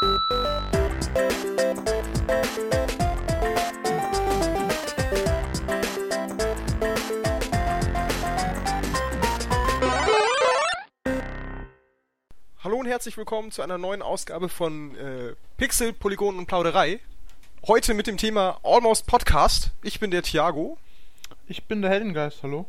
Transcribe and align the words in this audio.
Hallo 0.00 0.08
und 12.78 12.86
herzlich 12.86 13.18
willkommen 13.18 13.50
zu 13.50 13.60
einer 13.60 13.76
neuen 13.76 14.00
Ausgabe 14.00 14.48
von 14.48 14.96
äh, 14.96 15.34
Pixel, 15.58 15.92
Polygon 15.92 16.38
und 16.38 16.46
Plauderei. 16.46 17.00
Heute 17.66 17.92
mit 17.92 18.06
dem 18.06 18.16
Thema 18.16 18.58
Almost 18.62 19.06
Podcast. 19.06 19.72
Ich 19.82 20.00
bin 20.00 20.10
der 20.10 20.22
Thiago. 20.22 20.78
Ich 21.46 21.64
bin 21.64 21.82
der 21.82 21.90
Heldengeist, 21.90 22.42
hallo. 22.42 22.64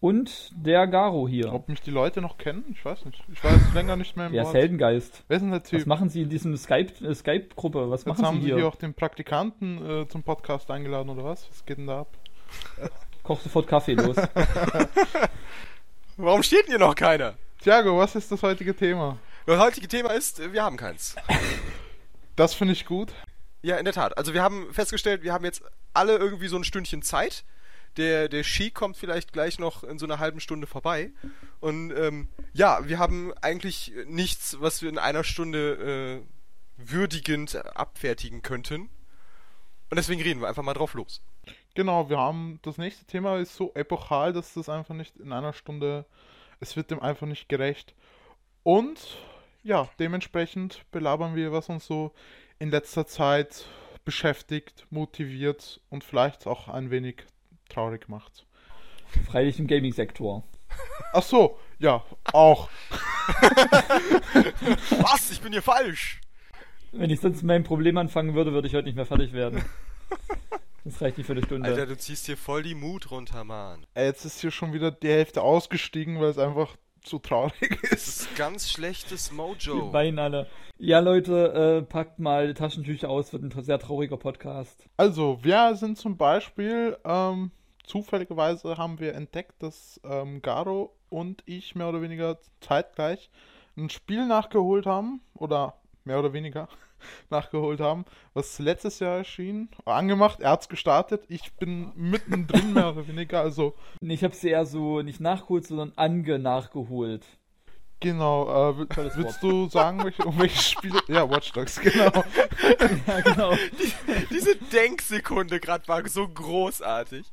Und 0.00 0.50
der 0.56 0.86
Garo 0.86 1.28
hier. 1.28 1.52
Ob 1.52 1.68
mich 1.68 1.82
die 1.82 1.90
Leute 1.90 2.22
noch 2.22 2.38
kennen? 2.38 2.64
Ich 2.72 2.82
weiß 2.82 3.04
nicht. 3.04 3.22
Ich 3.30 3.44
war 3.44 3.52
jetzt 3.52 3.74
länger 3.74 3.96
nicht 3.96 4.16
mehr 4.16 4.28
im 4.28 4.32
Der 4.32 4.44
ist. 4.44 4.54
Heldengeist. 4.54 5.24
Wer 5.28 5.36
ist 5.36 5.42
denn 5.42 5.50
der 5.50 5.62
Typ? 5.62 5.80
Was 5.80 5.86
machen 5.86 6.08
Sie 6.08 6.22
in 6.22 6.30
diesem 6.30 6.56
Skype, 6.56 7.04
äh, 7.04 7.14
Skype-Gruppe? 7.14 7.90
Was 7.90 8.00
Jetzt 8.00 8.06
machen 8.08 8.24
haben 8.24 8.36
Sie 8.36 8.40
Sie 8.42 8.46
hier? 8.46 8.56
hier 8.56 8.68
auch 8.68 8.76
den 8.76 8.94
Praktikanten 8.94 10.02
äh, 10.02 10.08
zum 10.08 10.22
Podcast 10.22 10.70
eingeladen, 10.70 11.10
oder 11.10 11.24
was? 11.24 11.46
Was 11.50 11.66
geht 11.66 11.76
denn 11.76 11.86
da 11.86 12.00
ab? 12.00 12.08
Koch 13.22 13.40
sofort 13.40 13.68
Kaffee 13.68 13.92
los. 13.92 14.16
Warum 16.16 16.42
steht 16.42 16.62
denn 16.62 16.70
hier 16.70 16.78
noch 16.78 16.94
keiner? 16.94 17.34
Thiago, 17.62 17.98
was 17.98 18.16
ist 18.16 18.32
das 18.32 18.42
heutige 18.42 18.74
Thema? 18.74 19.18
Das 19.44 19.60
heutige 19.60 19.86
Thema 19.86 20.12
ist, 20.12 20.40
äh, 20.40 20.54
wir 20.54 20.62
haben 20.62 20.78
keins. 20.78 21.14
Das 22.36 22.54
finde 22.54 22.72
ich 22.72 22.86
gut. 22.86 23.12
Ja, 23.62 23.76
in 23.76 23.84
der 23.84 23.92
Tat. 23.92 24.16
Also 24.16 24.32
wir 24.32 24.42
haben 24.42 24.72
festgestellt, 24.72 25.22
wir 25.22 25.34
haben 25.34 25.44
jetzt 25.44 25.62
alle 25.92 26.16
irgendwie 26.16 26.48
so 26.48 26.56
ein 26.56 26.64
Stündchen 26.64 27.02
Zeit. 27.02 27.44
Der, 27.96 28.28
der 28.28 28.44
Ski 28.44 28.70
kommt 28.70 28.96
vielleicht 28.96 29.32
gleich 29.32 29.58
noch 29.58 29.84
in 29.84 29.98
so 29.98 30.06
einer 30.06 30.18
halben 30.18 30.40
Stunde 30.40 30.66
vorbei. 30.66 31.12
Und 31.60 31.92
ähm, 31.92 32.28
ja, 32.52 32.86
wir 32.88 32.98
haben 32.98 33.32
eigentlich 33.42 33.92
nichts, 34.06 34.60
was 34.60 34.82
wir 34.82 34.88
in 34.88 34.98
einer 34.98 35.24
Stunde 35.24 36.22
äh, 36.22 36.90
würdigend 36.90 37.56
abfertigen 37.76 38.42
könnten. 38.42 38.82
Und 39.90 39.96
deswegen 39.96 40.22
reden 40.22 40.40
wir 40.40 40.48
einfach 40.48 40.62
mal 40.62 40.74
drauf 40.74 40.94
los. 40.94 41.20
Genau, 41.74 42.08
wir 42.08 42.18
haben 42.18 42.58
das 42.62 42.78
nächste 42.78 43.04
Thema 43.06 43.38
ist 43.38 43.54
so 43.54 43.72
epochal, 43.74 44.32
dass 44.32 44.54
das 44.54 44.68
einfach 44.68 44.94
nicht 44.94 45.16
in 45.16 45.32
einer 45.32 45.52
Stunde, 45.52 46.04
es 46.60 46.76
wird 46.76 46.90
dem 46.90 47.00
einfach 47.00 47.26
nicht 47.26 47.48
gerecht. 47.48 47.94
Und 48.62 49.18
ja, 49.62 49.88
dementsprechend 49.98 50.84
belabern 50.90 51.36
wir, 51.36 51.52
was 51.52 51.68
uns 51.68 51.86
so 51.86 52.12
in 52.58 52.70
letzter 52.70 53.06
Zeit 53.06 53.66
beschäftigt, 54.04 54.86
motiviert 54.90 55.80
und 55.90 56.04
vielleicht 56.04 56.46
auch 56.46 56.68
ein 56.68 56.90
wenig 56.90 57.24
traurig 57.70 58.08
macht. 58.08 58.44
Freilich 59.26 59.58
im 59.58 59.66
Gaming-Sektor. 59.66 60.42
Ach 61.12 61.22
so, 61.22 61.58
ja, 61.78 62.04
auch. 62.32 62.68
Was? 65.02 65.30
Ich 65.30 65.40
bin 65.40 65.52
hier 65.52 65.62
falsch! 65.62 66.20
Wenn 66.92 67.10
ich 67.10 67.20
sonst 67.20 67.42
mein 67.42 67.62
Problem 67.64 67.96
anfangen 67.96 68.34
würde, 68.34 68.52
würde 68.52 68.68
ich 68.68 68.74
heute 68.74 68.86
nicht 68.86 68.96
mehr 68.96 69.06
fertig 69.06 69.32
werden. 69.32 69.64
Das 70.84 71.00
reicht 71.00 71.18
nicht 71.18 71.26
für 71.26 71.32
eine 71.34 71.44
Stunde. 71.44 71.68
Alter, 71.68 71.86
du 71.86 71.96
ziehst 71.96 72.26
hier 72.26 72.36
voll 72.36 72.62
die 72.62 72.74
Mut 72.74 73.10
runter, 73.10 73.44
Mann. 73.44 73.86
Ey, 73.94 74.06
Jetzt 74.06 74.24
ist 74.24 74.40
hier 74.40 74.50
schon 74.50 74.72
wieder 74.72 74.90
die 74.90 75.08
Hälfte 75.08 75.42
ausgestiegen, 75.42 76.20
weil 76.20 76.30
es 76.30 76.38
einfach 76.38 76.76
zu 77.02 77.18
traurig 77.18 77.78
Das 77.82 77.92
ist. 77.92 78.08
ist 78.22 78.36
ganz 78.36 78.70
schlechtes 78.70 79.30
Mojo. 79.32 79.92
weinen 79.92 80.18
alle. 80.18 80.48
Ja, 80.78 80.98
Leute, 81.00 81.80
äh, 81.80 81.82
packt 81.82 82.18
mal 82.18 82.54
Taschentücher 82.54 83.08
aus, 83.08 83.32
wird 83.32 83.42
ein 83.42 83.62
sehr 83.62 83.78
trauriger 83.78 84.16
Podcast. 84.16 84.84
Also, 84.96 85.38
wir 85.42 85.74
sind 85.76 85.96
zum 85.98 86.16
Beispiel, 86.16 86.96
ähm, 87.04 87.52
zufälligerweise 87.84 88.76
haben 88.76 88.98
wir 89.00 89.14
entdeckt, 89.14 89.62
dass 89.62 90.00
ähm, 90.04 90.42
Garo 90.42 90.94
und 91.08 91.42
ich 91.46 91.74
mehr 91.74 91.88
oder 91.88 92.02
weniger 92.02 92.38
zeitgleich 92.60 93.30
ein 93.76 93.90
Spiel 93.90 94.26
nachgeholt 94.26 94.86
haben, 94.86 95.20
oder 95.34 95.74
mehr 96.04 96.18
oder 96.18 96.32
weniger 96.32 96.68
nachgeholt 97.30 97.80
haben, 97.80 98.04
was 98.34 98.58
letztes 98.58 99.00
Jahr 99.00 99.18
erschien, 99.18 99.68
angemacht, 99.84 100.40
er 100.40 100.50
hat's 100.50 100.68
gestartet, 100.68 101.24
ich 101.28 101.52
bin 101.54 101.92
mittendrin 101.94 102.72
mehr 102.72 102.90
oder 102.90 103.06
weniger, 103.06 103.40
also 103.40 103.74
Ich 104.00 104.24
habe 104.24 104.34
sie 104.34 104.50
eher 104.50 104.66
so 104.66 105.02
nicht 105.02 105.20
nachgeholt, 105.20 105.66
sondern 105.66 105.92
ange 105.96 106.38
nachgeholt. 106.38 107.24
genau, 108.00 108.70
äh, 108.70 108.86
willst 109.16 109.42
du 109.42 109.68
sagen, 109.68 110.04
welche, 110.04 110.24
um 110.24 110.38
welche 110.38 110.62
Spiele, 110.62 111.00
ja, 111.08 111.28
Watch 111.28 111.52
Dogs, 111.52 111.80
genau. 111.80 112.24
Ja, 113.06 113.20
genau. 113.20 113.52
Diese 114.30 114.56
Denksekunde 114.56 115.60
gerade 115.60 115.86
war 115.88 116.06
so 116.08 116.26
großartig. 116.26 117.26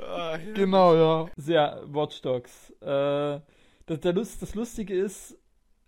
Ah. 0.00 0.38
Genau, 0.54 0.94
ja. 0.94 1.30
Sehr 1.36 1.82
Watch 1.86 2.22
Dogs. 2.22 2.70
Äh, 2.80 3.40
das, 3.86 4.00
der 4.00 4.12
Lust, 4.12 4.42
das 4.42 4.54
Lustige 4.54 4.94
ist, 4.94 5.38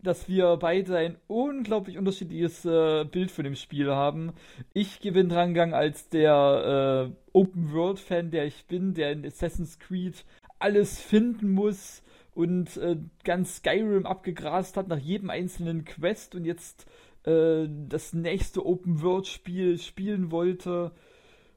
dass 0.00 0.28
wir 0.28 0.56
beide 0.56 0.96
ein 0.96 1.16
unglaublich 1.26 1.98
unterschiedliches 1.98 2.64
äh, 2.64 3.04
Bild 3.04 3.30
von 3.30 3.44
dem 3.44 3.56
Spiel 3.56 3.90
haben. 3.90 4.32
Ich 4.72 5.00
bin 5.00 5.28
dran 5.28 5.54
gegangen 5.54 5.74
als 5.74 6.08
der 6.08 7.10
äh, 7.10 7.28
Open 7.32 7.72
World 7.72 7.98
Fan, 7.98 8.30
der 8.30 8.46
ich 8.46 8.66
bin, 8.66 8.94
der 8.94 9.12
in 9.12 9.26
Assassin's 9.26 9.78
Creed 9.78 10.24
alles 10.60 11.00
finden 11.00 11.50
muss 11.50 12.02
und 12.34 12.76
äh, 12.76 12.96
ganz 13.24 13.56
Skyrim 13.56 14.06
abgegrast 14.06 14.76
hat 14.76 14.86
nach 14.86 14.98
jedem 14.98 15.30
einzelnen 15.30 15.84
Quest 15.84 16.36
und 16.36 16.44
jetzt 16.44 16.86
äh, 17.24 17.66
das 17.88 18.12
nächste 18.12 18.64
Open 18.64 19.02
World 19.02 19.26
Spiel 19.26 19.78
spielen 19.78 20.30
wollte. 20.30 20.92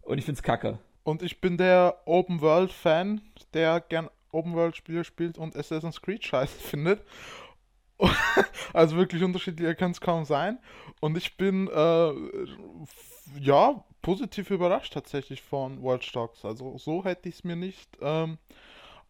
Und 0.01 0.17
ich 0.17 0.25
find's 0.25 0.41
kacke. 0.41 0.79
Und 1.03 1.23
ich 1.23 1.41
bin 1.41 1.57
der 1.57 2.01
Open 2.05 2.41
World 2.41 2.71
Fan, 2.71 3.21
der 3.53 3.81
gern 3.81 4.09
Open 4.31 4.53
World 4.53 4.75
Spiele 4.75 5.03
spielt 5.03 5.37
und 5.37 5.55
Assassin's 5.55 6.01
Creed 6.01 6.23
scheiße 6.23 6.59
findet. 6.59 7.03
also 8.73 8.97
wirklich 8.97 9.23
unterschiedlicher 9.23 9.75
kann 9.75 9.91
es 9.91 10.01
kaum 10.01 10.25
sein. 10.25 10.59
Und 10.99 11.17
ich 11.17 11.37
bin 11.37 11.67
äh, 11.67 12.13
ja 13.39 13.83
positiv 14.01 14.49
überrascht 14.49 14.93
tatsächlich 14.93 15.41
von 15.41 15.83
Watch 15.83 16.11
Dogs. 16.11 16.43
Also 16.43 16.77
so 16.77 17.03
hätte 17.03 17.29
ich 17.29 17.35
es 17.35 17.43
mir 17.43 17.55
nicht 17.55 17.97
ähm, 18.01 18.37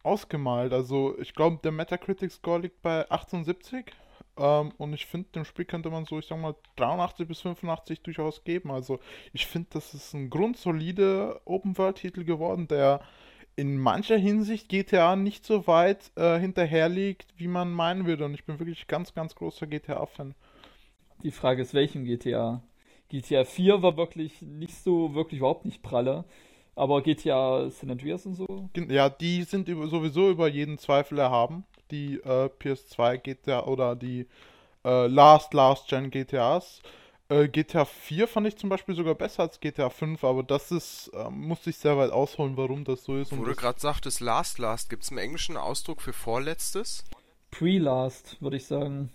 ausgemalt. 0.02 0.72
Also 0.72 1.18
ich 1.18 1.34
glaube, 1.34 1.58
der 1.62 1.72
Metacritic 1.72 2.32
Score 2.32 2.60
liegt 2.60 2.82
bei 2.82 3.10
78. 3.10 3.92
Ähm, 4.36 4.72
und 4.78 4.92
ich 4.92 5.06
finde, 5.06 5.28
dem 5.34 5.44
Spiel 5.44 5.64
könnte 5.64 5.90
man 5.90 6.04
so, 6.04 6.18
ich 6.18 6.26
sag 6.26 6.38
mal, 6.38 6.54
83 6.76 7.28
bis 7.28 7.40
85 7.40 8.02
durchaus 8.02 8.44
geben. 8.44 8.70
Also 8.70 8.98
ich 9.32 9.46
finde, 9.46 9.68
das 9.72 9.94
ist 9.94 10.14
ein 10.14 10.30
grundsolide 10.30 11.40
Open-World-Titel 11.44 12.24
geworden, 12.24 12.68
der 12.68 13.00
in 13.56 13.76
mancher 13.78 14.16
Hinsicht 14.16 14.68
GTA 14.68 15.16
nicht 15.16 15.44
so 15.44 15.66
weit 15.66 16.10
äh, 16.16 16.38
hinterher 16.38 16.88
liegt, 16.88 17.26
wie 17.36 17.48
man 17.48 17.72
meinen 17.72 18.06
würde. 18.06 18.24
Und 18.24 18.34
ich 18.34 18.44
bin 18.44 18.58
wirklich 18.58 18.86
ganz, 18.86 19.14
ganz 19.14 19.34
großer 19.34 19.66
GTA-Fan. 19.66 20.34
Die 21.22 21.30
Frage 21.30 21.62
ist, 21.62 21.74
welchem 21.74 22.04
GTA? 22.04 22.62
GTA 23.08 23.44
4 23.44 23.82
war 23.82 23.96
wirklich 23.96 24.40
nicht 24.40 24.74
so, 24.76 25.14
wirklich 25.14 25.38
überhaupt 25.38 25.66
nicht 25.66 25.82
pralle. 25.82 26.24
Aber 26.74 27.02
GTA 27.02 27.68
San 27.70 27.90
Andreas 27.90 28.24
und 28.24 28.34
so? 28.34 28.70
Ja, 28.88 29.10
die 29.10 29.42
sind 29.42 29.68
sowieso 29.68 30.30
über 30.30 30.48
jeden 30.48 30.78
Zweifel 30.78 31.18
erhaben. 31.18 31.64
Die 31.90 32.14
äh, 32.14 32.48
PS2 32.58 33.18
GTA 33.18 33.64
oder 33.64 33.96
die 33.96 34.26
äh, 34.84 35.06
Last, 35.06 35.54
Last 35.54 35.88
Gen 35.88 36.10
GTAs. 36.10 36.82
Äh, 37.28 37.48
GTA 37.48 37.84
4 37.84 38.28
fand 38.28 38.46
ich 38.46 38.56
zum 38.56 38.68
Beispiel 38.68 38.94
sogar 38.94 39.14
besser 39.14 39.44
als 39.44 39.60
GTA 39.60 39.90
5, 39.90 40.22
aber 40.24 40.42
das 40.42 40.70
ist, 40.70 41.08
äh, 41.14 41.30
musste 41.30 41.70
ich 41.70 41.78
sehr 41.78 41.96
weit 41.96 42.10
ausholen, 42.10 42.56
warum 42.56 42.84
das 42.84 43.04
so 43.04 43.16
ist. 43.16 43.36
Wo 43.36 43.42
Und 43.42 43.44
du 43.44 43.54
gerade 43.54 43.80
sagtest, 43.80 44.20
Last 44.20 44.58
Last, 44.58 44.90
gibt 44.90 45.02
es 45.04 45.10
im 45.10 45.18
Englischen 45.18 45.56
einen 45.56 45.64
Ausdruck 45.64 46.02
für 46.02 46.12
Vorletztes? 46.12 47.04
Pre-Last, 47.50 48.40
würde 48.40 48.56
ich 48.56 48.66
sagen. 48.66 49.10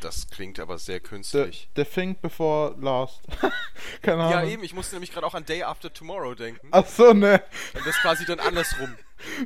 Das 0.00 0.28
klingt 0.28 0.60
aber 0.60 0.78
sehr 0.78 0.96
the, 0.96 1.02
künstlich. 1.02 1.68
the 1.76 1.84
Think 1.84 2.20
Before 2.20 2.74
Last. 2.80 3.22
Keine 4.02 4.22
Ahnung. 4.22 4.32
Ja, 4.32 4.44
eben, 4.44 4.62
ich 4.62 4.74
musste 4.74 4.94
nämlich 4.94 5.12
gerade 5.12 5.26
auch 5.26 5.34
an 5.34 5.44
Day 5.44 5.62
After 5.62 5.92
Tomorrow 5.92 6.34
denken. 6.34 6.68
Ach 6.70 6.86
so, 6.86 7.12
ne. 7.12 7.42
Und 7.74 7.86
das 7.86 7.96
quasi 7.96 8.24
dann 8.24 8.40
andersrum. 8.40 8.96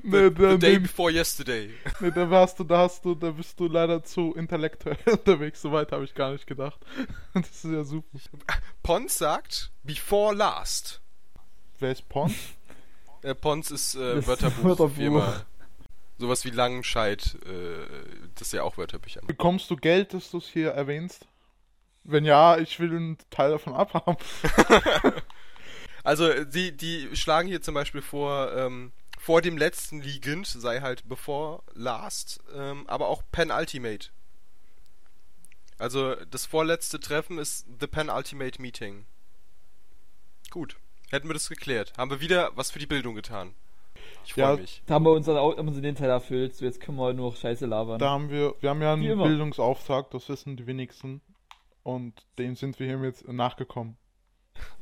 Ne, 0.02 0.30
The 0.36 0.42
da, 0.42 0.56
day 0.56 0.78
before 0.78 1.10
yesterday. 1.10 1.70
ne, 2.00 2.12
da 2.12 2.28
warst 2.28 2.58
du, 2.58 2.64
da 2.64 2.78
hast 2.78 3.04
du, 3.04 3.14
da 3.14 3.30
bist 3.30 3.58
du 3.58 3.66
leider 3.66 4.02
zu 4.04 4.34
intellektuell 4.34 4.98
unterwegs. 5.10 5.62
So 5.62 5.72
weit 5.72 5.92
habe 5.92 6.04
ich 6.04 6.14
gar 6.14 6.32
nicht 6.32 6.46
gedacht. 6.46 6.78
Das 7.34 7.65
ist 7.65 7.65
ja 7.65 7.84
super. 7.84 8.18
Pons 8.82 9.16
sagt 9.16 9.71
Before 9.82 10.34
Last. 10.34 11.00
Wer 11.78 11.92
ist 11.92 12.09
Pons? 12.09 12.34
Äh, 13.22 13.34
Pons 13.34 13.71
ist 13.71 13.94
äh, 13.94 14.27
Wörterbuch, 14.27 14.78
Wörterbuch. 14.78 15.44
Sowas 16.22 16.45
wie 16.45 16.51
Langenscheid, 16.51 17.36
äh, 17.47 18.28
das 18.36 18.47
ist 18.47 18.53
ja 18.53 18.63
auch 18.63 18.77
Wörterbücher. 18.77 19.22
Bekommst 19.22 19.69
du 19.72 19.77
Geld, 19.77 20.15
dass 20.15 20.30
du 20.30 20.39
es 20.39 20.47
hier 20.47 20.71
erwähnst? 20.71 21.27
Wenn 22.04 22.24
ja, 22.24 22.59
ich 22.59 22.78
will 22.78 22.91
einen 22.91 23.19
Teil 23.30 23.51
davon 23.51 23.74
abhaben. 23.74 24.16
Also, 26.04 26.28
äh, 26.28 26.47
die, 26.47 26.77
die 26.77 27.16
schlagen 27.16 27.48
hier 27.48 27.63
zum 27.63 27.74
Beispiel 27.74 28.03
vor, 28.03 28.53
ähm, 28.57 28.92
vor 29.19 29.41
dem 29.41 29.57
letzten 29.57 30.01
liegend 30.01 30.48
sei 30.48 30.80
halt 30.80 31.09
Before 31.09 31.63
Last, 31.74 32.41
ähm, 32.54 32.89
aber 32.89 33.09
auch 33.09 33.22
Penultimate. 33.30 34.10
Also, 35.78 36.16
das 36.27 36.45
vorletzte 36.45 36.98
Treffen 36.98 37.39
ist 37.39 37.66
The 37.80 37.86
Penultimate 37.86 38.60
Meeting. 38.60 39.07
Gut. 40.51 40.77
Hätten 41.10 41.28
wir 41.28 41.34
das 41.34 41.48
geklärt. 41.48 41.92
Haben 41.97 42.10
wir 42.10 42.21
wieder 42.21 42.51
was 42.57 42.72
für 42.72 42.80
die 42.80 42.86
Bildung 42.86 43.15
getan. 43.15 43.54
Ich 44.24 44.34
freue 44.34 44.45
Ja, 44.45 44.57
mich. 44.57 44.83
Da 44.86 44.95
haben 44.95 45.04
wir 45.04 45.13
unseren, 45.13 45.36
haben 45.36 45.69
uns 45.69 45.80
den 45.80 45.95
Teil 45.95 46.10
erfüllt. 46.10 46.54
So, 46.57 46.65
jetzt 46.65 46.80
können 46.80 46.98
wir 46.98 47.13
nur 47.13 47.30
noch 47.30 47.36
Scheiße 47.36 47.66
labern. 47.66 47.98
Da 47.98 48.10
haben 48.10 48.30
wir, 48.30 48.54
wir 48.60 48.71
haben 48.71 48.83
ja 48.83 48.92
einen. 48.92 49.19
Bildungsauftrag, 49.22 50.10
das 50.10 50.28
wissen 50.28 50.57
die 50.57 50.66
wenigsten. 50.66 51.21
Und 51.83 52.15
dem 52.39 52.54
sind 52.54 52.78
wir 52.78 52.86
hiermit 52.86 53.27
nachgekommen. 53.27 53.97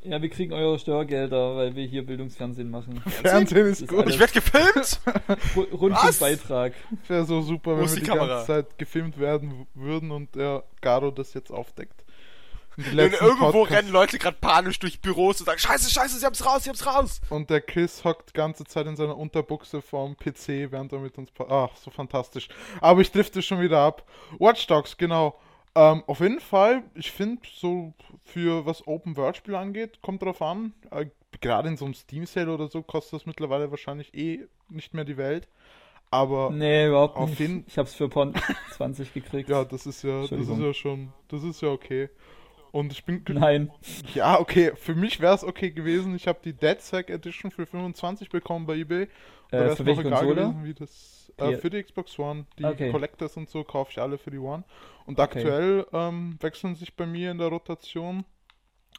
Ja, 0.03 0.21
wir 0.21 0.29
kriegen 0.29 0.53
eure 0.53 0.79
Steuergelder, 0.79 1.57
weil 1.57 1.75
wir 1.77 1.87
hier 1.87 2.05
Bildungsfernsehen 2.05 2.69
machen. 2.71 3.01
Fernsehen 3.07 3.67
ist 3.67 3.83
ist 3.83 3.89
gut. 3.89 4.01
alles- 4.01 4.15
Ich 4.15 4.21
werde 4.21 4.33
gefilmt! 4.33 5.01
Ru- 5.55 5.71
Rundfunkbeitrag. 5.75 6.75
Wäre 7.07 7.25
so 7.25 7.41
super, 7.41 7.77
Wo 7.77 7.81
wenn 7.83 7.89
wir 7.89 7.95
die 7.95 8.01
die, 8.03 8.07
ganze 8.07 8.47
Zeit 8.47 8.79
gefilmt 8.79 9.19
werden 9.19 9.67
würden 9.75 10.11
und 10.11 10.35
der 10.35 10.65
Garo 10.81 11.11
das 11.11 11.33
jetzt 11.35 11.51
aufdeckt. 11.51 12.05
Und, 12.81 12.99
irgendwo 12.99 13.51
Podcasts- 13.53 13.71
rennen 13.77 13.93
Leute 13.93 14.19
gerade 14.19 14.37
panisch 14.41 14.79
durch 14.79 15.01
Büros 15.01 15.41
und 15.41 15.47
sagen, 15.47 15.59
scheiße, 15.59 15.91
scheiße, 15.91 16.19
sie 16.19 16.27
haben's 16.27 16.45
raus, 16.45 16.65
sie 16.65 16.71
haben's 16.71 16.87
raus! 16.87 17.21
Und 17.31 17.51
der 17.51 17.61
Chris 17.61 18.05
hockt 18.05 18.31
die 18.31 18.33
ganze 18.35 18.65
Zeit 18.65 18.87
in 18.87 18.97
seiner 18.97 19.17
Unterbuchse 19.17 19.83
vorm 19.83 20.17
PC, 20.17 20.71
während 20.71 20.93
er 20.93 20.99
mit 21.01 21.17
uns. 21.19 21.31
Ach, 21.49 21.71
so 21.77 21.91
fantastisch. 21.91 22.49
Aber 22.81 23.01
ich 23.01 23.11
drifte 23.13 23.43
schon 23.43 23.61
wieder 23.61 23.81
ab. 23.81 24.07
Watch 24.39 24.67
Dogs, 24.67 24.97
genau. 24.97 25.39
Ähm, 25.75 26.03
auf 26.07 26.19
jeden 26.21 26.41
Fall, 26.41 26.83
ich 26.95 27.13
finde, 27.13 27.43
so 27.55 27.95
für 28.25 28.67
was 28.67 28.87
Open-World-Spiele 28.87 29.57
angeht, 29.59 30.01
kommt 30.03 30.23
drauf 30.23 30.43
an. 30.43 30.73
Äh, 30.91 31.07
Gerade 31.41 31.69
in 31.69 31.77
so 31.77 31.85
einem 31.85 31.95
Steam-Sale 31.95 32.53
oder 32.53 32.67
so 32.67 32.83
kostet 32.83 33.21
das 33.21 33.27
mittlerweile 33.27 33.71
wahrscheinlich 33.71 34.13
eh 34.15 34.47
nicht 34.69 34.95
mehr 34.95 35.05
die 35.05 35.17
Welt. 35.17 35.47
Aber 36.11 36.51
Nee, 36.51 36.89
überhaupt 36.89 37.17
Auf 37.17 37.39
nicht. 37.39 37.69
Ich 37.69 37.79
hab's 37.79 37.95
für 37.95 38.09
Pond 38.09 38.37
20 38.77 39.15
gekriegt. 39.15 39.49
ja, 39.49 39.65
das 39.65 39.87
ist 39.87 40.03
ja, 40.03 40.23
das 40.23 40.33
ist 40.33 40.49
ja 40.59 40.75
schon, 40.75 41.13
das 41.29 41.45
ist 41.45 41.63
ja 41.63 41.69
okay. 41.69 42.11
Und 42.73 42.93
ich 42.93 43.05
bin, 43.05 43.25
Nein. 43.27 43.71
Ja, 44.15 44.39
okay, 44.39 44.73
für 44.77 44.95
mich 44.95 45.21
wäre 45.21 45.35
es 45.35 45.45
okay 45.45 45.71
gewesen. 45.71 46.15
Ich 46.15 46.29
habe 46.29 46.39
die 46.45 46.53
DeadSec 46.53 47.11
Edition 47.11 47.51
für 47.51 47.67
25 47.67 48.31
bekommen 48.31 48.67
bei 48.67 48.77
eBay. 48.77 49.09
Da 49.51 49.67
Äh, 49.67 49.77
für 49.77 49.85
welche 49.87 50.03
egal 50.03 50.27
Konsole? 50.27 50.35
gewesen, 50.35 50.65
wie 50.65 50.75
das. 50.75 51.33
Äh, 51.37 51.53
für 51.55 51.71
die 51.71 51.83
Xbox 51.83 52.19
One. 52.19 52.47
Die 52.59 52.65
Okay. 52.67 52.91
Collectors 52.91 53.37
und 53.37 53.49
so 53.49 53.65
kaufe 53.65 53.91
ich 53.93 53.99
alle 54.01 54.19
für 54.19 54.31
die 54.31 54.39
One. 54.39 54.65
Und 55.07 55.19
Okay. 55.19 55.43
aktuell 55.43 55.87
ähm, 55.93 56.37
wechseln 56.41 56.75
sich 56.77 56.95
bei 56.97 57.07
mir 57.07 57.31
in 57.31 57.39
der 57.39 57.49
Rotation 57.49 58.25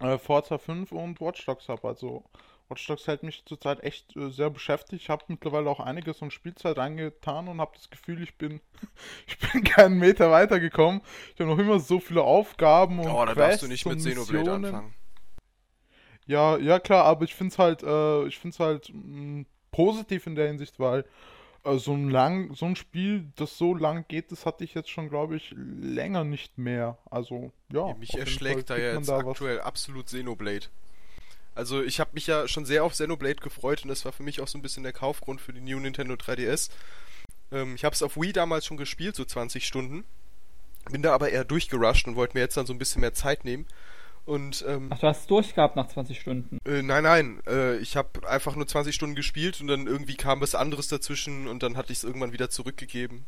äh, 0.02 0.18
Forza 0.18 0.58
5 0.58 0.92
und 0.92 1.22
Watch 1.22 1.46
Dogs 1.46 1.70
ab. 1.70 1.86
Also 1.86 2.24
Watch 2.72 2.88
Dogs 2.88 3.08
hält 3.08 3.22
mich 3.24 3.44
zurzeit 3.46 3.84
echt 3.84 4.16
äh, 4.16 4.30
sehr 4.30 4.50
beschäftigt. 4.50 5.04
Ich 5.04 5.10
habe 5.10 5.26
mittlerweile 5.28 5.70
auch 5.70 5.80
einiges 5.80 6.22
an 6.24 6.32
Spielzeit 6.32 6.78
reingetan 6.78 7.48
und 7.48 7.62
habe 7.62 7.74
das 7.76 7.90
Gefühl, 7.90 8.24
ich 8.24 8.36
bin, 8.38 8.62
ich 9.28 9.38
bin 9.38 9.64
keinen 9.64 10.00
Meter 10.00 10.32
weitergekommen. 10.32 11.02
Ich 11.34 11.40
habe 11.40 11.50
noch 11.52 11.60
immer 11.60 11.80
so 11.80 12.00
viele 12.00 12.24
Aufgaben 12.24 13.00
und 13.00 13.10
Oh, 13.10 13.26
da 13.26 13.36
darfst 13.36 13.62
du 13.62 13.68
Quests 13.68 13.70
nicht 13.70 13.86
mit 13.86 14.00
Xenoblade 14.00 14.52
anfangen. 14.54 14.94
Ja, 16.26 16.58
ja 16.58 16.80
klar, 16.80 17.06
aber 17.06 17.26
ich 17.26 17.36
finde 17.36 17.52
es 17.52 17.60
halt, 17.60 17.84
äh, 17.84 18.26
ich 18.28 18.40
finde 18.40 18.58
halt 18.60 18.90
mh, 18.94 19.46
positiv 19.72 20.28
in 20.28 20.36
der 20.36 20.48
Hinsicht, 20.48 20.80
weil 20.80 21.06
äh, 21.64 21.78
so 21.78 21.94
ein 21.94 22.10
lang, 22.10 22.54
so 22.54 22.66
ein 22.66 22.76
Spiel, 22.76 23.32
das 23.36 23.58
so 23.58 23.74
lang 23.74 24.06
geht, 24.08 24.32
das 24.32 24.46
hatte 24.46 24.64
ich 24.64 24.74
jetzt 24.74 24.90
schon, 24.90 25.10
glaube 25.10 25.36
ich, 25.36 25.54
länger 25.58 26.24
nicht 26.24 26.58
mehr. 26.58 26.98
Also 27.10 27.52
ja. 27.72 27.94
Mich 27.96 28.18
auf 28.18 28.26
jeden 28.26 28.28
erschlägt 28.28 28.70
da 28.70 28.76
Fall 28.76 28.84
ja 28.84 28.92
kriegt 28.94 29.08
jetzt 29.08 29.10
da 29.10 29.26
was. 29.26 29.32
aktuell 29.32 29.60
absolut 29.62 30.06
Xenoblade. 30.06 30.68
Also 31.56 31.82
ich 31.82 32.00
habe 32.00 32.12
mich 32.14 32.28
ja 32.28 32.48
schon 32.48 32.66
sehr 32.66 32.84
auf 32.84 32.94
Xenoblade 32.94 33.36
gefreut 33.36 33.84
und 33.84 33.90
das 33.90 34.06
war 34.06 34.12
für 34.12 34.24
mich 34.24 34.42
auch 34.42 34.48
so 34.48 34.58
ein 34.58 34.62
bisschen 34.62 34.84
der 34.84 34.94
Kaufgrund 34.94 35.42
für 35.42 35.54
die 35.54 35.62
New 35.62 35.80
Nintendo 35.80 36.14
3DS. 36.16 36.70
Ähm, 37.52 37.76
ich 37.76 37.84
habe 37.84 37.94
es 37.94 38.02
auf 38.02 38.16
Wii 38.16 38.32
damals 38.32 38.66
schon 38.66 38.78
gespielt, 38.78 39.16
so 39.16 39.26
20 39.26 39.66
Stunden. 39.66 40.06
Bin 40.90 41.02
da 41.02 41.14
aber 41.14 41.30
eher 41.30 41.44
durchgerusht 41.44 42.08
und 42.08 42.16
wollte 42.16 42.36
mir 42.36 42.42
jetzt 42.42 42.58
dann 42.58 42.66
so 42.66 42.74
ein 42.74 42.80
bisschen 42.80 43.02
mehr 43.02 43.14
Zeit 43.14 43.46
nehmen. 43.46 43.66
Und 44.26 44.64
ähm, 44.68 44.88
Ach, 44.92 45.00
du 45.00 45.08
hast 45.08 45.22
es 45.22 45.28
durchgehabt 45.28 45.76
nach 45.76 45.88
20 45.88 46.20
Stunden. 46.20 46.60
äh, 46.66 46.84
nein, 46.84 47.04
nein, 47.04 47.42
äh, 47.48 47.78
ich 47.78 47.98
habe 47.98 48.28
einfach 48.28 48.56
nur 48.56 48.68
20 48.68 48.94
Stunden 48.94 49.16
gespielt 49.16 49.60
und 49.62 49.68
dann 49.68 49.88
irgendwie 49.88 50.16
kam 50.16 50.42
was 50.42 50.54
anderes 50.54 50.88
dazwischen 50.88 51.48
und 51.48 51.64
dann 51.64 51.76
hatte 51.76 51.92
ich 51.92 52.00
es 52.00 52.04
irgendwann 52.04 52.32
wieder 52.32 52.50
zurückgegeben. 52.50 53.26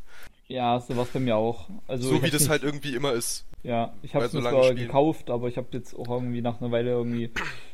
Ja, 0.48 0.80
so 0.80 0.96
war's 0.96 1.10
bei 1.10 1.20
mir 1.20 1.36
auch. 1.36 1.68
Also 1.88 2.10
so 2.10 2.24
wie 2.24 2.30
das 2.30 2.44
nicht, 2.44 2.52
halt 2.52 2.64
irgendwie 2.64 2.96
immer 2.96 3.14
ist. 3.14 3.46
Ja, 3.64 3.94
ich 4.04 4.12
bei 4.12 4.22
hab's 4.22 4.34
so 4.34 4.42
gekauft, 4.76 5.30
aber 5.30 5.48
ich 5.48 5.58
habe 5.58 5.68
jetzt 5.72 5.96
auch 5.96 6.10
irgendwie 6.10 6.42
nach 6.42 6.62
einer 6.62 6.72
Weile 6.72 6.92
irgendwie. 6.92 7.32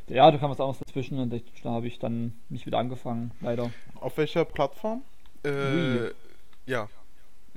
Ja, 0.09 0.29
da 0.31 0.38
kam 0.38 0.50
was 0.51 0.59
anderes 0.59 0.79
dazwischen 0.79 1.19
und 1.19 1.31
da 1.31 1.69
habe 1.69 1.88
ich 1.88 2.00
dann 2.00 2.33
nicht 2.50 2.65
wieder 2.65 2.79
angefangen, 2.79 3.31
leider. 3.41 3.71
Auf 4.00 4.17
welcher 4.17 4.44
Plattform? 4.45 5.03
Äh, 5.44 5.50
Wii. 5.50 6.11
ja, 6.65 6.89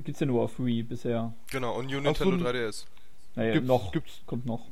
Gibt's 0.04 0.20
ja 0.20 0.26
nur 0.26 0.43
auf 0.43 0.58
Wii 0.58 0.82
bisher. 0.82 1.32
genau, 1.50 1.76
und 1.78 1.87
New 1.87 1.96
so, 1.96 2.00
Nintendo 2.00 2.37
n- 2.37 2.43
3DS. 2.56 2.87
Naja, 3.37 3.52
Gibt's- 3.54 3.69
noch. 3.69 3.93
gibt's- 3.93 4.22
Kommt 4.26 4.46
noch. 4.46 4.66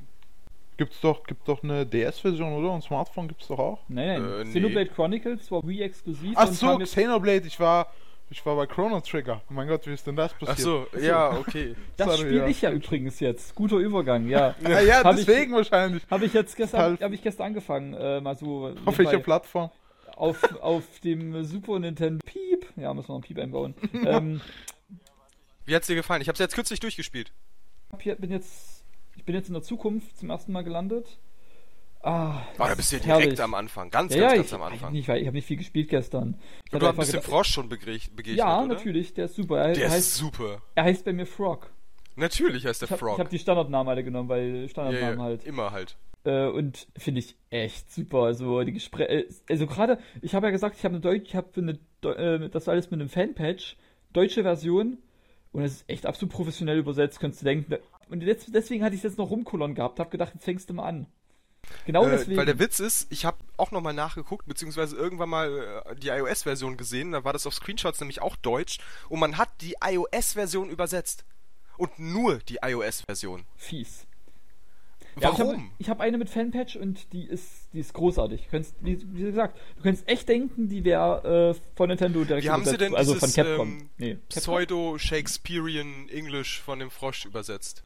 Gibt's 0.77 1.01
doch, 1.01 1.25
gibt 1.25 1.47
doch 1.47 1.63
eine 1.63 1.85
DS-Version, 1.85 2.53
oder? 2.55 2.73
Und 2.73 2.83
Smartphone 2.83 3.29
gibt's 3.29 3.49
doch 3.49 3.59
auch. 3.59 3.79
Nein, 3.89 4.23
nein. 4.23 4.33
Äh, 4.33 4.45
nee. 4.45 4.51
Xenoblade 4.51 4.87
Chronicles 4.91 5.51
war 5.51 5.67
Wii 5.67 5.83
exklusiv 5.83 6.33
Ach 6.37 6.49
so, 6.49 6.79
Xenoblade, 6.79 7.47
ich 7.47 7.61
war, 7.61 7.93
ich 8.31 8.45
war 8.47 8.57
bei 8.57 8.67
Chrono 8.67 9.01
Trigger. 9.01 9.43
Oh 9.51 9.53
mein 9.53 9.69
Gott, 9.69 9.87
wie 9.87 9.93
ist 9.93 10.07
denn 10.07 10.17
das 10.17 10.33
passiert? 10.33 10.51
Ach 10.51 10.59
so, 10.59 10.87
ja, 11.01 11.37
okay. 11.37 11.75
Das 11.97 12.07
Sorry, 12.07 12.19
spiele 12.21 12.37
ja. 12.39 12.47
ich 12.47 12.63
ja 12.63 12.71
übrigens 12.71 13.21
jetzt. 13.21 13.55
Guter 13.55 13.77
Übergang, 13.77 14.29
ja. 14.29 14.55
Ah, 14.65 14.81
ja, 14.81 15.03
Hab 15.05 15.19
ich- 15.19 15.27
deswegen 15.27 15.53
wahrscheinlich. 15.55 16.03
Habe 16.11 16.25
ich 16.25 16.33
jetzt 16.33 16.57
gestern, 16.57 16.99
habe 17.01 17.15
ich 17.15 17.23
gestern 17.23 17.47
angefangen, 17.49 17.95
äh, 17.95 18.21
mal 18.21 18.37
so 18.37 18.67
Auf 18.67 18.75
nebenbei. 18.75 18.99
welcher 18.99 19.19
Plattform? 19.19 19.71
auf, 20.17 20.43
auf 20.61 20.85
dem 21.01 21.45
Super 21.45 21.79
Nintendo 21.79 22.21
Piep. 22.25 22.67
Ja, 22.77 22.93
müssen 22.93 23.09
wir 23.09 23.15
noch 23.15 23.21
ein 23.21 23.23
Piep 23.27 23.39
einbauen. 23.39 23.75
ähm, 24.05 24.41
Wie 25.65 25.75
hat's 25.75 25.87
dir 25.87 25.95
gefallen? 25.95 26.21
Ich 26.23 26.29
hab's 26.29 26.39
jetzt 26.39 26.55
kürzlich 26.55 26.79
durchgespielt. 26.81 27.33
hab 27.91 28.03
hier, 28.03 28.17
bin 28.17 28.31
jetzt, 28.31 28.85
ich 29.17 29.25
bin 29.25 29.35
jetzt 29.35 29.49
in 29.49 29.55
der 29.55 29.63
Zukunft 29.63 30.19
zum 30.19 30.29
ersten 30.31 30.53
Mal 30.53 30.63
gelandet. 30.63 31.19
Ah, 32.03 32.43
Oh, 32.59 32.65
da 32.67 32.75
bist 32.75 32.93
du 32.93 32.97
ja 32.97 33.03
direkt 33.03 33.23
herrlich. 33.25 33.41
am 33.43 33.53
Anfang. 33.55 33.91
Ganz, 33.91 34.15
Ja, 34.15 34.21
ganz, 34.21 34.31
ja, 34.33 34.37
ganz 34.37 34.49
ich, 34.49 34.55
am 34.55 34.63
Anfang. 34.63 34.93
nicht, 34.93 35.09
ich 35.09 35.27
habe 35.27 35.33
nicht 35.37 35.47
viel 35.47 35.59
gespielt 35.59 35.89
gestern. 35.91 36.39
Ich 36.67 36.73
Und 36.73 36.81
du 36.83 36.87
hast 36.87 36.95
ein 36.95 36.99
bisschen 37.01 37.23
Frosch 37.23 37.49
schon 37.51 37.69
begegnet, 37.69 38.37
Ja, 38.37 38.59
oder? 38.59 38.69
natürlich, 38.75 39.13
der 39.13 39.27
ist 39.27 39.37
super. 39.37 39.59
Er, 39.59 39.73
Der 39.75 39.83
er, 39.83 39.89
ist 39.89 39.95
heißt, 39.95 40.15
super. 40.17 40.63
er 40.75 40.85
heißt 40.85 41.05
bei 41.05 41.13
mir 41.13 41.27
Frog. 41.27 41.71
Natürlich 42.17 42.65
heißt 42.67 42.81
der 42.83 42.87
Ich 42.87 42.93
habe 42.93 42.99
Frog. 43.01 43.19
hab 43.19 43.29
die 43.29 43.39
Standardnamen 43.39 43.91
alle 43.91 44.03
genommen, 44.03 44.29
weil 44.31 44.69
Standardnamen 44.69 45.19
ja, 45.19 45.25
halt. 45.25 45.45
immer 45.45 45.73
halt. 45.73 45.97
Äh, 46.25 46.47
und 46.47 46.87
finde 46.97 47.21
ich 47.21 47.37
echt 47.51 47.93
super. 47.93 48.25
Also 48.25 48.63
die 48.63 48.73
Gespräche, 48.73 49.27
also 49.49 49.67
gerade, 49.67 49.99
ich 50.23 50.35
habe 50.35 50.47
ja 50.47 50.51
gesagt, 50.51 50.77
ich 50.79 50.85
habe 50.85 50.95
eine 50.95 51.01
Deutsch, 51.01 51.29
ich 51.29 51.35
habe 51.37 51.49
eine, 51.57 51.79
Deu- 52.03 52.15
äh, 52.45 52.49
das 52.49 52.69
alles 52.69 52.91
mit 52.91 53.01
einem 53.01 53.09
Fanpatch, 53.11 53.77
deutsche 54.13 54.43
Version 54.43 54.99
und 55.53 55.63
es 55.63 55.73
ist 55.77 55.85
echt 55.89 56.07
absolut 56.07 56.33
professionell 56.35 56.79
übersetzt, 56.79 57.21
könntest 57.21 57.43
du 57.43 57.45
denken. 57.47 57.75
Und 58.11 58.21
deswegen 58.23 58.85
hatte 58.85 58.95
ich 58.95 59.01
es 59.01 59.05
jetzt 59.05 59.19
noch 59.19 59.31
rumkolon 59.31 59.75
gehabt, 59.75 59.99
habe 60.01 60.11
gedacht, 60.11 60.33
jetzt 60.35 60.45
fängst 60.45 60.69
du 60.69 60.75
mal 60.75 60.85
an. 60.89 61.07
Genau 61.87 62.07
Äh, 62.07 62.11
deswegen. 62.11 62.37
weil 62.37 62.47
der 62.47 62.59
Witz 62.59 62.81
ist, 62.81 63.07
ich 63.11 63.25
habe 63.25 63.39
auch 63.57 63.71
nochmal 63.71 63.95
nachgeguckt, 63.95 64.47
beziehungsweise 64.47 64.97
irgendwann 64.97 65.29
mal 65.29 65.83
äh, 65.87 65.97
die 65.97 66.09
iOS-Version 66.09 66.77
gesehen, 66.77 67.13
da 67.13 67.25
war 67.25 67.33
das 67.33 67.47
auf 67.47 67.55
Screenshots 67.55 68.01
nämlich 68.01 68.21
auch 68.23 68.37
deutsch 68.37 68.79
und 69.09 69.21
man 69.21 69.39
hat 69.39 69.49
die 69.61 69.77
iOS-Version 69.83 70.71
übersetzt. 70.71 71.25
Und 71.77 71.99
nur 71.99 72.39
die 72.41 72.59
iOS-Version. 72.63 73.45
Fies. 73.57 74.07
Ja, 75.19 75.33
Warum? 75.37 75.73
ich 75.79 75.89
habe 75.89 75.99
hab 75.99 76.07
eine 76.07 76.19
mit 76.19 76.31
Fanpatch 76.31 76.77
und 76.77 77.13
die 77.13 77.25
ist, 77.25 77.69
die 77.73 77.81
ist 77.81 77.95
großartig. 77.95 78.45
Du 78.45 78.51
könntest, 78.51 78.77
wie, 78.81 78.99
wie 79.13 79.23
gesagt, 79.23 79.59
du 79.77 79.83
könntest 79.83 80.07
echt 80.09 80.29
denken, 80.29 80.69
die 80.69 80.85
wäre 80.85 81.55
äh, 81.57 81.61
von 81.77 81.89
Nintendo 81.89 82.23
direkt 82.25 82.45
Wie 82.45 82.51
haben 82.51 82.65
sie 82.65 82.77
denn 82.79 82.95
Also 82.95 83.15
dieses 83.15 83.35
von 83.35 83.45
Capcom. 83.45 83.69
ähm, 83.81 83.91
nee? 83.99 84.19
Pseudo-Shakespearean 84.29 86.09
English 86.11 86.61
von 86.61 86.79
dem 86.79 86.91
Frosch 86.91 87.25
übersetzt? 87.25 87.83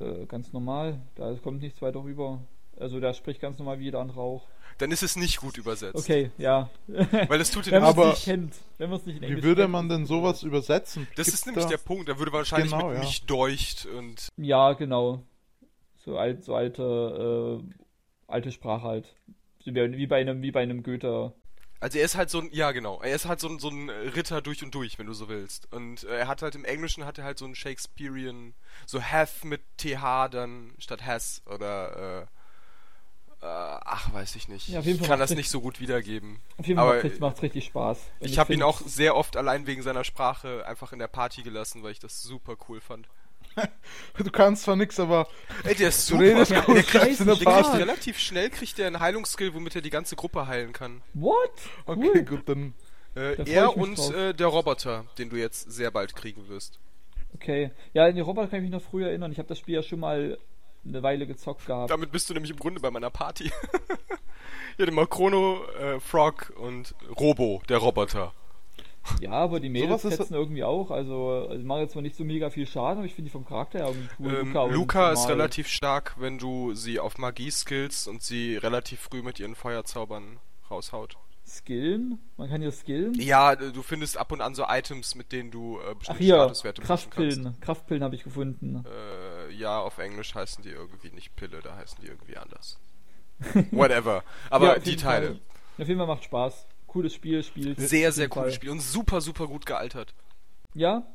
Äh, 0.00 0.26
ganz 0.26 0.52
normal. 0.52 1.00
Da 1.14 1.34
kommt 1.42 1.62
nichts 1.62 1.80
weiter 1.80 2.02
rüber. 2.02 2.42
Also 2.80 3.00
der 3.00 3.12
spricht 3.14 3.40
ganz 3.40 3.58
normal 3.58 3.78
wie 3.80 3.84
jeder 3.84 4.00
andere 4.00 4.20
auch. 4.20 4.46
Dann 4.78 4.92
ist 4.92 5.02
es 5.02 5.16
nicht 5.16 5.38
gut 5.38 5.58
übersetzt. 5.58 5.96
Okay, 5.96 6.30
ja. 6.38 6.70
Weil 6.86 7.40
es 7.40 7.50
tut 7.50 7.66
dir 7.66 7.72
Wenn 7.72 7.82
man 7.82 7.90
es 7.90 7.96
Aber- 7.98 8.10
nicht 8.10 8.24
kennt. 8.24 8.54
Wenn 8.78 8.90
man 8.90 8.98
es 9.00 9.06
nicht 9.06 9.16
in 9.16 9.22
Englisch 9.24 9.40
Wie 9.42 9.46
würde 9.46 9.66
man 9.68 9.88
denn 9.88 10.06
sowas 10.06 10.42
übersetzen? 10.44 11.08
Das 11.16 11.26
Gibt's 11.26 11.40
ist 11.40 11.46
nämlich 11.46 11.64
da- 11.64 11.70
der 11.70 11.78
Punkt. 11.78 12.08
Da 12.08 12.18
würde 12.18 12.32
wahrscheinlich 12.32 12.70
Genau, 12.70 12.88
mit 12.88 12.98
ja. 12.98 13.00
mich 13.04 13.26
deucht 13.26 13.86
und 13.86 14.28
Ja, 14.36 14.72
genau. 14.74 15.22
So, 16.04 16.16
alt, 16.16 16.44
so 16.44 16.54
alte, 16.54 17.60
äh, 17.60 17.74
alte 18.28 18.52
Sprache 18.52 18.82
halt. 18.84 19.14
Wie 19.64 20.06
bei 20.06 20.20
einem, 20.20 20.40
wie 20.42 20.50
bei 20.52 20.62
einem 20.62 20.82
Goethe. 20.82 21.32
Also 21.80 21.98
er 21.98 22.04
ist 22.04 22.16
halt 22.16 22.30
so 22.30 22.40
ein, 22.40 22.48
ja 22.52 22.72
genau, 22.72 23.00
er 23.02 23.14
ist 23.14 23.26
halt 23.26 23.38
so 23.40 23.48
ein, 23.48 23.58
so 23.58 23.68
ein 23.68 23.88
Ritter 23.90 24.40
durch 24.40 24.64
und 24.64 24.74
durch, 24.74 24.98
wenn 24.98 25.06
du 25.06 25.12
so 25.12 25.28
willst. 25.28 25.70
Und 25.72 26.04
äh, 26.04 26.18
er 26.20 26.28
hat 26.28 26.42
halt 26.42 26.54
im 26.54 26.64
Englischen 26.64 27.04
hat 27.04 27.18
er 27.18 27.24
halt 27.24 27.38
so 27.38 27.44
ein 27.44 27.54
Shakespearean, 27.54 28.54
so 28.86 29.00
have 29.02 29.46
mit 29.46 29.60
TH 29.76 30.28
dann 30.30 30.72
statt 30.78 31.04
has 31.04 31.42
oder 31.46 32.22
äh, 32.22 32.26
ach, 33.40 34.12
weiß 34.12 34.36
ich 34.36 34.48
nicht. 34.48 34.68
Ja, 34.68 34.80
auf 34.80 34.84
jeden 34.86 35.00
ich 35.00 35.06
kann 35.08 35.18
das 35.18 35.30
richtig- 35.30 35.44
nicht 35.44 35.50
so 35.50 35.60
gut 35.60 35.80
wiedergeben. 35.80 36.38
Auf 36.56 36.66
jeden 36.66 36.78
Aber 36.80 37.00
Fall 37.00 37.12
macht 37.20 37.36
es 37.36 37.42
richtig 37.42 37.66
Spaß. 37.66 37.98
Und 38.20 38.26
ich 38.28 38.38
habe 38.38 38.52
ihn 38.52 38.62
auch 38.62 38.80
sehr 38.80 39.14
oft 39.16 39.36
allein 39.36 39.66
wegen 39.66 39.82
seiner 39.82 40.04
Sprache 40.04 40.66
einfach 40.66 40.92
in 40.92 40.98
der 40.98 41.06
Party 41.08 41.42
gelassen, 41.42 41.82
weil 41.82 41.92
ich 41.92 42.00
das 42.00 42.22
super 42.22 42.56
cool 42.68 42.80
fand. 42.80 43.06
Du 44.16 44.30
kannst 44.30 44.64
zwar 44.64 44.76
nichts, 44.76 45.00
aber 45.00 45.26
Ey, 45.64 45.74
der 45.74 45.88
ist 45.88 46.08
Du 46.10 46.14
super. 46.14 46.24
redest 46.24 46.50
der, 46.50 46.62
gut, 46.62 46.76
der, 46.76 46.82
schreibst 46.82 47.06
kriegt, 47.06 47.20
in 47.20 47.26
der 47.26 47.34
der 47.36 47.44
kriegt 47.44 47.62
Party. 47.66 47.76
relativ 47.78 48.18
schnell 48.18 48.50
kriegt 48.50 48.78
er 48.78 48.86
einen 48.86 49.00
Heilungsskill, 49.00 49.54
womit 49.54 49.74
er 49.76 49.80
die 49.82 49.90
ganze 49.90 50.16
Gruppe 50.16 50.46
heilen 50.46 50.72
kann. 50.72 51.02
What? 51.14 51.50
okay, 51.86 52.10
Cool. 52.14 52.22
gut, 52.24 52.48
dann 52.48 52.74
Äh, 53.16 53.34
er 53.50 53.70
ich 53.70 53.76
und 53.76 53.98
äh, 54.14 54.34
der 54.34 54.46
Roboter, 54.48 55.06
den 55.18 55.30
du 55.30 55.36
jetzt 55.36 55.70
sehr 55.72 55.90
bald 55.90 56.14
kriegen 56.14 56.48
wirst. 56.48 56.78
Okay. 57.34 57.70
Ja, 57.94 58.06
in 58.06 58.14
die 58.16 58.20
Roboter 58.20 58.48
kann 58.48 58.58
ich 58.58 58.70
mich 58.70 58.72
noch 58.72 58.82
früher 58.82 59.08
erinnern. 59.08 59.32
Ich 59.32 59.38
habe 59.38 59.48
das 59.48 59.58
Spiel 59.58 59.74
ja 59.76 59.82
schon 59.82 60.00
mal 60.00 60.38
eine 60.88 61.02
Weile 61.02 61.26
gezockt 61.26 61.66
gehabt. 61.66 61.90
Damit 61.90 62.10
bist 62.12 62.28
du 62.30 62.34
nämlich 62.34 62.50
im 62.50 62.58
Grunde 62.58 62.80
bei 62.80 62.90
meiner 62.90 63.10
Party. 63.10 63.44
ich 64.76 64.82
hatte 64.82 64.92
mal 64.92 65.06
Chrono, 65.06 65.64
äh, 65.80 66.00
Frog 66.00 66.52
und 66.56 66.94
Robo, 67.18 67.62
der 67.68 67.78
Roboter. 67.78 68.32
Ja, 69.20 69.30
aber 69.32 69.58
die 69.58 69.70
Mädels 69.70 70.04
ist- 70.04 70.16
fetzen 70.16 70.34
irgendwie 70.34 70.64
auch. 70.64 70.90
Also, 70.90 71.46
also 71.48 71.64
machen 71.64 71.80
jetzt 71.80 71.92
zwar 71.92 72.02
nicht 72.02 72.16
so 72.16 72.24
mega 72.24 72.50
viel 72.50 72.66
Schaden, 72.66 72.98
aber 72.98 73.06
ich 73.06 73.14
finde 73.14 73.30
die 73.30 73.32
vom 73.32 73.46
Charakter 73.46 73.78
her 73.78 73.88
irgendwie 73.88 74.08
cool. 74.18 74.34
Ähm, 74.42 74.56
und 74.56 74.72
Luca 74.72 75.12
ist 75.12 75.28
relativ 75.28 75.68
stark, 75.68 76.14
wenn 76.18 76.36
du 76.38 76.74
sie 76.74 77.00
auf 77.00 77.16
Magie 77.16 77.50
skillst 77.50 78.06
und 78.06 78.22
sie 78.22 78.56
relativ 78.56 79.00
früh 79.00 79.22
mit 79.22 79.40
ihren 79.40 79.54
Feuerzaubern 79.54 80.38
raushaut. 80.70 81.16
Skillen? 81.46 82.18
Man 82.36 82.50
kann 82.50 82.60
ja 82.60 82.70
skillen? 82.70 83.14
Ja, 83.14 83.54
äh, 83.54 83.72
du 83.72 83.82
findest 83.82 84.18
ab 84.18 84.30
und 84.32 84.42
an 84.42 84.54
so 84.54 84.64
Items, 84.68 85.14
mit 85.14 85.32
denen 85.32 85.50
du 85.50 85.78
äh, 85.78 85.80
Ach 85.90 85.94
bestimmte 85.94 86.22
hier, 86.22 86.34
Statuswerte. 86.34 86.82
Kraftpillen. 86.82 87.56
Kraftpillen 87.62 88.04
habe 88.04 88.14
ich 88.14 88.22
gefunden. 88.24 88.84
Äh, 88.84 89.37
ja, 89.50 89.80
auf 89.80 89.98
Englisch 89.98 90.34
heißen 90.34 90.62
die 90.62 90.70
irgendwie 90.70 91.10
nicht 91.10 91.34
Pille, 91.36 91.60
da 91.62 91.76
heißen 91.76 91.98
die 92.02 92.08
irgendwie 92.08 92.36
anders. 92.36 92.78
Whatever. 93.70 94.24
Aber 94.50 94.74
Ja, 94.74 94.78
die 94.78 94.96
Teile. 94.96 95.26
Fall. 95.26 95.40
Auf 95.78 95.88
jeden 95.88 95.98
Fall 95.98 96.06
macht 96.06 96.24
Spaß. 96.24 96.66
Cooles 96.86 97.14
Spiel, 97.14 97.42
spielt. 97.42 97.78
Sehr, 97.78 98.12
sehr 98.12 98.28
cooles 98.28 98.46
Fall. 98.48 98.52
Spiel 98.54 98.70
und 98.70 98.80
super, 98.80 99.20
super 99.20 99.46
gut 99.46 99.66
gealtert. 99.66 100.14
Ja. 100.74 101.06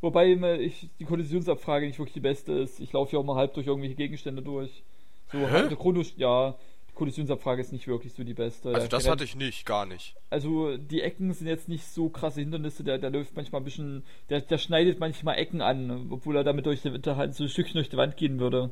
Wobei 0.00 0.32
immer 0.32 0.54
ich, 0.54 0.90
die 0.98 1.04
Kollisionsabfrage 1.04 1.86
nicht 1.86 1.98
wirklich 1.98 2.14
die 2.14 2.20
beste 2.20 2.52
ist. 2.52 2.80
Ich 2.80 2.92
laufe 2.92 3.12
ja 3.12 3.20
auch 3.20 3.24
mal 3.24 3.36
halb 3.36 3.54
durch 3.54 3.68
irgendwelche 3.68 3.94
Gegenstände 3.94 4.42
durch. 4.42 4.82
So, 5.30 5.38
Hä? 5.38 5.50
halt, 5.50 5.70
der 5.70 5.78
Chrono, 5.78 6.02
ja, 6.16 6.56
Kollisionsabfrage 6.94 7.62
ist 7.62 7.72
nicht 7.72 7.88
wirklich 7.88 8.12
so 8.12 8.22
die 8.22 8.34
beste. 8.34 8.74
Also 8.74 8.86
das 8.86 9.08
hatte 9.08 9.24
ich 9.24 9.34
nicht, 9.34 9.64
gar 9.64 9.86
nicht. 9.86 10.14
Also 10.30 10.76
die 10.76 11.00
Ecken 11.00 11.32
sind 11.32 11.46
jetzt 11.46 11.68
nicht 11.68 11.86
so 11.86 12.10
krasse 12.10 12.40
Hindernisse, 12.40 12.84
der, 12.84 12.98
der 12.98 13.10
läuft 13.10 13.34
manchmal 13.34 13.60
ein 13.60 13.64
bisschen, 13.64 14.04
der, 14.28 14.42
der 14.42 14.58
schneidet 14.58 15.00
manchmal 15.00 15.38
Ecken 15.38 15.62
an, 15.62 16.08
obwohl 16.10 16.36
er 16.36 16.44
damit 16.44 16.66
durch 16.66 16.82
die, 16.82 16.90
halt 16.90 17.34
so 17.34 17.44
ein 17.44 17.48
Stückchen 17.48 17.74
durch 17.74 17.88
die 17.88 17.96
Wand 17.96 18.16
gehen 18.16 18.38
würde. 18.38 18.70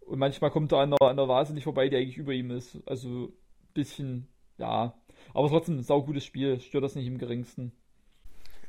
Und 0.00 0.18
manchmal 0.18 0.50
kommt 0.50 0.72
er 0.72 0.78
an 0.78 0.90
der, 0.90 1.08
an 1.08 1.16
der 1.16 1.28
Vase 1.28 1.52
nicht 1.52 1.64
vorbei, 1.64 1.88
die 1.88 1.96
eigentlich 1.96 2.16
über 2.16 2.32
ihm 2.32 2.50
ist. 2.50 2.78
Also 2.86 3.08
ein 3.08 3.32
bisschen, 3.74 4.28
ja. 4.58 4.94
Aber 5.34 5.48
trotzdem, 5.48 5.78
ein 5.78 5.82
saugutes 5.82 6.24
Spiel, 6.24 6.60
stört 6.60 6.84
das 6.84 6.94
nicht 6.94 7.06
im 7.06 7.18
geringsten. 7.18 7.72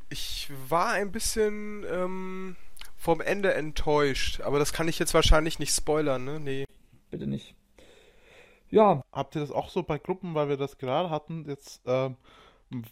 Ich 0.10 0.50
war 0.68 0.92
ein 0.92 1.12
bisschen 1.12 1.86
ähm, 1.90 2.56
vom 2.98 3.22
Ende 3.22 3.54
enttäuscht, 3.54 4.42
aber 4.42 4.60
das 4.60 4.74
kann 4.74 4.88
ich 4.88 5.00
jetzt 5.00 5.14
wahrscheinlich 5.14 5.58
nicht 5.58 5.74
spoilern, 5.74 6.24
ne? 6.26 6.40
Nee. 6.40 6.66
Bitte 7.12 7.28
nicht. 7.28 7.56
Ja, 8.70 9.04
Habt 9.12 9.36
ihr 9.36 9.42
das 9.42 9.52
auch 9.52 9.70
so 9.70 9.84
bei 9.84 9.98
Gruppen, 9.98 10.34
weil 10.34 10.48
wir 10.50 10.58
das 10.58 10.78
gerade 10.78 11.10
hatten, 11.10 11.46
jetzt, 11.48 11.82
ähm, 11.86 12.16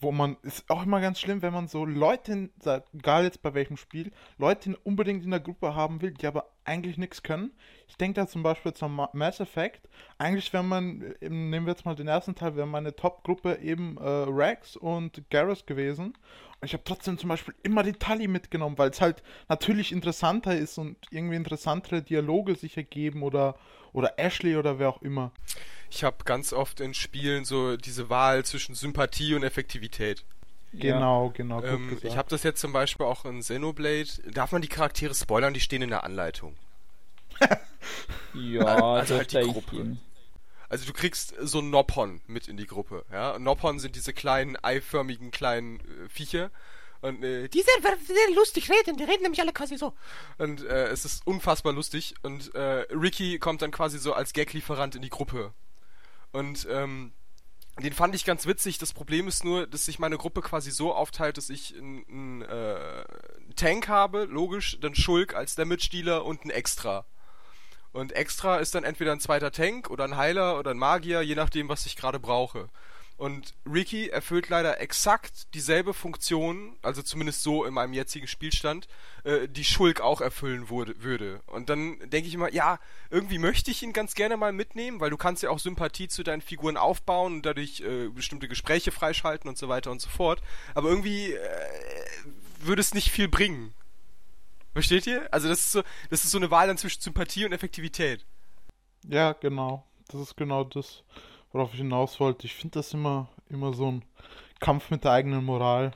wo 0.01 0.11
man, 0.11 0.35
ist 0.43 0.69
auch 0.69 0.83
immer 0.83 0.99
ganz 0.99 1.19
schlimm, 1.21 1.41
wenn 1.41 1.53
man 1.53 1.69
so 1.69 1.85
Leute, 1.85 2.49
egal 2.93 3.23
jetzt 3.23 3.41
bei 3.41 3.53
welchem 3.53 3.77
Spiel, 3.77 4.11
Leute 4.37 4.77
unbedingt 4.83 5.23
in 5.23 5.31
der 5.31 5.39
Gruppe 5.39 5.73
haben 5.75 6.01
will, 6.01 6.11
die 6.11 6.27
aber 6.27 6.47
eigentlich 6.65 6.97
nichts 6.97 7.23
können. 7.23 7.51
Ich 7.87 7.95
denke 7.97 8.19
da 8.21 8.27
zum 8.27 8.43
Beispiel 8.43 8.73
zum 8.73 8.95
Ma- 8.95 9.09
Mass 9.13 9.39
Effect. 9.39 9.87
Eigentlich, 10.17 10.51
wenn 10.53 10.67
man, 10.67 11.01
äh, 11.21 11.29
nehmen 11.29 11.65
wir 11.65 11.71
jetzt 11.73 11.85
mal 11.85 11.95
den 11.95 12.09
ersten 12.09 12.35
Teil, 12.35 12.55
wäre 12.57 12.67
meine 12.67 12.95
Top-Gruppe 12.95 13.59
eben 13.61 13.97
äh, 13.97 14.01
Rex 14.03 14.75
und 14.75 15.23
Garrus 15.29 15.65
gewesen. 15.65 16.13
Ich 16.63 16.73
habe 16.73 16.83
trotzdem 16.83 17.17
zum 17.17 17.29
Beispiel 17.29 17.55
immer 17.63 17.83
die 17.83 17.93
Tully 17.93 18.27
mitgenommen, 18.27 18.77
weil 18.77 18.89
es 18.89 18.99
halt 19.01 19.23
natürlich 19.47 19.91
interessanter 19.93 20.57
ist 20.57 20.77
und 20.77 20.97
irgendwie 21.09 21.37
interessantere 21.37 22.01
Dialoge 22.01 22.55
sich 22.55 22.75
ergeben 22.75 23.23
oder, 23.23 23.55
oder 23.93 24.17
Ashley 24.17 24.55
oder 24.55 24.79
wer 24.79 24.89
auch 24.89 25.01
immer. 25.01 25.31
Ich 25.89 26.03
habe 26.03 26.17
ganz 26.23 26.53
oft 26.53 26.79
in 26.79 26.93
Spielen 26.93 27.45
so 27.45 27.77
diese 27.77 28.09
Wahl 28.09 28.45
zwischen 28.45 28.75
Sympathie 28.75 29.33
und 29.33 29.43
Effektivität. 29.43 30.23
Genau, 30.71 31.31
genau. 31.31 31.61
Gut 31.61 31.69
Ähm, 31.69 31.97
ich 32.03 32.15
habe 32.15 32.29
das 32.29 32.43
jetzt 32.43 32.61
zum 32.61 32.73
Beispiel 32.73 33.05
auch 33.05 33.25
in 33.25 33.39
Xenoblade. 33.39 34.09
Darf 34.31 34.51
man 34.51 34.61
die 34.61 34.67
Charaktere 34.67 35.15
spoilern? 35.15 35.53
Die 35.53 35.59
stehen 35.59 35.81
in 35.81 35.89
der 35.89 36.03
Anleitung. 36.03 36.55
ja, 38.33 38.93
Also 38.93 39.17
halt 39.17 39.31
die 39.33 39.41
Gruppe. 39.41 39.97
Also 40.67 40.85
du 40.85 40.93
kriegst 40.93 41.33
so 41.39 41.61
Noppon 41.61 42.21
mit 42.27 42.47
in 42.47 42.55
die 42.55 42.67
Gruppe, 42.67 43.03
ja. 43.11 43.39
Noppon 43.39 43.79
sind 43.79 43.95
diese 43.95 44.13
kleinen, 44.13 44.55
eiförmigen 44.61 45.31
kleinen 45.31 45.79
äh, 45.79 46.09
Viecher. 46.09 46.51
Und 47.01 47.23
äh, 47.23 47.47
die 47.47 47.61
sind 47.61 47.83
sehr 47.83 48.35
lustig 48.35 48.69
reden, 48.69 48.97
die 48.97 49.03
reden 49.03 49.23
nämlich 49.23 49.39
alle 49.39 49.53
quasi 49.53 49.77
so. 49.77 49.93
Und 50.37 50.65
äh, 50.65 50.87
es 50.87 51.05
ist 51.05 51.25
unfassbar 51.25 51.73
lustig. 51.73 52.15
Und 52.23 52.53
äh, 52.55 52.85
Ricky 52.91 53.39
kommt 53.39 53.61
dann 53.61 53.71
quasi 53.71 53.99
so 53.99 54.13
als 54.13 54.33
Gaglieferant 54.33 54.95
in 54.95 55.01
die 55.01 55.09
Gruppe. 55.09 55.53
Und 56.31 56.67
ähm, 56.69 57.13
den 57.81 57.93
fand 57.93 58.15
ich 58.15 58.25
ganz 58.25 58.45
witzig. 58.45 58.77
Das 58.77 58.93
Problem 58.93 59.27
ist 59.27 59.45
nur, 59.45 59.65
dass 59.65 59.85
sich 59.85 59.99
meine 59.99 60.17
Gruppe 60.17 60.41
quasi 60.41 60.71
so 60.71 60.93
aufteilt, 60.93 61.37
dass 61.37 61.49
ich 61.49 61.75
einen 61.77 62.41
äh, 62.41 63.05
Tank 63.55 63.87
habe, 63.87 64.25
logisch, 64.25 64.77
dann 64.81 64.95
Schulk 64.95 65.33
als 65.33 65.55
Damage-Dealer 65.55 66.25
und 66.25 66.43
ein 66.43 66.49
Extra. 66.49 67.05
Und 67.91 68.11
Extra 68.11 68.57
ist 68.57 68.75
dann 68.75 68.83
entweder 68.83 69.13
ein 69.13 69.19
zweiter 69.19 69.51
Tank 69.51 69.89
oder 69.89 70.03
ein 70.03 70.17
Heiler 70.17 70.59
oder 70.59 70.71
ein 70.71 70.77
Magier, 70.77 71.21
je 71.21 71.35
nachdem, 71.35 71.69
was 71.69 71.85
ich 71.85 71.95
gerade 71.95 72.19
brauche. 72.19 72.67
Und 73.19 73.53
Ricky 73.65 74.07
erfüllt 74.07 74.47
leider 74.47 74.79
exakt 74.79 75.53
dieselbe 75.53 75.93
Funktion, 75.93 76.77
also 76.81 77.01
zumindest 77.01 77.43
so 77.43 77.65
in 77.65 77.73
meinem 77.73 77.91
jetzigen 77.91 78.27
Spielstand, 78.27 78.87
äh, 79.25 79.49
die 79.49 79.65
Schulk 79.65 79.99
auch 79.99 80.21
erfüllen 80.21 80.69
wurde, 80.69 81.03
würde. 81.03 81.41
Und 81.47 81.67
dann 81.67 81.99
denke 82.11 82.29
ich 82.29 82.33
immer, 82.33 82.53
ja, 82.53 82.79
irgendwie 83.09 83.37
möchte 83.37 83.71
ich 83.71 83.83
ihn 83.83 83.91
ganz 83.91 84.15
gerne 84.15 84.37
mal 84.37 84.53
mitnehmen, 84.53 85.01
weil 85.01 85.09
du 85.09 85.17
kannst 85.17 85.43
ja 85.43 85.49
auch 85.49 85.59
Sympathie 85.59 86.07
zu 86.07 86.23
deinen 86.23 86.41
Figuren 86.41 86.77
aufbauen 86.77 87.33
und 87.33 87.45
dadurch 87.45 87.81
äh, 87.81 88.07
bestimmte 88.07 88.47
Gespräche 88.47 88.91
freischalten 88.91 89.49
und 89.49 89.57
so 89.57 89.67
weiter 89.67 89.91
und 89.91 89.99
so 89.99 90.09
fort. 90.09 90.41
Aber 90.73 90.87
irgendwie 90.87 91.33
äh, 91.33 91.39
würde 92.61 92.79
es 92.79 92.93
nicht 92.93 93.11
viel 93.11 93.27
bringen. 93.27 93.73
Versteht 94.71 95.07
ihr? 95.07 95.27
Also 95.33 95.49
das 95.49 95.59
ist 95.59 95.71
so, 95.73 95.83
das 96.09 96.23
ist 96.23 96.31
so 96.31 96.37
eine 96.37 96.51
Wahl 96.51 96.67
dann 96.67 96.77
zwischen 96.77 97.01
Sympathie 97.01 97.43
und 97.43 97.51
Effektivität. 97.51 98.25
Ja, 99.05 99.33
genau. 99.33 99.85
Das 100.07 100.21
ist 100.21 100.37
genau 100.37 100.63
das, 100.63 101.03
worauf 101.51 101.73
ich 101.73 101.79
hinaus 101.79 102.19
wollte. 102.19 102.45
Ich 102.47 102.55
finde 102.55 102.79
das 102.79 102.93
immer, 102.93 103.29
immer 103.49 103.73
so 103.73 103.91
ein 103.91 104.05
Kampf 104.59 104.89
mit 104.89 105.03
der 105.03 105.11
eigenen 105.11 105.43
Moral. 105.43 105.91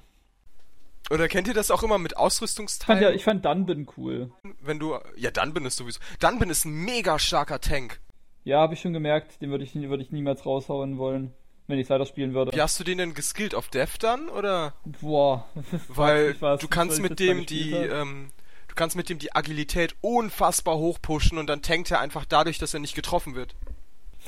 Oder 1.10 1.27
kennt 1.27 1.48
ihr 1.48 1.53
das 1.53 1.69
auch 1.69 1.83
immer 1.83 1.98
mit 1.98 2.13
Ich 2.13 2.17
fand, 2.17 2.25
Ausrüstungsteilen? 2.25 3.03
ja, 3.03 3.12
ich 3.12 3.24
fand 3.24 3.43
Dunbin 3.45 3.88
cool. 3.98 4.31
wenn 4.62 4.79
du. 4.79 4.98
Ja, 5.17 5.31
Dunbin 5.31 5.65
ist 5.65 5.77
sowieso. 5.77 6.00
Dunbin 6.19 6.50
ist 6.50 6.65
ein 6.65 6.72
mega 6.72 7.19
starker 7.19 7.60
Tank. 7.60 8.00
Ja, 8.45 8.60
habe 8.60 8.74
ich 8.74 8.81
schon 8.81 8.93
gemerkt, 8.93 9.41
den 9.41 9.51
würde 9.51 9.63
ich, 9.63 9.75
würde 9.75 10.03
ich 10.03 10.12
niemals 10.12 10.45
raushauen 10.45 10.98
wollen, 10.98 11.33
wenn 11.67 11.79
ich 11.79 11.89
weiterspielen 11.89 12.33
würde. 12.33 12.51
Wie 12.53 12.62
hast 12.62 12.79
du 12.79 12.83
den 12.83 12.98
denn 12.98 13.13
geskillt? 13.13 13.55
Auf 13.55 13.69
Death 13.69 14.01
dann? 14.01 14.29
Oder? 14.29 14.74
Boah. 15.01 15.45
Weil 15.88 16.39
was, 16.41 16.60
du 16.60 16.67
kannst 16.67 17.01
mit 17.01 17.19
dem 17.19 17.45
die, 17.45 17.72
ähm, 17.72 18.31
du 18.69 18.75
kannst 18.75 18.95
mit 18.95 19.10
dem 19.10 19.19
die 19.19 19.36
Agilität 19.36 19.95
unfassbar 20.01 20.77
hochpushen 20.77 21.38
und 21.38 21.48
dann 21.48 21.62
tankt 21.62 21.91
er 21.91 22.00
einfach 22.00 22.25
dadurch, 22.25 22.57
dass 22.57 22.74
er 22.74 22.79
nicht 22.79 22.95
getroffen 22.95 23.36
wird. 23.36 23.55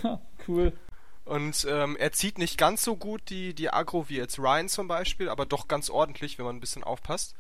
Ha, 0.04 0.22
cool. 0.48 0.74
Und 1.26 1.66
ähm, 1.68 1.98
er 1.98 2.12
zieht 2.12 2.38
nicht 2.38 2.58
ganz 2.58 2.84
so 2.84 2.96
gut 2.96 3.30
die, 3.30 3.56
die 3.56 3.74
Agro 3.74 4.10
wie 4.10 4.18
jetzt 4.18 4.38
Ryan 4.38 4.70
zum 4.70 4.88
Beispiel, 4.88 5.28
aber 5.28 5.46
doch 5.46 5.68
ganz 5.68 5.90
ordentlich, 5.90 6.38
wenn 6.38 6.46
man 6.46 6.56
ein 6.56 6.60
bisschen 6.62 6.84
aufpasst. 6.84 7.36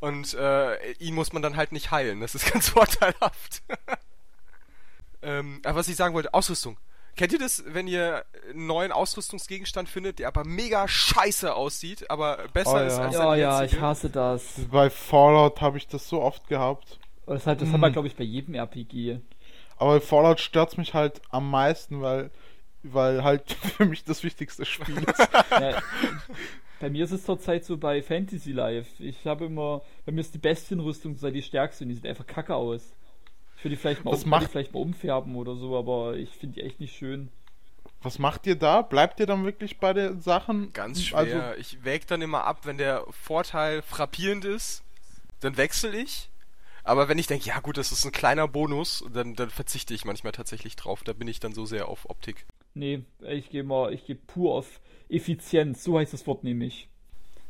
Und 0.00 0.34
äh, 0.34 0.92
ihn 0.92 1.14
muss 1.14 1.32
man 1.32 1.42
dann 1.42 1.56
halt 1.56 1.72
nicht 1.72 1.90
heilen. 1.90 2.20
Das 2.20 2.34
ist 2.34 2.50
ganz 2.52 2.70
vorteilhaft. 2.70 3.62
ähm, 5.22 5.60
aber 5.64 5.76
was 5.78 5.88
ich 5.88 5.96
sagen 5.96 6.14
wollte, 6.14 6.32
Ausrüstung. 6.34 6.78
Kennt 7.14 7.32
ihr 7.32 7.38
das, 7.38 7.64
wenn 7.66 7.88
ihr 7.88 8.26
einen 8.50 8.66
neuen 8.66 8.92
Ausrüstungsgegenstand 8.92 9.88
findet, 9.88 10.18
der 10.18 10.28
aber 10.28 10.44
mega 10.44 10.86
scheiße 10.86 11.54
aussieht, 11.54 12.10
aber 12.10 12.46
besser 12.52 12.74
Oh, 12.74 12.86
ist 12.86 12.98
ja. 12.98 13.04
als 13.04 13.14
Ja, 13.14 13.30
der 13.30 13.36
ja, 13.36 13.64
ich 13.64 13.80
hasse 13.80 14.10
das. 14.10 14.42
Bei 14.70 14.90
Fallout 14.90 15.62
habe 15.62 15.78
ich 15.78 15.88
das 15.88 16.08
so 16.08 16.20
oft 16.20 16.46
gehabt. 16.48 16.98
Das, 17.26 17.46
hat, 17.46 17.62
das 17.62 17.70
hat 17.70 17.80
man, 17.80 17.92
glaube 17.92 18.08
ich, 18.08 18.16
bei 18.16 18.24
jedem 18.24 18.54
RPG. 18.54 19.20
Aber 19.78 19.94
bei 19.94 20.00
Fallout 20.00 20.40
stört 20.40 20.72
es 20.72 20.76
mich 20.76 20.92
halt 20.92 21.22
am 21.30 21.50
meisten, 21.50 22.02
weil, 22.02 22.30
weil 22.92 23.22
halt 23.24 23.50
für 23.76 23.84
mich 23.86 24.04
das 24.04 24.22
wichtigste 24.22 24.64
Spiel 24.64 24.98
ist. 24.98 25.28
Ja, 25.50 25.82
bei 26.80 26.90
mir 26.90 27.04
ist 27.04 27.12
es 27.12 27.24
zurzeit 27.24 27.64
so 27.64 27.78
bei 27.78 28.02
Fantasy 28.02 28.52
Life. 28.52 29.02
Ich 29.02 29.26
habe 29.26 29.46
immer, 29.46 29.82
bei 30.04 30.12
mir 30.12 30.20
ist 30.20 30.34
die 30.34 30.38
Bestienrüstung 30.38 31.16
so 31.16 31.30
die 31.30 31.42
stärkste 31.42 31.84
und 31.84 31.88
die 31.88 31.94
sieht 31.94 32.06
einfach 32.06 32.26
kacke 32.26 32.54
aus. 32.54 32.82
Ich 33.56 33.64
würde 33.64 33.76
die 33.76 33.80
vielleicht 33.80 34.04
mal, 34.04 34.14
um, 34.14 34.28
macht- 34.28 34.42
die 34.42 34.48
vielleicht 34.48 34.74
mal 34.74 34.80
umfärben 34.80 35.34
oder 35.36 35.56
so, 35.56 35.78
aber 35.78 36.16
ich 36.16 36.30
finde 36.30 36.56
die 36.56 36.62
echt 36.62 36.78
nicht 36.80 36.94
schön. 36.96 37.30
Was 38.02 38.18
macht 38.18 38.46
ihr 38.46 38.56
da? 38.56 38.82
Bleibt 38.82 39.20
ihr 39.20 39.26
dann 39.26 39.44
wirklich 39.46 39.78
bei 39.78 39.94
den 39.94 40.20
Sachen? 40.20 40.72
Ganz 40.74 41.02
schwer. 41.02 41.18
Also, 41.18 41.60
ich 41.60 41.82
wäge 41.82 42.04
dann 42.06 42.20
immer 42.20 42.44
ab, 42.44 42.60
wenn 42.64 42.76
der 42.76 43.04
Vorteil 43.10 43.80
frappierend 43.80 44.44
ist, 44.44 44.82
dann 45.40 45.56
wechsle 45.56 45.96
ich. 45.98 46.28
Aber 46.84 47.08
wenn 47.08 47.18
ich 47.18 47.26
denke, 47.26 47.46
ja 47.46 47.58
gut, 47.60 47.78
das 47.78 47.90
ist 47.90 48.04
ein 48.04 48.12
kleiner 48.12 48.46
Bonus, 48.46 49.02
dann, 49.12 49.34
dann 49.34 49.50
verzichte 49.50 49.94
ich 49.94 50.04
manchmal 50.04 50.32
tatsächlich 50.32 50.76
drauf. 50.76 51.02
Da 51.04 51.14
bin 51.14 51.26
ich 51.26 51.40
dann 51.40 51.52
so 51.54 51.64
sehr 51.66 51.88
auf 51.88 52.08
Optik. 52.10 52.44
Nee, 52.76 53.04
ich 53.20 53.48
gehe 53.48 53.62
mal, 53.62 53.90
ich 53.94 54.04
gehe 54.04 54.16
pur 54.16 54.54
auf 54.54 54.80
Effizienz, 55.08 55.82
so 55.82 55.98
heißt 55.98 56.12
das 56.12 56.26
Wort 56.26 56.44
nämlich. 56.44 56.90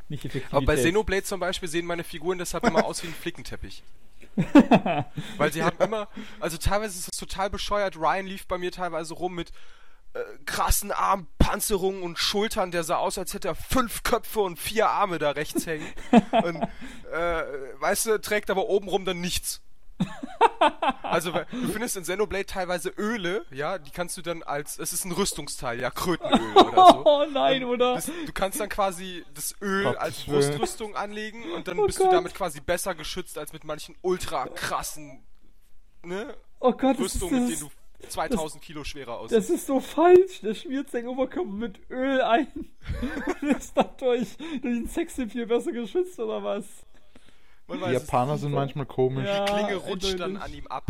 Nicht 0.08 0.24
Effektivität. 0.24 0.54
Aber 0.54 0.66
bei 0.66 0.76
Xenoblade 0.76 1.24
zum 1.24 1.40
Beispiel 1.40 1.68
sehen 1.68 1.84
meine 1.84 2.04
Figuren 2.04 2.38
deshalb 2.38 2.62
immer 2.64 2.84
aus 2.84 3.02
wie 3.02 3.08
ein 3.08 3.12
Flickenteppich. 3.12 3.82
Weil 5.36 5.52
sie 5.52 5.64
haben 5.64 5.78
immer, 5.82 6.08
also 6.38 6.58
teilweise 6.58 6.96
ist 6.96 7.08
es 7.12 7.18
total 7.18 7.50
bescheuert. 7.50 7.96
Ryan 7.96 8.26
lief 8.26 8.46
bei 8.46 8.56
mir 8.56 8.70
teilweise 8.70 9.14
rum 9.14 9.34
mit 9.34 9.50
äh, 10.14 10.20
krassen 10.44 10.92
Armpanzerungen 10.92 12.02
und 12.02 12.20
Schultern. 12.20 12.70
Der 12.70 12.84
sah 12.84 12.98
aus, 12.98 13.18
als 13.18 13.34
hätte 13.34 13.48
er 13.48 13.56
fünf 13.56 14.04
Köpfe 14.04 14.38
und 14.40 14.60
vier 14.60 14.90
Arme 14.90 15.18
da 15.18 15.32
rechts 15.32 15.66
hängen. 15.66 15.92
und, 16.30 16.62
äh, 17.12 17.42
weißt 17.80 18.06
du, 18.06 18.20
trägt 18.20 18.48
aber 18.48 18.68
obenrum 18.68 19.04
dann 19.04 19.20
nichts. 19.20 19.60
Also 21.02 21.30
du 21.32 21.68
findest 21.68 21.96
in 21.96 22.02
Xenoblade 22.02 22.46
teilweise 22.46 22.90
Öle, 22.90 23.44
ja, 23.50 23.78
die 23.78 23.90
kannst 23.90 24.16
du 24.16 24.22
dann 24.22 24.42
als, 24.42 24.78
es 24.78 24.92
ist 24.92 25.04
ein 25.04 25.12
Rüstungsteil, 25.12 25.80
ja, 25.80 25.90
Krötenöl 25.90 26.56
oder 26.56 26.86
so. 26.92 27.02
Oh 27.06 27.24
nein, 27.32 27.64
oder? 27.64 27.94
Das, 27.94 28.06
du 28.06 28.32
kannst 28.34 28.58
dann 28.60 28.68
quasi 28.68 29.24
das 29.34 29.54
Öl 29.62 29.84
Gottes 29.84 30.00
als. 30.00 30.24
Brustrüstung 30.24 30.96
anlegen 30.96 31.42
und 31.52 31.68
dann 31.68 31.78
Oh 31.78 31.86
bist 31.86 31.98
du 31.98 32.04
Gott. 32.04 32.12
damit 32.12 32.34
quasi 32.34 32.60
besser 32.60 32.94
geschützt 32.94 33.38
als 33.38 33.52
mit 33.52 33.64
manchen 33.64 33.96
ultra 34.02 34.46
krassen 34.48 35.22
ne, 36.02 36.34
Oh 36.60 36.72
Gott, 36.72 36.98
das 36.98 37.14
ist, 37.14 37.22
Rüstungen, 37.22 37.44
mit 37.44 37.52
das, 37.52 37.58
denen 37.60 37.70
du 38.02 38.08
2000 38.08 38.62
Kilo 38.62 38.84
schwerer 38.84 39.18
aussiehst. 39.18 39.38
das 39.38 39.50
ist 39.50 39.66
so 39.66 39.80
falsch. 39.80 40.40
Der 40.42 40.54
schmiert 40.54 40.90
seinen 40.90 41.08
Oberkörper 41.08 41.48
mit 41.50 41.78
Öl 41.90 42.20
ein 42.22 42.48
und 43.40 43.42
ist 43.56 43.72
dadurch 43.76 44.36
durch 44.36 44.60
den 44.62 44.88
Sexappeal 44.88 45.46
besser 45.46 45.72
geschützt 45.72 46.18
oder 46.18 46.42
was? 46.42 46.64
Man 47.66 47.80
Die 47.80 47.94
Japaner 47.94 48.38
sind 48.38 48.52
manchmal 48.52 48.86
komisch. 48.86 49.26
Ja. 49.26 49.44
Die 49.44 49.52
Klinge 49.52 49.76
rutscht 49.76 50.20
dann 50.20 50.36
an 50.36 50.52
ihm 50.52 50.66
ab. 50.68 50.86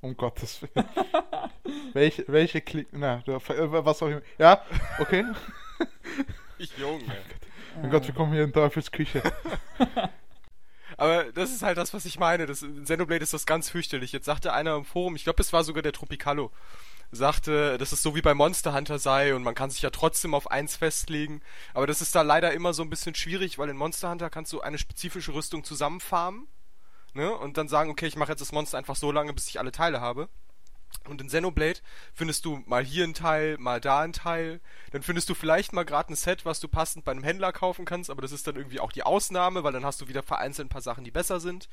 Um 0.00 0.16
Gottes 0.16 0.62
Willen. 0.62 0.86
welche, 1.92 2.24
welche 2.28 2.60
Klick. 2.60 2.88
Na, 2.92 3.22
was 3.26 4.02
auch 4.02 4.08
immer. 4.08 4.22
Ja, 4.38 4.62
okay. 4.98 5.24
Ich 6.58 6.76
Junge. 6.78 7.04
Mein 7.80 7.90
Gott, 7.90 8.06
wir 8.06 8.14
kommen 8.14 8.32
hier 8.32 8.44
in 8.44 8.52
Teufels 8.52 8.90
Küche. 8.90 9.22
Aber 10.96 11.24
das 11.32 11.50
ist 11.50 11.62
halt 11.62 11.76
das, 11.76 11.92
was 11.92 12.04
ich 12.04 12.18
meine. 12.18 12.46
Das, 12.46 12.62
in 12.62 12.84
Xenoblade 12.84 13.22
ist 13.22 13.34
das 13.34 13.46
ganz 13.46 13.68
fürchterlich. 13.68 14.12
Jetzt 14.12 14.26
sagte 14.26 14.52
einer 14.52 14.76
im 14.76 14.84
Forum, 14.84 15.16
ich 15.16 15.24
glaube, 15.24 15.42
es 15.42 15.52
war 15.52 15.64
sogar 15.64 15.82
der 15.82 15.92
Tropicalo, 15.92 16.50
sagte, 17.14 17.78
dass 17.78 17.92
es 17.92 18.02
so 18.02 18.14
wie 18.14 18.22
bei 18.22 18.34
Monster 18.34 18.74
Hunter 18.74 18.98
sei 18.98 19.34
und 19.34 19.42
man 19.42 19.54
kann 19.54 19.70
sich 19.70 19.82
ja 19.82 19.90
trotzdem 19.90 20.34
auf 20.34 20.50
eins 20.50 20.76
festlegen. 20.76 21.40
Aber 21.72 21.86
das 21.86 22.00
ist 22.00 22.14
da 22.14 22.22
leider 22.22 22.52
immer 22.52 22.72
so 22.72 22.82
ein 22.82 22.90
bisschen 22.90 23.14
schwierig, 23.14 23.58
weil 23.58 23.68
in 23.68 23.76
Monster 23.76 24.10
Hunter 24.10 24.30
kannst 24.30 24.52
du 24.52 24.60
eine 24.60 24.78
spezifische 24.78 25.34
Rüstung 25.34 25.64
zusammenfarmen 25.64 26.48
ne? 27.14 27.34
und 27.34 27.56
dann 27.56 27.68
sagen, 27.68 27.90
okay, 27.90 28.06
ich 28.06 28.16
mache 28.16 28.32
jetzt 28.32 28.40
das 28.40 28.52
Monster 28.52 28.78
einfach 28.78 28.96
so 28.96 29.10
lange, 29.12 29.32
bis 29.32 29.48
ich 29.48 29.58
alle 29.58 29.72
Teile 29.72 30.00
habe. 30.00 30.28
Und 31.08 31.20
in 31.20 31.26
Xenoblade 31.26 31.80
findest 32.14 32.44
du 32.44 32.62
mal 32.66 32.84
hier 32.84 33.04
ein 33.04 33.14
Teil, 33.14 33.58
mal 33.58 33.80
da 33.80 34.00
ein 34.00 34.12
Teil. 34.12 34.60
Dann 34.92 35.02
findest 35.02 35.28
du 35.28 35.34
vielleicht 35.34 35.72
mal 35.72 35.84
gerade 35.84 36.12
ein 36.12 36.16
Set, 36.16 36.44
was 36.44 36.60
du 36.60 36.68
passend 36.68 37.04
bei 37.04 37.12
einem 37.12 37.24
Händler 37.24 37.52
kaufen 37.52 37.84
kannst, 37.84 38.10
aber 38.10 38.22
das 38.22 38.32
ist 38.32 38.46
dann 38.46 38.56
irgendwie 38.56 38.80
auch 38.80 38.92
die 38.92 39.02
Ausnahme, 39.02 39.64
weil 39.64 39.72
dann 39.72 39.84
hast 39.84 40.00
du 40.00 40.08
wieder 40.08 40.22
vereinzelt 40.22 40.66
ein 40.66 40.70
paar 40.70 40.80
Sachen, 40.80 41.04
die 41.04 41.10
besser 41.10 41.40
sind. 41.40 41.68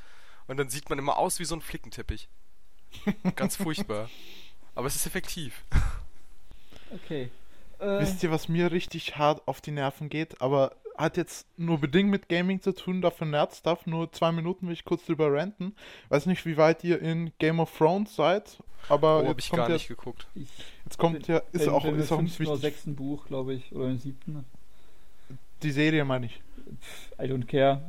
Und 0.48 0.58
dann 0.58 0.70
sieht 0.70 0.90
man 0.90 1.00
immer 1.00 1.18
aus 1.18 1.40
wie 1.40 1.46
so 1.46 1.56
ein 1.56 1.62
Flickenteppich. 1.62 2.30
Ganz 3.36 3.56
furchtbar. 3.56 4.10
Aber 4.75 4.88
es 4.88 4.96
ist 4.96 5.06
effektiv. 5.06 5.63
Okay. 6.94 7.30
Äh, 7.80 8.01
Wisst 8.01 8.22
ihr, 8.22 8.32
was 8.32 8.50
mir 8.50 8.70
richtig 8.74 9.18
hart 9.18 9.48
auf 9.48 9.62
die 9.62 9.72
Nerven 9.72 10.10
geht? 10.10 10.42
Aber 10.42 10.75
hat 10.98 11.16
jetzt 11.16 11.48
nur 11.58 11.80
bedingt 11.80 12.10
mit 12.10 12.28
Gaming 12.28 12.62
zu 12.62 12.74
tun, 12.75 13.01
dafür 13.01 13.28
Nerd-Stuff. 13.28 13.86
Nur 13.86 14.12
zwei 14.12 14.34
Minuten 14.34 14.68
will 14.68 14.74
ich 14.74 14.84
kurz 14.84 15.06
drüber 15.06 15.32
ranten. 15.34 15.74
Weiß 16.10 16.25
nicht, 16.25 16.46
wie 16.46 16.58
weit 16.58 16.84
ihr 16.84 17.01
in 17.01 17.32
Game 17.40 17.62
of 17.62 17.72
Thrones 17.78 18.13
seid, 18.13 18.58
aber 18.90 19.22
Oh, 19.24 19.28
hab 19.28 19.38
jetzt 19.38 19.46
ich 19.46 19.50
kommt 19.51 19.60
gar 19.62 19.70
ja, 19.70 19.74
nicht 19.75 19.88
geguckt. 19.88 20.28
ich 20.36 20.50
jetzt 20.84 20.98
kommt 20.98 21.28
ja, 21.30 21.38
ist 21.54 21.63
bin- 21.63 21.70
auch, 21.70 21.84
bin 21.86 21.94
im 21.96 22.01
ist 22.01 22.12
auch 22.12 22.22
nicht 22.22 22.38
wichtig. 22.42 22.60
sechsten 22.60 22.94
Buch, 22.98 23.25
glaube 23.25 23.54
ich, 23.54 23.72
oder 23.74 23.86
im 23.86 23.98
siebten. 23.98 24.44
Die 25.63 25.72
Serie 25.72 26.04
meine 26.04 26.25
ich. 26.25 26.42
I 27.18 27.24
don't 27.24 27.46
care. 27.46 27.82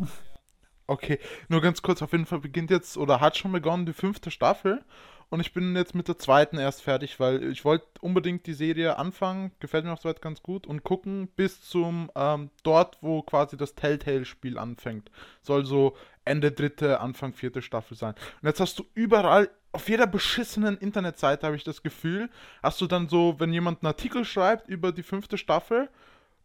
Okay, 0.86 1.18
nur 1.48 1.60
ganz 1.60 1.82
kurz, 1.82 2.02
auf 2.02 2.12
jeden 2.12 2.26
Fall 2.26 2.38
beginnt 2.38 2.70
jetzt 2.70 2.96
oder 2.96 3.20
hat 3.20 3.36
schon 3.36 3.50
begonnen 3.50 3.84
die 3.86 3.92
fünfte 3.92 4.30
Staffel 4.30 4.84
und 5.32 5.40
ich 5.40 5.54
bin 5.54 5.74
jetzt 5.76 5.94
mit 5.94 6.08
der 6.08 6.18
zweiten 6.18 6.58
erst 6.58 6.82
fertig, 6.82 7.18
weil 7.18 7.50
ich 7.50 7.64
wollte 7.64 7.86
unbedingt 8.02 8.46
die 8.46 8.52
Serie 8.52 8.98
anfangen, 8.98 9.50
gefällt 9.60 9.86
mir 9.86 9.94
auch 9.94 10.00
soweit 10.00 10.20
ganz 10.20 10.42
gut 10.42 10.66
und 10.66 10.84
gucken 10.84 11.26
bis 11.36 11.62
zum 11.62 12.10
ähm, 12.14 12.50
dort, 12.64 12.98
wo 13.00 13.22
quasi 13.22 13.56
das 13.56 13.74
Telltale-Spiel 13.74 14.58
anfängt. 14.58 15.10
Soll 15.40 15.64
so 15.64 15.96
Ende 16.26 16.52
dritte, 16.52 17.00
Anfang 17.00 17.32
vierte 17.32 17.62
Staffel 17.62 17.96
sein. 17.96 18.14
Und 18.42 18.48
jetzt 18.48 18.60
hast 18.60 18.78
du 18.78 18.84
überall, 18.92 19.48
auf 19.72 19.88
jeder 19.88 20.06
beschissenen 20.06 20.76
Internetseite 20.76 21.46
habe 21.46 21.56
ich 21.56 21.64
das 21.64 21.82
Gefühl, 21.82 22.28
hast 22.62 22.82
du 22.82 22.86
dann 22.86 23.08
so, 23.08 23.36
wenn 23.38 23.54
jemand 23.54 23.82
einen 23.82 23.88
Artikel 23.88 24.26
schreibt 24.26 24.68
über 24.68 24.92
die 24.92 25.02
fünfte 25.02 25.38
Staffel, 25.38 25.88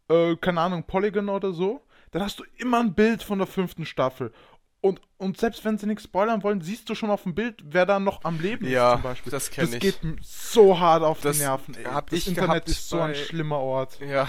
äh, 0.08 0.34
keine 0.36 0.62
Ahnung, 0.62 0.84
Polygon 0.84 1.28
oder 1.28 1.52
so, 1.52 1.82
dann 2.12 2.22
hast 2.22 2.40
du 2.40 2.44
immer 2.56 2.80
ein 2.80 2.94
Bild 2.94 3.22
von 3.22 3.36
der 3.36 3.46
fünften 3.46 3.84
Staffel. 3.84 4.32
Und, 4.80 5.00
und 5.16 5.38
selbst 5.38 5.64
wenn 5.64 5.76
sie 5.76 5.86
nichts 5.86 6.04
spoilern 6.04 6.42
wollen, 6.44 6.60
siehst 6.60 6.88
du 6.88 6.94
schon 6.94 7.10
auf 7.10 7.24
dem 7.24 7.34
Bild, 7.34 7.62
wer 7.64 7.84
da 7.84 7.98
noch 7.98 8.22
am 8.24 8.38
Leben 8.40 8.66
Ja, 8.68 8.90
ist 8.90 8.94
zum 8.94 9.02
Beispiel. 9.02 9.30
das 9.32 9.50
kenn 9.50 9.72
ich. 9.72 9.80
geht 9.80 10.02
m- 10.04 10.18
so 10.22 10.78
hart 10.78 11.02
auf 11.02 11.20
Das 11.20 11.36
die 11.38 11.42
Nerven. 11.42 11.74
Ey. 11.74 11.84
hab 11.84 12.10
das 12.10 12.18
ich 12.20 12.28
Internet 12.28 12.68
ist 12.68 12.88
so 12.88 13.00
ein 13.00 13.14
schlimmer 13.14 13.58
Ort. 13.58 13.98
Ja. 14.00 14.28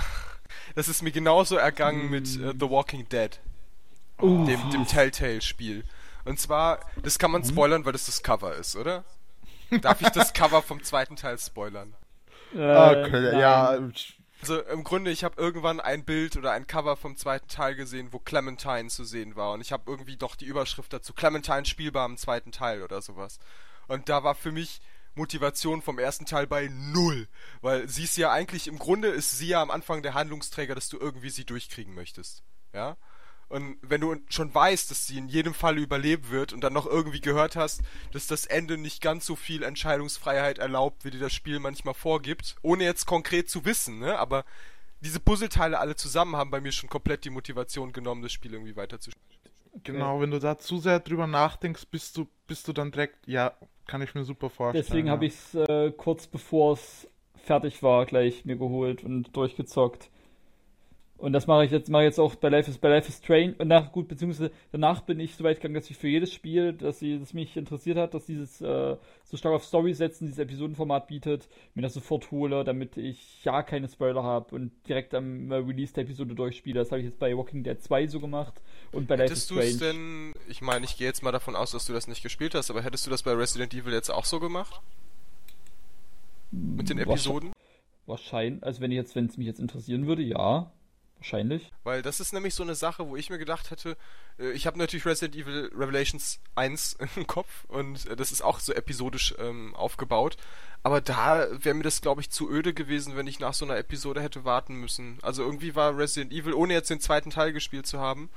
Das 0.76 0.88
ist 0.88 1.04
mir 1.04 1.12
genauso 1.12 1.56
ergangen 1.56 2.10
mit 2.10 2.26
äh, 2.39 2.54
The 2.60 2.69
Walking 2.69 3.08
Dead. 3.10 3.39
Uh, 4.21 4.45
dem, 4.45 4.69
dem 4.71 4.86
Telltale-Spiel. 4.88 5.84
Und 6.26 6.39
zwar, 6.39 6.80
das 7.04 7.17
kann 7.19 7.32
man 7.32 7.43
spoilern, 7.43 7.86
weil 7.86 7.93
das 7.93 8.08
das 8.08 8.21
Cover 8.24 8.54
ist, 8.56 8.76
oder? 8.76 9.06
Darf 9.82 10.02
ich 10.02 10.10
das 10.10 10.34
Cover 10.34 10.62
vom 10.62 10.84
zweiten 10.84 11.15
Teil 11.15 11.38
spoilern? 11.38 11.93
äh, 12.54 12.58
Okay, 13.06 13.12
nein. 13.32 13.39
ja, 13.39 13.78
Also 14.41 14.62
im 14.62 14.84
Grunde, 14.84 15.12
ich 15.12 15.23
habe 15.23 15.41
irgendwann 15.41 15.80
ein 15.80 16.06
Bild 16.06 16.38
oder 16.38 16.52
ein 16.52 16.65
Cover 16.65 16.95
vom 16.95 17.17
zweiten 17.17 17.47
Teil 17.49 17.75
gesehen, 17.75 18.13
wo 18.13 18.19
Clementine 18.19 18.88
zu 18.88 19.04
sehen 19.04 19.36
war. 19.36 19.52
Und 19.52 19.62
ich 19.62 19.71
habe 19.71 19.84
irgendwie 19.86 20.15
doch 20.15 20.36
die 20.36 20.45
Überschrift 20.45 20.93
dazu, 20.93 21.13
Clementine 21.13 21.65
spielbar 21.65 22.06
im 22.06 22.17
zweiten 22.17 22.52
Teil 22.52 22.82
oder 22.82 23.02
sowas. 23.02 23.39
Und 23.88 24.08
da 24.08 24.23
war 24.23 24.36
für 24.36 24.52
mich 24.52 24.82
Motivation 25.15 25.82
vom 25.82 25.99
ersten 25.99 26.25
Teil 26.25 26.47
bei 26.47 26.69
null. 26.71 27.28
Weil 27.62 27.89
sie 27.89 28.06
ist 28.06 28.15
ja 28.17 28.32
eigentlich, 28.32 28.67
im 28.67 28.80
Grunde 28.80 29.10
ist 29.10 29.32
sie 29.32 29.47
ja 29.47 29.62
am 29.62 29.71
Anfang 29.71 30.04
der 30.04 30.13
Handlungsträger, 30.13 30.75
dass 30.75 30.89
du 30.89 30.97
irgendwie 30.97 31.30
sie 31.30 31.45
durchkriegen 31.45 31.93
möchtest. 31.93 32.43
Ja? 32.73 32.95
Und 33.50 33.78
wenn 33.82 34.02
du 34.02 34.16
schon 34.30 34.54
weißt, 34.54 34.92
dass 34.92 35.08
sie 35.08 35.18
in 35.18 35.28
jedem 35.28 35.56
Fall 35.56 35.80
überleben 35.80 36.30
wird 36.30 36.54
und 36.54 36.64
dann 36.64 36.74
noch 36.74 36.86
irgendwie 36.86 37.20
gehört 37.20 37.56
hast, 37.56 37.82
dass 38.14 38.28
das 38.28 38.46
Ende 38.46 38.78
nicht 38.78 39.02
ganz 39.02 39.26
so 39.26 39.36
viel 39.36 39.64
Entscheidungsfreiheit 39.64 40.60
erlaubt, 40.60 41.04
wie 41.04 41.12
dir 41.12 41.20
das 41.20 41.34
Spiel 41.34 41.60
manchmal 41.60 41.96
vorgibt, 41.96 42.56
ohne 42.62 42.84
jetzt 42.84 43.08
konkret 43.08 43.50
zu 43.50 43.66
wissen, 43.66 44.00
ne? 44.00 44.20
Aber 44.20 44.46
diese 45.02 45.20
Puzzleteile 45.20 45.80
alle 45.80 45.96
zusammen 45.96 46.36
haben 46.36 46.52
bei 46.52 46.62
mir 46.62 46.72
schon 46.72 46.90
komplett 46.90 47.26
die 47.26 47.32
Motivation 47.32 47.92
genommen, 47.92 48.22
das 48.22 48.32
Spiel 48.32 48.54
irgendwie 48.54 48.76
weiterzuspielen. 48.76 49.28
genau, 49.84 50.22
wenn 50.22 50.32
du 50.32 50.40
da 50.40 50.60
zu 50.60 50.78
sehr 50.78 51.00
drüber 51.00 51.26
nachdenkst, 51.26 51.88
bist 51.90 52.18
du, 52.18 52.28
bist 52.48 52.68
du 52.68 52.74
dann 52.74 52.92
direkt, 52.92 53.28
ja, 53.28 53.54
kann 53.88 54.02
ich 54.04 54.14
mir 54.14 54.26
super 54.26 54.52
vorstellen. 54.52 54.86
Deswegen 54.86 55.08
ja. 55.08 55.14
habe 55.14 55.26
ich 55.26 55.34
es 55.34 55.56
äh, 55.56 55.92
kurz 55.92 56.28
bevor 56.28 56.74
es 56.74 57.08
fertig 57.36 57.82
war 57.82 58.06
gleich 58.06 58.46
mir 58.46 58.58
geholt 58.58 59.04
und 59.04 59.36
durchgezockt. 59.36 60.12
Und 61.19 61.34
das 61.34 61.47
mache 61.47 61.65
ich 61.65 61.71
jetzt, 61.71 61.89
mache 61.89 62.03
jetzt 62.03 62.17
auch 62.17 62.36
bei 62.36 62.47
Life 62.47 62.71
is, 62.71 62.77
bei 62.77 62.88
Life 62.88 63.10
is 63.10 63.17
Strange. 63.17 63.53
Und 63.58 63.67
nach, 63.67 63.91
gut, 63.91 64.08
beziehungsweise 64.08 64.51
danach 64.71 65.01
bin 65.01 65.19
ich 65.19 65.36
so 65.36 65.43
weit 65.43 65.58
gegangen, 65.58 65.73
dass 65.73 65.89
ich 65.89 65.97
für 65.97 66.08
jedes 66.08 66.32
Spiel, 66.34 66.71
das, 66.71 66.99
sie, 66.99 67.19
das 67.19 67.34
mich 67.34 67.58
interessiert 67.58 67.97
hat, 67.97 68.13
dass 68.13 68.25
dieses 68.25 68.62
äh, 68.62 68.95
so 69.25 69.36
stark 69.36 69.53
auf 69.53 69.65
Story 69.65 69.93
setzen, 69.93 70.27
dieses 70.27 70.39
Episodenformat 70.39 71.08
bietet, 71.08 71.49
mir 71.75 71.82
das 71.82 71.93
sofort 71.93 72.32
hole, 72.32 72.63
damit 72.63 72.95
ich 72.95 73.43
ja 73.43 73.63
keine 73.63 73.89
Spoiler 73.89 74.23
habe 74.23 74.55
und 74.55 74.71
direkt 74.88 75.13
am 75.13 75.51
äh, 75.51 75.55
Release 75.55 75.93
der 75.93 76.03
Episode 76.05 76.36
durchspiele. 76.36 76.79
Das 76.79 76.89
habe 76.91 77.01
ich 77.01 77.08
jetzt 77.08 77.19
bei 77.19 77.36
Walking 77.36 77.63
Dead 77.63 77.82
2 77.82 78.08
so 78.08 78.21
gemacht 78.21 78.62
und 78.93 79.10
bei 79.10 79.17
Life 79.17 79.34
is 79.34 79.49
Hättest 79.49 79.51
du 79.51 79.55
Strange. 79.55 79.69
es 79.71 79.77
denn, 79.79 80.34
ich 80.47 80.62
meine, 80.62 80.86
ich 80.86 80.97
gehe 80.97 81.05
jetzt 81.08 81.21
mal 81.21 81.34
davon 81.34 81.58
aus, 81.58 81.71
dass 81.71 81.86
du 81.86 81.91
das 81.91 82.08
nicht 82.08 82.23
gespielt 82.23 82.55
hast, 82.55 82.69
aber 82.71 82.82
hättest 82.82 83.05
du 83.05 83.10
das 83.12 83.23
bei 83.23 83.34
Resident 83.34 83.73
Evil 83.73 83.91
jetzt 83.91 84.10
auch 84.10 84.23
so 84.23 84.39
gemacht? 84.39 84.79
Mit 86.51 86.89
den 86.89 86.97
Wahrscheinlich- 86.97 87.08
Episoden? 87.10 87.53
Wahrscheinlich, 88.05 88.63
also 88.63 88.79
wenn 88.82 88.91
ich 88.91 88.95
jetzt, 88.95 89.15
wenn 89.15 89.25
es 89.25 89.38
mich 89.38 89.45
jetzt 89.47 89.60
interessieren 89.60 90.08
würde, 90.08 90.23
ja, 90.23 90.71
wahrscheinlich. 91.19 91.71
Weil 91.84 92.01
das 92.01 92.19
ist 92.19 92.34
nämlich 92.34 92.55
so 92.55 92.63
eine 92.63 92.75
Sache, 92.75 93.08
wo 93.08 93.15
ich 93.15 93.29
mir 93.29 93.38
gedacht 93.38 93.71
hätte, 93.71 93.97
äh, 94.39 94.51
ich 94.51 94.65
habe 94.65 94.77
natürlich 94.77 95.05
Resident 95.05 95.36
Evil 95.36 95.71
Revelations 95.75 96.39
1 96.55 96.97
im 97.15 97.27
Kopf 97.27 97.65
und 97.67 98.08
äh, 98.08 98.15
das 98.15 98.32
ist 98.32 98.41
auch 98.41 98.60
so 98.60 98.73
episodisch 98.73 99.36
ähm, 99.39 99.75
aufgebaut. 99.75 100.38
Aber 100.82 101.01
da 101.01 101.47
wäre 101.51 101.75
mir 101.75 101.84
das, 101.84 102.01
glaube 102.01 102.21
ich, 102.21 102.29
zu 102.29 102.49
öde 102.49 102.73
gewesen, 102.73 103.15
wenn 103.15 103.27
ich 103.27 103.39
nach 103.39 103.53
so 103.53 103.65
einer 103.65 103.77
Episode 103.77 104.21
hätte 104.21 104.45
warten 104.45 104.75
müssen. 104.75 105.19
Also 105.21 105.43
irgendwie 105.43 105.75
war 105.75 105.97
Resident 105.97 106.32
Evil, 106.32 106.53
ohne 106.53 106.73
jetzt 106.73 106.89
den 106.89 107.01
zweiten 107.01 107.32
Teil 107.32 107.51
gespielt 107.51 107.86
zu 107.86 107.99
haben, 107.99 108.29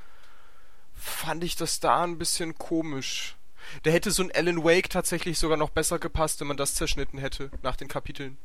fand 0.92 1.44
ich 1.44 1.56
das 1.56 1.80
da 1.80 2.02
ein 2.02 2.18
bisschen 2.18 2.58
komisch. 2.58 3.36
Da 3.84 3.90
hätte 3.90 4.10
so 4.10 4.24
ein 4.24 4.32
Alan 4.32 4.64
Wake 4.64 4.90
tatsächlich 4.90 5.38
sogar 5.38 5.56
noch 5.56 5.70
besser 5.70 6.00
gepasst, 6.00 6.40
wenn 6.40 6.48
man 6.48 6.56
das 6.56 6.74
zerschnitten 6.74 7.18
hätte 7.18 7.50
nach 7.62 7.76
den 7.76 7.88
Kapiteln. 7.88 8.36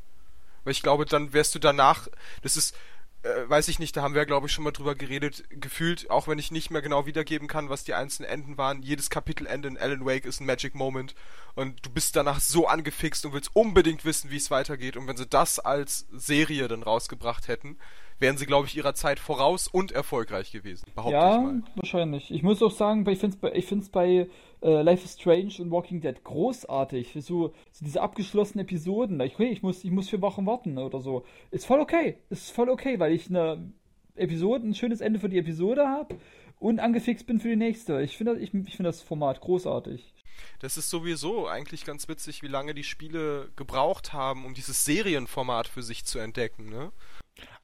Weil 0.63 0.71
ich 0.71 0.83
glaube, 0.83 1.05
dann 1.05 1.33
wärst 1.33 1.55
du 1.55 1.59
danach, 1.59 2.07
das 2.41 2.57
ist, 2.57 2.75
äh, 3.23 3.49
weiß 3.49 3.67
ich 3.67 3.79
nicht, 3.79 3.95
da 3.97 4.01
haben 4.01 4.13
wir, 4.15 4.25
glaube 4.25 4.47
ich, 4.47 4.53
schon 4.53 4.63
mal 4.63 4.71
drüber 4.71 4.95
geredet, 4.95 5.43
gefühlt, 5.49 6.09
auch 6.09 6.27
wenn 6.27 6.39
ich 6.39 6.51
nicht 6.51 6.69
mehr 6.71 6.81
genau 6.81 7.05
wiedergeben 7.05 7.47
kann, 7.47 7.69
was 7.69 7.83
die 7.83 7.93
einzelnen 7.93 8.29
Enden 8.29 8.57
waren, 8.57 8.81
jedes 8.81 9.09
Kapitelende 9.09 9.67
in 9.67 9.77
Alan 9.77 10.05
Wake 10.05 10.25
ist 10.25 10.39
ein 10.39 10.45
Magic 10.45 10.75
Moment 10.75 11.15
und 11.55 11.85
du 11.85 11.89
bist 11.89 12.15
danach 12.15 12.39
so 12.39 12.67
angefixt 12.67 13.25
und 13.25 13.33
willst 13.33 13.55
unbedingt 13.55 14.05
wissen, 14.05 14.31
wie 14.31 14.37
es 14.37 14.51
weitergeht 14.51 14.97
und 14.97 15.07
wenn 15.07 15.17
sie 15.17 15.27
das 15.27 15.59
als 15.59 16.07
Serie 16.11 16.67
dann 16.67 16.83
rausgebracht 16.83 17.47
hätten, 17.47 17.77
wären 18.19 18.37
sie, 18.37 18.45
glaube 18.45 18.67
ich, 18.67 18.75
ihrer 18.75 18.93
Zeit 18.95 19.19
voraus 19.19 19.67
und 19.67 19.91
erfolgreich 19.91 20.51
gewesen, 20.51 20.85
behaupte 20.95 21.17
ich 21.17 21.21
Ja, 21.23 21.39
mal. 21.39 21.63
wahrscheinlich. 21.75 22.31
Ich 22.31 22.43
muss 22.43 22.61
auch 22.63 22.71
sagen, 22.71 23.07
ich 23.07 23.19
finde 23.19 23.35
es 23.35 23.41
bei, 23.41 23.51
ich 23.53 23.65
find's 23.65 23.89
bei 23.89 24.27
äh, 24.61 24.81
Life 24.81 25.05
is 25.05 25.13
Strange 25.13 25.53
und 25.59 25.71
Walking 25.71 26.01
Dead 26.01 26.23
großartig. 26.23 27.13
So, 27.19 27.53
so 27.71 27.85
diese 27.85 28.01
abgeschlossenen 28.01 28.65
Episoden. 28.65 29.17
like, 29.17 29.39
ich 29.39 29.61
muss, 29.61 29.83
ich 29.83 29.91
muss 29.91 30.09
vier 30.09 30.21
Wochen 30.21 30.45
warten 30.45 30.77
oder 30.77 30.99
so. 30.99 31.25
Ist 31.51 31.65
voll 31.65 31.79
okay. 31.79 32.17
Ist 32.29 32.51
voll 32.51 32.69
okay, 32.69 32.99
weil 32.99 33.13
ich 33.13 33.29
eine 33.29 33.71
Episode, 34.15 34.67
ein 34.67 34.73
schönes 34.73 35.01
Ende 35.01 35.19
für 35.19 35.29
die 35.29 35.37
Episode 35.37 35.87
habe 35.87 36.15
und 36.59 36.79
angefixt 36.79 37.27
bin 37.27 37.39
für 37.39 37.49
die 37.49 37.55
nächste. 37.55 38.01
Ich 38.01 38.17
finde 38.17 38.39
ich, 38.39 38.53
ich 38.53 38.75
find 38.75 38.87
das 38.87 39.01
Format 39.01 39.41
großartig. 39.41 40.13
Das 40.59 40.77
ist 40.77 40.89
sowieso 40.89 41.47
eigentlich 41.47 41.85
ganz 41.85 42.07
witzig, 42.07 42.41
wie 42.41 42.47
lange 42.47 42.73
die 42.73 42.83
Spiele 42.83 43.49
gebraucht 43.55 44.13
haben, 44.13 44.45
um 44.45 44.53
dieses 44.53 44.85
Serienformat 44.85 45.67
für 45.67 45.83
sich 45.83 46.05
zu 46.05 46.19
entdecken, 46.19 46.69
ne? 46.69 46.91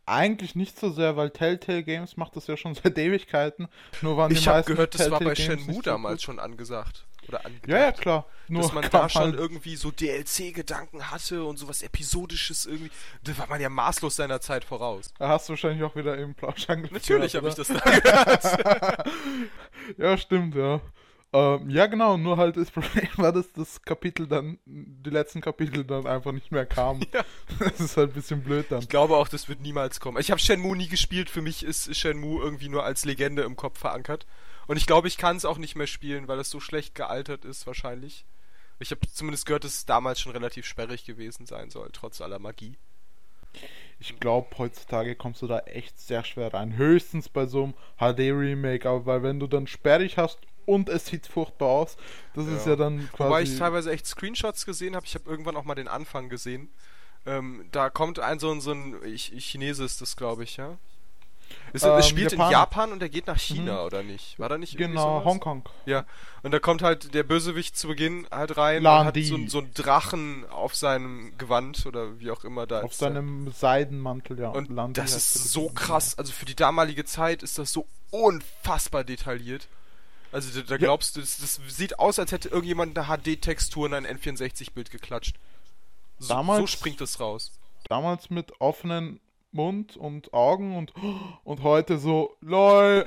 Eigentlich 0.06 0.56
nicht 0.56 0.78
so 0.78 0.90
sehr, 0.92 1.16
weil 1.16 1.30
Telltale 1.30 1.84
Games 1.84 2.18
macht 2.18 2.36
das 2.36 2.48
ja 2.48 2.58
schon 2.58 2.76
seit 2.84 2.98
Ewigkeiten. 2.98 3.68
Nur 4.02 4.18
waren 4.18 4.32
ich 4.32 4.48
habe 4.48 4.64
gehört, 4.64 4.96
das 4.96 5.10
war 5.10 5.20
bei 5.20 5.36
Shenmue 5.36 5.76
so 5.76 5.82
damals 5.82 6.24
schon 6.24 6.40
angesagt. 6.40 7.06
Oder 7.28 7.46
angedacht. 7.46 7.70
Ja, 7.70 7.78
ja, 7.78 7.92
klar. 7.94 8.26
Nur 8.50 8.64
dass 8.64 8.74
man 8.74 8.90
da 8.90 9.08
schon 9.08 9.22
halt- 9.22 9.36
irgendwie 9.36 9.78
so 9.78 9.92
DLC-Gedanken 9.92 11.10
hatte 11.10 11.46
und 11.46 11.58
sowas 11.58 11.82
Episodisches 11.82 12.66
irgendwie. 12.66 12.92
Da 13.24 13.38
war 13.38 13.48
man 13.48 13.62
ja 13.62 13.70
maßlos 13.70 14.18
seiner 14.18 14.42
Zeit 14.42 14.66
voraus. 14.66 15.14
Da 15.18 15.30
hast 15.30 15.48
du 15.48 15.52
wahrscheinlich 15.52 15.84
auch 15.84 15.96
wieder 15.96 16.18
im 16.18 16.36
Plausch. 16.36 16.68
Natürlich 16.68 17.36
habe 17.36 17.48
ich 17.48 17.56
das 17.56 17.70
da 17.70 17.80
gehört. 17.80 19.10
ja, 19.98 20.18
stimmt, 20.18 20.56
ja. 20.56 20.82
Ähm, 21.34 21.68
ja, 21.72 21.88
genau, 21.88 22.16
nur 22.18 22.38
halt 22.38 22.58
das 22.58 22.70
Problem 22.72 23.10
war, 23.18 23.32
dass 23.32 23.52
das 23.54 23.82
Kapitel 23.82 24.28
dann, 24.28 24.60
die 24.66 25.10
letzten 25.10 25.42
Kapitel 25.42 25.84
dann 25.84 26.06
einfach 26.06 26.32
nicht 26.32 26.52
mehr 26.52 26.66
kamen. 26.66 27.06
Ja. 27.14 27.26
Das 27.60 27.80
ist 27.80 27.98
halt 27.98 28.12
ein 28.12 28.14
bisschen 28.14 28.44
blöd 28.44 28.68
dann. 28.70 28.80
Ich 28.80 28.90
glaube 28.90 29.18
auch, 29.18 29.28
das 29.28 29.50
wird 29.50 29.62
niemals 29.62 30.00
kommen. 30.00 30.20
Ich 30.20 30.30
habe 30.32 30.40
Shenmue 30.40 30.78
nie 30.78 30.88
gespielt. 30.88 31.30
Für 31.30 31.42
mich 31.42 31.64
ist 31.64 31.96
Shenmue 31.96 32.42
irgendwie 32.42 32.70
nur 32.70 32.84
als 32.84 33.06
Legende 33.06 33.44
im 33.44 33.56
Kopf 33.56 33.80
verankert. 33.80 34.28
Und 34.68 34.78
ich 34.78 34.86
glaube, 34.86 35.08
ich 35.08 35.18
kann 35.18 35.36
es 35.36 35.46
auch 35.46 35.58
nicht 35.58 35.76
mehr 35.76 35.88
spielen, 35.88 36.28
weil 36.28 36.40
es 36.40 36.50
so 36.50 36.60
schlecht 36.60 36.96
gealtert 36.96 37.46
ist, 37.46 37.66
wahrscheinlich. 37.68 38.26
Ich 38.80 38.92
habe 38.92 39.02
zumindest 39.12 39.46
gehört, 39.46 39.64
dass 39.64 39.76
es 39.76 39.86
damals 39.86 40.20
schon 40.20 40.32
relativ 40.32 40.66
sperrig 40.66 41.06
gewesen 41.06 41.46
sein 41.46 41.70
soll, 41.70 41.90
trotz 41.94 42.22
aller 42.22 42.40
Magie. 42.40 42.78
Ich 44.00 44.20
glaube, 44.20 44.48
heutzutage 44.58 45.16
kommst 45.16 45.42
du 45.42 45.48
da 45.48 45.60
echt 45.60 46.00
sehr 46.00 46.24
schwer 46.24 46.54
rein. 46.54 46.76
Höchstens 46.76 47.30
bei 47.30 47.46
so 47.46 47.64
einem 47.64 47.74
HD-Remake, 47.98 48.88
aber 48.90 49.06
weil 49.06 49.24
wenn 49.24 49.40
du 49.40 49.48
dann 49.48 49.68
sperrig 49.68 50.18
hast 50.18 50.40
und 50.66 50.90
es 50.90 51.06
sieht 51.06 51.28
furchtbar 51.28 51.68
aus, 51.70 51.98
das 52.34 52.48
ist 52.48 52.66
Ja. 52.66 52.72
ja 52.72 52.76
dann 52.78 53.10
quasi... 53.12 53.30
Wobei 53.30 53.42
ich 53.44 53.58
teilweise 53.58 53.92
echt 53.92 54.06
Screenshots 54.08 54.66
gesehen 54.66 54.96
habe. 54.96 55.06
Ich 55.06 55.16
habe 55.16 55.30
irgendwann 55.30 55.56
auch 55.56 55.64
mal 55.66 55.76
den 55.76 55.88
Anfang 55.88 56.30
gesehen. 56.30 56.70
Ähm, 57.26 57.66
da 57.72 57.90
kommt 57.90 58.20
ein 58.20 58.40
so 58.40 58.52
ein, 58.52 58.60
so 58.62 58.72
ein 58.72 58.98
ich, 59.06 59.32
Chinese 59.38 59.84
ist 59.84 60.02
das, 60.02 60.16
glaube 60.18 60.44
ich, 60.44 60.58
ja. 60.58 60.78
Es, 61.72 61.84
Ähm, 61.84 62.02
spielt 62.02 62.32
Japaner. 62.32 62.48
in 62.48 62.52
Japan 62.52 62.92
und 62.94 63.02
er 63.02 63.10
geht 63.10 63.28
nach 63.28 63.38
China, 63.40 63.80
Mhm. 63.82 63.86
oder 63.86 64.02
nicht? 64.04 64.40
War 64.40 64.50
da 64.50 64.58
nicht 64.58 64.76
genau? 64.78 65.24
Hongkong. 65.24 65.64
Ja, 65.86 66.06
und 66.42 66.52
da 66.52 66.60
kommt 66.60 66.82
halt 66.82 67.14
der 67.14 67.24
Bösewicht 67.24 67.78
zu 67.78 67.88
Beginn 67.90 68.28
halt 68.32 68.58
rein 68.58 68.82
Lan 68.82 69.02
und 69.02 69.06
hat 69.08 69.18
so, 69.24 69.38
so 69.48 69.60
einen 69.60 69.74
Drachen 69.74 70.50
auf 70.50 70.76
seinem 70.76 71.38
Gewand 71.38 71.86
oder 71.86 72.20
wie 72.20 72.32
auch 72.32 72.44
immer 72.44 72.66
da 72.66 72.82
Auf 72.82 72.92
ist. 72.92 73.00
seinem 73.00 73.52
Seidenmantel, 73.52 74.40
ja. 74.40 74.50
und 74.50 74.70
Landi 74.72 75.00
das 75.00 75.16
ist 75.16 75.34
so 75.52 75.70
krass, 75.70 76.18
also 76.18 76.32
für 76.32 76.46
die 76.46 76.56
damalige 76.56 77.06
Zeit 77.06 77.44
ist 77.44 77.60
das 77.60 77.72
so 77.72 77.86
unfassbar 78.10 79.04
detailliert. 79.04 79.68
Also 80.34 80.62
da, 80.62 80.78
glaubst 80.78 81.16
du, 81.16 81.22
das, 81.22 81.38
das 81.38 81.60
sieht 81.68 82.00
aus, 82.00 82.18
als 82.20 82.32
hätte 82.32 82.50
irgendjemand 82.50 82.98
eine 82.98 83.08
HD-Textur 83.08 83.86
in 83.86 83.94
ein 83.94 84.06
N64-Bild 84.08 84.90
geklatscht. 84.92 85.36
So, 86.18 86.34
Damals- 86.34 86.60
so 86.60 86.68
springt 86.68 87.00
das 87.02 87.20
raus. 87.20 87.52
Ja. 87.54 87.60
Damals 87.90 88.30
mit 88.30 88.60
offenen 88.60 89.20
Mund 89.52 89.96
und 89.96 90.34
Augen 90.34 90.76
und, 90.76 90.94
und 91.44 91.62
heute 91.62 92.00
so, 92.00 92.36
lol, 92.42 93.06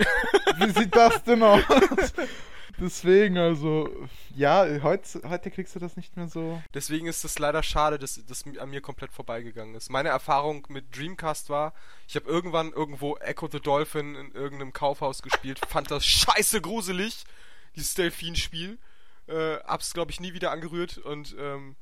wie 0.58 0.70
sieht 0.70 0.94
das 0.94 1.24
denn 1.24 1.42
aus? 1.42 1.62
Deswegen, 2.78 3.38
also, 3.38 3.88
ja, 4.34 4.66
heute, 4.82 5.22
heute 5.28 5.50
kriegst 5.50 5.74
du 5.74 5.78
das 5.78 5.96
nicht 5.96 6.16
mehr 6.16 6.28
so. 6.28 6.62
Deswegen 6.74 7.06
ist 7.06 7.24
es 7.24 7.38
leider 7.38 7.62
schade, 7.62 7.98
dass 7.98 8.20
das 8.26 8.44
an 8.58 8.70
mir 8.70 8.80
komplett 8.80 9.12
vorbeigegangen 9.12 9.74
ist. 9.74 9.90
Meine 9.90 10.10
Erfahrung 10.10 10.66
mit 10.68 10.94
Dreamcast 10.96 11.48
war, 11.48 11.72
ich 12.06 12.16
habe 12.16 12.28
irgendwann 12.28 12.72
irgendwo 12.72 13.16
Echo 13.16 13.48
the 13.50 13.60
Dolphin 13.60 14.14
in 14.14 14.32
irgendeinem 14.32 14.72
Kaufhaus 14.72 15.22
gespielt, 15.22 15.58
fand 15.66 15.90
das 15.90 16.04
scheiße 16.04 16.60
gruselig, 16.60 17.24
dieses 17.74 17.94
Delfin-Spiel. 17.94 18.78
Äh, 19.26 19.56
hab's, 19.64 19.94
glaube 19.94 20.10
ich, 20.10 20.20
nie 20.20 20.34
wieder 20.34 20.50
angerührt 20.50 20.98
und, 20.98 21.34
ähm, 21.38 21.76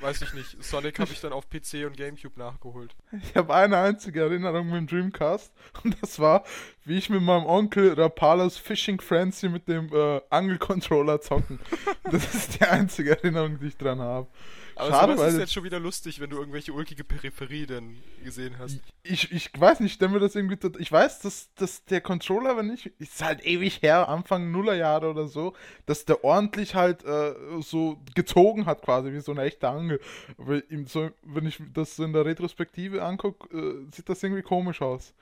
weiß 0.00 0.22
ich 0.22 0.34
nicht, 0.34 0.62
Sonic 0.62 0.98
habe 0.98 1.12
ich 1.12 1.20
dann 1.20 1.32
auf 1.32 1.48
PC 1.48 1.86
und 1.86 1.96
Gamecube 1.96 2.38
nachgeholt. 2.38 2.94
Ich 3.22 3.34
habe 3.34 3.54
eine 3.54 3.78
einzige 3.78 4.22
Erinnerung 4.22 4.66
mit 4.66 4.76
dem 4.76 4.86
Dreamcast 4.86 5.52
und 5.84 5.96
das 6.02 6.18
war, 6.18 6.44
wie 6.86 6.96
ich 6.96 7.10
mit 7.10 7.20
meinem 7.20 7.44
Onkel 7.46 7.92
Rapalas 7.94 8.56
Fishing 8.56 9.00
Frenzy 9.00 9.48
mit 9.48 9.68
dem 9.68 9.92
äh, 9.92 10.20
Angelcontroller 10.30 11.20
zocken. 11.20 11.58
Das 12.10 12.32
ist 12.34 12.60
die 12.60 12.64
einzige 12.64 13.10
Erinnerung, 13.18 13.58
die 13.58 13.66
ich 13.66 13.76
dran 13.76 13.98
habe. 13.98 14.28
Aber 14.76 14.90
Schade, 14.90 15.14
sowas 15.14 15.28
ist 15.28 15.34
weil 15.34 15.40
jetzt 15.40 15.52
schon 15.52 15.64
wieder 15.64 15.80
lustig, 15.80 16.20
wenn 16.20 16.30
du 16.30 16.36
irgendwelche 16.38 16.72
ulkige 16.72 17.02
Peripherie 17.02 17.66
denn 17.66 17.96
gesehen 18.22 18.56
hast. 18.60 18.78
ich, 19.02 19.32
ich 19.32 19.50
weiß 19.58 19.80
nicht, 19.80 19.90
ich 19.90 19.94
stelle 19.94 20.12
mir 20.12 20.20
das 20.20 20.36
irgendwie. 20.36 20.56
tot- 20.56 20.78
Ich 20.78 20.92
weiß, 20.92 21.18
dass, 21.20 21.52
dass 21.54 21.84
der 21.86 22.00
Controller, 22.02 22.56
wenn 22.56 22.72
ich. 22.72 22.92
Ist 23.00 23.24
halt 23.24 23.44
ewig 23.44 23.82
her, 23.82 24.08
Anfang 24.08 24.52
Nullerjahre 24.52 25.10
oder 25.10 25.26
so, 25.26 25.54
dass 25.86 26.04
der 26.04 26.22
ordentlich 26.22 26.76
halt 26.76 27.04
äh, 27.04 27.34
so 27.60 28.00
gezogen 28.14 28.66
hat, 28.66 28.82
quasi, 28.82 29.12
wie 29.12 29.20
so 29.20 29.32
eine 29.32 29.42
echte 29.42 29.68
Angel. 29.68 29.98
Aber 30.38 30.62
ihm 30.70 30.86
so, 30.86 31.10
wenn 31.24 31.46
ich 31.46 31.60
das 31.74 31.96
so 31.96 32.04
in 32.04 32.12
der 32.12 32.24
Retrospektive 32.24 33.02
angucke, 33.02 33.48
äh, 33.56 33.86
sieht 33.92 34.08
das 34.08 34.22
irgendwie 34.22 34.42
komisch 34.42 34.80
aus. 34.80 35.12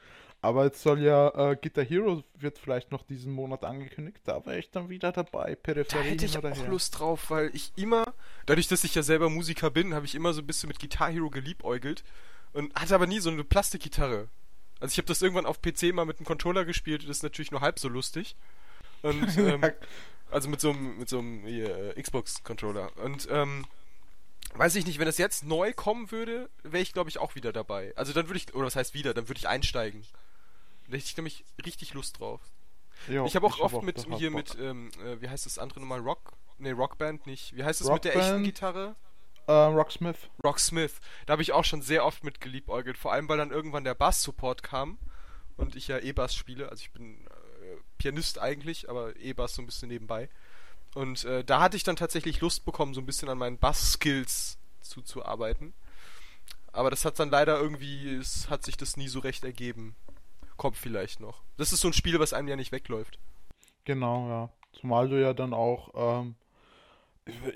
Aber 0.44 0.64
jetzt 0.64 0.82
soll 0.82 1.00
ja 1.00 1.28
äh, 1.52 1.56
Guitar 1.56 1.86
Hero 1.86 2.22
wird 2.34 2.58
vielleicht 2.58 2.92
noch 2.92 3.02
diesen 3.02 3.32
Monat 3.32 3.64
angekündigt. 3.64 4.18
Da 4.24 4.44
wäre 4.44 4.58
ich 4.58 4.70
dann 4.70 4.90
wieder 4.90 5.10
dabei. 5.10 5.54
Da 5.54 5.72
Peripherie 5.72 6.10
hätte 6.10 6.26
ich 6.26 6.36
auch 6.36 6.42
her. 6.42 6.68
Lust 6.68 6.98
drauf, 6.98 7.30
weil 7.30 7.50
ich 7.54 7.72
immer, 7.76 8.12
dadurch, 8.44 8.68
dass 8.68 8.84
ich 8.84 8.94
ja 8.94 9.02
selber 9.02 9.30
Musiker 9.30 9.70
bin, 9.70 9.94
habe 9.94 10.04
ich 10.04 10.14
immer 10.14 10.34
so 10.34 10.42
ein 10.42 10.46
bisschen 10.46 10.68
mit 10.68 10.78
Guitar 10.78 11.10
Hero 11.10 11.30
geliebäugelt 11.30 12.04
und 12.52 12.74
hatte 12.74 12.94
aber 12.94 13.06
nie 13.06 13.20
so 13.20 13.30
eine 13.30 13.42
Plastikgitarre. 13.42 14.28
Also 14.80 14.92
ich 14.92 14.98
habe 14.98 15.08
das 15.08 15.22
irgendwann 15.22 15.46
auf 15.46 15.62
PC 15.62 15.94
mal 15.94 16.04
mit 16.04 16.18
einem 16.18 16.26
Controller 16.26 16.66
gespielt, 16.66 17.04
das 17.04 17.16
ist 17.16 17.22
natürlich 17.22 17.50
nur 17.50 17.62
halb 17.62 17.78
so 17.78 17.88
lustig. 17.88 18.36
Und, 19.00 19.26
ähm, 19.38 19.62
also 20.30 20.50
mit 20.50 20.60
so 20.60 20.72
einem, 20.72 20.98
mit 20.98 21.08
so 21.08 21.20
einem 21.20 21.46
äh, 21.46 21.94
Xbox-Controller. 21.98 22.90
Und, 22.98 23.28
ähm, 23.30 23.64
weiß 24.52 24.74
ich 24.74 24.84
nicht, 24.84 24.98
wenn 24.98 25.06
das 25.06 25.16
jetzt 25.16 25.44
neu 25.44 25.72
kommen 25.72 26.10
würde, 26.10 26.50
wäre 26.62 26.82
ich, 26.82 26.92
glaube 26.92 27.08
ich, 27.08 27.16
auch 27.16 27.34
wieder 27.34 27.50
dabei. 27.50 27.94
Also 27.96 28.12
dann 28.12 28.28
würde 28.28 28.36
ich, 28.36 28.54
oder 28.54 28.66
was 28.66 28.76
heißt 28.76 28.92
wieder, 28.92 29.14
dann 29.14 29.30
würde 29.30 29.38
ich 29.38 29.48
einsteigen. 29.48 30.04
Da 30.94 30.98
hätte 30.98 31.08
ich 31.08 31.16
nämlich 31.16 31.44
richtig 31.66 31.92
Lust 31.94 32.20
drauf. 32.20 32.40
Jo, 33.08 33.26
Ich 33.26 33.34
habe 33.34 33.48
auch 33.48 33.58
hab 33.58 33.72
oft 33.74 33.82
mit 33.82 33.96
total 33.96 34.16
hier 34.16 34.30
Bock. 34.30 34.36
mit, 34.36 34.56
ähm, 34.60 34.92
äh, 35.04 35.20
wie 35.20 35.28
heißt 35.28 35.44
das 35.44 35.58
andere 35.58 35.80
nochmal? 35.80 35.98
Rock? 35.98 36.34
Ne, 36.58 36.70
Rockband 36.72 37.26
nicht. 37.26 37.56
Wie 37.56 37.64
heißt 37.64 37.80
es 37.80 37.88
Rock 37.88 37.94
mit 37.94 38.04
der 38.04 38.14
echten? 38.14 38.44
Gitarre? 38.44 38.94
Äh, 39.48 39.52
Rocksmith. 39.52 40.30
Rocksmith. 40.44 41.00
Da 41.26 41.32
habe 41.32 41.42
ich 41.42 41.52
auch 41.52 41.64
schon 41.64 41.82
sehr 41.82 42.04
oft 42.06 42.22
mit 42.22 42.40
geliebäugelt. 42.40 42.96
Vor 42.96 43.12
allem, 43.12 43.28
weil 43.28 43.38
dann 43.38 43.50
irgendwann 43.50 43.82
der 43.82 43.94
Bass-Support 43.94 44.62
kam 44.62 44.96
und 45.56 45.74
ich 45.74 45.88
ja 45.88 45.98
E-Bass 45.98 46.32
spiele. 46.32 46.68
Also 46.68 46.82
ich 46.82 46.92
bin 46.92 47.26
äh, 47.26 47.76
Pianist 47.98 48.38
eigentlich, 48.38 48.88
aber 48.88 49.16
E-Bass 49.16 49.56
so 49.56 49.62
ein 49.62 49.66
bisschen 49.66 49.88
nebenbei. 49.88 50.28
Und 50.94 51.24
äh, 51.24 51.42
da 51.42 51.58
hatte 51.60 51.76
ich 51.76 51.82
dann 51.82 51.96
tatsächlich 51.96 52.40
Lust 52.40 52.64
bekommen, 52.64 52.94
so 52.94 53.00
ein 53.00 53.06
bisschen 53.06 53.28
an 53.28 53.38
meinen 53.38 53.58
Bass-Skills 53.58 54.58
zuzuarbeiten. 54.80 55.74
Aber 56.70 56.90
das 56.90 57.04
hat 57.04 57.18
dann 57.18 57.30
leider 57.30 57.58
irgendwie, 57.58 58.14
es 58.14 58.48
hat 58.48 58.64
sich 58.64 58.76
das 58.76 58.96
nie 58.96 59.08
so 59.08 59.18
recht 59.18 59.42
ergeben. 59.42 59.96
Kommt 60.56 60.76
vielleicht 60.76 61.20
noch. 61.20 61.42
Das 61.56 61.72
ist 61.72 61.80
so 61.80 61.88
ein 61.88 61.94
Spiel, 61.94 62.18
was 62.20 62.32
einem 62.32 62.48
ja 62.48 62.56
nicht 62.56 62.72
wegläuft. 62.72 63.18
Genau, 63.84 64.28
ja. 64.28 64.50
Zumal 64.72 65.08
du 65.08 65.20
ja 65.20 65.34
dann 65.34 65.52
auch 65.52 65.90
ähm, 65.94 66.34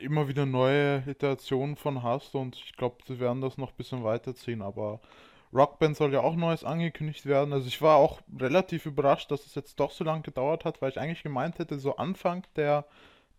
immer 0.01 0.29
wieder 0.29 0.47
neue 0.47 1.03
Iterationen 1.07 1.77
von 1.77 2.03
hast 2.03 2.35
und 2.35 2.57
ich 2.57 2.73
glaube, 2.77 2.99
sie 3.07 3.19
werden 3.19 3.41
das 3.41 3.59
noch 3.59 3.71
ein 3.71 3.77
bisschen 3.77 4.05
weiterziehen, 4.05 4.63
aber 4.63 5.01
Rockband 5.53 5.97
soll 5.97 6.13
ja 6.13 6.21
auch 6.21 6.37
Neues 6.37 6.65
angekündigt 6.65 7.27
werden. 7.27 7.53
Also 7.53 7.69
ich 7.69 7.81
war 7.81 7.97
auch 7.97 8.21
relativ 8.39 8.87
überrascht, 8.87 9.31
dass 9.31 9.47
es 9.47 9.55
jetzt 9.55 9.81
doch 9.81 9.91
so 9.91 10.05
lange 10.05 10.23
gedauert 10.23 10.65
hat, 10.65 10.83
weil 10.83 10.91
ich 10.91 11.01
eigentlich 11.01 11.23
gemeint 11.23 11.59
hätte, 11.59 11.79
so 11.79 11.97
Anfang 11.97 12.47
der, 12.57 12.85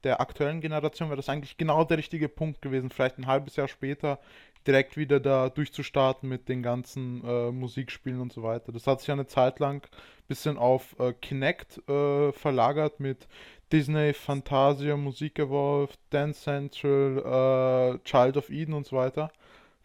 der 0.03 0.19
aktuellen 0.19 0.61
Generation 0.61 1.09
wäre 1.09 1.17
das 1.17 1.29
eigentlich 1.29 1.57
genau 1.57 1.83
der 1.83 1.97
richtige 1.97 2.29
Punkt 2.29 2.61
gewesen. 2.61 2.89
Vielleicht 2.89 3.17
ein 3.17 3.27
halbes 3.27 3.55
Jahr 3.55 3.67
später 3.67 4.19
direkt 4.67 4.97
wieder 4.97 5.19
da 5.19 5.49
durchzustarten 5.49 6.27
mit 6.27 6.49
den 6.49 6.61
ganzen 6.61 7.23
äh, 7.25 7.51
Musikspielen 7.51 8.19
und 8.19 8.33
so 8.33 8.43
weiter. 8.43 8.71
Das 8.71 8.87
hat 8.87 8.99
sich 8.99 9.11
eine 9.11 9.27
Zeit 9.27 9.59
lang 9.59 9.83
ein 9.83 10.27
bisschen 10.27 10.57
auf 10.57 10.99
äh, 10.99 11.13
Kinect 11.13 11.81
äh, 11.89 12.31
verlagert 12.31 12.99
mit 12.99 13.27
Disney, 13.71 14.13
Fantasia, 14.13 14.97
Musik 14.97 15.39
Evolved, 15.39 15.99
Dance 16.09 16.41
Central, 16.41 17.97
äh, 17.97 17.99
Child 18.03 18.37
of 18.37 18.49
Eden 18.49 18.73
und 18.73 18.85
so 18.85 18.97
weiter. 18.97 19.31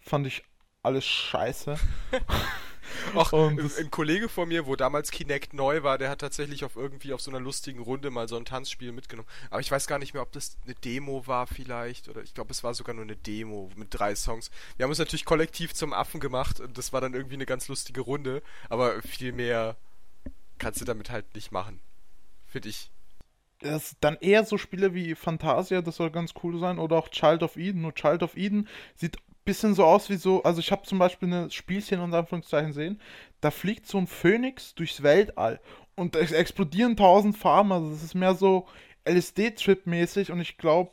Fand 0.00 0.26
ich 0.26 0.42
alles 0.82 1.04
scheiße. 1.04 1.76
Ach, 3.14 3.32
ein, 3.32 3.90
Kollege 3.90 4.28
von 4.28 4.48
mir, 4.48 4.66
wo 4.66 4.76
damals 4.76 5.10
Kinect 5.10 5.54
neu 5.54 5.82
war, 5.82 5.98
der 5.98 6.10
hat 6.10 6.20
tatsächlich 6.20 6.64
auf 6.64 6.76
irgendwie 6.76 7.12
auf 7.12 7.20
so 7.20 7.30
einer 7.30 7.40
lustigen 7.40 7.80
Runde 7.80 8.10
mal 8.10 8.28
so 8.28 8.36
ein 8.36 8.44
Tanzspiel 8.44 8.92
mitgenommen. 8.92 9.28
Aber 9.50 9.60
ich 9.60 9.70
weiß 9.70 9.86
gar 9.86 9.98
nicht 9.98 10.14
mehr, 10.14 10.22
ob 10.22 10.32
das 10.32 10.56
eine 10.64 10.74
Demo 10.74 11.26
war 11.26 11.46
vielleicht 11.46 12.08
oder 12.08 12.22
ich 12.22 12.34
glaube, 12.34 12.52
es 12.52 12.64
war 12.64 12.74
sogar 12.74 12.94
nur 12.94 13.04
eine 13.04 13.16
Demo 13.16 13.70
mit 13.76 13.88
drei 13.90 14.14
Songs. 14.14 14.50
Wir 14.76 14.84
haben 14.84 14.90
uns 14.90 14.98
natürlich 14.98 15.24
kollektiv 15.24 15.74
zum 15.74 15.92
Affen 15.92 16.20
gemacht 16.20 16.60
und 16.60 16.78
das 16.78 16.92
war 16.92 17.00
dann 17.00 17.14
irgendwie 17.14 17.34
eine 17.34 17.46
ganz 17.46 17.68
lustige 17.68 18.00
Runde, 18.00 18.42
aber 18.68 19.02
viel 19.02 19.32
mehr 19.32 19.76
kannst 20.58 20.80
du 20.80 20.84
damit 20.84 21.10
halt 21.10 21.34
nicht 21.34 21.52
machen. 21.52 21.80
Finde 22.46 22.68
ich. 22.68 22.90
Das 23.60 23.96
dann 24.00 24.16
eher 24.20 24.44
so 24.44 24.58
Spiele 24.58 24.94
wie 24.94 25.14
Fantasia, 25.14 25.80
das 25.80 25.96
soll 25.96 26.10
ganz 26.10 26.34
cool 26.42 26.58
sein, 26.58 26.78
oder 26.78 26.96
auch 26.96 27.08
Child 27.08 27.42
of 27.42 27.56
Eden. 27.56 27.80
Nur 27.80 27.94
Child 27.94 28.22
of 28.22 28.36
Eden 28.36 28.68
sieht 28.94 29.16
bisschen 29.44 29.74
so 29.74 29.84
aus 29.84 30.08
wie 30.10 30.16
so, 30.16 30.42
also 30.42 30.60
ich 30.60 30.72
habe 30.72 30.82
zum 30.82 30.98
Beispiel 30.98 31.32
eine 31.32 31.50
Spielchen 31.50 32.00
unter 32.00 32.18
Anführungszeichen 32.18 32.72
sehen, 32.72 33.00
da 33.40 33.50
fliegt 33.50 33.86
so 33.86 33.98
ein 33.98 34.06
Phönix 34.06 34.74
durchs 34.74 35.02
Weltall 35.02 35.60
und 35.94 36.16
es 36.16 36.32
explodieren 36.32 36.96
tausend 36.96 37.36
Farben, 37.36 37.72
also 37.72 37.90
das 37.90 38.02
ist 38.02 38.14
mehr 38.14 38.34
so 38.34 38.66
LSD-Trip-mäßig 39.06 40.32
und 40.32 40.40
ich 40.40 40.56
glaube, 40.56 40.92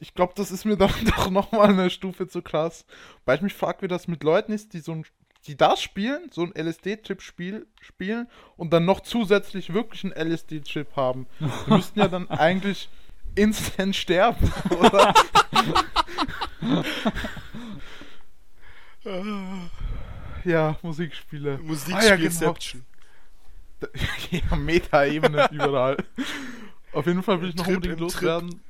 ich 0.00 0.14
glaube, 0.14 0.34
das 0.36 0.50
ist 0.50 0.64
mir 0.64 0.76
dann 0.76 0.90
doch 1.16 1.30
nochmal 1.30 1.70
eine 1.70 1.90
Stufe 1.90 2.28
zu 2.28 2.42
krass. 2.42 2.84
Weil 3.24 3.36
ich 3.36 3.42
mich 3.42 3.54
frage, 3.54 3.82
wie 3.82 3.88
das 3.88 4.08
mit 4.08 4.22
Leuten 4.22 4.52
ist, 4.52 4.72
die 4.72 4.80
so 4.80 4.92
ein, 4.92 5.04
die 5.46 5.56
das 5.56 5.80
spielen, 5.80 6.28
so 6.30 6.42
ein 6.42 6.52
LSD-Trip-Spiel 6.56 7.66
spielen 7.80 8.28
und 8.56 8.72
dann 8.72 8.84
noch 8.84 9.00
zusätzlich 9.00 9.72
wirklich 9.72 10.04
einen 10.04 10.12
LSD-Trip 10.12 10.96
haben. 10.96 11.26
Die 11.40 11.70
müssten 11.70 11.98
ja 11.98 12.08
dann 12.08 12.28
eigentlich 12.30 12.88
instant 13.34 13.94
sterben, 13.94 14.52
oder? 14.70 15.14
Ja, 20.44 20.76
Musikspiele. 20.82 21.58
Musikspielception. 21.58 22.84
Ah, 23.82 23.86
ja, 23.86 23.88
genau. 24.30 24.40
ja, 24.50 24.56
Meta-Ebene 24.56 25.48
überall. 25.52 25.96
Auf 26.92 27.06
jeden 27.06 27.22
Fall 27.22 27.40
will 27.40 27.50
ich 27.50 27.56
noch 27.56 27.64
Trip 27.64 27.76
unbedingt 27.76 28.00
loswerden, 28.00 28.60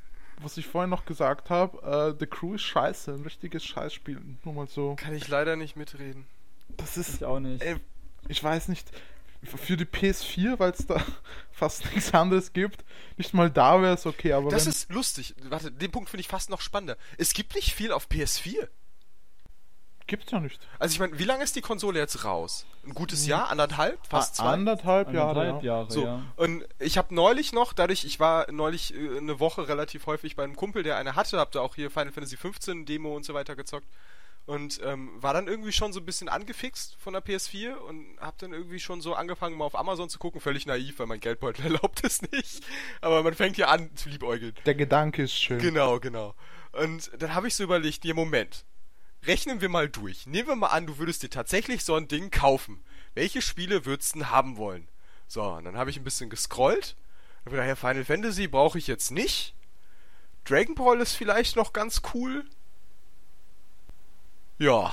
was 0.40 0.56
ich 0.56 0.66
vorhin 0.66 0.90
noch 0.90 1.04
gesagt 1.04 1.48
habe. 1.50 2.14
Äh, 2.14 2.18
The 2.18 2.26
Crew 2.26 2.54
ist 2.54 2.62
scheiße, 2.62 3.12
ein 3.12 3.22
richtiges 3.22 3.64
Scheißspiel. 3.64 4.20
Nur 4.44 4.54
mal 4.54 4.66
so. 4.66 4.96
Kann 4.96 5.14
ich 5.14 5.28
leider 5.28 5.56
nicht 5.56 5.76
mitreden. 5.76 6.26
Das 6.76 6.96
ist, 6.96 7.14
Ich 7.16 7.24
auch 7.24 7.38
nicht. 7.38 7.62
ey, 7.62 7.76
ich 8.28 8.42
weiß 8.42 8.68
nicht, 8.68 8.90
für 9.44 9.76
die 9.76 9.84
PS4, 9.84 10.58
weil 10.58 10.72
es 10.72 10.86
da 10.86 11.00
fast 11.52 11.84
nichts 11.94 12.12
anderes 12.12 12.52
gibt, 12.52 12.84
nicht 13.16 13.32
mal 13.32 13.50
da 13.50 13.80
wäre 13.80 13.94
es 13.94 14.06
okay, 14.06 14.32
aber 14.32 14.50
Das 14.50 14.64
wenn, 14.66 14.72
ist 14.72 14.90
lustig. 14.90 15.34
Warte, 15.44 15.70
den 15.70 15.90
Punkt 15.92 16.10
finde 16.10 16.22
ich 16.22 16.28
fast 16.28 16.50
noch 16.50 16.60
spannender. 16.60 16.96
Es 17.18 17.32
gibt 17.32 17.54
nicht 17.54 17.72
viel 17.72 17.92
auf 17.92 18.08
PS4. 18.08 18.68
Gibt's 20.06 20.30
ja 20.32 20.40
nicht. 20.40 20.60
Also 20.78 20.92
ich 20.94 20.98
meine, 21.00 21.18
wie 21.18 21.24
lange 21.24 21.42
ist 21.44 21.56
die 21.56 21.60
Konsole 21.60 21.98
jetzt 21.98 22.24
raus? 22.24 22.66
Ein 22.84 22.94
gutes 22.94 23.26
Jahr? 23.26 23.48
Anderthalb? 23.48 23.98
Fast 24.06 24.34
A- 24.40 24.42
zwei? 24.44 24.52
Anderthalb 24.52 25.12
Jahre. 25.12 25.40
Anderthalb 25.40 25.62
ja. 25.64 25.74
Jahre, 25.78 25.90
So, 25.90 26.04
ja. 26.04 26.22
und 26.36 26.64
ich 26.78 26.98
habe 26.98 27.14
neulich 27.14 27.52
noch, 27.52 27.72
dadurch, 27.72 28.04
ich 28.04 28.20
war 28.20 28.50
neulich 28.52 28.94
äh, 28.94 29.18
eine 29.18 29.40
Woche 29.40 29.68
relativ 29.68 30.06
häufig 30.06 30.36
bei 30.36 30.44
einem 30.44 30.56
Kumpel, 30.56 30.82
der 30.82 30.96
eine 30.96 31.16
hatte, 31.16 31.38
hab 31.38 31.52
da 31.52 31.60
auch 31.60 31.74
hier 31.74 31.90
Final 31.90 32.12
Fantasy 32.12 32.36
15 32.36 32.86
Demo 32.86 33.14
und 33.16 33.24
so 33.24 33.34
weiter 33.34 33.56
gezockt 33.56 33.86
und 34.46 34.80
ähm, 34.84 35.10
war 35.20 35.34
dann 35.34 35.48
irgendwie 35.48 35.72
schon 35.72 35.92
so 35.92 35.98
ein 35.98 36.06
bisschen 36.06 36.28
angefixt 36.28 36.94
von 37.00 37.12
der 37.14 37.24
PS4 37.24 37.74
und 37.74 38.06
hab 38.20 38.38
dann 38.38 38.52
irgendwie 38.52 38.78
schon 38.78 39.00
so 39.00 39.14
angefangen, 39.14 39.56
mal 39.56 39.64
auf 39.64 39.74
Amazon 39.76 40.08
zu 40.08 40.20
gucken, 40.20 40.40
völlig 40.40 40.66
naiv, 40.66 41.00
weil 41.00 41.06
mein 41.08 41.18
Geldbeutel 41.18 41.64
erlaubt 41.72 42.04
es 42.04 42.22
nicht, 42.22 42.62
aber 43.00 43.24
man 43.24 43.34
fängt 43.34 43.56
ja 43.56 43.66
an 43.68 43.90
zu 43.96 44.08
liebäugeln. 44.08 44.54
Der 44.64 44.76
Gedanke 44.76 45.24
ist 45.24 45.34
schön. 45.34 45.58
Genau, 45.58 45.98
genau. 45.98 46.34
Und 46.70 47.10
dann 47.18 47.34
habe 47.34 47.48
ich 47.48 47.56
so 47.56 47.64
überlegt, 47.64 48.04
nee, 48.04 48.12
Moment. 48.12 48.64
Rechnen 49.26 49.60
wir 49.60 49.68
mal 49.68 49.88
durch. 49.88 50.26
Nehmen 50.26 50.48
wir 50.48 50.56
mal 50.56 50.68
an, 50.68 50.86
du 50.86 50.98
würdest 50.98 51.22
dir 51.22 51.30
tatsächlich 51.30 51.84
so 51.84 51.94
ein 51.94 52.08
Ding 52.08 52.30
kaufen. 52.30 52.80
Welche 53.14 53.42
Spiele 53.42 53.84
würdest 53.84 54.14
du 54.14 54.20
denn 54.20 54.30
haben 54.30 54.56
wollen? 54.56 54.88
So, 55.26 55.42
und 55.42 55.64
dann 55.64 55.76
habe 55.76 55.90
ich 55.90 55.96
ein 55.96 56.04
bisschen 56.04 56.30
gescrollt. 56.30 56.96
Hab 57.44 57.52
gedacht, 57.52 57.68
ja, 57.68 57.76
Final 57.76 58.04
Fantasy 58.04 58.46
brauche 58.46 58.78
ich 58.78 58.86
jetzt 58.86 59.10
nicht. 59.10 59.54
Dragon 60.44 60.74
Ball 60.74 61.00
ist 61.00 61.14
vielleicht 61.14 61.56
noch 61.56 61.72
ganz 61.72 62.02
cool. 62.14 62.44
Ja. 64.58 64.92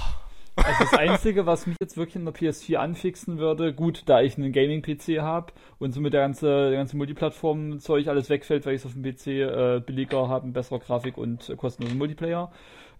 Also 0.56 0.84
das 0.84 0.94
Einzige, 0.94 1.46
was 1.46 1.66
mich 1.66 1.78
jetzt 1.80 1.98
wirklich 1.98 2.16
in 2.16 2.26
der 2.26 2.34
PS4 2.34 2.76
anfixen 2.76 3.38
würde, 3.40 3.74
gut, 3.74 4.04
da 4.06 4.22
ich 4.22 4.38
einen 4.38 4.52
Gaming-PC 4.52 5.22
habe 5.22 5.54
und 5.80 5.94
somit 5.94 6.14
der 6.14 6.22
ganze, 6.22 6.70
der 6.70 6.78
ganze 6.78 6.96
Multiplattform-Zeug 6.96 8.08
alles 8.08 8.30
wegfällt, 8.30 8.66
weil 8.66 8.76
ich 8.76 8.82
es 8.82 8.86
auf 8.86 8.94
dem 8.94 9.04
PC 9.04 9.28
äh, 9.28 9.82
billiger 9.84 10.28
habe, 10.28 10.48
bessere 10.50 10.80
Grafik 10.80 11.18
und 11.18 11.50
äh, 11.50 11.56
kostenlosen 11.56 11.98
Multiplayer, 11.98 12.52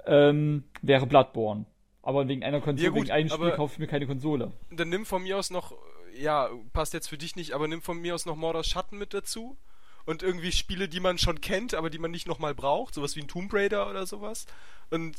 ähm, 0.06 0.64
wäre 0.82 1.06
Bloodborne. 1.06 1.66
Aber 2.02 2.28
wegen 2.28 2.44
einer 2.44 2.60
Konsole, 2.60 2.84
Ja, 2.86 2.90
gut, 2.90 3.04
wegen 3.04 3.12
einem 3.12 3.30
Spiel 3.30 3.52
kaufe 3.52 3.74
ich 3.74 3.80
mir 3.80 3.88
keine 3.88 4.06
Konsole. 4.06 4.52
Dann 4.72 4.90
nimm 4.90 5.06
von 5.06 5.24
mir 5.24 5.38
aus 5.38 5.50
noch, 5.50 5.74
ja, 6.16 6.50
passt 6.74 6.94
jetzt 6.94 7.08
für 7.08 7.18
dich 7.18 7.36
nicht, 7.36 7.54
aber 7.54 7.68
nimm 7.68 7.82
von 7.82 7.98
mir 8.00 8.14
aus 8.14 8.26
noch 8.26 8.36
Mordors 8.36 8.68
Schatten 8.68 8.98
mit 8.98 9.14
dazu. 9.14 9.58
Und 10.06 10.22
irgendwie 10.22 10.52
Spiele, 10.52 10.90
die 10.90 11.00
man 11.00 11.18
schon 11.18 11.40
kennt, 11.40 11.74
aber 11.74 11.90
die 11.90 11.98
man 11.98 12.12
nicht 12.12 12.28
nochmal 12.28 12.54
braucht. 12.54 12.94
Sowas 12.94 13.16
wie 13.16 13.22
ein 13.22 13.30
Tomb 13.30 13.54
Raider 13.54 13.90
oder 13.90 14.06
sowas. 14.06 14.46
Und 14.90 15.16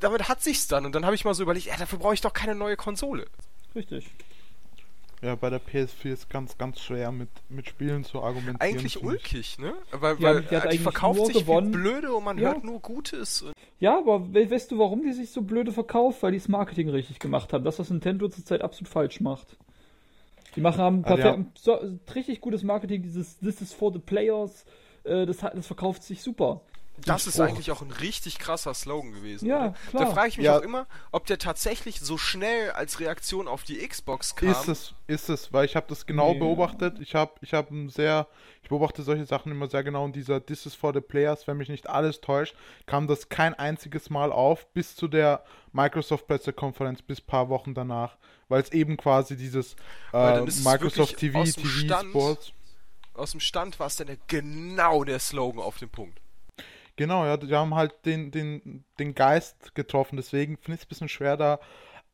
damit 0.00 0.26
hat 0.26 0.42
sich's 0.42 0.68
dann. 0.68 0.86
Und 0.86 0.94
dann 0.94 1.04
habe 1.04 1.14
ich 1.14 1.26
mal 1.26 1.34
so 1.34 1.42
überlegt, 1.42 1.66
ja, 1.66 1.76
dafür 1.76 1.98
brauche 1.98 2.14
ich 2.14 2.22
doch 2.22 2.32
keine 2.32 2.54
neue 2.54 2.76
Konsole. 2.76 3.26
Richtig. 3.74 4.10
Ja, 5.22 5.34
bei 5.34 5.48
der 5.48 5.60
PS4 5.60 6.12
ist 6.12 6.28
ganz, 6.28 6.58
ganz 6.58 6.78
schwer 6.80 7.10
mit, 7.10 7.30
mit 7.48 7.66
Spielen 7.68 8.04
zu 8.04 8.22
argumentieren. 8.22 8.60
Eigentlich 8.60 9.02
ulkig, 9.02 9.58
ne? 9.58 9.72
Weil, 9.90 10.16
Die 10.16 10.22
weil 10.22 10.42
die 10.42 10.46
hat 10.56 10.64
die 10.64 10.68
eigentlich 10.68 10.80
verkauft 10.82 11.26
sich 11.26 11.38
gewonnen. 11.38 11.68
wie 11.72 11.78
blöde 11.78 12.12
und 12.14 12.24
man 12.24 12.36
Ja. 12.38 12.52
hört 12.52 12.64
nur 12.64 12.80
Gutes. 12.80 13.42
Und 13.42 13.52
Ja, 13.80 13.98
aber 13.98 14.32
we 14.34 14.50
weißt 14.50 14.70
du, 14.70 14.78
warum 14.78 15.02
die 15.02 15.12
sich 15.12 15.30
so 15.30 15.40
blöde 15.42 15.72
verkauft? 15.72 16.22
Weil 16.22 16.32
die 16.32 16.38
das 16.38 16.48
Marketing 16.48 16.90
richtig 16.90 17.18
gemacht 17.18 17.52
haben. 17.52 17.64
Das, 17.64 17.78
was 17.78 17.88
Nintendo 17.90 18.28
zurzeit 18.28 18.60
absolut 18.60 18.88
falsch 18.88 19.20
macht. 19.20 19.56
Die 20.54 20.60
machen 20.60 20.78
haben 20.80 21.04
Also 21.04 21.22
perfekt, 21.22 21.58
so, 21.58 21.78
richtig 22.14 22.40
gutes 22.40 22.62
Marketing, 22.62 23.02
dieses 23.02 23.38
This 23.38 23.60
is 23.62 23.72
for 23.72 23.92
the 23.92 23.98
players, 23.98 24.64
äh, 25.04 25.24
das, 25.26 25.42
hat- 25.42 25.56
das 25.56 25.66
verkauft 25.66 26.02
sich 26.02 26.22
super. 26.22 26.60
Das 27.04 27.26
ist 27.26 27.38
eigentlich 27.40 27.70
auch 27.70 27.82
ein 27.82 27.90
richtig 27.90 28.38
krasser 28.38 28.72
Slogan 28.74 29.12
gewesen. 29.12 29.46
Ja, 29.46 29.58
oder? 29.58 29.74
klar. 29.90 30.04
Da 30.04 30.10
frage 30.12 30.28
ich 30.28 30.36
mich 30.38 30.46
Ja. 30.46 30.58
auch 30.58 30.62
immer, 30.62 30.86
ob 31.12 31.26
der 31.26 31.38
tatsächlich 31.38 32.00
so 32.00 32.16
schnell 32.18 32.70
als 32.72 33.00
Reaktion 33.00 33.48
auf 33.48 33.62
die 33.64 33.86
Xbox 33.86 34.34
kam. 34.36 34.48
Ist 34.50 34.68
es, 34.68 34.94
ist 35.06 35.28
es, 35.28 35.52
weil 35.52 35.64
ich 35.66 35.76
habe 35.76 35.86
das 35.88 36.06
genau 36.06 36.32
Nee. 36.32 36.38
beobachtet. 36.38 36.98
Ich 37.00 37.14
habe 37.14 37.32
ich 37.40 37.52
hab 37.54 37.70
ein 37.70 37.88
sehr, 37.88 38.26
ich 38.62 38.68
beobachte 38.68 39.02
solche 39.02 39.24
Sachen 39.26 39.52
immer 39.52 39.68
sehr 39.68 39.84
genau 39.84 40.04
und 40.04 40.16
dieser 40.16 40.44
This 40.44 40.66
is 40.66 40.74
for 40.74 40.92
the 40.94 41.00
Players, 41.00 41.46
wenn 41.46 41.56
mich 41.56 41.68
nicht 41.68 41.88
alles 41.88 42.20
täuscht, 42.20 42.54
kam 42.86 43.06
das 43.06 43.28
kein 43.28 43.54
einziges 43.54 44.10
Mal 44.10 44.32
auf 44.32 44.66
bis 44.72 44.96
zu 44.96 45.08
der 45.08 45.44
Microsoft 45.72 46.26
Pressekonferenz 46.26 47.02
bis 47.02 47.20
paar 47.20 47.48
Wochen 47.48 47.74
danach, 47.74 48.16
weil 48.48 48.62
es 48.62 48.72
eben 48.72 48.96
quasi 48.96 49.36
dieses 49.36 49.76
äh, 50.12 50.40
Microsoft 50.40 51.18
TV, 51.18 51.40
aus 51.40 51.52
dem 51.52 51.62
TV 51.64 51.68
Stand. 51.86 52.10
Sports. 52.10 52.52
Aus 53.14 53.30
dem 53.30 53.40
Stand 53.40 53.78
war 53.80 53.86
es 53.86 53.96
dann 53.96 54.08
ja 54.08 54.14
genau 54.26 55.02
der 55.04 55.18
Slogan 55.18 55.60
auf 55.62 55.78
dem 55.78 55.88
Punkt. 55.88 56.20
Genau, 56.96 57.26
ja, 57.26 57.36
die 57.36 57.54
haben 57.54 57.74
halt 57.74 57.94
den, 58.06 58.30
den, 58.30 58.84
den 58.98 59.14
Geist 59.14 59.74
getroffen. 59.74 60.16
Deswegen 60.16 60.56
finde 60.56 60.76
ich 60.76 60.80
es 60.80 60.86
ein 60.86 60.88
bisschen 60.88 61.08
schwer, 61.08 61.36
da 61.36 61.60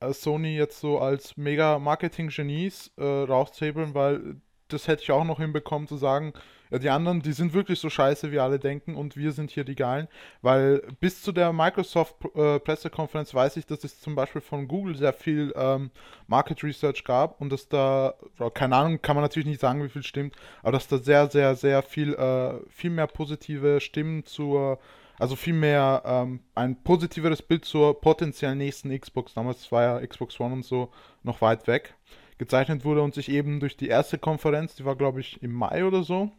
äh, 0.01 0.12
Sony 0.12 0.57
jetzt 0.57 0.81
so 0.81 0.99
als 0.99 1.37
mega 1.37 1.79
Marketing-Genies 1.79 2.92
äh, 2.97 3.05
rauszählen, 3.05 3.95
weil 3.95 4.40
das 4.68 4.88
hätte 4.88 5.03
ich 5.03 5.12
auch 5.12 5.25
noch 5.25 5.38
hinbekommen 5.38 5.87
zu 5.87 5.97
sagen, 5.97 6.33
die 6.78 6.90
anderen, 6.90 7.20
die 7.20 7.32
sind 7.32 7.52
wirklich 7.52 7.78
so 7.78 7.90
scheiße, 7.90 8.32
wie 8.32 8.38
alle 8.38 8.58
denken 8.58 8.94
und 8.94 9.16
wir 9.16 9.32
sind 9.32 9.50
hier 9.50 9.64
die 9.64 9.74
Geilen. 9.74 10.08
Weil 10.40 10.82
bis 11.00 11.22
zu 11.22 11.32
der 11.32 11.52
Microsoft-Pressekonferenz 11.52 13.35
weiß 13.35 13.56
ich, 13.58 13.66
dass 13.66 13.85
es 13.85 14.00
zum 14.00 14.14
Beispiel 14.14 14.40
von 14.40 14.68
Google 14.68 14.96
sehr 14.96 15.12
viel 15.12 15.52
ähm, 15.56 15.90
Market 16.26 16.62
Research 16.64 17.04
gab 17.04 17.40
und 17.40 17.50
dass 17.50 17.68
da, 17.68 18.14
keine 18.54 18.76
Ahnung, 18.76 19.02
kann 19.02 19.16
man 19.16 19.22
natürlich 19.22 19.46
nicht 19.46 19.61
sagen, 19.61 19.82
wie 19.85 19.88
viel 19.88 20.02
stimmt, 20.02 20.35
aber 20.62 20.72
dass 20.72 20.88
da 20.88 20.98
sehr, 20.98 21.28
sehr, 21.28 21.54
sehr 21.56 21.82
viel, 21.82 22.14
äh, 22.14 22.54
viel 22.70 22.90
mehr 22.90 23.06
positive 23.06 23.80
Stimmen 23.80 24.24
zur, 24.24 24.78
also 25.18 25.37
viel 25.37 25.54
mehr 25.54 26.02
ähm, 26.04 26.40
ein 26.54 26.82
positiveres 26.82 27.42
Bild 27.42 27.64
zur 27.64 28.00
potenziell 28.00 28.54
nächsten 28.54 28.98
Xbox, 28.98 29.35
damals 29.35 29.70
war 29.70 29.82
ja 29.82 30.06
Xbox 30.06 30.40
One 30.40 30.54
und 30.54 30.64
so 30.64 30.90
noch 31.22 31.40
weit 31.40 31.66
weg, 31.66 31.94
gezeichnet 32.38 32.85
wurde 32.85 33.02
und 33.02 33.14
sich 33.14 33.28
eben 33.28 33.61
durch 33.61 33.76
die 33.76 33.88
erste 33.88 34.18
Konferenz, 34.18 34.74
die 34.74 34.85
war 34.85 34.96
glaube 34.96 35.20
ich 35.20 35.42
im 35.42 35.52
Mai 35.52 35.85
oder 35.85 36.02
so, 36.02 36.32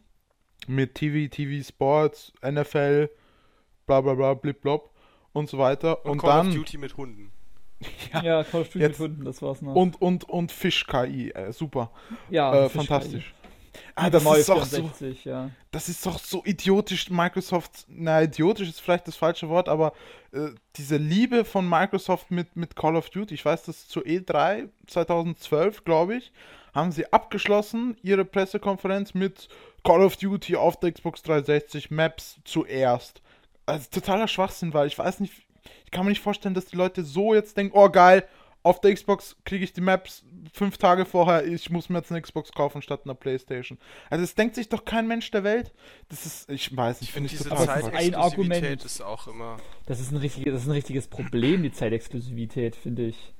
mit 0.68 0.94
TV, 0.94 1.28
TV 1.34 1.62
Sports, 1.66 2.32
NFL, 2.42 3.08
bla 3.86 4.00
bla 4.00 4.14
bla, 4.14 4.34
blip 4.34 4.60
blop 4.60 4.90
und 5.32 5.48
so 5.48 5.58
weiter. 5.58 6.04
Und, 6.04 6.12
Und, 6.12 6.18
Call 6.18 6.30
dann. 6.30 6.48
of 6.48 6.54
Duty 6.54 6.78
mit 6.78 6.96
Hunden. 6.96 7.30
Ja, 8.22 8.44
Call 8.44 8.62
of 8.62 8.68
Duty 8.68 8.78
Jetzt- 8.78 8.98
mit 9.00 9.10
Hunden, 9.10 9.24
das 9.24 9.42
war's 9.42 9.60
noch. 9.60 9.74
Und, 9.74 10.00
und, 10.00 10.24
und 10.24 10.50
Fisch-KI, 10.52 11.30
äh, 11.32 11.52
super. 11.52 11.90
ja, 12.30 12.54
äh, 12.54 12.68
Fisch- 12.68 12.72
fantastisch. 12.86 13.34
Ah, 13.96 14.08
das 14.08 14.24
ist 14.24 14.48
doch 14.48 14.64
so, 14.64 14.76
64, 14.76 15.24
ja. 15.24 15.50
das 15.72 15.88
ist 15.88 16.06
doch 16.06 16.20
so 16.20 16.42
idiotisch, 16.44 17.10
Microsoft, 17.10 17.86
na, 17.88 18.22
idiotisch 18.22 18.68
ist 18.68 18.80
vielleicht 18.80 19.08
das 19.08 19.16
falsche 19.16 19.48
Wort, 19.48 19.68
aber 19.68 19.92
äh, 20.32 20.50
diese 20.76 20.96
Liebe 20.96 21.44
von 21.44 21.68
Microsoft 21.68 22.30
mit, 22.30 22.54
mit 22.54 22.76
Call 22.76 22.94
of 22.94 23.10
Duty, 23.10 23.34
ich 23.34 23.44
weiß, 23.44 23.64
das 23.64 23.88
zu 23.88 24.00
E3 24.00 24.68
2012, 24.86 25.84
glaube 25.84 26.16
ich, 26.16 26.32
haben 26.72 26.92
sie 26.92 27.12
abgeschlossen, 27.12 27.96
ihre 28.02 28.24
Pressekonferenz 28.24 29.12
mit 29.12 29.48
Call 29.84 30.02
of 30.02 30.16
Duty 30.16 30.56
auf 30.56 30.80
der 30.80 30.92
Xbox 30.92 31.22
360 31.22 31.90
Maps 31.90 32.40
zuerst. 32.44 33.22
Also 33.66 33.86
totaler 33.90 34.28
Schwachsinn, 34.28 34.74
weil 34.74 34.86
ich 34.88 34.98
weiß 34.98 35.20
nicht, 35.20 35.32
ich 35.84 35.90
kann 35.90 36.04
mir 36.04 36.10
nicht 36.10 36.20
vorstellen, 36.22 36.54
dass 36.54 36.66
die 36.66 36.76
Leute 36.76 37.04
so 37.04 37.34
jetzt 37.34 37.56
denken, 37.56 37.76
oh 37.76 37.88
geil, 37.88 38.24
auf 38.62 38.80
der 38.80 38.94
Xbox 38.94 39.36
kriege 39.44 39.62
ich 39.64 39.72
die 39.74 39.82
Maps 39.82 40.24
fünf 40.52 40.78
Tage 40.78 41.04
vorher, 41.04 41.46
ich 41.46 41.68
muss 41.70 41.88
mir 41.90 41.98
jetzt 41.98 42.10
eine 42.10 42.22
Xbox 42.22 42.50
kaufen 42.52 42.80
statt 42.80 43.02
einer 43.04 43.14
Playstation. 43.14 43.78
Also 44.08 44.24
es 44.24 44.34
denkt 44.34 44.54
sich 44.54 44.68
doch 44.70 44.84
kein 44.86 45.06
Mensch 45.06 45.30
der 45.30 45.44
Welt. 45.44 45.72
Das 46.08 46.24
ist, 46.24 46.48
ich 46.50 46.74
weiß 46.74 47.00
nicht, 47.00 47.10
Ich 47.10 47.12
finde 47.12 47.26
ich 47.26 47.32
diese 47.36 47.50
total 47.50 47.66
Zeit- 47.82 47.94
ein 47.94 48.14
Argument. 48.14 48.84
Ist 48.84 49.02
auch 49.02 49.28
immer. 49.28 49.58
Das 49.86 50.00
ist 50.00 50.12
ein 50.12 50.16
richtiges, 50.16 50.52
das 50.52 50.62
ist 50.62 50.68
ein 50.68 50.72
richtiges 50.72 51.08
Problem, 51.08 51.62
die 51.62 51.72
Zeitexklusivität, 51.72 52.74
finde 52.76 53.06
ich. 53.06 53.34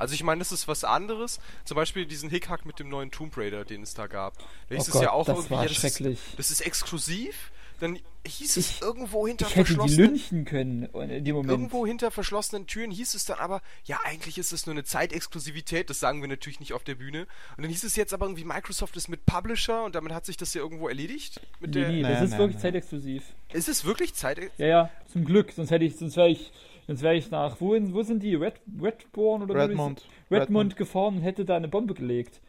Also 0.00 0.14
ich 0.14 0.22
meine, 0.24 0.38
das 0.40 0.50
ist 0.50 0.66
was 0.66 0.82
anderes. 0.84 1.38
Zum 1.64 1.76
Beispiel 1.76 2.06
diesen 2.06 2.30
Hickhack 2.30 2.66
mit 2.66 2.78
dem 2.80 2.88
neuen 2.88 3.10
Tomb 3.10 3.36
Raider, 3.36 3.64
den 3.64 3.82
es 3.82 3.94
da 3.94 4.06
gab. 4.06 4.36
Da 4.68 4.74
hieß 4.74 4.78
Oh 4.78 4.86
es 4.88 4.90
Gott, 4.90 5.02
ja 5.02 5.10
auch 5.12 5.26
das 5.26 5.36
irgendwie, 5.36 5.50
war 5.54 5.62
ja, 5.62 5.68
das, 5.68 5.76
schrecklich. 5.76 6.18
Ist, 6.18 6.38
das 6.38 6.50
ist 6.50 6.60
exklusiv. 6.62 7.52
dann 7.80 7.98
hieß 8.26 8.58
es 8.58 8.70
Ich- 8.72 8.82
irgendwo 8.82 9.26
hinter 9.26 9.46
Ich 9.46 9.56
hätte 9.56 9.70
die 9.70 9.74
verschlossenen 9.76 10.10
lynchen 10.10 10.44
können 10.44 10.82
in 10.84 11.24
dem 11.24 11.34
Moment. 11.34 11.50
Irgendwo 11.50 11.86
hinter 11.86 12.10
verschlossenen 12.10 12.66
Türen 12.66 12.90
hieß 12.90 13.14
es 13.14 13.24
dann 13.24 13.38
aber, 13.38 13.62
ja, 13.86 13.98
eigentlich 14.04 14.36
ist 14.36 14.52
es 14.52 14.66
nur 14.66 14.74
eine 14.74 14.84
Zeitexklusivität, 14.84 15.88
das 15.88 15.98
sagen 16.00 16.20
wir 16.20 16.28
natürlich 16.28 16.60
nicht 16.60 16.74
auf 16.74 16.84
der 16.84 16.94
Bühne. 16.96 17.22
Und 17.56 17.62
dann 17.62 17.70
hieß 17.70 17.84
es 17.84 17.96
jetzt 17.96 18.12
aber 18.12 18.26
irgendwie, 18.26 18.44
Microsoft 18.44 18.96
ist 18.98 19.08
mit 19.08 19.24
Publisher 19.24 19.84
und 19.84 19.94
damit 19.94 20.12
hat 20.12 20.26
sich 20.26 20.36
das 20.36 20.52
ja 20.52 20.60
irgendwo 20.60 20.88
erledigt. 20.88 21.40
Mit 21.60 21.74
Nee, 21.74 21.80
der, 21.80 21.88
nee, 21.88 21.96
Nee, 21.96 22.02
das 22.02 22.22
ist 22.24 22.30
nee, 22.32 22.38
wirklich 22.38 22.56
nee. 22.56 22.62
zeitexklusiv. 22.62 23.22
Ist 23.52 23.68
es 23.70 23.84
wirklich 23.86 24.12
Zeit? 24.12 24.38
Ja, 24.58 24.66
ja, 24.66 24.90
zum 25.10 25.24
Glück. 25.24 25.52
Sonst 25.52 25.70
hätte 25.70 25.86
ich, 25.86 25.96
sonst 25.96 26.16
wäre 26.16 26.28
ich, 26.28 26.52
sonst 26.90 27.02
wäre 27.02 27.14
ich 27.14 27.30
nach, 27.30 27.56
wo, 27.60 27.76
wo 27.92 28.02
sind 28.02 28.22
die? 28.22 28.34
Red, 28.34 28.54
Redbourne 28.82 29.44
oder 29.44 29.54
wie 29.54 29.58
Redmond. 29.58 30.04
die- 30.30 30.34
Redmond 30.34 30.76
gefahren 30.76 31.16
und 31.16 31.22
hätte 31.22 31.44
da 31.44 31.56
eine 31.56 31.68
Bombe 31.68 31.94
gelegt. 31.94 32.40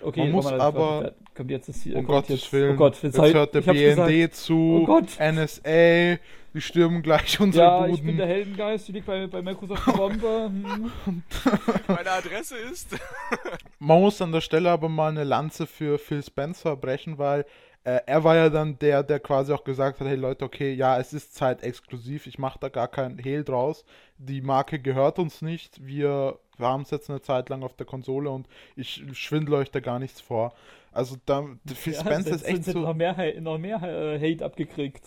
Okay, 0.00 0.20
Man 0.20 0.32
muss 0.32 0.46
Roman, 0.46 0.60
aber- 0.60 1.12
kommt 1.34 1.50
jetzt 1.50 1.68
das 1.68 1.82
hier. 1.82 1.96
Um 1.96 2.06
kommt 2.06 2.18
Gottes 2.28 2.42
jetzt, 2.42 2.52
Willen. 2.52 2.74
Oh 2.74 2.76
Gott, 2.76 3.02
Jetzt 3.02 3.18
hab- 3.18 3.32
hört 3.34 3.54
der 3.54 3.60
ich 3.62 3.68
hab's 3.68 3.78
gesagt. 3.78 4.08
BND 4.08 4.34
zu, 4.34 4.80
Oh 4.82 4.84
Gott. 4.86 5.18
NSA, 5.18 6.18
die 6.54 6.60
stürmen 6.60 7.02
gleich 7.02 7.40
unsere 7.40 7.64
Ja, 7.64 7.78
Buden. 7.80 7.94
ich 7.96 8.02
bin 8.04 8.16
der 8.16 8.26
Heldengeist, 8.28 8.86
die 8.86 8.92
liegt 8.92 9.06
bei, 9.06 9.26
bei 9.26 9.42
Microsoft 9.42 9.84
Bombe. 9.96 10.50
Hm. 10.52 11.22
Meine 11.88 12.10
Adresse 12.12 12.56
ist. 12.58 12.96
Man 13.80 14.00
muss 14.00 14.22
an 14.22 14.30
der 14.30 14.40
Stelle 14.40 14.70
aber 14.70 14.88
mal 14.88 15.10
eine 15.10 15.24
Lanze 15.24 15.66
für 15.66 15.98
Phil 15.98 16.22
Spencer 16.22 16.76
brechen, 16.76 17.18
weil 17.18 17.44
äh, 17.84 18.00
er 18.06 18.22
war 18.24 18.36
ja 18.36 18.48
dann 18.48 18.78
der, 18.78 19.02
der 19.02 19.18
quasi 19.20 19.52
auch 19.52 19.64
gesagt 19.64 20.00
hat, 20.00 20.06
hey 20.06 20.16
Leute, 20.16 20.44
okay, 20.44 20.72
ja, 20.72 20.98
es 20.98 21.12
ist 21.12 21.34
zeitexklusiv, 21.34 22.26
ich 22.26 22.38
mache 22.38 22.58
da 22.60 22.68
gar 22.68 22.88
keinen 22.88 23.18
Hehl 23.18 23.44
draus. 23.44 23.84
Die 24.18 24.40
Marke 24.40 24.78
gehört 24.78 25.18
uns 25.18 25.42
nicht, 25.42 25.84
wir, 25.84 26.38
haben 26.58 26.82
es 26.82 26.90
jetzt 26.90 27.10
eine 27.10 27.20
Zeit 27.20 27.48
lang 27.48 27.62
auf 27.64 27.74
der 27.74 27.86
Konsole 27.86 28.30
und 28.30 28.46
ich 28.76 29.02
schwindle 29.14 29.56
euch 29.56 29.70
da 29.72 29.80
gar 29.80 29.98
nichts 29.98 30.20
vor. 30.20 30.54
Also 30.92 31.16
da, 31.26 31.44
Phil 31.74 31.94
Ja, 31.94 32.00
Spencer 32.00 32.34
ist 32.34 32.44
echt 32.46 32.64
so... 32.66 32.78
noch 32.80 32.94
mehr, 32.94 33.16
noch 33.40 33.58
mehr 33.58 33.82
äh, 33.82 34.18
Hate 34.20 34.44
abgekriegt. 34.44 35.02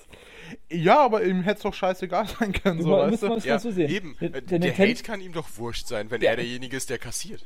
Ja, 0.69 1.05
aber 1.05 1.23
ihm 1.23 1.43
hätte 1.43 1.57
es 1.57 1.63
doch 1.63 1.73
scheißegal 1.73 2.27
sein 2.39 2.51
können, 2.51 2.81
so, 2.81 2.89
Muss- 2.89 3.21
weißt 3.21 3.45
du? 3.45 3.47
ja, 3.47 3.59
so 3.59 3.71
sehen. 3.71 3.89
eben. 3.89 4.17
Der, 4.19 4.29
Der, 4.31 4.41
der 4.41 4.59
der 4.59 4.77
Hate 4.77 5.03
kann 5.03 5.21
ihm 5.21 5.31
doch 5.31 5.47
wurscht 5.57 5.87
sein, 5.87 6.09
wenn 6.11 6.19
Der- 6.21 6.31
er 6.31 6.35
derjenige 6.37 6.75
ist, 6.75 6.89
der 6.89 6.97
kassiert. 6.97 7.45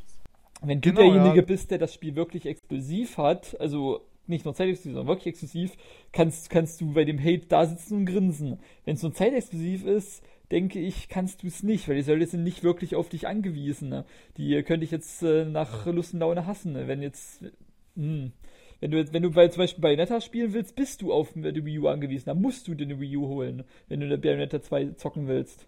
Wenn 0.61 0.81
du 0.81 0.89
Genau, 0.89 1.01
derjenige 1.01 1.37
ja. 1.41 1.45
bist, 1.45 1.69
der 1.69 1.77
das 1.77 1.93
Spiel 1.93 2.15
wirklich 2.15 2.45
exklusiv 2.45 3.17
hat, 3.17 3.59
also 3.59 4.05
nicht 4.29 4.45
nur 4.45 4.53
zeitexklusiv, 4.53 4.93
sondern 4.95 5.07
wirklich 5.07 5.27
exklusiv, 5.27 5.71
kannst, 6.11 6.49
kannst 6.49 6.79
du 6.81 6.93
bei 6.93 7.03
dem 7.03 7.19
Hate 7.19 7.47
da 7.47 7.65
sitzen 7.65 7.97
und 7.97 8.05
grinsen. 8.05 8.59
Wenn 8.85 8.95
es 8.95 9.03
nur 9.03 9.13
zeitexklusiv 9.13 9.85
ist, 9.85 10.23
denke 10.51 10.79
ich, 10.79 11.09
kannst 11.09 11.43
du 11.43 11.47
es 11.47 11.63
nicht, 11.63 11.87
weil 11.87 12.01
die 12.01 12.09
Leute 12.11 12.27
sind 12.27 12.43
nicht 12.43 12.63
wirklich 12.63 12.95
auf 12.95 13.09
dich 13.09 13.27
angewiesen. 13.27 13.89
Ne? 13.89 14.05
Die 14.37 14.61
könnte 14.63 14.83
ich 14.83 14.91
jetzt 14.91 15.21
äh, 15.23 15.45
nach 15.45 15.85
Lust 15.85 16.13
und 16.13 16.21
Laune 16.21 16.45
hassen, 16.45 16.73
ne? 16.73 16.87
wenn 16.87 17.01
jetzt. 17.01 17.43
Hm. 17.95 18.31
Wenn 18.81 18.91
du 18.91 18.97
jetzt, 18.97 19.11
wenn 19.11 19.23
du 19.23 19.31
bei, 19.31 19.49
zum 19.49 19.63
Beispiel 19.63 19.81
Bayonetta 19.81 20.21
spielen 20.21 20.53
willst, 20.53 20.75
bist 20.77 21.01
du 21.01 21.11
auf 21.11 21.33
die 21.35 21.65
Wii 21.65 21.79
U 21.79 21.87
angewiesen. 21.89 22.27
Dann 22.27 22.41
musst 22.41 22.65
du 22.65 22.75
dir 22.75 22.85
eine 22.85 22.97
Wii 23.01 23.17
U 23.17 23.27
holen, 23.27 23.65
wenn 23.89 23.99
du 23.99 24.05
eine 24.05 24.17
Bayonetta 24.17 24.61
2 24.61 24.91
zocken 24.91 25.27
willst. 25.27 25.67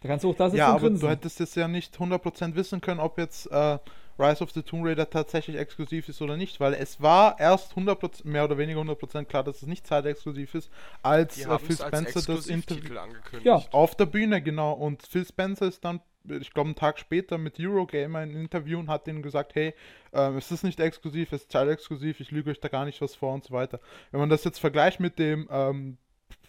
Da 0.00 0.08
kannst 0.08 0.24
du 0.24 0.30
auch 0.30 0.34
da 0.34 0.50
sitzen 0.50 0.58
Ja, 0.58 0.70
und 0.70 0.76
aber 0.76 0.88
grinsen. 0.88 1.00
du 1.06 1.10
hättest 1.10 1.40
jetzt 1.40 1.56
ja 1.56 1.68
nicht 1.68 1.96
100% 1.96 2.54
wissen 2.56 2.82
können, 2.82 3.00
ob 3.00 3.18
jetzt 3.18 3.50
äh, 3.50 3.78
Rise 4.20 4.42
of 4.42 4.52
the 4.52 4.62
Tomb 4.62 4.84
Raider 4.84 5.08
tatsächlich 5.08 5.56
exklusiv 5.56 6.08
ist 6.08 6.20
oder 6.20 6.36
nicht, 6.36 6.60
weil 6.60 6.74
es 6.74 7.00
war 7.00 7.38
erst 7.40 7.72
100%, 7.72 8.26
mehr 8.26 8.44
oder 8.44 8.58
weniger 8.58 8.80
100% 8.80 9.24
klar, 9.24 9.42
dass 9.42 9.62
es 9.62 9.66
nicht 9.68 9.86
zeitexklusiv 9.86 10.54
ist, 10.54 10.70
als 11.02 11.44
äh, 11.44 11.58
Phil 11.58 11.76
Spencer 11.76 12.22
das 12.22 12.46
Interview. 12.46 12.94
Ja. 13.42 13.62
auf 13.72 13.94
der 13.94 14.06
Bühne, 14.06 14.42
genau. 14.42 14.72
Und 14.72 15.02
Phil 15.06 15.24
Spencer 15.24 15.66
ist 15.66 15.84
dann, 15.84 16.00
ich 16.24 16.52
glaube, 16.52 16.68
einen 16.68 16.76
Tag 16.76 16.98
später 16.98 17.38
mit 17.38 17.58
Eurogamer 17.58 18.22
in 18.22 18.36
Interview 18.36 18.78
und 18.78 18.88
hat 18.88 19.08
ihnen 19.08 19.22
gesagt, 19.22 19.54
hey, 19.54 19.74
ähm, 20.12 20.36
es 20.36 20.50
ist 20.50 20.64
nicht 20.64 20.80
exklusiv, 20.80 21.32
es 21.32 21.42
ist 21.42 21.52
zeitexklusiv, 21.52 22.20
ich 22.20 22.30
lüge 22.30 22.50
euch 22.50 22.60
da 22.60 22.68
gar 22.68 22.84
nicht 22.84 23.00
was 23.00 23.14
vor 23.14 23.32
und 23.32 23.44
so 23.44 23.54
weiter. 23.54 23.80
Wenn 24.10 24.20
man 24.20 24.28
das 24.28 24.44
jetzt 24.44 24.60
vergleicht 24.60 25.00
mit 25.00 25.18
dem 25.18 25.48
ähm, 25.50 25.96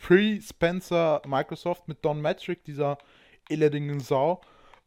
Pre-Spencer 0.01 1.21
Microsoft 1.25 1.87
mit 1.87 2.03
Don 2.03 2.21
Matrick, 2.21 2.63
dieser 2.65 2.97
elendigen 3.49 3.99
Sau, 3.99 4.41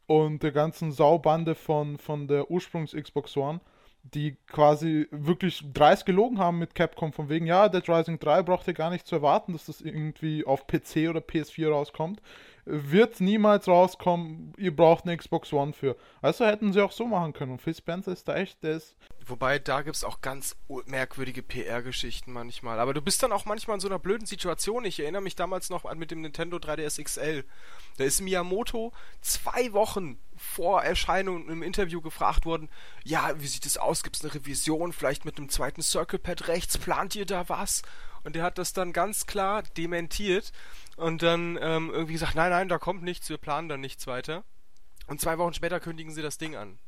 und 0.06 0.42
der 0.42 0.52
ganzen 0.52 0.92
Saubande 0.92 1.54
von, 1.54 1.98
von 1.98 2.28
der 2.28 2.50
Ursprungs-Xbox 2.50 3.36
One, 3.36 3.60
die 4.02 4.36
quasi 4.46 5.06
wirklich 5.10 5.64
dreist 5.72 6.04
gelogen 6.04 6.38
haben 6.38 6.58
mit 6.58 6.74
Capcom, 6.74 7.12
von 7.12 7.28
wegen, 7.28 7.46
ja, 7.46 7.68
Dead 7.68 7.88
Rising 7.88 8.18
3 8.18 8.42
braucht 8.42 8.68
ihr 8.68 8.74
gar 8.74 8.90
nicht 8.90 9.06
zu 9.06 9.16
erwarten, 9.16 9.52
dass 9.52 9.66
das 9.66 9.80
irgendwie 9.80 10.44
auf 10.44 10.66
PC 10.66 11.08
oder 11.08 11.20
PS4 11.20 11.70
rauskommt. 11.70 12.20
Wird 12.66 13.20
niemals 13.20 13.68
rauskommen, 13.68 14.54
ihr 14.56 14.74
braucht 14.74 15.04
eine 15.04 15.16
Xbox 15.16 15.52
One 15.52 15.74
für. 15.74 15.96
Also 16.22 16.46
hätten 16.46 16.72
sie 16.72 16.80
auch 16.80 16.92
so 16.92 17.06
machen 17.06 17.34
können. 17.34 17.52
Und 17.52 17.62
Phil 17.62 17.74
Spencer 17.74 18.12
ist 18.12 18.26
da 18.26 18.36
echt, 18.36 18.64
ist. 18.64 18.96
Wobei, 19.26 19.58
da 19.58 19.82
gibt's 19.82 20.02
auch 20.02 20.22
ganz 20.22 20.56
merkwürdige 20.86 21.42
PR-Geschichten 21.42 22.32
manchmal. 22.32 22.80
Aber 22.80 22.94
du 22.94 23.02
bist 23.02 23.22
dann 23.22 23.32
auch 23.32 23.44
manchmal 23.44 23.76
in 23.76 23.80
so 23.80 23.88
einer 23.88 23.98
blöden 23.98 24.26
Situation. 24.26 24.86
Ich 24.86 24.98
erinnere 24.98 25.20
mich 25.20 25.36
damals 25.36 25.68
noch 25.68 25.84
an 25.84 25.98
mit 25.98 26.10
dem 26.10 26.22
Nintendo 26.22 26.56
3DS 26.56 27.02
XL. 27.02 27.44
Da 27.98 28.04
ist 28.04 28.22
Miyamoto 28.22 28.92
zwei 29.20 29.72
Wochen 29.74 30.18
vor 30.36 30.82
Erscheinung 30.82 31.48
im 31.48 31.62
Interview 31.62 32.00
gefragt 32.00 32.46
worden, 32.46 32.68
ja, 33.04 33.40
wie 33.40 33.46
sieht 33.46 33.66
es 33.66 33.76
aus? 33.76 34.02
Gibt's 34.02 34.24
eine 34.24 34.34
Revision? 34.34 34.92
Vielleicht 34.92 35.24
mit 35.24 35.36
einem 35.36 35.48
zweiten 35.50 35.82
Circle 35.82 36.18
Pad 36.18 36.48
rechts? 36.48 36.78
Plant 36.78 37.14
ihr 37.14 37.26
da 37.26 37.48
was? 37.48 37.82
Und 38.24 38.36
der 38.36 38.42
hat 38.42 38.58
das 38.58 38.72
dann 38.72 38.92
ganz 38.92 39.26
klar 39.26 39.62
dementiert 39.76 40.52
und 40.96 41.22
dann 41.22 41.58
ähm, 41.60 41.90
irgendwie 41.92 42.12
gesagt, 42.14 42.34
nein, 42.34 42.50
nein, 42.50 42.68
da 42.68 42.78
kommt 42.78 43.02
nichts, 43.02 43.28
wir 43.28 43.38
planen 43.38 43.68
dann 43.68 43.80
nichts 43.80 44.06
weiter. 44.06 44.44
Und 45.06 45.20
zwei 45.20 45.36
Wochen 45.38 45.54
später 45.54 45.80
kündigen 45.80 46.12
sie 46.12 46.22
das 46.22 46.38
Ding 46.38 46.56
an. 46.56 46.78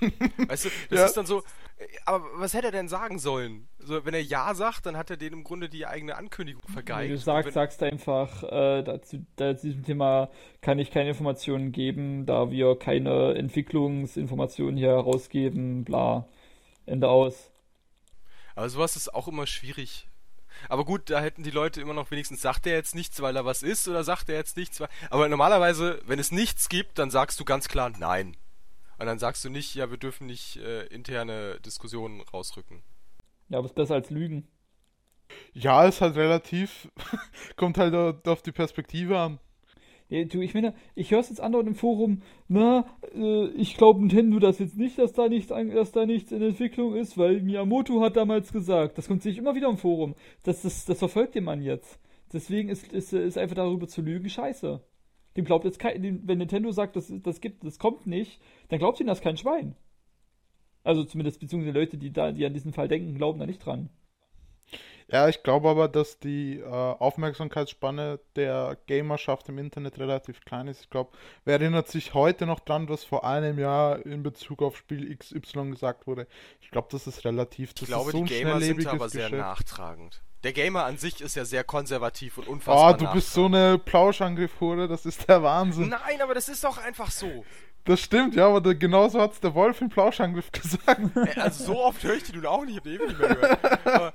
Weißt 0.48 0.66
du, 0.66 0.68
das 0.88 0.98
Ja. 1.00 1.06
ist 1.06 1.16
dann 1.16 1.26
so. 1.26 1.40
äh, 1.78 1.86
Aber 2.06 2.24
was 2.34 2.54
hätte 2.54 2.66
er 2.68 2.72
denn 2.72 2.88
sagen 2.88 3.18
sollen? 3.18 3.68
So, 3.78 4.04
wenn 4.04 4.14
er 4.14 4.22
Ja 4.22 4.54
sagt, 4.54 4.86
dann 4.86 4.96
hat 4.96 5.10
er 5.10 5.16
den 5.16 5.32
im 5.32 5.42
Grunde 5.44 5.68
die 5.68 5.84
eigene 5.86 6.16
Ankündigung 6.16 6.62
vergeigt. 6.68 7.10
Wie 7.10 7.14
du 7.14 7.18
sagst, 7.18 7.46
wenn, 7.46 7.52
sagst 7.54 7.82
einfach, 7.82 8.44
äh, 8.44 8.82
dazu, 8.82 9.26
da, 9.36 9.56
zu 9.56 9.66
diesem 9.66 9.82
Thema 9.84 10.30
kann 10.60 10.78
ich 10.78 10.92
keine 10.92 11.08
Informationen 11.10 11.72
geben, 11.72 12.24
da 12.24 12.50
wir 12.52 12.78
keine 12.78 13.34
Entwicklungsinformationen 13.34 14.76
hier 14.76 14.90
herausgeben, 14.90 15.84
bla. 15.84 16.28
Ende 16.86 17.08
aus. 17.08 17.50
Aber 18.54 18.68
sowas 18.68 18.94
ist 18.96 19.12
auch 19.12 19.26
immer 19.28 19.46
schwierig. 19.46 20.06
Aber 20.68 20.84
gut, 20.84 21.10
da 21.10 21.20
hätten 21.20 21.42
die 21.42 21.50
Leute 21.50 21.80
immer 21.80 21.94
noch 21.94 22.10
wenigstens, 22.10 22.42
sagt 22.42 22.66
er 22.66 22.74
jetzt 22.74 22.94
nichts, 22.94 23.20
weil 23.20 23.36
er 23.36 23.44
was 23.44 23.62
ist, 23.62 23.88
oder 23.88 24.04
sagt 24.04 24.28
er 24.28 24.36
jetzt 24.36 24.56
nichts, 24.56 24.80
weil. 24.80 24.88
Aber 25.10 25.28
normalerweise, 25.28 26.00
wenn 26.06 26.18
es 26.18 26.32
nichts 26.32 26.68
gibt, 26.68 26.98
dann 26.98 27.10
sagst 27.10 27.40
du 27.40 27.44
ganz 27.44 27.68
klar 27.68 27.90
Nein. 27.90 28.36
Und 28.98 29.06
dann 29.06 29.18
sagst 29.18 29.44
du 29.44 29.48
nicht, 29.48 29.74
ja, 29.74 29.90
wir 29.90 29.96
dürfen 29.96 30.26
nicht 30.26 30.56
äh, 30.56 30.84
interne 30.88 31.58
Diskussionen 31.60 32.20
rausrücken. 32.20 32.82
Ja, 33.48 33.58
aber 33.58 33.66
ist 33.66 33.74
besser 33.74 33.94
als 33.94 34.10
Lügen. 34.10 34.46
Ja, 35.54 35.84
ist 35.84 36.02
halt 36.02 36.16
relativ. 36.16 36.88
kommt 37.56 37.78
halt 37.78 38.28
auf 38.28 38.42
die 38.42 38.52
Perspektive 38.52 39.18
an. 39.18 39.38
Ja, 40.10 40.24
du, 40.24 40.40
ich 40.40 40.54
meine, 40.54 40.74
ich 40.96 41.12
höre 41.12 41.20
es 41.20 41.28
jetzt 41.28 41.40
andauernd 41.40 41.68
im 41.68 41.74
Forum, 41.76 42.22
na, 42.48 42.84
äh, 43.14 43.46
ich 43.50 43.76
glaube 43.76 44.00
Nintendo 44.00 44.40
das 44.40 44.58
jetzt 44.58 44.76
nicht, 44.76 44.98
dass 44.98 45.12
da 45.12 45.28
nichts, 45.28 45.52
an- 45.52 45.70
dass 45.70 45.92
da 45.92 46.04
nichts 46.04 46.32
in 46.32 46.42
Entwicklung 46.42 46.96
ist, 46.96 47.16
weil 47.16 47.40
Miyamoto 47.42 48.00
hat 48.02 48.16
damals 48.16 48.52
gesagt. 48.52 48.98
Das 48.98 49.06
kommt 49.06 49.22
sich 49.22 49.38
immer 49.38 49.54
wieder 49.54 49.68
im 49.68 49.76
Forum. 49.78 50.14
Das, 50.42 50.62
das, 50.62 50.84
das 50.84 50.98
verfolgt 50.98 51.36
den 51.36 51.44
Mann 51.44 51.62
jetzt. 51.62 52.00
Deswegen 52.32 52.68
ist, 52.70 52.92
ist, 52.92 53.12
ist 53.12 53.38
einfach 53.38 53.56
darüber 53.56 53.86
zu 53.88 54.02
lügen 54.02 54.28
scheiße. 54.28 54.80
Dem 55.36 55.44
glaubt 55.44 55.64
jetzt 55.64 55.78
kein, 55.78 56.26
wenn 56.26 56.38
Nintendo 56.38 56.72
sagt, 56.72 56.96
das, 56.96 57.12
das 57.22 57.40
gibt, 57.40 57.64
das 57.64 57.78
kommt 57.78 58.06
nicht, 58.06 58.40
dann 58.68 58.80
glaubt 58.80 58.98
ihm 59.00 59.06
das 59.06 59.20
kein 59.20 59.36
Schwein. 59.36 59.76
Also 60.82 61.04
zumindest 61.04 61.40
beziehungsweise 61.40 61.78
Leute, 61.78 61.98
die 61.98 62.12
da, 62.12 62.32
die 62.32 62.44
an 62.46 62.54
diesen 62.54 62.72
Fall 62.72 62.88
denken, 62.88 63.14
glauben 63.14 63.38
da 63.38 63.46
nicht 63.46 63.64
dran. 63.64 63.90
Ja, 65.12 65.28
ich 65.28 65.42
glaube 65.42 65.68
aber, 65.68 65.88
dass 65.88 66.18
die 66.18 66.58
äh, 66.60 66.64
Aufmerksamkeitsspanne 66.64 68.20
der 68.36 68.76
Gamerschaft 68.86 69.48
im 69.48 69.58
Internet 69.58 69.98
relativ 69.98 70.44
klein 70.44 70.68
ist. 70.68 70.82
Ich 70.82 70.90
glaube, 70.90 71.10
wer 71.44 71.60
erinnert 71.60 71.88
sich 71.88 72.14
heute 72.14 72.46
noch 72.46 72.60
dran, 72.60 72.88
was 72.88 73.04
vor 73.04 73.24
einem 73.24 73.58
Jahr 73.58 74.04
in 74.06 74.22
Bezug 74.22 74.62
auf 74.62 74.76
Spiel 74.76 75.14
XY 75.16 75.70
gesagt 75.70 76.06
wurde? 76.06 76.26
Ich 76.60 76.70
glaube, 76.70 76.88
das 76.90 77.06
ist 77.06 77.24
relativ. 77.24 77.74
Das 77.74 77.82
Ich 77.82 77.88
glaube, 77.88 78.12
so 78.12 78.18
die 78.18 78.22
ein 78.24 78.26
Gamer 78.26 78.60
sind 78.60 78.86
aber 78.86 79.08
sehr 79.08 79.30
Geschäft. 79.30 79.42
nachtragend. 79.42 80.22
Der 80.42 80.52
Gamer 80.54 80.84
an 80.84 80.96
sich 80.96 81.20
ist 81.20 81.36
ja 81.36 81.44
sehr 81.44 81.64
konservativ 81.64 82.38
und 82.38 82.48
Oh, 82.48 82.52
unfassbar 82.52 82.96
du 82.96 83.12
bist 83.12 83.32
so 83.34 83.44
eine 83.44 83.76
Plauschangriff-Hure, 83.78 84.88
das 84.88 85.04
ist 85.04 85.28
der 85.28 85.42
Wahnsinn. 85.42 85.90
Nein, 85.90 86.22
aber 86.22 86.32
das 86.32 86.48
ist 86.48 86.64
doch 86.64 86.78
einfach 86.78 87.10
so. 87.10 87.44
Das 87.84 88.00
stimmt, 88.00 88.34
ja, 88.34 88.46
aber 88.46 88.74
genauso 88.74 89.20
hat's 89.20 89.40
der 89.40 89.54
Wolf 89.54 89.80
im 89.80 89.88
Plauschangriff 89.88 90.52
gesagt. 90.52 91.00
Äh, 91.16 91.40
Also 91.40 91.64
so 91.64 91.78
oft 91.84 92.02
höre 92.02 92.14
ich 92.14 92.24
die 92.24 92.32
nun 92.32 92.46
auch 92.46 92.64
nicht, 92.64 92.72
ich 92.72 92.76
hab 92.78 92.84
die 92.84 92.94
ewig 92.94 93.08
nicht 93.08 93.18
mehr 93.18 93.34
gehört. 93.34 93.86
Aber 93.86 94.12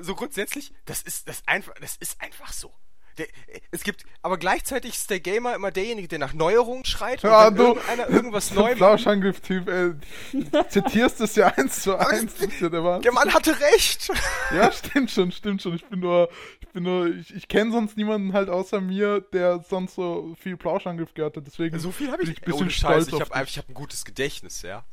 so 0.00 0.14
grundsätzlich, 0.14 0.72
das 0.86 1.02
ist 1.02 1.28
das 1.28 1.42
einfach, 1.46 1.74
das 1.80 1.96
ist 1.96 2.20
einfach 2.22 2.52
so. 2.52 2.72
Der, 3.18 3.26
äh, 3.26 3.60
es 3.70 3.82
gibt, 3.84 4.04
aber 4.22 4.38
gleichzeitig 4.38 4.94
ist 4.94 5.10
der 5.10 5.20
Gamer 5.20 5.54
immer 5.54 5.70
derjenige, 5.70 6.08
der 6.08 6.18
nach 6.18 6.32
Neuerungen 6.32 6.86
schreit. 6.86 7.22
Und 7.22 7.28
Ja, 7.30 7.46
wenn 7.48 7.56
du, 7.56 7.62
irgendeiner 7.74 8.08
irgendwas 8.08 8.48
der 8.48 8.56
neu 8.60 8.68
macht. 8.70 8.76
Plauschangriff-Typ, 8.78 9.68
ey. 9.68 9.92
Du 10.32 10.68
zitierst 10.68 11.20
es 11.20 11.34
ja 11.36 11.48
eins 11.56 11.82
zu 11.82 11.94
eins. 11.98 12.36
Das 12.36 12.48
ist 12.48 12.60
ja 12.62 12.70
der. 12.70 13.00
Der 13.00 13.12
Mann 13.12 13.34
hatte 13.34 13.54
recht. 13.60 14.10
Ja, 14.56 14.72
stimmt 14.72 15.10
schon, 15.10 15.30
stimmt 15.30 15.60
schon. 15.60 15.74
Ich 15.74 15.84
bin 15.84 16.00
nur, 16.00 16.30
bin 16.72 16.84
nur, 16.84 17.06
ich, 17.06 17.34
ich 17.34 17.48
kenne 17.48 17.72
sonst 17.72 17.96
niemanden 17.96 18.32
halt 18.32 18.48
außer 18.48 18.80
mir, 18.80 19.20
der 19.20 19.60
sonst 19.60 19.94
so 19.94 20.34
viel 20.40 20.56
Plauschangriff 20.56 21.14
gehört 21.14 21.36
hat. 21.36 21.46
Deswegen 21.46 21.78
So 21.78 21.92
viel 21.92 22.10
habe 22.10 22.22
ich. 22.22 22.30
ich 22.30 22.42
ein 22.42 22.44
bisschen 22.44 22.70
Scheiß, 22.70 23.08
ich 23.08 23.20
habe 23.20 23.30
hab 23.34 23.68
ein 23.68 23.74
gutes 23.74 24.04
Gedächtnis, 24.04 24.62
ja. 24.62 24.84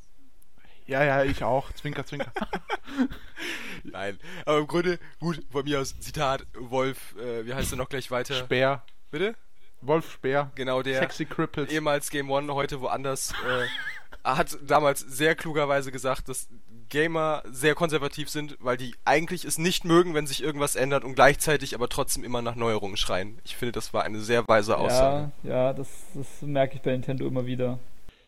Ja, 0.86 1.04
ja, 1.04 1.24
ich 1.24 1.44
auch. 1.44 1.72
Zwinker, 1.74 2.04
zwinker. 2.04 2.34
Nein, 3.84 4.18
aber 4.46 4.58
im 4.58 4.68
Grunde, 4.68 5.00
gut, 5.20 5.40
von 5.52 5.64
mir 5.64 5.80
aus, 5.80 6.00
Zitat, 6.00 6.48
Wolf, 6.58 7.16
äh, 7.18 7.46
wie 7.46 7.54
heißt 7.54 7.72
er 7.72 7.78
noch 7.78 7.90
gleich 7.90 8.10
weiter? 8.10 8.34
Speer. 8.34 8.84
Bitte? 9.12 9.36
Wolf 9.82 10.12
Speer. 10.12 10.52
Genau, 10.56 10.82
der 10.82 11.00
Sexy 11.00 11.26
Cripples. 11.26 11.72
ehemals 11.72 12.10
Game 12.10 12.30
One, 12.32 12.54
heute 12.56 12.82
woanders, 12.82 13.34
äh, 13.34 13.68
hat 14.24 14.58
damals 14.64 15.00
sehr 15.02 15.36
klugerweise 15.36 15.92
gesagt, 15.92 16.28
dass 16.28 16.50
Gamer 16.90 17.44
sehr 17.46 17.76
konservativ 17.76 18.30
sind, 18.30 18.58
weil 18.60 18.78
die 18.78 18.96
eigentlich 19.06 19.46
es 19.46 19.58
nicht 19.58 19.86
mögen, 19.86 20.14
wenn 20.14 20.28
sich 20.28 20.44
irgendwas 20.44 20.76
ändert 20.76 21.04
und 21.04 21.16
gleichzeitig 21.16 21.76
aber 21.76 21.90
trotzdem 21.90 22.24
immer 22.24 22.42
nach 22.42 22.56
Neuerungen 22.56 22.98
schreien. 22.98 23.40
Ich 23.46 23.56
finde, 23.56 23.72
das 23.74 23.94
war 23.94 24.04
eine 24.04 24.20
sehr 24.20 24.48
weise 24.48 24.78
Aussage. 24.78 25.32
Ja, 25.44 25.50
ja, 25.50 25.74
das, 25.74 25.88
das 26.14 26.42
merke 26.42 26.76
ich 26.76 26.82
bei 26.82 26.92
Nintendo 26.92 27.28
immer 27.28 27.46
wieder. 27.46 27.80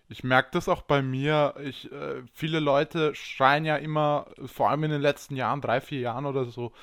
Ich 0.09 0.24
merke 0.24 0.49
das 0.51 0.68
auch 0.68 0.82
bei 0.82 1.01
mir. 1.01 1.55
Ich, 1.64 1.89
äh, 1.91 2.22
viele 2.34 2.59
Leute 2.59 3.16
schreien 3.16 3.64
ja 3.64 3.78
immer, 3.78 4.26
vor 4.45 4.70
allem 4.70 4.84
in 4.84 4.91
den 4.91 5.01
letzten 5.01 5.36
Jahren, 5.36 5.62
drei, 5.62 5.80
vier 5.80 6.01
Jahren 6.01 6.26
oder 6.26 6.45
so, 6.45 6.74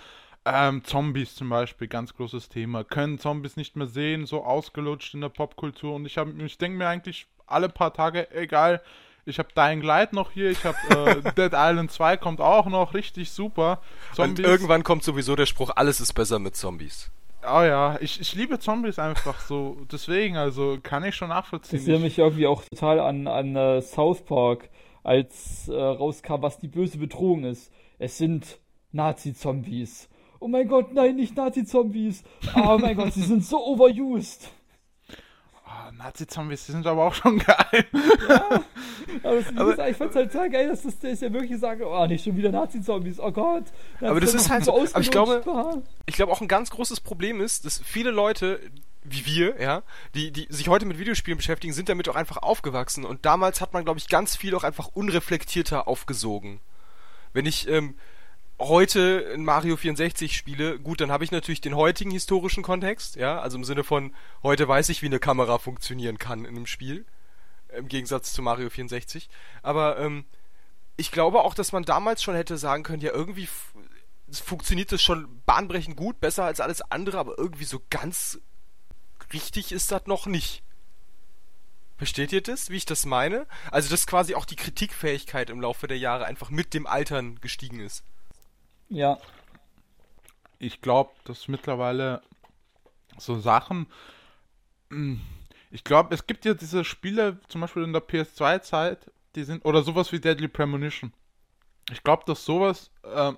ähm, 0.47 0.83
Zombies 0.83 1.35
zum 1.35 1.51
Beispiel, 1.51 1.89
ganz 1.89 2.15
großes 2.15 2.49
Thema. 2.49 2.85
Können 2.85 3.19
Zombies 3.19 3.57
nicht 3.57 3.77
mehr 3.77 3.87
sehen, 3.87 4.25
so 4.25 4.45
ausgelutscht 4.45 5.13
in 5.13 5.21
der 5.21 5.29
Popkultur. 5.29 5.95
Und 5.95 6.07
ich, 6.07 6.17
ich 6.17 6.59
denke 6.59 6.79
mir 6.79 6.89
eigentlich 6.89 7.27
alle 7.47 7.69
paar 7.69 7.93
Tage, 7.93 8.31
egal, 8.31 8.81
ich 9.29 9.39
habe 9.39 9.49
Dying 9.55 9.83
Light 9.83 10.13
noch 10.13 10.31
hier, 10.31 10.51
ich 10.51 10.65
habe 10.65 10.77
äh, 10.91 11.33
Dead 11.37 11.53
Island 11.55 11.93
2 11.93 12.17
kommt 12.17 12.41
auch 12.41 12.67
noch, 12.67 12.95
richtig 12.95 13.31
super. 13.31 13.81
Und 14.17 14.39
irgendwann 14.39 14.83
kommt 14.83 15.05
sowieso 15.05 15.37
der 15.37 15.47
Spruch, 15.47 15.71
alles 15.77 16.01
ist 16.01 16.15
besser 16.15 16.39
mit 16.39 16.57
Zombies. 16.57 17.11
Oh 17.45 17.63
ja, 17.63 17.97
ich, 18.01 18.21
ich 18.21 18.35
liebe 18.35 18.59
Zombies 18.59 18.99
einfach 18.99 19.41
so. 19.41 19.77
Deswegen, 19.93 20.37
also 20.37 20.79
kann 20.83 21.05
ich 21.05 21.15
schon 21.15 21.29
nachvollziehen. 21.29 21.79
Ich 21.79 21.85
sehe 21.85 21.99
mich 21.99 22.19
irgendwie 22.19 22.47
auch 22.47 22.65
total 22.65 22.99
an, 22.99 23.29
an 23.29 23.57
uh, 23.57 23.81
South 23.81 24.25
Park, 24.25 24.69
als 25.05 25.69
äh, 25.69 25.75
rauskam, 25.75 26.43
was 26.43 26.59
die 26.59 26.69
böse 26.69 26.99
Bedrohung 26.99 27.45
ist. 27.45 27.73
Es 27.99 28.19
sind 28.19 28.59
Nazi-Zombies. 28.93 30.09
Oh 30.41 30.49
mein 30.49 30.69
Gott, 30.69 30.93
nein, 30.93 31.17
nicht 31.17 31.37
Nazi-Zombies. 31.37 32.25
Oh 32.57 32.79
mein 32.79 32.97
Gott, 32.97 33.13
sie 33.13 33.23
sind 33.23 33.45
so 33.45 33.65
overused. 33.65 34.51
Oh, 35.67 35.93
Nazi-Zombies, 35.97 36.67
die 36.67 36.73
sind 36.73 36.87
aber 36.87 37.05
auch 37.05 37.15
schon 37.15 37.39
geil. 37.39 37.87
Ja, 38.29 38.63
aber, 39.23 39.37
das, 39.37 39.57
aber 39.57 39.89
ich 39.89 39.97
fand's 39.97 40.17
halt 40.17 40.33
sehr 40.33 40.49
geil, 40.49 40.69
dass 40.69 40.83
das, 40.83 40.99
das 40.99 41.21
ja 41.21 41.33
wirklich 41.33 41.59
sagen, 41.59 41.83
oh, 41.85 42.07
nicht 42.07 42.25
schon 42.25 42.37
wieder 42.37 42.51
Nazi-Zombies, 42.51 43.21
oh 43.21 43.31
Gott. 43.31 43.65
aber 44.01 44.21
das 44.21 44.35
ist 44.35 44.51
halt 44.51 44.65
so, 44.65 44.75
aber 44.75 45.01
ich 45.01 45.11
glaube, 45.11 45.43
ich 46.07 46.15
glaube 46.15 46.33
auch 46.33 46.41
ein 46.41 46.49
ganz 46.49 46.71
großes 46.71 47.01
Problem 47.01 47.41
ist, 47.41 47.65
dass 47.65 47.81
viele 47.85 48.11
Leute, 48.11 48.61
wie 49.05 49.27
wir, 49.27 49.61
ja, 49.61 49.83
die, 50.15 50.31
die 50.31 50.47
sich 50.51 50.69
heute 50.69 50.87
mit 50.87 50.99
Videospielen 50.99 51.39
beschäftigen, 51.39 51.73
sind 51.73 51.89
damit 51.89 52.09
auch 52.09 52.17
einfach 52.17 52.39
aufgewachsen. 52.39 53.05
Und 53.05 53.25
damals 53.25 53.61
hat 53.61 53.73
man, 53.73 53.85
glaube 53.85 53.99
ich, 53.99 54.09
ganz 54.09 54.37
viel 54.37 54.55
auch 54.55 54.65
einfach 54.65 54.89
unreflektierter 54.95 55.89
aufgesogen. 55.89 56.61
Wenn 57.33 57.47
ich, 57.47 57.69
ähm, 57.69 57.95
heute 58.59 59.01
in 59.35 59.45
Mario 59.45 59.77
64 59.77 60.37
spiele, 60.37 60.79
gut, 60.79 61.01
dann 61.01 61.13
habe 61.13 61.25
ich 61.25 61.31
natürlich 61.31 61.61
den 61.61 61.77
heutigen 61.77 62.11
historischen 62.11 62.63
Kontext, 62.63 63.17
ja, 63.17 63.41
also 63.41 63.57
im 63.57 63.65
Sinne 63.65 63.85
von, 63.85 64.13
heute 64.43 64.67
weiß 64.67 64.89
ich, 64.89 65.03
wie 65.03 65.07
eine 65.07 65.21
Kamera 65.21 65.59
funktionieren 65.59 66.19
kann 66.19 66.45
in 66.45 66.57
einem 66.57 66.67
Spiel, 66.67 67.05
im 67.77 67.89
Gegensatz 67.89 68.33
zu 68.33 68.43
Mario 68.43 68.71
64. 68.71 69.29
Aber 69.63 69.99
ähm, 69.99 70.25
ich 70.97 71.11
glaube 71.11 71.41
auch, 71.41 71.55
dass 71.55 71.73
man 71.73 71.85
damals 71.85 72.23
schon 72.23 72.35
hätte 72.35 72.59
sagen 72.59 72.83
können, 72.83 73.03
ja, 73.03 73.13
irgendwie 73.13 73.49
funktioniert 74.31 74.93
das 74.93 75.03
schon 75.03 75.43
bahnbrechend 75.47 75.97
gut, 75.97 76.21
besser 76.21 76.45
als 76.45 76.61
alles 76.61 76.83
andere, 76.83 77.19
aber 77.19 77.39
irgendwie 77.39 77.65
so 77.65 77.81
ganz 77.91 78.41
richtig 79.33 79.73
ist 79.73 79.93
das 79.93 80.07
noch 80.07 80.27
nicht. 80.27 80.63
Versteht 81.97 82.33
ihr 82.33 82.43
das, 82.43 82.71
wie 82.71 82.77
ich 82.77 82.87
das 82.87 83.07
meine? 83.07 83.47
Also, 83.73 83.91
dass 83.91 84.07
quasi 84.07 84.35
auch 84.35 84.45
die 84.45 84.57
Kritikfähigkeit 84.57 85.51
im 85.51 85.61
Laufe 85.61 85.89
der 85.89 85.99
Jahre 85.99 86.27
einfach 86.27 86.49
mit 86.51 86.73
dem 86.73 86.87
Altern 86.87 87.41
gestiegen 87.41 87.81
ist. 87.81 88.05
Ja. 88.89 89.19
Ich 90.61 90.81
glaube, 90.81 91.11
dass 91.25 91.49
mittlerweile 91.49 92.23
so 93.19 93.41
Sachen. 93.41 93.87
Ich 95.71 95.85
glaube, 95.85 96.15
es 96.15 96.27
gibt 96.27 96.45
ja 96.45 96.55
diese 96.55 96.85
Spiele, 96.85 97.39
zum 97.49 97.61
Beispiel 97.61 97.83
in 97.83 97.93
der 97.93 98.07
PS2-Zeit, 98.07 99.11
die 99.35 99.45
sind. 99.45 99.65
Oder 99.65 99.83
sowas 99.83 100.13
wie 100.13 100.21
Deadly 100.21 100.49
Premonition. 100.49 101.13
Ich 101.91 102.03
glaube, 102.03 102.25
dass 102.27 102.45
sowas 102.45 102.91
äh, 103.03 103.33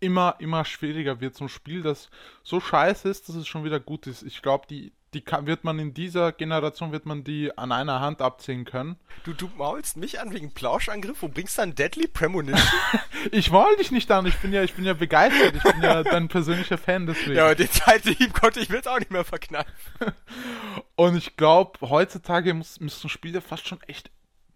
immer, 0.00 0.36
immer 0.38 0.64
schwieriger 0.64 1.20
wird. 1.20 1.34
So 1.36 1.44
ein 1.44 1.48
Spiel, 1.48 1.82
das 1.82 2.10
so 2.42 2.60
scheiße 2.60 3.08
ist, 3.08 3.28
dass 3.28 3.36
es 3.36 3.46
schon 3.46 3.64
wieder 3.64 3.80
gut 3.80 4.06
ist. 4.06 4.22
Ich 4.22 4.42
glaube, 4.42 4.66
die, 4.68 4.92
die 5.14 5.20
kann, 5.20 5.46
wird 5.46 5.64
man 5.64 5.78
in 5.78 5.92
dieser 5.94 6.32
Generation 6.32 6.92
wird 6.92 7.06
man 7.06 7.24
die 7.24 7.56
an 7.56 7.70
einer 7.72 8.00
Hand 8.00 8.22
abziehen 8.22 8.64
können. 8.64 8.96
Du, 9.24 9.34
du 9.34 9.50
maulst 9.56 9.96
mich 9.96 10.20
an 10.20 10.32
wegen 10.32 10.52
Plauschangriff 10.52 11.22
und 11.22 11.34
bringst 11.34 11.58
dann 11.58 11.74
Deadly 11.74 12.08
Premonition? 12.08 12.60
ich 13.30 13.50
maul 13.50 13.76
dich 13.76 13.90
nicht 13.90 14.10
an, 14.10 14.26
ich 14.26 14.36
bin 14.38 14.52
ja, 14.52 14.62
ich 14.62 14.74
bin 14.74 14.84
ja 14.84 14.94
begeistert, 14.94 15.56
ich 15.56 15.62
bin 15.62 15.82
ja 15.82 16.02
dein 16.02 16.28
persönlicher 16.28 16.78
Fan 16.78 17.06
deswegen. 17.06 17.36
Ja, 17.36 17.44
aber 17.44 17.54
den 17.54 17.70
Zeithieb 17.70 18.32
konnte 18.32 18.60
ich 18.60 18.68
mir 18.68 18.76
jetzt 18.76 18.88
auch 18.88 18.98
nicht 18.98 19.10
mehr 19.10 19.24
verknallen. 19.24 19.66
und 20.96 21.16
ich 21.16 21.36
glaube, 21.36 21.78
heutzutage 21.82 22.54
muss, 22.54 22.80
müssen 22.80 23.10
Spiele 23.10 23.40
fast 23.40 23.68
schon 23.68 23.80
echt 23.86 24.10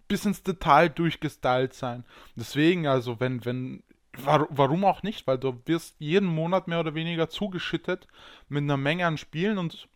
bis 0.09 0.25
ins 0.25 0.43
Detail 0.43 0.89
durchgestylt 0.89 1.75
sein. 1.75 2.05
Deswegen, 2.37 2.87
also, 2.87 3.21
wenn, 3.21 3.45
wenn 3.45 3.83
Warum 4.19 4.85
auch 4.85 5.03
nicht? 5.03 5.27
Weil 5.27 5.39
du 5.39 5.61
wirst 5.67 5.97
jeden 5.99 6.27
Monat 6.27 6.69
mehr 6.69 6.81
oder 6.81 6.95
weniger 6.95 7.29
zugeschüttet 7.29 8.07
mit 8.49 8.63
einer 8.63 8.77
Menge 8.77 9.07
an 9.07 9.19
Spielen 9.19 9.59
und 9.59 9.89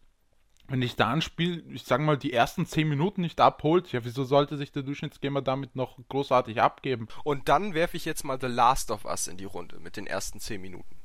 wenn 0.71 0.83
ich 0.83 0.95
da 0.95 1.11
ein 1.11 1.21
Spiel, 1.21 1.65
ich 1.75 1.83
sag 1.83 2.01
mal, 2.01 2.17
die 2.17 2.33
ersten 2.33 2.65
10 2.65 2.89
Minuten 2.89 3.23
nicht 3.23 3.41
abholt, 3.41 3.91
ja, 3.91 4.05
wieso 4.05 4.23
sollte 4.23 4.57
sich 4.57 4.71
der 4.71 4.85
Durchschnittsgamer 4.85 5.43
damit 5.43 5.75
noch 5.75 5.99
großartig 6.09 6.63
abgeben? 6.63 7.09
Und 7.25 7.49
dann 7.49 7.75
werfe 7.75 7.97
ich 7.97 8.05
jetzt 8.05 8.25
mal 8.25 8.39
The 8.41 8.47
Last 8.47 8.93
of 8.93 9.05
Us 9.05 9.27
in 9.27 9.37
die 9.37 9.45
Runde 9.45 9.81
mit 9.81 9.97
den 9.97 10.07
ersten 10.07 10.39
10 10.39 10.61
Minuten. 10.61 10.97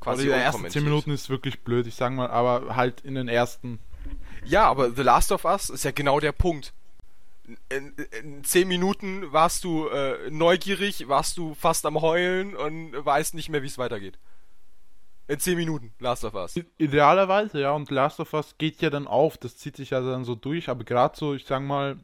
Quasi 0.00 0.22
also 0.22 0.34
die 0.34 0.38
ersten 0.38 0.70
10 0.70 0.84
Minuten 0.84 1.10
ist 1.12 1.30
wirklich 1.30 1.60
blöd, 1.60 1.86
ich 1.86 1.94
sag 1.94 2.12
mal, 2.12 2.28
aber 2.28 2.76
halt 2.76 3.00
in 3.00 3.14
den 3.14 3.28
ersten. 3.28 3.78
Ja, 4.44 4.68
aber 4.68 4.90
The 4.90 5.02
Last 5.02 5.32
of 5.32 5.46
Us 5.46 5.70
ist 5.70 5.84
ja 5.84 5.92
genau 5.92 6.20
der 6.20 6.32
Punkt. 6.32 6.74
In, 7.70 7.94
in 8.20 8.44
10 8.44 8.68
Minuten 8.68 9.32
warst 9.32 9.64
du 9.64 9.88
äh, 9.88 10.30
neugierig, 10.30 11.08
warst 11.08 11.38
du 11.38 11.54
fast 11.54 11.86
am 11.86 12.02
Heulen 12.02 12.54
und 12.54 12.92
weißt 12.92 13.32
nicht 13.32 13.48
mehr, 13.48 13.62
wie 13.62 13.66
es 13.66 13.78
weitergeht. 13.78 14.18
In 15.30 15.38
10 15.38 15.56
Minuten, 15.56 15.92
Last 16.00 16.24
of 16.24 16.34
Us. 16.34 16.58
Idealerweise, 16.76 17.60
ja, 17.60 17.70
und 17.70 17.88
Last 17.92 18.18
of 18.18 18.34
Us 18.34 18.56
geht 18.58 18.82
ja 18.82 18.90
dann 18.90 19.06
auf, 19.06 19.38
das 19.38 19.56
zieht 19.56 19.76
sich 19.76 19.90
ja 19.90 20.00
dann 20.00 20.24
so 20.24 20.34
durch, 20.34 20.68
aber 20.68 20.82
gerade 20.82 21.16
so, 21.16 21.34
ich 21.34 21.46
sag 21.46 21.62
mal, 21.62 21.98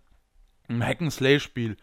ein 0.69 0.87
Hack-and-Slay-Spiel, 0.87 1.77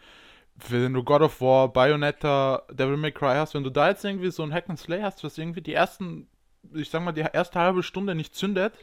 wenn 0.70 0.94
du 0.94 1.04
God 1.04 1.20
of 1.20 1.42
War, 1.42 1.70
Bayonetta, 1.70 2.62
Devil 2.70 2.96
May 2.96 3.12
Cry 3.12 3.34
hast, 3.34 3.52
wenn 3.52 3.62
du 3.62 3.68
da 3.68 3.90
jetzt 3.90 4.06
irgendwie 4.06 4.30
so 4.30 4.42
ein 4.42 4.54
Hack-and-Slay 4.54 5.02
hast, 5.02 5.22
was 5.22 5.36
irgendwie 5.36 5.60
die 5.60 5.74
ersten, 5.74 6.28
ich 6.72 6.88
sag 6.88 7.02
mal, 7.02 7.12
die 7.12 7.20
erste 7.20 7.58
halbe 7.58 7.82
Stunde 7.82 8.14
nicht 8.14 8.34
zündet, 8.34 8.82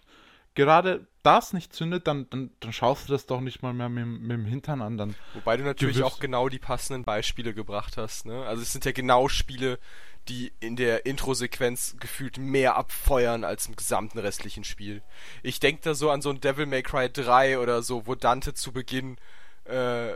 gerade 0.53 1.07
das 1.23 1.53
nicht 1.53 1.73
zündet, 1.73 2.07
dann, 2.07 2.29
dann, 2.29 2.51
dann 2.59 2.73
schaust 2.73 3.07
du 3.07 3.13
das 3.13 3.25
doch 3.25 3.41
nicht 3.41 3.63
mal 3.63 3.73
mehr 3.73 3.89
mit, 3.89 4.05
mit 4.05 4.31
dem 4.31 4.45
Hintern 4.45 4.81
an. 4.81 4.97
Dann 4.97 5.15
Wobei 5.33 5.57
du 5.57 5.63
natürlich 5.63 6.03
auch 6.03 6.19
genau 6.19 6.49
die 6.49 6.59
passenden 6.59 7.03
Beispiele 7.03 7.53
gebracht 7.53 7.97
hast. 7.97 8.25
Ne? 8.25 8.45
Also 8.45 8.61
es 8.61 8.71
sind 8.71 8.85
ja 8.85 8.91
genau 8.91 9.29
Spiele, 9.29 9.79
die 10.27 10.53
in 10.59 10.75
der 10.75 11.05
Intro-Sequenz 11.05 11.95
gefühlt 11.99 12.37
mehr 12.37 12.75
abfeuern 12.75 13.43
als 13.43 13.67
im 13.67 13.75
gesamten 13.75 14.19
restlichen 14.19 14.63
Spiel. 14.63 15.01
Ich 15.43 15.59
denke 15.59 15.81
da 15.83 15.93
so 15.93 16.09
an 16.09 16.21
so 16.21 16.29
ein 16.29 16.41
Devil 16.41 16.65
May 16.65 16.83
Cry 16.83 17.09
3 17.11 17.59
oder 17.59 17.83
so, 17.83 18.07
wo 18.07 18.15
Dante 18.15 18.53
zu 18.53 18.71
Beginn 18.71 19.17
äh, 19.65 20.15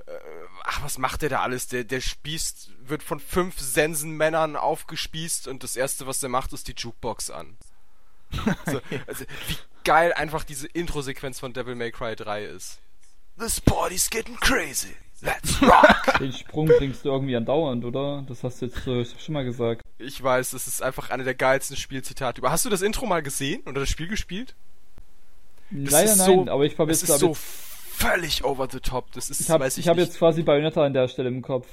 ach, 0.63 0.83
was 0.83 0.97
macht 0.97 1.21
der 1.21 1.29
da 1.29 1.41
alles? 1.41 1.67
Der, 1.67 1.83
der 1.83 2.01
spießt, 2.01 2.71
wird 2.79 3.03
von 3.03 3.19
fünf 3.19 3.59
Sensenmännern 3.59 4.55
aufgespießt 4.55 5.47
und 5.47 5.63
das 5.63 5.75
erste, 5.75 6.07
was 6.07 6.19
der 6.19 6.29
macht, 6.29 6.53
ist 6.53 6.67
die 6.67 6.75
Jukebox 6.75 7.29
an. 7.29 7.57
so, 8.65 8.81
also, 9.07 9.25
wie 9.47 9.57
geil 9.83 10.13
einfach 10.13 10.43
diese 10.43 10.67
Intro-Sequenz 10.67 11.39
von 11.39 11.53
Devil 11.53 11.75
May 11.75 11.91
Cry 11.91 12.15
3 12.15 12.45
ist. 12.45 12.79
This 13.37 13.61
party's 13.61 14.09
getting 14.09 14.37
crazy. 14.37 14.95
Let's 15.21 15.61
rock! 15.61 16.17
Den 16.19 16.33
Sprung 16.33 16.67
bringst 16.67 17.05
du 17.05 17.09
irgendwie 17.09 17.35
andauernd, 17.35 17.85
oder? 17.85 18.23
Das 18.27 18.43
hast 18.43 18.61
du 18.61 18.65
jetzt 18.65 18.87
äh, 18.87 19.05
schon 19.19 19.33
mal 19.33 19.45
gesagt. 19.45 19.81
Ich 19.97 20.21
weiß, 20.21 20.51
das 20.51 20.67
ist 20.67 20.81
einfach 20.81 21.09
eine 21.09 21.23
der 21.23 21.35
geilsten 21.35 21.77
Spielzitate. 21.77 22.41
Hast 22.43 22.65
du 22.65 22.69
das 22.69 22.81
Intro 22.81 23.05
mal 23.05 23.21
gesehen 23.21 23.61
oder 23.65 23.81
das 23.81 23.89
Spiel 23.89 24.07
gespielt? 24.07 24.55
Das 25.71 25.91
Leider 25.91 26.15
nein, 26.15 26.45
so, 26.45 26.51
aber 26.51 26.65
ich 26.65 26.77
habe 26.77 26.91
jetzt 26.91 27.03
ist 27.03 27.19
so 27.19 27.33
völlig 27.33 28.43
over 28.43 28.67
the 28.71 28.79
top. 28.79 29.11
Das 29.13 29.29
ist, 29.29 29.41
ich 29.41 29.49
habe 29.49 29.65
hab 29.65 29.97
jetzt 29.97 30.17
quasi 30.17 30.43
Bayonetta 30.43 30.83
an 30.83 30.93
der 30.93 31.07
Stelle 31.07 31.29
im 31.29 31.41
Kopf. 31.41 31.67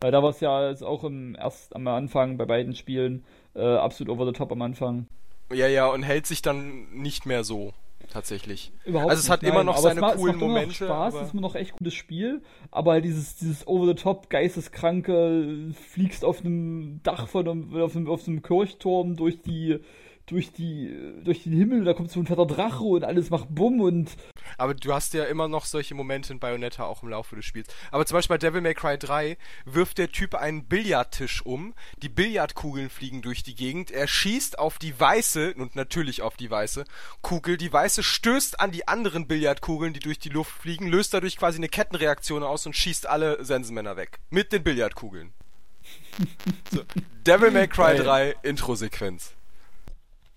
Weil 0.00 0.12
da 0.12 0.22
war 0.22 0.30
es 0.30 0.40
ja 0.40 0.68
jetzt 0.68 0.82
auch 0.82 1.02
im 1.02 1.34
erst 1.34 1.74
am 1.74 1.88
Anfang 1.88 2.36
bei 2.36 2.44
beiden 2.44 2.74
Spielen 2.74 3.24
äh, 3.54 3.64
absolut 3.64 4.12
over 4.12 4.26
the 4.26 4.32
top 4.32 4.52
am 4.52 4.62
Anfang. 4.62 5.08
Ja, 5.52 5.66
ja, 5.66 5.86
und 5.86 6.02
hält 6.02 6.26
sich 6.26 6.42
dann 6.42 6.88
nicht 6.92 7.26
mehr 7.26 7.42
so 7.42 7.72
tatsächlich. 8.08 8.72
Überhaupt 8.84 9.10
also 9.10 9.20
es 9.20 9.30
hat 9.30 9.42
nicht, 9.42 9.50
immer 9.50 9.64
noch 9.64 9.74
aber 9.74 9.82
seine 9.82 9.96
es 9.96 10.00
macht, 10.00 10.16
coolen 10.16 10.34
es 10.34 10.40
macht 10.40 10.48
Momente. 10.48 10.74
Spaß, 10.74 11.14
es 11.14 11.22
ist 11.28 11.32
immer 11.32 11.42
noch 11.42 11.54
echt 11.54 11.72
gutes 11.72 11.94
Spiel, 11.94 12.42
aber 12.70 12.92
halt 12.92 13.04
dieses, 13.04 13.36
dieses 13.36 13.66
over-the-top 13.66 14.30
geisteskranke, 14.30 15.72
fliegst 15.90 16.24
auf 16.24 16.40
einem 16.40 17.00
Dach 17.02 17.28
von 17.28 17.48
einem, 17.48 17.76
auf 17.76 17.94
einem, 17.96 18.08
auf 18.08 18.26
einem 18.26 18.42
Kirchturm 18.42 19.16
durch 19.16 19.40
die 19.42 19.78
durch 20.28 20.52
die 20.52 20.96
durch 21.24 21.42
den 21.42 21.52
Himmel, 21.52 21.84
da 21.84 21.94
kommt 21.94 22.10
so 22.10 22.20
ein 22.20 22.26
fetter 22.26 22.46
Drache 22.46 22.84
und 22.84 23.04
alles 23.04 23.30
macht 23.30 23.46
Bumm 23.50 23.80
und 23.80 24.10
Aber 24.56 24.74
du 24.74 24.92
hast 24.92 25.14
ja 25.14 25.24
immer 25.24 25.48
noch 25.48 25.64
solche 25.64 25.94
Momente 25.94 26.32
in 26.32 26.38
Bayonetta 26.38 26.84
auch 26.84 27.02
im 27.02 27.08
Laufe 27.08 27.36
des 27.36 27.44
Spiels. 27.44 27.68
Aber 27.90 28.06
zum 28.06 28.16
Beispiel 28.16 28.34
bei 28.34 28.38
Devil 28.38 28.60
May 28.60 28.74
Cry 28.74 28.98
3 28.98 29.36
wirft 29.64 29.98
der 29.98 30.10
Typ 30.10 30.34
einen 30.34 30.64
Billardtisch 30.64 31.44
um, 31.44 31.74
die 32.02 32.08
Billardkugeln 32.08 32.90
fliegen 32.90 33.22
durch 33.22 33.42
die 33.42 33.54
Gegend, 33.54 33.90
er 33.90 34.06
schießt 34.06 34.58
auf 34.58 34.78
die 34.78 34.98
weiße, 34.98 35.54
und 35.54 35.76
natürlich 35.76 36.22
auf 36.22 36.36
die 36.36 36.50
weiße, 36.50 36.84
Kugel, 37.22 37.56
die 37.56 37.72
weiße 37.72 38.02
stößt 38.02 38.60
an 38.60 38.70
die 38.70 38.86
anderen 38.88 39.26
Billardkugeln, 39.26 39.92
die 39.92 40.00
durch 40.00 40.18
die 40.18 40.28
Luft 40.28 40.52
fliegen, 40.52 40.88
löst 40.88 41.14
dadurch 41.14 41.36
quasi 41.36 41.58
eine 41.58 41.68
Kettenreaktion 41.68 42.42
aus 42.42 42.66
und 42.66 42.74
schießt 42.74 43.06
alle 43.06 43.44
Sensenmänner 43.44 43.96
weg. 43.96 44.18
Mit 44.30 44.52
den 44.52 44.62
Billardkugeln. 44.62 45.32
so, 46.70 46.82
Devil 47.26 47.50
May 47.50 47.68
Cry 47.68 47.96
3 47.96 48.36
Intro-Sequenz. 48.42 49.37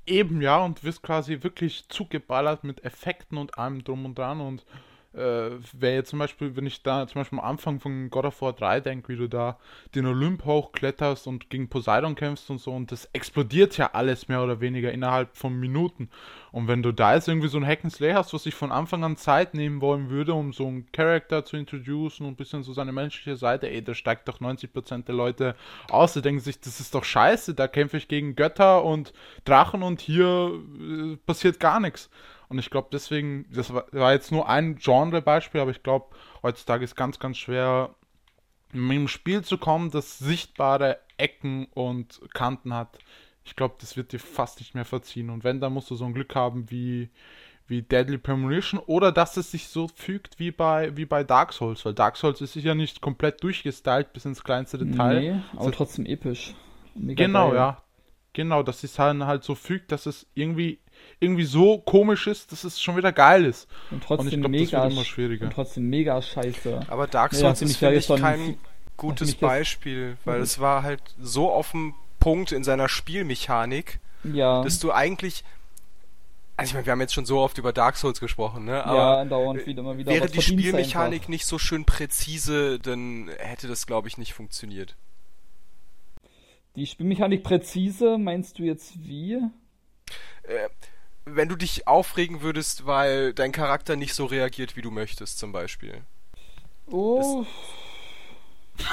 Eben, 0.05 0.41
ja, 0.41 0.57
und 0.63 0.83
wirst 0.83 1.03
quasi 1.03 1.43
wirklich 1.43 1.87
zugeballert 1.89 2.63
mit 2.63 2.83
Effekten 2.83 3.37
und 3.37 3.57
allem 3.57 3.83
drum 3.83 4.05
und 4.05 4.17
dran. 4.17 4.41
Und 4.41 4.65
äh, 5.13 5.51
wäre 5.73 5.95
jetzt 5.95 6.09
zum 6.09 6.19
Beispiel, 6.19 6.55
wenn 6.55 6.65
ich 6.65 6.83
da 6.83 7.05
zum 7.07 7.21
Beispiel 7.21 7.39
am 7.39 7.45
Anfang 7.45 7.79
von 7.79 8.09
God 8.09 8.25
of 8.25 8.41
War 8.41 8.53
3 8.53 8.79
denke, 8.79 9.09
wie 9.09 9.17
du 9.17 9.27
da 9.27 9.57
den 9.93 10.05
Olymp 10.05 10.45
hochkletterst 10.45 11.27
und 11.27 11.49
gegen 11.49 11.67
Poseidon 11.67 12.15
kämpfst 12.15 12.49
und 12.49 12.59
so, 12.59 12.71
und 12.71 12.91
das 12.91 13.05
explodiert 13.11 13.77
ja 13.77 13.91
alles 13.93 14.27
mehr 14.29 14.43
oder 14.43 14.61
weniger 14.61 14.91
innerhalb 14.91 15.35
von 15.35 15.59
Minuten. 15.59 16.09
Und 16.51 16.67
wenn 16.67 16.83
du 16.83 16.91
da 16.91 17.15
jetzt 17.15 17.27
irgendwie 17.27 17.49
so 17.49 17.57
ein 17.57 17.65
Hack'n'Slay 17.65 18.13
hast, 18.13 18.33
was 18.33 18.43
sich 18.43 18.55
von 18.55 18.71
Anfang 18.71 19.03
an 19.03 19.17
Zeit 19.17 19.53
nehmen 19.53 19.81
wollen 19.81 20.09
würde, 20.09 20.33
um 20.33 20.53
so 20.53 20.67
einen 20.67 20.91
Charakter 20.91 21.43
zu 21.43 21.57
introducen 21.57 22.25
und 22.25 22.33
ein 22.33 22.35
bisschen 22.37 22.63
so 22.63 22.73
seine 22.73 22.91
menschliche 22.91 23.35
Seite, 23.35 23.69
ey, 23.69 23.83
da 23.83 23.93
steigt 23.93 24.27
doch 24.27 24.39
90% 24.39 25.05
der 25.05 25.15
Leute 25.15 25.55
aus, 25.89 26.13
die 26.13 26.21
denken 26.21 26.41
sich, 26.41 26.59
das 26.59 26.79
ist 26.79 26.95
doch 26.95 27.03
scheiße, 27.03 27.53
da 27.53 27.67
kämpfe 27.67 27.97
ich 27.97 28.07
gegen 28.07 28.35
Götter 28.35 28.83
und 28.83 29.13
Drachen 29.45 29.83
und 29.83 30.01
hier 30.01 30.51
äh, 30.79 31.17
passiert 31.25 31.59
gar 31.59 31.79
nichts. 31.79 32.09
Und 32.51 32.59
ich 32.59 32.69
glaube 32.69 32.89
deswegen, 32.91 33.45
das 33.49 33.73
war, 33.73 33.85
war 33.93 34.11
jetzt 34.11 34.29
nur 34.29 34.49
ein 34.49 34.75
Genre-Beispiel, 34.75 35.61
aber 35.61 35.71
ich 35.71 35.83
glaube, 35.83 36.13
heutzutage 36.43 36.83
ist 36.83 36.97
ganz, 36.97 37.17
ganz 37.17 37.37
schwer, 37.37 37.95
mit 38.73 38.97
einem 38.97 39.07
Spiel 39.07 39.41
zu 39.41 39.57
kommen, 39.57 39.89
das 39.89 40.19
sichtbare 40.19 40.99
Ecken 41.15 41.67
und 41.73 42.19
Kanten 42.33 42.73
hat. 42.73 42.99
Ich 43.45 43.55
glaube, 43.55 43.75
das 43.79 43.95
wird 43.95 44.11
dir 44.11 44.19
fast 44.19 44.59
nicht 44.59 44.75
mehr 44.75 44.83
verziehen. 44.83 45.29
Und 45.29 45.45
wenn, 45.45 45.61
dann 45.61 45.71
musst 45.71 45.89
du 45.91 45.95
so 45.95 46.03
ein 46.03 46.13
Glück 46.13 46.35
haben 46.35 46.69
wie, 46.69 47.09
wie 47.67 47.83
Deadly 47.83 48.17
Premonition 48.17 48.81
oder 48.81 49.13
dass 49.13 49.37
es 49.37 49.49
sich 49.49 49.69
so 49.69 49.87
fügt 49.87 50.37
wie 50.37 50.51
bei, 50.51 50.95
wie 50.97 51.05
bei 51.05 51.23
Dark 51.23 51.53
Souls, 51.53 51.85
weil 51.85 51.93
Dark 51.93 52.17
Souls 52.17 52.41
ist 52.41 52.51
sicher 52.51 52.75
nicht 52.75 52.99
komplett 52.99 53.41
durchgestylt 53.43 54.11
bis 54.11 54.25
ins 54.25 54.43
kleinste 54.43 54.77
Detail. 54.77 55.21
Nee, 55.21 55.41
aber 55.55 55.71
trotzdem 55.71 56.05
episch. 56.05 56.53
Mega 56.95 57.25
genau, 57.25 57.51
geil. 57.51 57.57
ja. 57.57 57.83
Genau, 58.33 58.61
dass 58.61 58.83
es 58.83 58.99
halt, 58.99 59.21
halt 59.21 59.45
so 59.45 59.55
fügt, 59.55 59.93
dass 59.93 60.05
es 60.05 60.27
irgendwie 60.33 60.79
irgendwie 61.19 61.43
so 61.43 61.77
komisch 61.79 62.27
ist, 62.27 62.51
dass 62.51 62.63
es 62.63 62.81
schon 62.81 62.97
wieder 62.97 63.11
geil 63.11 63.45
ist. 63.45 63.67
Und 63.91 64.03
trotzdem 64.03 64.27
und 64.27 64.33
ich 64.33 64.39
glaub, 64.39 64.51
mega, 64.51 64.77
das 64.77 64.83
wird 64.83 64.93
immer 64.93 65.05
schwieriger. 65.05 65.45
Und 65.45 65.53
trotzdem 65.53 65.89
mega 65.89 66.21
scheiße. 66.21 66.81
Aber 66.87 67.07
Dark 67.07 67.33
Souls 67.33 67.59
ja, 67.59 67.67
ist 67.67 67.77
finde 67.77 67.95
ich 67.97 68.07
kein 68.07 68.57
gutes 68.97 69.35
Beispiel, 69.35 70.17
weil 70.25 70.37
mhm. 70.37 70.43
es 70.43 70.59
war 70.59 70.83
halt 70.83 71.01
so 71.19 71.51
auf 71.51 71.71
dem 71.71 71.93
Punkt 72.19 72.51
in 72.51 72.63
seiner 72.63 72.89
Spielmechanik, 72.89 73.99
ja. 74.23 74.63
dass 74.63 74.79
du 74.79 74.91
eigentlich 74.91 75.43
also 76.57 76.69
ich 76.69 76.73
meine, 76.75 76.85
wir 76.85 76.91
haben 76.91 77.01
jetzt 77.01 77.13
schon 77.15 77.25
so 77.25 77.39
oft 77.39 77.57
über 77.57 77.73
Dark 77.73 77.97
Souls 77.97 78.19
gesprochen, 78.19 78.65
ne? 78.65 78.85
Aber 78.85 78.95
ja, 78.95 79.25
dauernd 79.25 79.65
wieder 79.65 79.81
mal 79.81 79.97
wieder. 79.97 80.11
Wäre 80.11 80.27
die 80.27 80.43
Spielmechanik 80.43 81.27
nicht 81.27 81.45
so 81.45 81.57
schön 81.57 81.85
präzise, 81.85 82.77
dann 82.77 83.31
hätte 83.39 83.67
das, 83.67 83.87
glaube 83.87 84.07
ich, 84.07 84.19
nicht 84.19 84.33
funktioniert. 84.33 84.95
Die 86.75 86.85
Spielmechanik 86.85 87.43
präzise, 87.43 88.19
meinst 88.19 88.59
du 88.59 88.63
jetzt 88.63 88.93
wie? 89.03 89.39
Äh, 90.43 90.69
wenn 91.25 91.49
du 91.49 91.55
dich 91.55 91.87
aufregen 91.87 92.41
würdest, 92.41 92.85
weil 92.85 93.33
dein 93.33 93.51
Charakter 93.51 93.95
nicht 93.95 94.13
so 94.13 94.25
reagiert, 94.25 94.75
wie 94.75 94.81
du 94.81 94.91
möchtest, 94.91 95.39
zum 95.39 95.51
Beispiel. 95.51 96.01
Oh. 96.87 97.45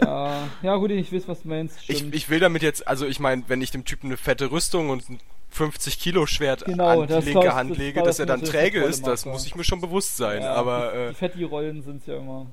ja, 0.00 0.48
ja 0.62 0.76
gut, 0.76 0.90
ich 0.90 1.12
weiß, 1.12 1.28
was 1.28 1.42
du 1.42 1.48
meinst. 1.48 1.78
Ich, 1.88 2.12
ich, 2.12 2.28
will 2.28 2.40
damit 2.40 2.62
jetzt, 2.62 2.86
also 2.86 3.06
ich 3.06 3.20
meine, 3.20 3.44
wenn 3.48 3.62
ich 3.62 3.70
dem 3.70 3.84
Typen 3.84 4.08
eine 4.08 4.16
fette 4.16 4.50
Rüstung 4.50 4.90
und 4.90 5.08
ein 5.08 5.20
50 5.50 6.00
Kilo 6.00 6.26
Schwert 6.26 6.64
genau, 6.64 7.02
an 7.02 7.06
die 7.06 7.14
linke 7.14 7.32
kostet, 7.32 7.54
Hand 7.54 7.78
lege, 7.78 8.00
das 8.00 8.08
dass 8.08 8.18
er 8.18 8.26
dann 8.26 8.42
träge 8.42 8.82
ist, 8.82 9.06
das 9.06 9.24
muss 9.24 9.46
ich 9.46 9.54
mir 9.54 9.62
schon 9.62 9.80
bewusst 9.80 10.16
sein. 10.16 10.42
Ja, 10.42 10.54
aber 10.54 10.92
äh, 10.92 11.08
die 11.10 11.14
Fetti-Rollen 11.14 11.82
sind 11.82 12.04
ja 12.06 12.16
immer. 12.16 12.48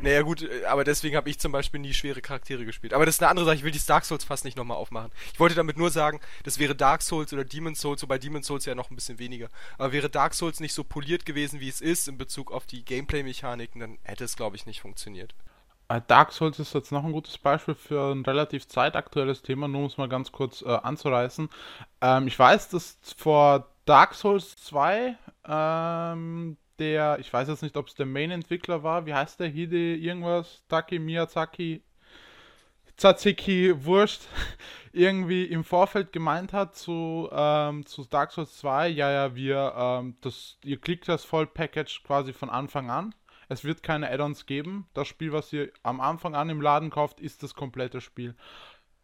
Naja 0.00 0.22
gut, 0.22 0.42
äh, 0.42 0.64
aber 0.66 0.84
deswegen 0.84 1.16
habe 1.16 1.30
ich 1.30 1.38
zum 1.38 1.52
Beispiel 1.52 1.80
nie 1.80 1.94
schwere 1.94 2.20
Charaktere 2.20 2.64
gespielt. 2.64 2.92
Aber 2.92 3.06
das 3.06 3.16
ist 3.16 3.22
eine 3.22 3.30
andere 3.30 3.46
Sache, 3.46 3.56
ich 3.56 3.64
will 3.64 3.70
die 3.70 3.84
Dark 3.84 4.04
Souls 4.04 4.24
fast 4.24 4.44
nicht 4.44 4.56
nochmal 4.56 4.76
aufmachen. 4.76 5.10
Ich 5.32 5.40
wollte 5.40 5.54
damit 5.54 5.78
nur 5.78 5.90
sagen, 5.90 6.20
das 6.44 6.58
wäre 6.58 6.74
Dark 6.74 7.02
Souls 7.02 7.32
oder 7.32 7.44
Demon 7.44 7.74
Souls, 7.74 8.02
wobei 8.02 8.18
Demon 8.18 8.42
Souls 8.42 8.64
ja 8.66 8.74
noch 8.74 8.90
ein 8.90 8.94
bisschen 8.94 9.18
weniger. 9.18 9.48
Aber 9.78 9.92
wäre 9.92 10.10
Dark 10.10 10.34
Souls 10.34 10.60
nicht 10.60 10.74
so 10.74 10.84
poliert 10.84 11.26
gewesen, 11.26 11.60
wie 11.60 11.68
es 11.68 11.80
ist, 11.80 12.08
in 12.08 12.18
Bezug 12.18 12.52
auf 12.52 12.66
die 12.66 12.84
Gameplay-Mechaniken, 12.84 13.80
dann 13.80 13.98
hätte 14.02 14.24
es, 14.24 14.36
glaube 14.36 14.56
ich, 14.56 14.66
nicht 14.66 14.80
funktioniert. 14.80 15.34
Äh, 15.88 16.00
Dark 16.06 16.32
Souls 16.32 16.58
ist 16.58 16.74
jetzt 16.74 16.92
noch 16.92 17.04
ein 17.04 17.12
gutes 17.12 17.38
Beispiel 17.38 17.74
für 17.74 18.12
ein 18.12 18.24
relativ 18.24 18.68
zeitaktuelles 18.68 19.42
Thema, 19.42 19.68
nur 19.68 19.82
um 19.82 19.86
es 19.86 19.96
mal 19.96 20.08
ganz 20.08 20.32
kurz 20.32 20.62
äh, 20.62 20.68
anzureißen. 20.68 21.48
Ähm, 22.00 22.26
ich 22.26 22.38
weiß, 22.38 22.70
dass 22.70 22.98
vor 23.16 23.68
Dark 23.84 24.14
Souls 24.14 24.56
2 24.56 25.16
ähm, 25.46 26.56
der, 26.78 27.18
ich 27.20 27.32
weiß 27.32 27.48
jetzt 27.48 27.62
nicht, 27.62 27.76
ob 27.76 27.88
es 27.88 27.94
der 27.94 28.06
Main-Entwickler 28.06 28.82
war, 28.82 29.06
wie 29.06 29.14
heißt 29.14 29.40
der? 29.40 29.48
Hide 29.48 29.96
irgendwas? 29.96 30.62
Taki 30.68 30.98
Miyazaki? 30.98 31.82
Tzatziki, 32.96 33.84
Wurscht, 33.84 34.22
irgendwie 34.92 35.44
im 35.44 35.64
Vorfeld 35.64 36.12
gemeint 36.12 36.52
hat 36.52 36.76
zu, 36.76 37.28
ähm, 37.32 37.84
zu 37.86 38.04
Dark 38.04 38.30
Souls 38.30 38.56
2, 38.58 38.88
ja, 38.88 39.10
ja, 39.10 39.34
wir, 39.34 39.74
ähm, 39.76 40.16
das, 40.20 40.58
ihr 40.64 40.80
klickt 40.80 41.08
das 41.08 41.24
Voll-Package 41.24 42.04
quasi 42.04 42.32
von 42.32 42.50
Anfang 42.50 42.90
an. 42.90 43.14
Es 43.48 43.64
wird 43.64 43.82
keine 43.82 44.10
Add-ons 44.10 44.46
geben. 44.46 44.86
Das 44.94 45.08
Spiel, 45.08 45.32
was 45.32 45.52
ihr 45.52 45.70
am 45.82 46.00
Anfang 46.00 46.34
an 46.34 46.48
im 46.48 46.60
Laden 46.62 46.90
kauft, 46.90 47.20
ist 47.20 47.42
das 47.42 47.54
komplette 47.54 48.00
Spiel. 48.00 48.34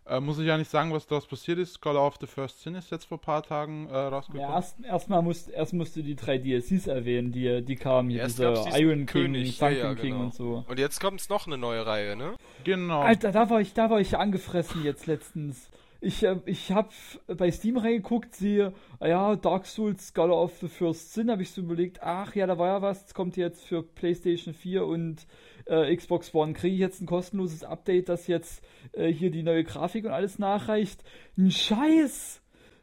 Äh, 0.07 0.21
muss 0.21 0.39
ich 0.39 0.47
ja 0.47 0.57
nicht 0.57 0.71
sagen, 0.71 0.93
was 0.93 1.07
daraus 1.07 1.27
passiert 1.27 1.59
ist. 1.59 1.81
Call 1.81 1.97
of 1.97 2.17
the 2.21 2.27
First 2.27 2.63
Sin 2.63 2.75
ist 2.75 2.91
jetzt 2.91 3.05
vor 3.05 3.19
ein 3.19 3.21
paar 3.21 3.43
Tagen 3.43 3.89
äh, 3.89 3.97
rausgekommen. 3.97 4.49
Ja, 4.49 4.57
erst, 4.57 4.83
erstmal 4.85 5.23
musst, 5.23 5.51
erst 5.51 5.73
musst 5.73 5.95
du 5.97 6.03
die 6.03 6.17
drei 6.17 6.39
DLCs 6.39 6.87
erwähnen, 6.87 7.33
die, 7.33 7.63
die 7.63 7.77
kamen 7.77 8.11
hier, 8.11 8.25
diese 8.25 8.55
Iron 8.77 9.07
King, 9.07 9.35
Sunken 9.47 9.61
ja, 9.61 9.71
ja, 9.71 9.95
King 9.95 10.13
genau. 10.13 10.25
und 10.25 10.35
so. 10.35 10.65
Und 10.67 10.79
jetzt 10.79 11.01
kommt 11.01 11.29
noch 11.31 11.47
eine 11.47 11.59
neue 11.59 11.87
Reihe, 11.87 12.17
ne? 12.17 12.37
Genau. 12.65 13.01
Alter, 13.03 13.31
da 13.31 13.51
war 13.51 13.61
ich, 13.61 13.75
da 13.75 13.91
war 13.91 14.01
ich 14.01 14.17
angefressen 14.17 14.83
jetzt 14.85 15.07
letztens. 15.07 15.71
Ich, 16.01 16.23
äh, 16.25 16.37
ich 16.47 16.73
habe 16.73 16.89
bei 17.27 17.51
Steam 17.51 17.77
reingeguckt, 17.77 18.35
sehe, 18.35 18.73
ah 19.01 19.07
ja, 19.07 19.37
Dark 19.37 19.67
Souls, 19.67 20.13
Scholar 20.15 20.43
of 20.43 20.57
the 20.61 20.69
First 20.69 21.13
Sin, 21.13 21.31
habe 21.31 21.43
ich 21.43 21.51
so 21.51 21.61
überlegt, 21.61 22.03
ach 22.03 22.35
ja, 22.35 22.47
da 22.47 22.59
war 22.59 22.69
ja 22.69 22.83
was, 22.83 23.05
das 23.05 23.15
kommt 23.15 23.37
jetzt 23.37 23.65
für 23.65 23.83
PlayStation 23.83 24.55
4 24.55 24.87
und 24.87 25.27
äh, 25.67 25.95
Xbox 25.95 26.35
One. 26.35 26.53
Kriege 26.53 26.75
ich 26.75 26.81
jetzt 26.81 27.01
ein 27.01 27.07
kostenloses 27.07 27.65
Update, 27.65 28.09
das 28.09 28.27
jetzt 28.27 28.65
äh, 28.93 29.09
hier 29.09 29.31
die 29.31 29.43
neue 29.43 29.65
Grafik 29.65 30.05
und 30.05 30.11
alles 30.11 30.39
nachreicht? 30.39 31.03
Ein 31.37 31.51
Scheiß! 31.51 32.43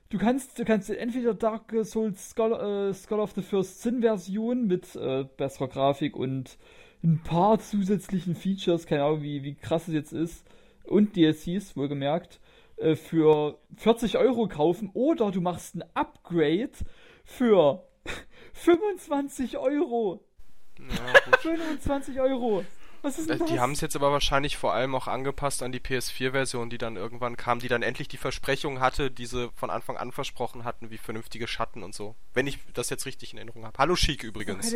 Du 0.10 0.18
kannst, 0.18 0.58
du 0.58 0.64
kannst 0.64 0.90
entweder 0.90 1.34
Dark 1.34 1.74
Souls 1.84 2.30
Skull, 2.30 2.54
äh, 2.54 2.94
Skull 2.94 3.20
of 3.20 3.34
the 3.34 3.42
First 3.42 3.82
Sin 3.82 4.02
Version 4.02 4.66
mit 4.66 4.96
äh, 4.96 5.26
besserer 5.36 5.68
Grafik 5.68 6.16
und 6.16 6.58
ein 7.04 7.22
paar 7.24 7.60
zusätzlichen 7.60 8.36
Features, 8.36 8.86
keine 8.86 9.04
Ahnung, 9.04 9.22
wie, 9.22 9.44
wie 9.44 9.56
krass 9.56 9.88
es 9.90 9.94
jetzt 9.94 10.14
ist, 10.14 10.46
und 10.86 11.18
DLCs, 11.18 11.76
wohlgemerkt, 11.76 12.40
äh, 12.78 12.96
für 12.96 13.60
40 13.76 14.18
Euro 14.18 14.48
kaufen 14.48 14.92
oder 14.94 15.32
du 15.32 15.42
machst 15.42 15.76
ein 15.76 15.84
Upgrade 15.94 16.72
für 17.26 17.84
25 18.54 19.58
Euro. 19.58 20.27
Ja, 20.80 21.38
25 21.38 22.20
Euro. 22.20 22.66
Was 23.02 23.20
ist 23.20 23.30
denn 23.30 23.38
äh, 23.38 23.40
das? 23.40 23.50
Die 23.50 23.60
haben 23.60 23.72
es 23.72 23.82
jetzt 23.82 23.96
aber 23.96 24.12
wahrscheinlich 24.12 24.58
vor 24.58 24.74
allem 24.74 24.96
auch 24.96 25.08
angepasst 25.08 25.64
an 25.64 25.72
die 25.72 25.80
PS4-Version, 25.80 26.70
die 26.70 26.78
dann 26.78 26.96
irgendwann 26.96 27.38
kam, 27.38 27.60
die 27.60 27.68
dann 27.68 27.84
endlich 27.84 28.08
die 28.08 28.18
Versprechung 28.18 28.80
hatte, 28.80 29.12
die 29.12 29.26
sie 29.26 29.50
von 29.56 29.70
Anfang 29.70 29.98
an 29.98 30.12
versprochen 30.12 30.64
hatten, 30.64 30.90
wie 30.90 30.98
vernünftige 30.98 31.48
Schatten 31.48 31.84
und 31.84 31.94
so. 31.94 32.16
Wenn 32.34 32.48
ich 32.48 32.60
das 32.74 32.90
jetzt 32.90 33.06
richtig 33.06 33.32
in 33.34 33.38
Erinnerung 33.38 33.66
habe. 33.66 33.78
Hallo 33.78 33.96
Chic 33.96 34.24
übrigens. 34.24 34.74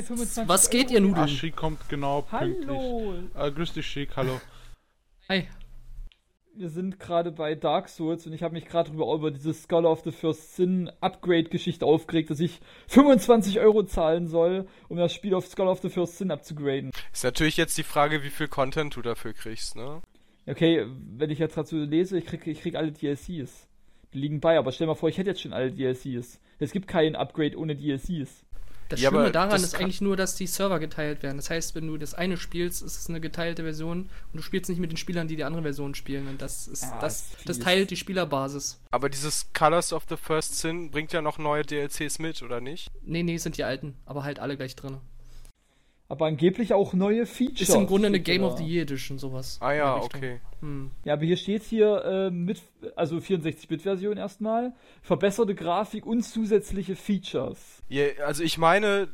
Was 0.48 0.70
geht 0.70 0.92
ihr 0.92 1.02
Nudeln? 1.02 1.24
Ah, 1.24 1.28
Chic 1.28 1.56
kommt 1.56 1.90
genau 1.90 2.22
pünktlich. 2.22 2.68
Hallo. 2.68 3.16
Äh, 3.36 3.52
grüß 3.52 3.74
dich 3.74 3.88
Chic, 3.88 4.16
hallo. 4.16 4.40
Hi 5.30 5.48
wir 6.56 6.70
sind 6.70 7.00
gerade 7.00 7.32
bei 7.32 7.56
Dark 7.56 7.90
Souls 7.90 8.26
und 8.28 8.34
ich 8.34 8.44
habe 8.44 8.54
mich 8.54 8.66
gerade 8.66 8.92
über, 8.92 9.14
über 9.14 9.32
diese 9.32 9.54
Scholar 9.54 9.92
of 9.92 10.02
the 10.04 10.12
First 10.12 10.56
Sin 10.56 10.92
Upgrade-Geschichte 11.00 11.86
aufgeregt, 11.86 12.30
dass 12.30 12.40
ich 12.40 12.60
25 12.88 13.60
Euro 13.60 13.84
zahlen 13.84 14.28
soll, 14.28 14.68
um 14.90 14.98
das 14.98 15.14
Spiel 15.14 15.34
auf 15.34 15.48
Scholar 15.48 15.72
of 15.72 15.82
the 15.82 15.90
First 15.90 16.18
Sin 16.18 16.32
abzugraden. 16.32 16.92
Ist 17.12 17.24
natürlich 17.24 17.58
jetzt 17.58 17.78
die 17.78 17.84
Frage, 17.84 18.24
wie 18.24 18.30
viel 18.30 18.48
Content 18.48 18.96
du 18.96 19.02
dafür 19.02 19.34
kriegst, 19.34 19.76
ne? 19.76 20.02
Okay, 20.48 20.86
wenn 21.18 21.30
ich 21.30 21.40
jetzt 21.40 21.56
dazu 21.56 21.78
lese, 21.78 22.18
ich 22.18 22.26
krieg, 22.26 22.46
ich 22.48 22.62
krieg 22.62 22.76
alle 22.76 22.92
DLCs. 22.92 23.68
Die 24.14 24.20
liegen 24.20 24.42
bei, 24.42 24.58
aber 24.58 24.72
stell 24.72 24.88
mal 24.88 24.96
vor, 24.96 25.10
ich 25.10 25.18
hätte 25.18 25.30
jetzt 25.30 25.42
schon 25.42 25.54
alle 25.54 25.72
DLCs. 25.72 26.40
Es 26.60 26.72
gibt 26.72 26.88
kein 26.88 27.16
Upgrade 27.16 27.58
ohne 27.58 27.76
DLCs. 27.76 28.46
Das 28.92 29.00
Ja, 29.02 29.10
Schlimme 29.10 29.32
daran 29.32 29.50
das 29.52 29.64
ist 29.64 29.76
eigentlich 29.76 30.02
nur, 30.02 30.18
dass 30.18 30.36
die 30.36 30.48
Server 30.48 30.80
geteilt 30.80 31.24
werden. 31.24 31.38
Das 31.38 31.50
heißt, 31.50 31.76
wenn 31.76 31.88
du 31.88 31.98
das 31.98 32.14
eine 32.14 32.38
spielst, 32.38 32.82
ist 32.82 32.98
es 32.98 33.10
eine 33.10 33.22
geteilte 33.22 33.64
Version 33.64 34.02
und 34.02 34.10
du 34.38 34.42
spielst 34.42 34.70
nicht 34.70 34.80
mit 34.80 34.92
den 34.92 34.98
Spielern, 34.98 35.28
die 35.28 35.36
die 35.36 35.44
andere 35.44 35.62
Version 35.64 35.96
spielen. 35.96 36.28
Und 36.28 36.42
das 36.42 36.68
ist 36.68 36.84
Ah, 36.84 37.00
das, 37.00 37.30
das 37.46 37.60
teilt 37.60 37.90
die 37.92 37.96
Spielerbasis. 37.98 38.80
Aber 38.92 39.10
dieses 39.10 39.52
Colors 39.54 39.94
of 39.94 40.04
the 40.10 40.18
First 40.18 40.58
Sin 40.60 40.92
bringt 40.92 41.14
ja 41.14 41.22
noch 41.22 41.38
neue 41.38 41.64
DLCs 41.64 42.20
mit, 42.20 42.42
oder 42.42 42.60
nicht? 42.62 42.92
Nee, 43.04 43.24
nee, 43.24 43.38
sind 43.38 43.58
die 43.58 43.64
alten, 43.64 43.96
aber 44.06 44.24
halt 44.24 44.40
alle 44.40 44.58
gleich 44.58 44.76
drin. 44.76 44.98
Aber 46.12 46.26
angeblich 46.26 46.74
auch 46.74 46.92
neue 46.92 47.26
Features. 47.26 47.70
Ist 47.70 47.74
im 47.74 47.88
Grunde 47.88 48.08
eine 48.08 48.20
Game 48.20 48.42
da. 48.42 48.48
of 48.50 48.58
the 48.58 48.66
Year 48.66 48.82
Edition, 48.82 49.18
sowas. 49.18 49.58
Ah 49.62 49.72
ja, 49.72 49.96
okay. 49.96 50.42
Hm. 50.60 50.92
Ja, 51.06 51.14
aber 51.14 51.24
hier 51.24 51.38
steht 51.38 51.64
hier 51.64 52.04
äh, 52.04 52.30
mit, 52.30 52.62
also 52.98 53.16
64-Bit-Version 53.16 54.18
erstmal, 54.18 54.74
verbesserte 55.02 55.56
Grafik 55.56 56.06
und 56.06 56.24
zusätzliche 56.24 56.98
Features. 56.98 57.82
Ja, 57.88 58.08
also 58.26 58.44
ich 58.44 58.58
meine, 58.58 59.08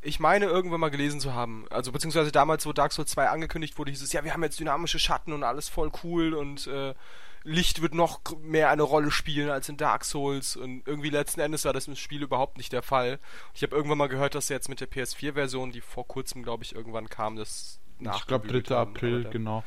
ich 0.00 0.20
meine 0.20 0.46
irgendwann 0.46 0.80
mal 0.80 0.88
gelesen 0.88 1.20
zu 1.20 1.34
haben, 1.34 1.66
also 1.68 1.92
beziehungsweise 1.92 2.32
damals, 2.32 2.64
wo 2.64 2.72
Dark 2.72 2.92
Souls 2.92 3.10
2 3.10 3.28
angekündigt 3.28 3.78
wurde, 3.78 3.90
hieß 3.90 4.00
es, 4.00 4.14
ja, 4.14 4.24
wir 4.24 4.32
haben 4.32 4.42
jetzt 4.42 4.58
dynamische 4.58 4.98
Schatten 4.98 5.34
und 5.34 5.42
alles 5.42 5.68
voll 5.68 5.90
cool 6.02 6.32
und 6.32 6.66
äh, 6.66 6.94
Licht 7.44 7.82
wird 7.82 7.94
noch 7.94 8.20
mehr 8.42 8.70
eine 8.70 8.82
Rolle 8.82 9.10
spielen 9.10 9.50
als 9.50 9.68
in 9.68 9.76
Dark 9.76 10.04
Souls 10.04 10.56
und 10.56 10.86
irgendwie 10.86 11.10
letzten 11.10 11.40
Endes 11.40 11.64
war 11.64 11.72
das 11.72 11.88
im 11.88 11.96
Spiel 11.96 12.22
überhaupt 12.22 12.58
nicht 12.58 12.72
der 12.72 12.82
Fall. 12.82 13.18
Ich 13.54 13.62
habe 13.62 13.74
irgendwann 13.74 13.98
mal 13.98 14.08
gehört, 14.08 14.34
dass 14.34 14.48
sie 14.48 14.54
jetzt 14.54 14.68
mit 14.68 14.80
der 14.80 14.90
PS4-Version, 14.90 15.72
die 15.72 15.80
vor 15.80 16.06
kurzem, 16.06 16.42
glaube 16.42 16.64
ich, 16.64 16.74
irgendwann 16.74 17.08
kam, 17.08 17.36
das 17.36 17.80
Ich 17.92 17.98
glaube, 17.98 18.18
nachgebügelt 18.18 18.70
3. 18.70 18.74
haben, 18.74 18.90
April, 18.94 19.24
genau. 19.30 19.64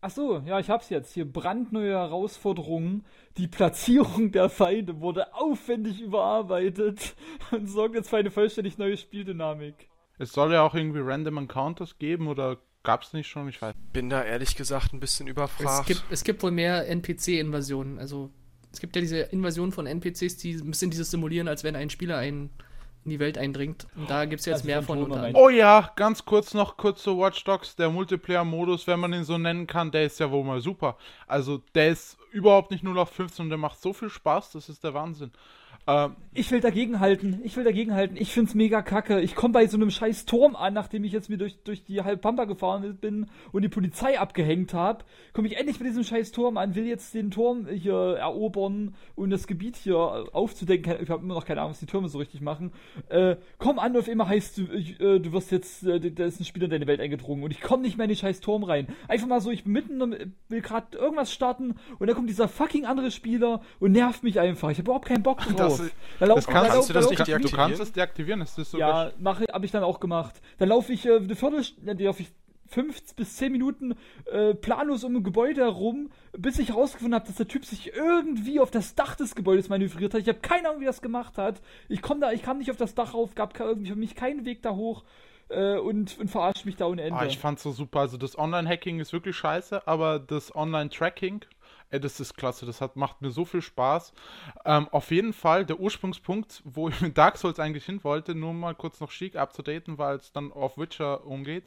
Ach 0.00 0.10
so, 0.10 0.42
ja, 0.46 0.60
ich 0.60 0.70
hab's 0.70 0.88
jetzt. 0.88 1.14
Hier 1.14 1.24
brandneue 1.24 1.94
Herausforderungen. 1.94 3.04
Die 3.38 3.48
Platzierung 3.48 4.30
der 4.30 4.48
Feinde 4.48 5.00
wurde 5.00 5.34
aufwendig 5.34 6.00
überarbeitet 6.00 7.16
und 7.50 7.66
sorgt 7.66 7.94
jetzt 7.96 8.10
für 8.10 8.18
eine 8.18 8.30
vollständig 8.30 8.78
neue 8.78 8.96
Spieldynamik. 8.96 9.88
Es 10.18 10.32
soll 10.32 10.52
ja 10.52 10.62
auch 10.62 10.74
irgendwie 10.74 11.00
Random 11.00 11.38
Encounters 11.38 11.98
geben 11.98 12.28
oder 12.28 12.58
gab 12.86 13.02
es 13.02 13.12
nicht 13.12 13.28
schon? 13.28 13.48
Ich 13.48 13.60
weiß. 13.60 13.74
Bin 13.92 14.08
da 14.08 14.22
ehrlich 14.24 14.56
gesagt 14.56 14.94
ein 14.94 15.00
bisschen 15.00 15.26
Es 15.26 15.32
überfragt. 15.32 15.86
gibt, 15.86 16.02
es 16.08 16.24
gibt 16.24 16.42
wohl 16.42 16.52
mehr 16.52 16.88
NPC-Invasionen. 16.88 17.98
Also 17.98 18.30
es 18.72 18.80
gibt 18.80 18.96
ja 18.96 19.02
diese 19.02 19.18
Invasion 19.18 19.72
von 19.72 19.86
NPCs, 19.86 20.38
die 20.38 20.54
ein 20.54 20.70
bisschen 20.70 20.90
dieses 20.90 21.10
simulieren, 21.10 21.48
als 21.48 21.64
wenn 21.64 21.76
ein 21.76 21.90
Spieler 21.90 22.16
ein, 22.18 22.50
in 23.04 23.10
die 23.10 23.18
Welt 23.18 23.38
eindringt. 23.38 23.86
Und 23.96 24.08
da 24.08 24.24
gibt 24.24 24.40
es 24.40 24.46
jetzt 24.46 24.54
Also 24.56 24.66
mehr 24.66 24.82
von. 24.82 25.02
Unter. 25.02 25.30
Oh 25.34 25.48
ja, 25.48 25.92
ganz 25.96 26.24
kurz 26.24 26.54
noch 26.54 26.76
kurz 26.76 27.02
zu 27.02 27.18
Watch 27.18 27.42
Dogs. 27.44 27.76
Der 27.76 27.90
Multiplayer-Modus, 27.90 28.86
wenn 28.86 29.00
man 29.00 29.12
ihn 29.12 29.24
so 29.24 29.36
nennen 29.36 29.66
kann, 29.66 29.90
der 29.90 30.04
ist 30.04 30.20
ja 30.20 30.30
wohl 30.30 30.44
mal 30.44 30.60
super. 30.60 30.96
Also 31.26 31.62
der 31.74 31.88
ist 31.90 32.16
überhaupt 32.32 32.70
nicht 32.70 32.84
0 32.84 32.98
auf 32.98 33.10
15 33.10 33.44
und 33.44 33.50
der 33.50 33.58
macht 33.58 33.80
so 33.80 33.92
viel 33.92 34.10
Spaß, 34.10 34.52
das 34.52 34.68
ist 34.68 34.84
der 34.84 34.94
Wahnsinn. 34.94 35.32
Ähm, 35.88 36.16
Ich 36.34 36.50
will 36.50 36.60
dagegenhalten. 36.60 37.40
Ich 37.44 37.56
will 37.56 37.64
dagegenhalten. 37.64 38.16
Ich 38.18 38.30
find's 38.32 38.54
mega 38.54 38.82
kacke. 38.82 39.20
Ich 39.22 39.34
komme 39.34 39.52
bei 39.52 39.66
so 39.68 39.78
einem 39.78 39.90
scheiß 39.90 40.26
Turm 40.26 40.54
an, 40.54 40.74
nachdem 40.74 41.02
ich 41.04 41.12
jetzt 41.12 41.30
mir 41.30 41.38
durch, 41.38 41.62
durch 41.64 41.82
die 41.84 42.02
Halbpampa 42.02 42.44
gefahren 42.44 42.98
bin 43.00 43.26
und 43.52 43.62
die 43.62 43.70
Polizei 43.70 44.18
abgehängt 44.20 44.74
habe. 44.74 45.04
Komme 45.32 45.48
ich 45.48 45.56
endlich 45.56 45.78
mit 45.80 45.88
diesem 45.88 46.04
scheiß 46.04 46.32
Turm 46.32 46.58
an, 46.58 46.74
will 46.74 46.84
jetzt 46.86 47.14
den 47.14 47.30
Turm 47.30 47.66
hier 47.68 47.94
erobern 48.18 48.94
und 49.14 49.30
das 49.30 49.46
Gebiet 49.46 49.76
hier 49.76 49.96
aufzudecken. 50.32 50.96
Ich 51.02 51.08
habe 51.08 51.22
immer 51.24 51.34
noch 51.34 51.46
keine 51.46 51.60
Ahnung, 51.60 51.70
was 51.70 51.80
die 51.80 51.86
Türme 51.86 52.08
so 52.08 52.18
richtig 52.18 52.42
machen. 52.42 52.72
Äh, 53.08 53.36
komm 53.58 53.78
an, 53.78 53.96
auf 53.96 54.08
immer 54.08 54.28
heißt 54.28 54.58
du, 54.58 54.62
äh, 54.64 55.20
du 55.20 55.32
wirst 55.32 55.50
jetzt, 55.52 55.84
äh, 55.84 56.10
da 56.10 56.24
ist 56.26 56.38
ein 56.40 56.44
Spieler 56.44 56.64
in 56.66 56.70
deine 56.72 56.86
Welt 56.86 57.00
eingedrungen 57.00 57.44
und 57.44 57.50
ich 57.50 57.62
komme 57.62 57.82
nicht 57.84 57.96
mehr 57.96 58.04
in 58.04 58.10
den 58.10 58.16
scheiß 58.18 58.40
Turm 58.40 58.62
rein. 58.64 58.88
Einfach 59.08 59.26
mal 59.28 59.40
so, 59.40 59.50
ich 59.50 59.64
bin 59.64 59.72
mitten, 59.72 60.00
im- 60.02 60.34
will 60.50 60.60
gerade 60.60 60.98
irgendwas 60.98 61.32
starten 61.32 61.76
und 61.98 62.06
dann 62.08 62.14
kommt 62.16 62.28
dieser 62.28 62.48
fucking 62.48 62.84
andere 62.84 63.10
Spieler 63.10 63.62
und 63.80 63.92
nervt 63.92 64.22
mich 64.22 64.38
einfach. 64.38 64.68
Ich 64.70 64.76
habe 64.78 64.86
überhaupt 64.90 65.06
keinen 65.08 65.22
Bock 65.22 65.38
drauf. 65.38 65.54
Das- 65.56 65.75
Dann 66.18 66.28
lauf- 66.28 66.36
das 66.36 66.46
kannst, 66.46 66.70
dann 66.70 66.72
kannst 66.72 66.88
du 66.88 66.92
lauf- 66.94 67.02
das 67.02 67.10
nicht 67.10 67.18
lauf- 67.18 67.26
du 67.26 67.32
deaktivieren? 67.32 67.56
kannst 67.68 67.80
es 67.80 67.92
deaktivieren, 67.92 68.40
es 68.42 68.58
ist 68.58 68.70
sogar 68.70 69.06
Ja, 69.06 69.12
mache, 69.18 69.44
habe 69.52 69.64
ich 69.64 69.72
dann 69.72 69.82
auch 69.84 70.00
gemacht. 70.00 70.40
Dann 70.58 70.68
laufe 70.68 70.92
ich 70.92 71.06
äh, 71.06 71.16
eine 71.16 71.34
Viertelstunde, 71.36 72.04
laufe 72.04 72.22
ich 72.22 72.28
fünf 72.68 73.00
bis 73.14 73.36
zehn 73.36 73.52
Minuten 73.52 73.94
äh, 74.32 74.52
planlos 74.54 75.04
um 75.04 75.14
ein 75.14 75.22
Gebäude 75.22 75.60
herum, 75.62 76.10
bis 76.36 76.58
ich 76.58 76.70
herausgefunden 76.70 77.14
habe, 77.14 77.24
dass 77.26 77.36
der 77.36 77.46
Typ 77.46 77.64
sich 77.64 77.94
irgendwie 77.94 78.58
auf 78.58 78.72
das 78.72 78.96
Dach 78.96 79.14
des 79.14 79.36
Gebäudes 79.36 79.68
manövriert 79.68 80.14
hat. 80.14 80.20
Ich 80.22 80.28
habe 80.28 80.40
keine 80.40 80.68
Ahnung, 80.68 80.80
wie 80.80 80.84
er 80.86 80.90
das 80.90 81.00
gemacht 81.00 81.38
hat. 81.38 81.60
Ich 81.88 82.02
komme 82.02 82.20
da, 82.20 82.32
ich 82.32 82.42
kam 82.42 82.58
nicht 82.58 82.72
auf 82.72 82.76
das 82.76 82.94
Dach 82.96 83.14
rauf, 83.14 83.36
gab 83.36 83.58
irgendwie 83.60 83.90
für 83.90 83.96
mich 83.96 84.16
keinen 84.16 84.44
Weg 84.44 84.62
da 84.62 84.70
hoch 84.74 85.04
äh, 85.48 85.76
und, 85.78 86.18
und 86.18 86.28
verarscht 86.28 86.64
mich 86.66 86.74
da 86.74 86.86
ohne 86.86 87.02
Ende. 87.02 87.20
Ah, 87.20 87.24
ich 87.24 87.38
fand's 87.38 87.62
so 87.62 87.70
super. 87.70 88.00
Also 88.00 88.16
das 88.16 88.36
Online-Hacking 88.36 88.98
ist 88.98 89.12
wirklich 89.12 89.36
scheiße, 89.36 89.86
aber 89.86 90.18
das 90.18 90.52
Online-Tracking, 90.52 91.44
ey, 91.90 92.00
das 92.00 92.20
ist 92.20 92.36
klasse. 92.36 92.66
Das 92.66 92.80
hat, 92.80 92.96
macht 92.96 93.22
mir 93.22 93.30
so 93.30 93.44
viel 93.44 93.62
Spaß. 93.62 94.12
Ähm, 94.64 94.88
auf 94.90 95.10
jeden 95.10 95.32
Fall 95.32 95.64
der 95.64 95.80
Ursprungspunkt, 95.80 96.62
wo 96.64 96.88
ich 96.88 97.00
mit 97.00 97.16
Dark 97.16 97.38
Souls 97.38 97.58
eigentlich 97.58 97.84
hin 97.84 98.02
wollte, 98.04 98.34
nur 98.34 98.52
mal 98.52 98.74
kurz 98.74 99.00
noch 99.00 99.10
Chic 99.10 99.36
abzudaten, 99.36 99.98
weil 99.98 100.16
es 100.16 100.32
dann 100.32 100.52
auf 100.52 100.78
Witcher 100.78 101.24
umgeht. 101.26 101.64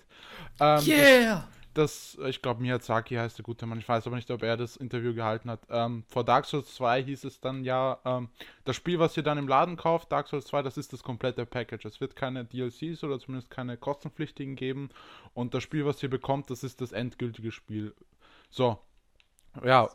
Ähm, 0.60 0.84
Yeah! 0.86 1.48
das, 1.74 2.18
ich 2.26 2.42
glaube, 2.42 2.62
Miyazaki 2.62 3.16
heißt 3.16 3.38
der 3.38 3.44
gute 3.44 3.66
Mann. 3.66 3.80
Ich 3.80 3.88
weiß 3.88 4.06
aber 4.08 4.16
nicht, 4.16 4.30
ob 4.32 4.44
er 4.44 4.58
das 4.58 4.76
Interview 4.76 5.14
gehalten 5.14 5.50
hat. 5.50 5.62
Ähm, 5.70 6.04
vor 6.08 6.24
Dark 6.24 6.46
Souls 6.46 6.74
2 6.76 7.04
hieß 7.04 7.24
es 7.24 7.40
dann 7.40 7.64
ja, 7.64 8.00
ähm, 8.06 8.30
das 8.66 8.76
Spiel, 8.76 9.00
was 9.00 9.16
ihr 9.16 9.24
dann 9.24 9.38
im 9.38 9.48
Laden 9.48 9.78
kauft, 9.78 10.12
Dark 10.12 10.28
Souls 10.28 10.46
2, 10.48 10.64
das 10.64 10.78
ist 10.78 10.94
das 10.94 11.04
komplette 11.04 11.46
Package. 11.46 11.86
Es 11.86 12.02
wird 12.02 12.16
keine 12.16 12.46
DLCs 12.46 13.04
oder 13.04 13.20
zumindest 13.20 13.50
keine 13.50 13.78
kostenpflichtigen 13.78 14.56
geben. 14.56 14.90
Und 15.34 15.54
das 15.54 15.64
Spiel, 15.64 15.86
was 15.86 16.02
ihr 16.02 16.10
bekommt, 16.10 16.50
das 16.50 16.64
ist 16.64 16.82
das 16.82 16.92
endgültige 16.92 17.52
Spiel. 17.52 17.94
So. 18.50 18.80
Ja. 19.64 19.90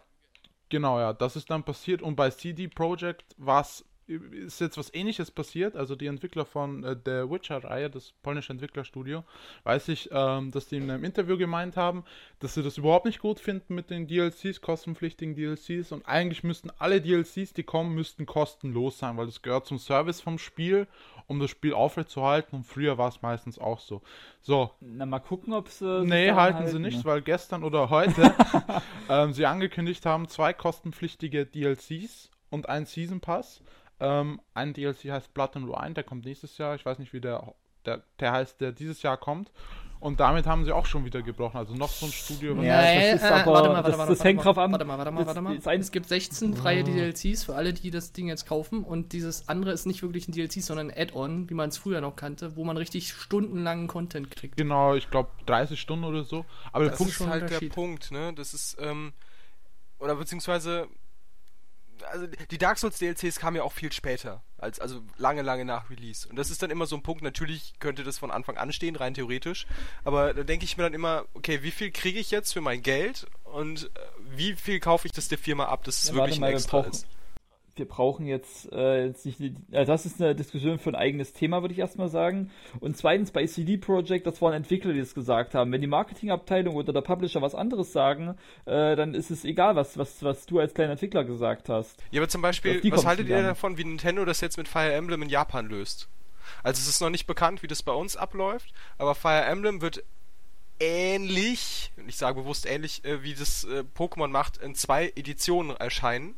Genau, 0.68 0.98
ja. 0.98 1.12
Das 1.12 1.36
ist 1.36 1.50
dann 1.50 1.64
passiert. 1.64 2.02
Und 2.02 2.16
bei 2.16 2.30
CD 2.30 2.68
Projekt 2.68 3.34
war 3.38 3.60
es 3.62 3.84
ist 4.06 4.60
jetzt 4.60 4.76
was 4.76 4.92
ähnliches 4.92 5.30
passiert. 5.30 5.76
Also 5.76 5.96
die 5.96 6.06
Entwickler 6.06 6.44
von 6.44 6.84
äh, 6.84 6.96
der 6.96 7.30
Witcher-Reihe, 7.30 7.90
das 7.90 8.12
polnische 8.22 8.52
Entwicklerstudio, 8.52 9.24
weiß 9.64 9.88
ich, 9.88 10.10
ähm, 10.12 10.50
dass 10.50 10.68
die 10.68 10.76
in 10.76 10.90
einem 10.90 11.04
Interview 11.04 11.38
gemeint 11.38 11.76
haben, 11.76 12.04
dass 12.40 12.54
sie 12.54 12.62
das 12.62 12.78
überhaupt 12.78 13.06
nicht 13.06 13.20
gut 13.20 13.40
finden 13.40 13.74
mit 13.74 13.90
den 13.90 14.06
DLCs, 14.06 14.60
kostenpflichtigen 14.60 15.34
DLCs. 15.34 15.92
Und 15.92 16.06
eigentlich 16.06 16.44
müssten 16.44 16.70
alle 16.78 17.00
DLCs, 17.00 17.52
die 17.54 17.62
kommen, 17.62 17.94
müssten 17.94 18.26
kostenlos 18.26 18.98
sein, 18.98 19.16
weil 19.16 19.26
das 19.26 19.42
gehört 19.42 19.66
zum 19.66 19.78
Service 19.78 20.20
vom 20.20 20.38
Spiel, 20.38 20.86
um 21.26 21.40
das 21.40 21.50
Spiel 21.50 21.72
aufrechtzuerhalten. 21.72 22.56
Und 22.56 22.64
früher 22.64 22.98
war 22.98 23.08
es 23.08 23.22
meistens 23.22 23.58
auch 23.58 23.80
so. 23.80 24.02
So, 24.42 24.70
Na, 24.80 25.06
mal 25.06 25.20
gucken, 25.20 25.54
ob 25.54 25.68
sie. 25.68 26.00
sich 26.00 26.08
Nee, 26.08 26.26
daran 26.26 26.42
halten 26.42 26.68
sie 26.68 26.78
nicht, 26.78 26.98
ne? 26.98 27.04
weil 27.04 27.22
gestern 27.22 27.64
oder 27.64 27.88
heute 27.90 28.34
ähm, 29.08 29.32
sie 29.32 29.46
angekündigt 29.46 30.04
haben, 30.04 30.28
zwei 30.28 30.52
kostenpflichtige 30.52 31.46
DLCs 31.46 32.30
und 32.50 32.68
einen 32.68 32.86
Season 32.86 33.20
Pass. 33.20 33.62
Ähm, 34.04 34.40
ein 34.54 34.72
DLC 34.74 35.10
heißt 35.10 35.32
Blood 35.34 35.56
and 35.56 35.68
Wine, 35.68 35.94
der 35.94 36.04
kommt 36.04 36.24
nächstes 36.24 36.58
Jahr. 36.58 36.74
Ich 36.74 36.84
weiß 36.84 36.98
nicht, 36.98 37.12
wie 37.12 37.20
der, 37.20 37.54
der, 37.86 38.02
der 38.20 38.32
heißt, 38.32 38.60
der 38.60 38.72
dieses 38.72 39.02
Jahr 39.02 39.16
kommt. 39.16 39.50
Und 40.00 40.20
damit 40.20 40.46
haben 40.46 40.66
sie 40.66 40.72
auch 40.72 40.84
schon 40.84 41.06
wieder 41.06 41.22
gebrochen. 41.22 41.56
Also 41.56 41.74
noch 41.74 41.88
so 41.88 42.04
ein 42.04 42.12
Studio. 42.12 42.54
was- 42.58 42.64
Ja, 42.66 42.82
das 42.82 43.14
ist 43.14 43.24
aber- 43.24 43.52
warte 43.52 43.68
mal, 43.68 43.74
warte 43.76 43.88
das- 43.90 43.96
mal, 43.96 44.06
das 44.06 44.18
warte 44.18 44.24
hängt 44.28 44.44
drauf 44.44 44.58
an. 44.58 44.70
Warte 44.72 44.84
mal, 44.84 44.98
warte 44.98 45.10
mal, 45.10 45.26
warte 45.26 45.40
mal. 45.40 45.56
es 45.80 45.90
gibt 45.92 46.08
16 46.08 46.54
freie 46.54 46.84
DLCs 46.84 47.44
für 47.44 47.54
alle, 47.54 47.72
die 47.72 47.90
das 47.90 48.12
Ding 48.12 48.28
jetzt 48.28 48.44
kaufen. 48.46 48.84
Und 48.84 49.12
dieses 49.14 49.48
andere 49.48 49.72
ist 49.72 49.86
nicht 49.86 50.02
wirklich 50.02 50.28
ein 50.28 50.32
DLC, 50.32 50.60
sondern 50.60 50.90
ein 50.90 50.98
Add-on, 50.98 51.48
wie 51.48 51.54
man 51.54 51.70
es 51.70 51.78
früher 51.78 52.02
noch 52.02 52.16
kannte, 52.16 52.54
wo 52.56 52.64
man 52.64 52.76
richtig 52.76 53.14
stundenlangen 53.14 53.86
Content 53.86 54.30
kriegt. 54.30 54.58
Genau, 54.58 54.94
ich 54.94 55.08
glaube 55.10 55.30
30 55.46 55.80
Stunden 55.80 56.04
oder 56.04 56.24
so. 56.24 56.44
Aber 56.72 56.84
der 56.84 56.90
Das 56.90 56.98
Punkt 56.98 57.12
ist 57.14 57.26
halt 57.26 57.48
der. 57.50 57.68
Punkt, 57.70 58.10
ne? 58.10 58.34
Das 58.34 58.52
ist, 58.52 58.76
ähm, 58.80 59.14
oder 60.00 60.16
beziehungsweise, 60.16 60.86
also 62.10 62.26
die 62.50 62.58
Dark 62.58 62.78
Souls 62.78 62.98
DLCs 62.98 63.38
kamen 63.38 63.56
ja 63.56 63.62
auch 63.62 63.72
viel 63.72 63.92
später, 63.92 64.42
als, 64.58 64.78
also 64.80 65.00
lange, 65.16 65.42
lange 65.42 65.64
nach 65.64 65.90
Release. 65.90 66.28
Und 66.28 66.36
das 66.36 66.50
ist 66.50 66.62
dann 66.62 66.70
immer 66.70 66.86
so 66.86 66.96
ein 66.96 67.02
Punkt, 67.02 67.22
natürlich 67.22 67.74
könnte 67.80 68.04
das 68.04 68.18
von 68.18 68.30
Anfang 68.30 68.56
an 68.56 68.72
stehen, 68.72 68.96
rein 68.96 69.14
theoretisch, 69.14 69.66
aber 70.04 70.34
da 70.34 70.42
denke 70.44 70.64
ich 70.64 70.76
mir 70.76 70.82
dann 70.84 70.94
immer, 70.94 71.24
okay, 71.34 71.62
wie 71.62 71.70
viel 71.70 71.90
kriege 71.90 72.18
ich 72.18 72.30
jetzt 72.30 72.52
für 72.52 72.60
mein 72.60 72.82
Geld 72.82 73.26
und 73.44 73.84
äh, 73.84 73.88
wie 74.36 74.54
viel 74.54 74.80
kaufe 74.80 75.06
ich 75.06 75.12
das 75.12 75.28
der 75.28 75.38
Firma 75.38 75.66
ab, 75.66 75.84
dass 75.84 76.02
es 76.02 76.08
Ja, 76.10 76.14
wirklich 76.14 76.38
mal, 76.40 76.46
ein 76.46 76.52
wir 76.52 76.56
Extra 76.56 76.78
brauchen- 76.80 76.90
ist? 76.92 77.06
Wir 77.76 77.88
brauchen 77.88 78.26
jetzt, 78.26 78.72
äh, 78.72 79.06
jetzt 79.06 79.26
nicht, 79.26 79.40
äh, 79.40 79.84
das 79.84 80.06
ist 80.06 80.20
eine 80.20 80.34
Diskussion 80.34 80.78
für 80.78 80.90
ein 80.90 80.94
eigenes 80.94 81.32
Thema, 81.32 81.62
würde 81.62 81.72
ich 81.72 81.80
erstmal 81.80 82.08
sagen. 82.08 82.50
Und 82.80 82.96
zweitens 82.96 83.30
bei 83.30 83.46
CD 83.46 83.76
Projekt, 83.76 84.26
das 84.26 84.40
waren 84.40 84.52
Entwickler, 84.52 84.92
die 84.92 85.00
es 85.00 85.14
gesagt 85.14 85.54
haben. 85.54 85.72
Wenn 85.72 85.80
die 85.80 85.86
Marketingabteilung 85.86 86.76
oder 86.76 86.92
der 86.92 87.00
Publisher 87.00 87.42
was 87.42 87.54
anderes 87.54 87.92
sagen, 87.92 88.36
äh, 88.66 88.96
dann 88.96 89.14
ist 89.14 89.30
es 89.30 89.44
egal, 89.44 89.76
was, 89.76 89.98
was, 89.98 90.22
was 90.22 90.46
du 90.46 90.60
als 90.60 90.74
kleiner 90.74 90.92
Entwickler 90.92 91.24
gesagt 91.24 91.68
hast. 91.68 92.02
Ja, 92.10 92.20
aber 92.20 92.28
zum 92.28 92.42
Beispiel, 92.42 92.80
was 92.92 93.06
haltet 93.06 93.28
ihr 93.28 93.42
davon, 93.42 93.76
wie 93.78 93.84
Nintendo 93.84 94.24
das 94.24 94.40
jetzt 94.40 94.56
mit 94.56 94.68
Fire 94.68 94.92
Emblem 94.92 95.22
in 95.22 95.28
Japan 95.28 95.66
löst? 95.66 96.08
Also 96.62 96.80
es 96.80 96.88
ist 96.88 97.00
noch 97.00 97.10
nicht 97.10 97.26
bekannt, 97.26 97.62
wie 97.62 97.66
das 97.66 97.82
bei 97.82 97.92
uns 97.92 98.16
abläuft, 98.16 98.72
aber 98.98 99.14
Fire 99.14 99.44
Emblem 99.44 99.80
wird 99.80 100.04
ähnlich, 100.80 101.92
ich 102.06 102.16
sage 102.16 102.40
bewusst 102.40 102.66
ähnlich, 102.66 103.04
äh, 103.04 103.22
wie 103.22 103.34
das 103.34 103.64
äh, 103.64 103.84
Pokémon 103.96 104.28
macht, 104.28 104.58
in 104.58 104.74
zwei 104.74 105.12
Editionen 105.16 105.76
erscheinen. 105.76 106.34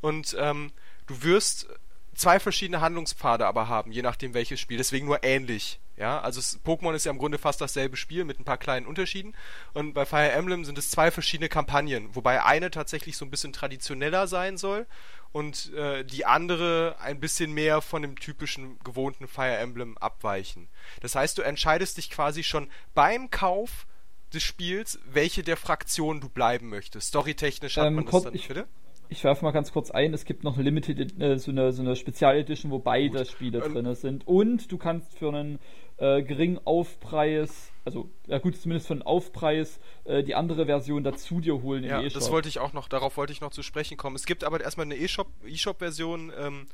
Und 0.00 0.36
ähm, 0.38 0.70
du 1.06 1.22
wirst 1.22 1.66
zwei 2.14 2.40
verschiedene 2.40 2.80
Handlungspfade 2.80 3.46
aber 3.46 3.68
haben, 3.68 3.92
je 3.92 4.02
nachdem 4.02 4.34
welches 4.34 4.60
Spiel. 4.60 4.76
Deswegen 4.78 5.06
nur 5.06 5.22
ähnlich. 5.24 5.80
Ja, 5.96 6.20
also 6.20 6.38
es, 6.38 6.60
Pokémon 6.64 6.94
ist 6.94 7.06
ja 7.06 7.10
im 7.10 7.18
Grunde 7.18 7.38
fast 7.38 7.60
dasselbe 7.60 7.96
Spiel 7.96 8.24
mit 8.24 8.38
ein 8.38 8.44
paar 8.44 8.58
kleinen 8.58 8.86
Unterschieden. 8.86 9.34
Und 9.74 9.94
bei 9.94 10.06
Fire 10.06 10.30
Emblem 10.30 10.64
sind 10.64 10.78
es 10.78 10.90
zwei 10.90 11.10
verschiedene 11.10 11.48
Kampagnen, 11.48 12.14
wobei 12.14 12.44
eine 12.44 12.70
tatsächlich 12.70 13.16
so 13.16 13.24
ein 13.24 13.30
bisschen 13.32 13.52
traditioneller 13.52 14.28
sein 14.28 14.56
soll 14.58 14.86
und 15.32 15.72
äh, 15.74 16.04
die 16.04 16.24
andere 16.24 16.96
ein 17.00 17.18
bisschen 17.18 17.52
mehr 17.52 17.80
von 17.82 18.02
dem 18.02 18.16
typischen 18.18 18.78
gewohnten 18.84 19.26
Fire 19.26 19.56
Emblem 19.56 19.98
abweichen. 19.98 20.68
Das 21.00 21.16
heißt, 21.16 21.36
du 21.36 21.42
entscheidest 21.42 21.96
dich 21.96 22.10
quasi 22.10 22.44
schon 22.44 22.70
beim 22.94 23.30
Kauf 23.30 23.86
des 24.32 24.44
Spiels, 24.44 25.00
welche 25.04 25.42
der 25.42 25.56
Fraktionen 25.56 26.20
du 26.20 26.28
bleiben 26.28 26.68
möchtest. 26.68 27.08
Storytechnisch 27.08 27.76
hat 27.76 27.86
Ähm, 27.88 27.94
man 27.96 28.06
das 28.06 28.22
dann, 28.22 28.34
ich- 28.34 28.46
bitte? 28.46 28.68
Ich 29.10 29.24
werfe 29.24 29.44
mal 29.44 29.52
ganz 29.52 29.72
kurz 29.72 29.90
ein, 29.90 30.12
es 30.12 30.24
gibt 30.24 30.44
noch 30.44 30.54
eine 30.54 30.64
Limited, 30.64 31.20
äh, 31.20 31.38
so 31.38 31.50
eine, 31.50 31.72
so 31.72 31.82
eine 31.82 31.96
Spezialedition, 31.96 32.70
wo 32.70 32.78
beide 32.78 33.24
Spiele 33.24 33.64
Ähm, 33.64 33.72
drin 33.74 33.94
sind. 33.94 34.26
Und 34.26 34.70
du 34.70 34.76
kannst 34.78 35.18
für 35.18 35.28
einen 35.28 35.58
äh, 35.96 36.22
geringen 36.22 36.60
Aufpreis, 36.64 37.72
also 37.84 38.10
ja 38.26 38.38
gut, 38.38 38.56
zumindest 38.56 38.86
für 38.86 38.94
einen 38.94 39.02
Aufpreis, 39.02 39.80
äh, 40.04 40.22
die 40.22 40.34
andere 40.34 40.66
Version 40.66 41.02
dazu 41.04 41.40
dir 41.40 41.62
holen 41.62 41.84
im 41.84 41.90
Ja, 41.90 42.00
E-Shop. 42.02 42.14
das 42.20 42.30
wollte 42.30 42.48
ich 42.48 42.58
auch 42.58 42.72
noch, 42.72 42.88
darauf 42.88 43.16
wollte 43.16 43.32
ich 43.32 43.40
noch 43.40 43.50
zu 43.50 43.62
sprechen 43.62 43.96
kommen. 43.96 44.14
Es 44.14 44.26
gibt 44.26 44.44
aber 44.44 44.60
erstmal 44.60 44.86
eine 44.86 44.96
E-Shop- 44.96 45.32
E-Shop-Version, 45.46 46.32
ähm, 46.38 46.66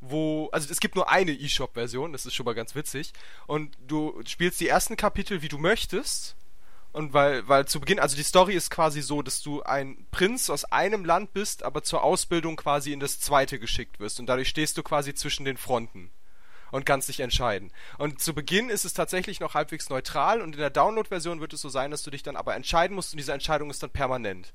wo, 0.00 0.48
also 0.52 0.68
es 0.70 0.80
gibt 0.80 0.96
nur 0.96 1.10
eine 1.10 1.32
E-Shop-Version, 1.32 2.12
das 2.12 2.26
ist 2.26 2.34
schon 2.34 2.44
mal 2.46 2.54
ganz 2.54 2.74
witzig. 2.74 3.12
Und 3.46 3.76
du 3.86 4.20
spielst 4.26 4.60
die 4.60 4.68
ersten 4.68 4.96
Kapitel, 4.96 5.42
wie 5.42 5.48
du 5.48 5.58
möchtest. 5.58 6.36
Und 6.94 7.12
weil, 7.12 7.46
weil 7.48 7.66
zu 7.66 7.80
Beginn, 7.80 7.98
also 7.98 8.14
die 8.14 8.22
Story 8.22 8.54
ist 8.54 8.70
quasi 8.70 9.02
so, 9.02 9.20
dass 9.20 9.42
du 9.42 9.64
ein 9.64 10.06
Prinz 10.12 10.48
aus 10.48 10.64
einem 10.64 11.04
Land 11.04 11.32
bist, 11.32 11.64
aber 11.64 11.82
zur 11.82 12.04
Ausbildung 12.04 12.54
quasi 12.54 12.92
in 12.92 13.00
das 13.00 13.18
zweite 13.18 13.58
geschickt 13.58 13.98
wirst. 13.98 14.20
Und 14.20 14.26
dadurch 14.26 14.48
stehst 14.48 14.78
du 14.78 14.84
quasi 14.84 15.12
zwischen 15.12 15.44
den 15.44 15.56
Fronten 15.56 16.12
und 16.70 16.86
kannst 16.86 17.08
dich 17.08 17.18
entscheiden. 17.18 17.72
Und 17.98 18.22
zu 18.22 18.32
Beginn 18.32 18.70
ist 18.70 18.84
es 18.84 18.94
tatsächlich 18.94 19.40
noch 19.40 19.54
halbwegs 19.54 19.90
neutral 19.90 20.40
und 20.40 20.54
in 20.54 20.60
der 20.60 20.70
Download-Version 20.70 21.40
wird 21.40 21.52
es 21.52 21.62
so 21.62 21.68
sein, 21.68 21.90
dass 21.90 22.04
du 22.04 22.12
dich 22.12 22.22
dann 22.22 22.36
aber 22.36 22.54
entscheiden 22.54 22.94
musst 22.94 23.12
und 23.12 23.18
diese 23.18 23.32
Entscheidung 23.32 23.70
ist 23.70 23.82
dann 23.82 23.90
permanent. 23.90 24.54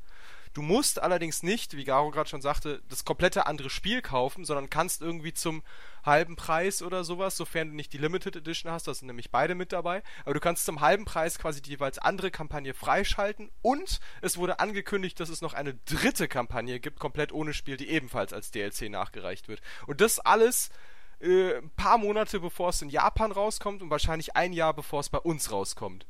Du 0.53 0.63
musst 0.63 1.01
allerdings 1.01 1.43
nicht, 1.43 1.77
wie 1.77 1.83
Garo 1.83 2.09
gerade 2.09 2.29
schon 2.29 2.41
sagte, 2.41 2.81
das 2.89 3.05
komplette 3.05 3.45
andere 3.45 3.69
Spiel 3.69 4.01
kaufen, 4.01 4.45
sondern 4.45 4.69
kannst 4.69 5.01
irgendwie 5.01 5.33
zum 5.33 5.61
halben 6.03 6.35
Preis 6.35 6.81
oder 6.81 7.03
sowas, 7.03 7.37
sofern 7.37 7.69
du 7.69 7.75
nicht 7.75 7.93
die 7.93 7.99
Limited 7.99 8.35
Edition 8.35 8.71
hast, 8.71 8.87
da 8.87 8.93
sind 8.93 9.07
nämlich 9.07 9.29
beide 9.29 9.53
mit 9.53 9.71
dabei, 9.71 10.01
aber 10.25 10.33
du 10.33 10.39
kannst 10.39 10.65
zum 10.65 10.81
halben 10.81 11.05
Preis 11.05 11.37
quasi 11.37 11.61
die 11.61 11.71
jeweils 11.71 11.99
andere 11.99 12.31
Kampagne 12.31 12.73
freischalten 12.73 13.51
und 13.61 13.99
es 14.21 14.37
wurde 14.37 14.59
angekündigt, 14.59 15.19
dass 15.19 15.29
es 15.29 15.41
noch 15.41 15.53
eine 15.53 15.75
dritte 15.85 16.27
Kampagne 16.27 16.79
gibt, 16.79 16.99
komplett 16.99 17.31
ohne 17.31 17.53
Spiel, 17.53 17.77
die 17.77 17.89
ebenfalls 17.89 18.33
als 18.33 18.49
DLC 18.49 18.89
nachgereicht 18.89 19.49
wird. 19.49 19.61
Und 19.85 20.01
das 20.01 20.19
alles 20.19 20.71
äh, 21.19 21.57
ein 21.57 21.69
paar 21.71 21.99
Monate 21.99 22.39
bevor 22.39 22.69
es 22.69 22.81
in 22.81 22.89
Japan 22.89 23.31
rauskommt 23.31 23.83
und 23.83 23.91
wahrscheinlich 23.91 24.35
ein 24.35 24.53
Jahr 24.53 24.73
bevor 24.73 25.01
es 25.01 25.09
bei 25.09 25.19
uns 25.19 25.51
rauskommt. 25.51 26.07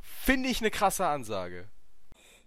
Finde 0.00 0.48
ich 0.48 0.60
eine 0.60 0.70
krasse 0.70 1.06
Ansage. 1.06 1.68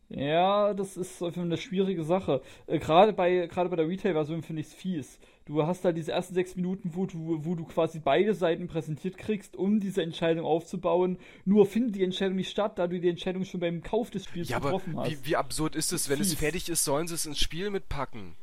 Ja, 0.10 0.74
das 0.74 0.98
ist 0.98 1.22
eine 1.22 1.58
schwierige 1.58 2.04
Sache. 2.04 2.42
Äh, 2.66 2.80
gerade 2.80 3.14
bei, 3.14 3.48
gerade 3.48 3.70
bei 3.70 3.76
der 3.76 3.88
Retail-Version 3.88 4.42
finde 4.42 4.62
ich 4.62 4.68
es 4.68 4.74
fies. 4.74 5.20
Du 5.46 5.66
hast 5.66 5.86
da 5.86 5.92
diese 5.92 6.12
ersten 6.12 6.34
sechs 6.34 6.56
Minuten, 6.56 6.92
wo 6.96 7.06
du, 7.06 7.40
wo 7.44 7.56
du 7.56 7.64
quasi 7.66 8.00
beide 8.00 8.34
Seiten 8.34 8.68
präsentiert 8.68 9.18
kriegst, 9.18 9.56
um 9.56 9.80
diese 9.80 10.02
Entscheidung 10.02 10.46
aufzubauen. 10.46 11.18
Nur 11.46 11.66
findet 11.66 11.96
die 11.96 12.04
Entscheidung 12.04 12.38
nicht 12.38 12.50
statt, 12.52 12.78
da 12.80 12.88
du 12.88 13.00
die 13.00 13.10
Entscheidung 13.10 13.46
schon 13.46 13.60
beim 13.60 13.82
Kauf 13.84 14.10
des 14.10 14.26
Spiels 14.26 14.50
Ja, 14.50 14.58
aber 14.58 14.72
getroffen 14.72 14.98
hast. 14.98 15.12
wie, 15.12 15.26
wie 15.26 15.36
absurd 15.36 15.76
ist 15.76 15.92
es, 15.94 16.10
wenn 16.10 16.20
es 16.20 16.30
Fies. 16.32 16.40
fertig 16.40 16.70
ist, 16.70 16.84
sollen 16.84 17.08
sie 17.08 17.16
es 17.16 17.26
ins 17.26 17.40
Spiel 17.40 17.70
mitpacken. 17.70 18.36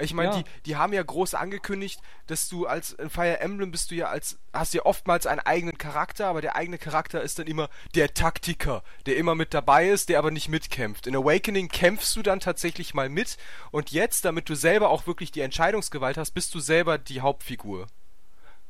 Ich 0.00 0.14
meine, 0.14 0.30
Ja. 0.30 0.42
die, 0.42 0.44
die 0.66 0.76
haben 0.76 0.92
ja 0.92 1.02
groß 1.02 1.34
angekündigt, 1.34 2.00
dass 2.26 2.48
du 2.48 2.66
als 2.66 2.92
in 2.92 3.10
Fire 3.10 3.40
Emblem 3.40 3.70
bist 3.70 3.90
du 3.90 3.94
ja 3.94 4.06
als, 4.08 4.38
hast 4.52 4.74
ja 4.74 4.84
oftmals 4.84 5.26
einen 5.26 5.40
eigenen 5.40 5.76
Charakter, 5.78 6.26
aber 6.28 6.40
der 6.40 6.56
eigene 6.56 6.78
Charakter 6.78 7.20
ist 7.22 7.38
dann 7.38 7.46
immer 7.46 7.68
der 7.94 8.14
Taktiker, 8.14 8.82
der 9.06 9.16
immer 9.16 9.34
mit 9.34 9.54
dabei 9.54 9.88
ist, 9.88 10.08
der 10.08 10.18
aber 10.18 10.30
nicht 10.30 10.48
mitkämpft. 10.48 11.06
In 11.06 11.16
Awakening 11.16 11.68
kämpfst 11.68 12.16
du 12.16 12.22
dann 12.22 12.40
tatsächlich 12.40 12.94
mal 12.94 13.08
mit 13.08 13.36
und 13.70 13.90
jetzt, 13.90 14.24
damit 14.24 14.48
du 14.48 14.54
selber 14.54 14.90
auch 14.90 15.06
wirklich 15.06 15.32
die 15.32 15.40
Entscheidungsgewalt 15.40 16.16
hast, 16.16 16.30
bist 16.32 16.54
du 16.54 16.60
selber 16.60 16.98
die 16.98 17.20
Hauptfigur. 17.20 17.86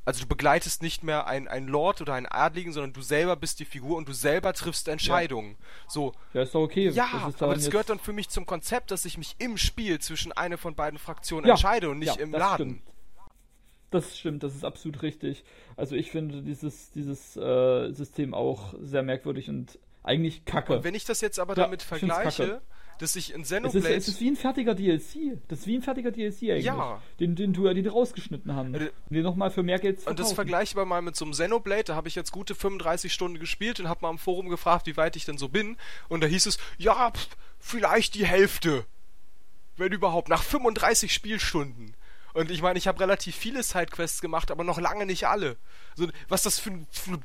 Also 0.08 0.22
du 0.22 0.26
begleitest 0.26 0.80
nicht 0.80 1.04
mehr 1.04 1.26
einen, 1.26 1.68
Lord 1.68 2.00
oder 2.00 2.14
einen 2.14 2.24
Adligen, 2.24 2.72
sondern 2.72 2.94
du 2.94 3.02
selber 3.02 3.36
bist 3.36 3.60
die 3.60 3.66
Figur 3.66 3.98
und 3.98 4.08
du 4.08 4.14
selber 4.14 4.54
triffst 4.54 4.88
Entscheidungen. 4.88 5.56
So, 5.86 6.14
ja, 6.32 6.40
ist 6.44 6.54
doch 6.54 6.62
okay. 6.62 6.88
ja, 6.88 7.06
Das 7.12 7.34
ist 7.34 7.42
aber 7.42 7.52
das 7.52 7.64
jetzt- 7.64 7.72
gehört 7.72 7.90
dann 7.90 7.98
für 7.98 8.14
mich 8.14 8.30
zum 8.30 8.46
Konzept, 8.46 8.90
dass 8.90 9.04
ich 9.04 9.18
mich 9.18 9.36
im 9.38 9.58
Spiel 9.58 9.98
zwischen 9.98 10.32
eine 10.32 10.56
von 10.56 10.74
beiden 10.74 10.98
Fraktionen 10.98 11.46
Ja, 11.46 11.52
entscheide 11.52 11.90
und 11.90 11.98
nicht 11.98 12.16
ja, 12.16 12.22
im 12.22 12.32
das 12.32 12.38
Laden. 12.40 12.70
Stimmt. 12.70 12.82
Das 13.90 14.18
stimmt, 14.18 14.42
das 14.44 14.54
ist 14.54 14.64
absolut 14.64 15.02
richtig. 15.02 15.44
Also 15.76 15.94
ich 15.94 16.10
finde 16.10 16.40
dieses, 16.40 16.90
dieses 16.92 17.36
äh, 17.36 17.92
System 17.92 18.32
auch 18.32 18.72
sehr 18.80 19.02
merkwürdig 19.02 19.50
und 19.50 19.78
eigentlich 20.02 20.46
kacke. 20.46 20.76
Und 20.76 20.84
wenn 20.84 20.94
ich 20.94 21.04
das 21.04 21.20
jetzt 21.20 21.38
aber 21.38 21.54
Ja, 21.54 21.64
damit 21.64 21.82
vergleiche. 21.82 22.62
Dass 22.98 23.16
ich 23.16 23.32
in 23.32 23.42
es, 23.42 23.50
ist, 23.50 23.56
Xenoblade... 23.58 23.94
es 23.94 24.08
ist 24.08 24.20
wie 24.20 24.30
ein 24.30 24.36
fertiger 24.36 24.74
DLC. 24.74 25.38
Das 25.48 25.60
ist 25.60 25.66
wie 25.66 25.76
ein 25.76 25.82
fertiger 25.82 26.10
DLC 26.10 26.42
eigentlich. 26.42 26.64
Ja. 26.64 27.00
Den, 27.20 27.36
den, 27.36 27.52
du, 27.52 27.64
den 27.64 27.82
die 27.82 27.88
rausgeschnitten 27.88 28.54
haben. 28.54 28.74
Ja, 28.74 28.80
Und 28.80 28.92
den 29.10 29.22
nochmal 29.22 29.50
für 29.50 29.62
mehr 29.62 29.78
Geld 29.78 30.00
zu 30.00 30.10
und 30.10 30.18
das 30.18 30.28
verkaufen. 30.28 30.48
vergleichbar 30.50 30.84
mal 30.84 31.02
mit 31.02 31.16
so 31.16 31.24
einem 31.24 31.32
Xenoblade, 31.32 31.84
da 31.84 31.94
habe 31.94 32.08
ich 32.08 32.14
jetzt 32.14 32.32
gute 32.32 32.54
35 32.54 33.12
Stunden 33.12 33.38
gespielt 33.38 33.80
und 33.80 33.88
habe 33.88 34.00
mal 34.02 34.10
im 34.10 34.18
Forum 34.18 34.48
gefragt, 34.48 34.86
wie 34.86 34.96
weit 34.96 35.16
ich 35.16 35.24
denn 35.24 35.38
so 35.38 35.48
bin. 35.48 35.76
Und 36.08 36.22
da 36.22 36.26
hieß 36.26 36.46
es, 36.46 36.58
ja, 36.76 37.10
pff, 37.10 37.28
vielleicht 37.58 38.14
die 38.14 38.26
Hälfte. 38.26 38.84
Wenn 39.76 39.92
überhaupt, 39.92 40.28
nach 40.28 40.42
35 40.42 41.12
Spielstunden. 41.12 41.94
Und 42.34 42.50
ich 42.50 42.62
meine, 42.62 42.78
ich 42.78 42.88
habe 42.88 43.00
relativ 43.00 43.36
viele 43.36 43.62
Sidequests 43.62 44.20
gemacht, 44.20 44.50
aber 44.50 44.64
noch 44.64 44.80
lange 44.80 45.06
nicht 45.06 45.26
alle. 45.26 45.56
Also, 45.96 46.10
was 46.28 46.42
das 46.42 46.58
für 46.58 46.70
ein, 46.70 46.86
für 46.90 47.12
ein 47.12 47.24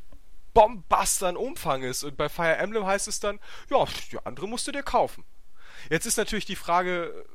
Bombaster 0.54 1.28
an 1.28 1.38
Umfang 1.38 1.84
ist. 1.84 2.04
Und 2.04 2.18
bei 2.18 2.30
Fire 2.30 2.58
Emblem 2.58 2.86
heißt 2.86 3.08
es 3.08 3.20
dann, 3.20 3.40
ja, 3.70 3.86
die 4.12 4.20
andere 4.26 4.48
musst 4.48 4.68
du 4.68 4.72
dir 4.72 4.84
kaufen. 4.84 5.24
Jetzt 5.90 6.06
ist 6.06 6.18
natürlich 6.18 6.46
die 6.46 6.56
Frage, 6.56 7.26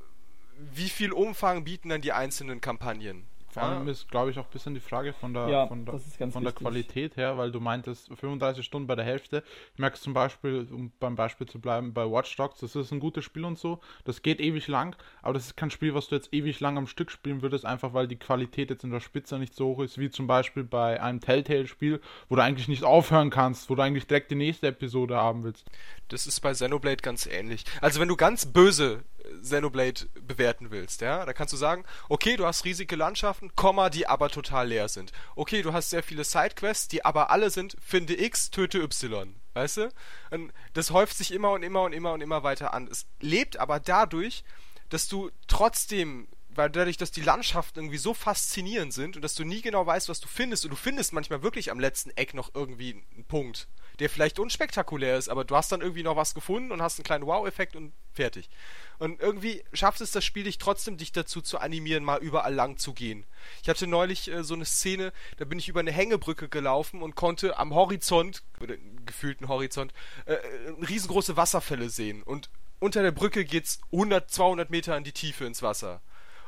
wie 0.59 0.89
viel 0.89 1.13
Umfang 1.13 1.65
bieten 1.65 1.89
dann 1.89 2.01
die 2.01 2.13
einzelnen 2.13 2.61
Kampagnen? 2.61 3.27
Vor 3.59 3.69
allem 3.69 3.89
ist, 3.89 4.11
glaube 4.11 4.31
ich, 4.31 4.39
auch 4.39 4.45
ein 4.45 4.51
bisschen 4.51 4.75
die 4.75 4.81
Frage 4.81 5.13
von 5.13 5.35
der, 5.35 5.49
Ja, 5.49 5.67
von 5.67 5.85
der, 5.85 6.31
von 6.31 6.45
der. 6.45 6.53
Qualität 6.53 7.17
her, 7.17 7.39
weil 7.39 7.53
du 7.53 7.61
meintest 7.61 8.09
35 8.09 8.65
Stunden 8.65 8.87
bei 8.87 8.95
der 8.95 9.05
Hälfte. 9.05 9.43
Ich 9.75 9.79
merke 9.79 9.97
es 9.97 10.03
zum 10.03 10.15
Beispiel, 10.15 10.67
um 10.71 10.93
beim 10.99 11.15
Beispiel 11.15 11.47
zu 11.47 11.61
bleiben, 11.61 11.93
bei 11.93 12.05
Watch 12.05 12.35
Dogs, 12.37 12.61
das 12.61 12.75
ist 12.75 12.93
ein 12.93 13.01
gutes 13.01 13.25
Spiel 13.25 13.45
und 13.45 13.59
so. 13.59 13.81
Das 14.05 14.23
geht 14.23 14.41
ewig 14.41 14.67
lang, 14.69 14.97
aber 15.23 15.35
das 15.35 15.47
ist 15.47 15.57
kein 15.57 15.71
Spiel, 15.71 15.95
was 15.95 16.09
du 16.09 16.15
jetzt 16.15 16.33
ewig 16.33 16.61
lang 16.61 16.79
am 16.79 16.87
Stück 16.87 17.11
spielen 17.11 17.43
würdest, 17.43 17.65
einfach 17.65 17.95
weil 17.95 18.09
die 18.09 18.17
Qualität 18.17 18.71
jetzt 18.71 18.85
in 18.85 18.91
der 18.91 19.01
Spitze 19.01 19.39
nicht 19.39 19.55
so 19.55 19.67
hoch 19.67 19.81
ist, 19.83 19.99
wie 19.99 20.11
zum 20.11 20.27
Beispiel 20.27 20.65
bei 20.65 21.01
einem 21.01 21.21
Telltale-Spiel, 21.21 22.01
wo 22.29 22.37
du 22.37 22.43
eigentlich 22.43 22.69
nicht 22.69 22.85
aufhören 22.85 23.31
kannst, 23.31 23.71
wo 23.71 23.75
du 23.75 23.83
eigentlich 23.83 24.07
direkt 24.07 24.31
die 24.31 24.37
nächste 24.37 24.69
Episode 24.69 25.17
haben 25.17 25.45
willst. 25.45 25.67
Das 26.09 26.27
ist 26.27 26.41
bei 26.41 26.53
Xenoblade 26.53 27.03
ganz 27.03 27.27
ähnlich. 27.27 27.65
Also 27.81 28.01
wenn 28.01 28.09
du 28.09 28.17
ganz 28.17 28.47
böse 28.47 29.03
Xenoblade 29.43 30.09
bewerten 30.21 30.71
willst, 30.71 31.01
ja, 31.01 31.25
da 31.25 31.33
kannst 31.33 31.53
du 31.53 31.57
sagen, 31.57 31.85
okay, 32.09 32.37
du 32.37 32.47
hast 32.47 32.65
riesige 32.65 32.97
Landschaften, 32.97 33.55
Komma, 33.55 33.91
die 33.91 34.07
aber 34.07 34.31
total 34.31 34.69
leer 34.69 34.89
sind. 34.89 35.13
Okay, 35.37 35.63
du 35.63 35.73
hast 35.73 35.91
sehr 35.91 36.03
viele 36.03 36.25
Sidequests, 36.25 36.89
die 36.89 37.05
aber 37.05 37.31
alle 37.31 37.51
sind, 37.51 37.77
finde 37.81 38.21
X, 38.21 38.51
töte 38.51 38.79
Y. 38.79 39.35
Weißt 39.55 39.79
du? 39.79 39.93
Und 40.31 40.53
das 40.75 40.91
häuft 40.91 41.17
sich 41.17 41.33
immer 41.33 41.53
und 41.53 41.63
immer 41.63 41.83
und 41.83 41.93
immer 41.93 42.13
und 42.13 42.21
immer 42.21 42.43
weiter 42.43 42.73
an. 42.75 42.89
Es 42.89 43.07
lebt 43.21 43.59
aber 43.59 43.81
dadurch, 43.81 44.45
dass 44.89 45.09
du 45.09 45.31
trotzdem 45.49 46.29
weil 46.59 46.71
dadurch, 46.71 46.97
dass 46.97 47.13
die 47.13 47.23
Landschaften 47.23 47.79
irgendwie 47.79 47.99
so 47.99 48.15
faszinierend 48.15 48.93
sind 48.93 49.15
und 49.15 49.23
dass 49.23 49.37
du 49.37 49.45
nie 49.45 49.63
genau 49.63 49.87
weißt, 49.87 50.09
was 50.09 50.19
du 50.19 50.27
findest 50.27 50.65
und 50.65 50.73
du 50.73 50.77
findest 50.77 51.13
manchmal 51.13 51.45
wirklich 51.45 51.71
am 51.71 51.79
letzten 51.79 52.11
Eck 52.11 52.35
noch 52.35 52.51
irgendwie 52.53 53.01
einen 53.15 53.25
Punkt, 53.27 53.69
der 54.01 54.11
vielleicht 54.11 54.41
unspektakulär 54.41 55.17
ist, 55.17 55.29
aber 55.29 55.45
du 55.45 55.55
hast 55.55 55.71
dann 55.71 55.83
irgendwie 55.83 56.03
noch 56.03 56.17
was 56.17 56.35
gefunden 56.35 56.73
und 56.73 56.83
hast 56.83 56.99
einen 56.99 57.05
kleinen 57.05 57.27
Wow-Effekt 57.27 57.77
und 57.77 57.93
fertig. 58.13 58.51
Und 58.99 59.21
irgendwie 59.21 59.63
schafft 59.73 60.01
es 60.01 60.11
das 60.11 60.25
Spiel 60.25 60.43
dich 60.43 60.59
trotzdem, 60.59 60.97
dich 60.97 61.13
dazu 61.13 61.41
zu 61.43 61.59
animieren, 61.59 62.03
mal 62.03 62.19
überall 62.19 62.55
lang 62.55 62.77
zu 62.77 62.93
gehen. 62.93 63.25
Ich 63.63 63.69
hatte 63.69 63.87
neulich 63.87 64.29
äh, 64.29 64.43
so 64.43 64.55
eine 64.55 64.65
Szene, 64.65 65.13
da 65.37 65.45
bin 65.45 65.61
ich 65.61 65.69
über 65.69 65.79
eine 65.79 65.93
Hängebrücke 65.93 66.49
gelaufen 66.49 67.03
und 67.03 67.15
konnte 67.15 67.57
am 67.57 67.73
Horizont, 67.73 68.43
oder 68.61 68.75
gefühlten 69.07 69.47
Horizont, 69.47 69.93
äh, 70.27 70.35
äh, 70.35 70.71
riesengroße 70.89 71.37
Wasserfälle 71.37 71.89
sehen. 71.89 72.25
Und 72.25 72.51
unter 72.81 73.03
der 73.03 73.13
Brücke 73.13 73.45
geht's 73.45 73.81
100, 73.93 74.29
200 74.29 74.71
Meter 74.71 74.97
in 74.97 75.05
die 75.05 75.13
Tiefe 75.13 75.45
ins 75.45 75.63
Wasser. 75.63 76.01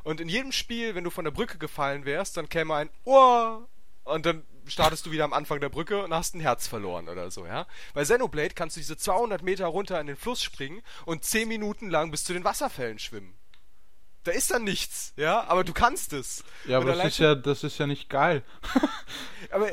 Und 0.03 0.19
in 0.21 0.29
jedem 0.29 0.51
Spiel, 0.51 0.95
wenn 0.95 1.03
du 1.03 1.09
von 1.09 1.25
der 1.25 1.31
Brücke 1.31 1.57
gefallen 1.57 2.05
wärst, 2.05 2.37
dann 2.37 2.49
käme 2.49 2.75
ein 2.75 2.89
Oh! 3.03 3.59
Und 4.03 4.25
dann 4.25 4.43
startest 4.65 5.05
du 5.05 5.11
wieder 5.11 5.25
am 5.25 5.33
Anfang 5.33 5.59
der 5.59 5.69
Brücke 5.69 6.03
und 6.03 6.13
hast 6.13 6.35
ein 6.35 6.39
Herz 6.39 6.67
verloren 6.67 7.09
oder 7.09 7.29
so, 7.31 7.45
ja? 7.45 7.67
Bei 7.93 8.03
Xenoblade 8.03 8.53
kannst 8.55 8.75
du 8.75 8.79
diese 8.79 8.97
200 8.97 9.41
Meter 9.43 9.65
runter 9.67 9.99
in 9.99 10.07
den 10.07 10.15
Fluss 10.15 10.41
springen 10.41 10.81
und 11.05 11.23
10 11.23 11.47
Minuten 11.47 11.89
lang 11.89 12.11
bis 12.11 12.23
zu 12.23 12.33
den 12.33 12.43
Wasserfällen 12.43 12.99
schwimmen. 12.99 13.35
Da 14.23 14.31
ist 14.31 14.51
dann 14.51 14.63
nichts, 14.63 15.13
ja? 15.15 15.43
Aber 15.47 15.63
du 15.63 15.73
kannst 15.73 16.13
es. 16.13 16.43
Ja, 16.65 16.77
Und 16.77 16.87
aber 16.89 16.95
das 16.95 17.05
ist 17.13 17.19
ja, 17.19 17.35
das 17.35 17.63
ist 17.63 17.77
ja 17.79 17.87
nicht 17.87 18.09
geil. 18.09 18.43
aber 19.51 19.71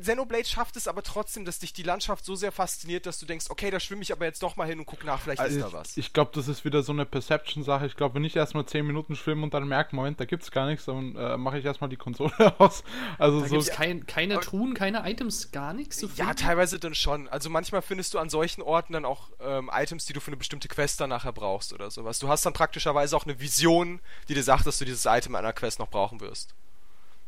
Xenoblade 0.00 0.44
schafft 0.44 0.76
es 0.76 0.86
aber 0.88 1.02
trotzdem, 1.02 1.44
dass 1.44 1.58
dich 1.58 1.72
die 1.72 1.82
Landschaft 1.82 2.24
so 2.24 2.34
sehr 2.34 2.52
fasziniert, 2.52 3.06
dass 3.06 3.18
du 3.18 3.26
denkst, 3.26 3.46
okay, 3.48 3.70
da 3.70 3.80
schwimme 3.80 4.02
ich 4.02 4.12
aber 4.12 4.24
jetzt 4.26 4.42
doch 4.42 4.56
mal 4.56 4.66
hin 4.66 4.78
und 4.78 4.86
guck 4.86 5.04
nach, 5.04 5.20
vielleicht 5.20 5.40
Also 5.40 5.58
ist 5.58 5.64
ich, 5.66 5.72
da 5.72 5.78
was. 5.78 5.96
ich 5.96 6.12
glaube, 6.12 6.30
das 6.34 6.48
ist 6.48 6.64
wieder 6.64 6.82
so 6.82 6.92
eine 6.92 7.06
Perception-Sache. 7.06 7.86
Ich 7.86 7.96
glaube, 7.96 8.14
wenn 8.16 8.24
ich 8.24 8.36
erstmal 8.36 8.66
10 8.66 8.86
Minuten 8.86 9.16
schwimme 9.16 9.42
und 9.42 9.54
dann 9.54 9.66
merke, 9.66 9.96
Moment, 9.96 10.20
da 10.20 10.24
gibt's 10.24 10.50
gar 10.50 10.66
nichts, 10.66 10.84
dann 10.86 11.16
äh, 11.16 11.36
mache 11.36 11.58
ich 11.58 11.64
erstmal 11.64 11.90
die 11.90 11.96
Konsole 11.96 12.32
aus. 12.60 12.84
Also 13.18 13.40
Da 13.40 13.48
so. 13.48 13.54
gibt's 13.56 13.70
kein, 13.70 14.06
keine 14.06 14.34
Aber- 14.34 14.42
Truhen, 14.44 14.74
keine 14.74 15.08
Items, 15.10 15.50
gar 15.52 15.72
nichts 15.72 15.96
zu 15.98 16.06
ja, 16.06 16.14
finden. 16.14 16.36
teilweise 16.36 16.78
dann 16.78 16.94
schon. 16.94 17.28
Also 17.28 17.50
manchmal 17.50 17.82
findest 17.82 18.14
du 18.14 18.18
an 18.18 18.28
solchen 18.30 18.62
Orten 18.62 18.92
dann 18.92 19.04
auch 19.04 19.30
ähm, 19.40 19.70
Items, 19.72 20.04
die 20.06 20.12
du 20.12 20.20
für 20.20 20.28
eine 20.28 20.36
bestimmte 20.36 20.68
Quest 20.68 21.00
dann 21.00 21.10
nachher 21.10 21.32
brauchst 21.32 21.72
oder 21.72 21.90
sowas. 21.90 22.18
Du 22.18 22.28
hast 22.28 22.44
dann 22.46 22.52
praktischerweise 22.52 23.16
auch 23.16 23.24
eine 23.24 23.40
Vision, 23.40 24.00
die 24.28 24.34
dir 24.34 24.42
sagt, 24.42 24.66
dass 24.66 24.78
du 24.78 24.84
dieses 24.84 25.04
Item 25.06 25.32
in 25.32 25.36
einer 25.36 25.52
Quest 25.52 25.78
noch 25.78 25.88
brauchen 25.88 26.20
wirst. 26.20 26.54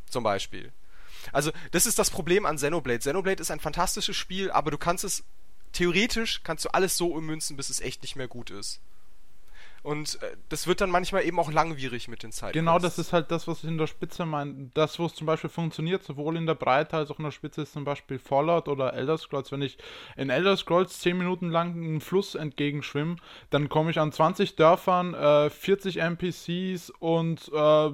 Zum 0.09 0.25
Beispiel. 0.25 0.73
Also, 1.33 1.53
das 1.71 1.87
ist 1.87 1.99
das 1.99 2.11
Problem 2.11 2.47
an 2.47 2.57
Xenoblade. 2.57 2.99
Xenoblade 2.99 3.41
ist 3.41 3.51
ein 3.51 3.61
fantastisches 3.61 4.17
Spiel, 4.17 4.51
aber 4.51 4.71
du 4.71 4.79
kannst 4.79 5.05
es, 5.05 5.25
theoretisch 5.73 6.43
kannst 6.43 6.65
du 6.65 6.71
alles 6.71 6.97
so 6.97 7.09
ummünzen, 7.09 7.57
bis 7.57 7.71
es 7.71 7.81
echt 7.81 8.03
nicht 8.03 8.17
mehr 8.17 8.29
gut 8.29 8.51
ist. 8.51 8.81
Und 9.83 10.21
äh, 10.23 10.37
das 10.49 10.67
wird 10.67 10.81
dann 10.81 10.91
manchmal 10.91 11.25
eben 11.25 11.39
auch 11.39 11.51
langwierig 11.51 12.09
mit 12.09 12.23
den 12.23 12.33
Zeiten. 12.33 12.53
Genau, 12.53 12.79
das 12.79 12.99
ist 12.99 13.13
halt 13.13 13.31
das, 13.31 13.49
was 13.49 13.65
ich 13.65 13.71
in 13.71 13.79
der 13.79 13.87
Spitze 13.87 14.27
meine. 14.27 14.71
Das, 14.75 14.99
wo 14.99 15.07
es 15.07 15.15
zum 15.15 15.27
Beispiel 15.27 15.49
funktioniert, 15.49 16.03
sowohl 16.03 16.37
in 16.37 16.47
der 16.47 16.55
Breite 16.55 16.97
als 16.97 17.11
auch 17.11 17.19
in 17.19 17.25
der 17.25 17.31
Spitze, 17.31 17.63
ist 17.63 17.73
zum 17.73 17.85
Beispiel 17.85 18.19
Fallout 18.19 18.69
oder 18.69 18.93
Elder 18.93 19.17
Scrolls. 19.17 19.51
Wenn 19.53 19.63
ich 19.63 19.79
in 20.17 20.29
Elder 20.29 20.57
Scrolls 20.57 20.99
10 21.01 21.17
Minuten 21.17 21.49
lang 21.49 21.73
einen 21.73 22.01
Fluss 22.01 22.35
entgegenschwimme, 22.35 23.17
dann 23.49 23.69
komme 23.71 23.91
ich 23.91 23.99
an 23.99 24.13
20 24.13 24.57
Dörfern, 24.57 25.15
äh, 25.15 25.49
40 25.49 25.97
NPCs 25.97 26.91
und 26.99 27.51
äh, 27.53 27.91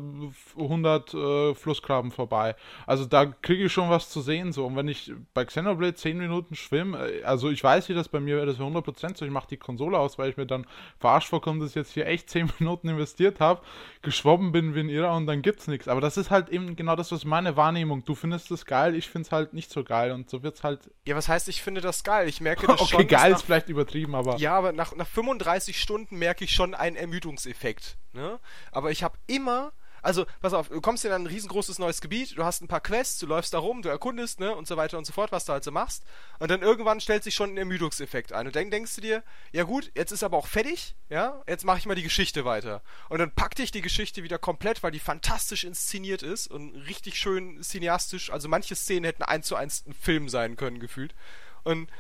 100 0.58 1.14
äh, 1.14 1.54
Flussgraben 1.54 2.10
vorbei. 2.10 2.56
Also 2.86 3.04
da 3.04 3.26
kriege 3.26 3.66
ich 3.66 3.72
schon 3.72 3.90
was 3.90 4.10
zu 4.10 4.20
sehen. 4.20 4.52
so. 4.52 4.66
Und 4.66 4.74
wenn 4.74 4.88
ich 4.88 5.12
bei 5.34 5.44
Xenoblade 5.44 5.94
10 5.94 6.18
Minuten 6.18 6.56
schwimme, 6.56 6.98
äh, 6.98 7.22
also 7.22 7.48
ich 7.48 7.62
weiß, 7.62 7.88
wie 7.88 7.94
das 7.94 8.08
bei 8.08 8.18
mir 8.18 8.36
wäre, 8.36 8.46
das 8.46 8.58
wäre 8.58 8.68
100% 8.68 9.16
so. 9.16 9.24
Ich 9.24 9.30
mache 9.30 9.48
die 9.48 9.56
Konsole 9.56 9.98
aus, 9.98 10.18
weil 10.18 10.30
ich 10.30 10.36
mir 10.36 10.46
dann 10.46 10.66
verarscht 10.98 11.28
vorkomme, 11.28 11.60
dass 11.60 11.75
jetzt 11.76 11.92
hier 11.92 12.06
echt 12.06 12.28
10 12.30 12.52
Minuten 12.58 12.88
investiert 12.88 13.38
habe, 13.38 13.62
geschwommen 14.02 14.50
bin 14.52 14.74
wie 14.74 14.80
ein 14.80 14.88
Irrer 14.88 15.14
und 15.14 15.26
dann 15.26 15.42
gibt's 15.42 15.68
nichts. 15.68 15.86
Aber 15.88 16.00
das 16.00 16.16
ist 16.16 16.30
halt 16.30 16.48
eben 16.48 16.74
genau 16.74 16.96
das, 16.96 17.12
was 17.12 17.24
meine 17.24 17.56
Wahrnehmung. 17.56 18.04
Du 18.04 18.14
findest 18.14 18.50
es 18.50 18.66
geil, 18.66 18.94
ich 18.94 19.08
find's 19.08 19.30
halt 19.30 19.52
nicht 19.52 19.70
so 19.70 19.84
geil 19.84 20.10
und 20.12 20.28
so 20.28 20.42
wird's 20.42 20.64
halt. 20.64 20.90
Ja, 21.06 21.14
was 21.14 21.28
heißt, 21.28 21.48
ich 21.48 21.62
finde 21.62 21.80
das 21.80 22.02
geil? 22.02 22.28
Ich 22.28 22.40
merke 22.40 22.66
das 22.66 22.80
Okay, 22.80 22.90
schon. 22.90 23.06
dass 23.06 23.20
geil 23.22 23.30
nach 23.30 23.38
ist 23.38 23.44
vielleicht 23.44 23.68
übertrieben, 23.68 24.14
aber. 24.14 24.36
Ja, 24.38 24.56
aber 24.56 24.72
nach, 24.72 24.94
nach 24.96 25.06
35 25.06 25.80
Stunden 25.80 26.18
merke 26.18 26.44
ich 26.44 26.52
schon 26.52 26.74
einen 26.74 26.96
Ermüdungseffekt. 26.96 27.96
Ne? 28.12 28.38
Aber 28.72 28.90
ich 28.90 29.02
habe 29.02 29.18
immer, 29.26 29.72
also 30.02 30.26
pass 30.40 30.52
auf, 30.52 30.68
du 30.68 30.80
kommst 30.80 31.04
in 31.04 31.12
ein 31.12 31.26
riesengroßes 31.26 31.78
neues 31.78 32.00
Gebiet, 32.00 32.36
du 32.36 32.44
hast 32.44 32.62
ein 32.62 32.68
paar 32.68 32.80
Quests, 32.80 33.18
du 33.18 33.26
läufst 33.26 33.54
da 33.54 33.58
rum, 33.58 33.82
du 33.82 33.88
erkundest, 33.88 34.40
ne, 34.40 34.54
und 34.54 34.66
so 34.66 34.76
weiter 34.76 34.98
und 34.98 35.04
so 35.06 35.12
fort, 35.12 35.32
was 35.32 35.44
du 35.44 35.52
halt 35.52 35.64
so 35.64 35.70
machst. 35.70 36.04
Und 36.38 36.50
dann 36.50 36.62
irgendwann 36.62 37.00
stellt 37.00 37.24
sich 37.24 37.34
schon 37.34 37.50
ein 37.50 37.56
Ermüdungseffekt 37.56 38.32
ein. 38.32 38.46
Und 38.46 38.56
dann 38.56 38.70
denkst 38.70 38.94
du 38.96 39.00
dir, 39.00 39.22
ja 39.52 39.64
gut, 39.64 39.90
jetzt 39.94 40.12
ist 40.12 40.22
aber 40.22 40.36
auch 40.36 40.46
fertig, 40.46 40.94
ja, 41.08 41.42
jetzt 41.46 41.64
mache 41.64 41.78
ich 41.78 41.86
mal 41.86 41.94
die 41.94 42.02
Geschichte 42.02 42.44
weiter. 42.44 42.82
Und 43.08 43.18
dann 43.18 43.32
packt 43.32 43.58
dich 43.58 43.70
die 43.70 43.82
Geschichte 43.82 44.22
wieder 44.22 44.38
komplett, 44.38 44.82
weil 44.82 44.92
die 44.92 45.00
fantastisch 45.00 45.64
inszeniert 45.64 46.22
ist 46.22 46.46
und 46.48 46.74
richtig 46.74 47.18
schön 47.18 47.62
cineastisch. 47.62 48.30
Also 48.30 48.48
manche 48.48 48.74
Szenen 48.74 49.04
hätten 49.04 49.22
eins 49.22 49.46
zu 49.46 49.56
eins 49.56 49.84
ein 49.86 49.94
Film 49.94 50.28
sein 50.28 50.56
können, 50.56 50.80
gefühlt. 50.80 51.14
Und 51.64 51.90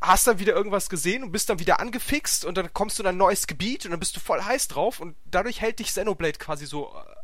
hast 0.00 0.26
dann 0.26 0.38
wieder 0.38 0.54
irgendwas 0.54 0.88
gesehen 0.88 1.22
und 1.22 1.32
bist 1.32 1.50
dann 1.50 1.58
wieder 1.58 1.80
angefixt 1.80 2.44
und 2.44 2.56
dann 2.56 2.72
kommst 2.72 2.98
du 2.98 3.02
in 3.02 3.08
ein 3.08 3.16
neues 3.16 3.46
Gebiet 3.46 3.84
und 3.84 3.92
dann 3.92 4.00
bist 4.00 4.16
du 4.16 4.20
voll 4.20 4.42
heiß 4.42 4.68
drauf 4.68 5.00
und 5.00 5.16
dadurch 5.24 5.60
hält 5.60 5.78
dich 5.78 5.88
Xenoblade 5.88 6.38
quasi 6.38 6.66
so 6.66 6.94
äh, 6.94 7.17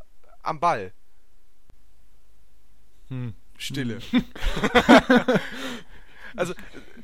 am 0.44 0.60
Ball. 0.60 0.92
Hm. 3.08 3.34
Stille. 3.56 3.98
also, 6.36 6.54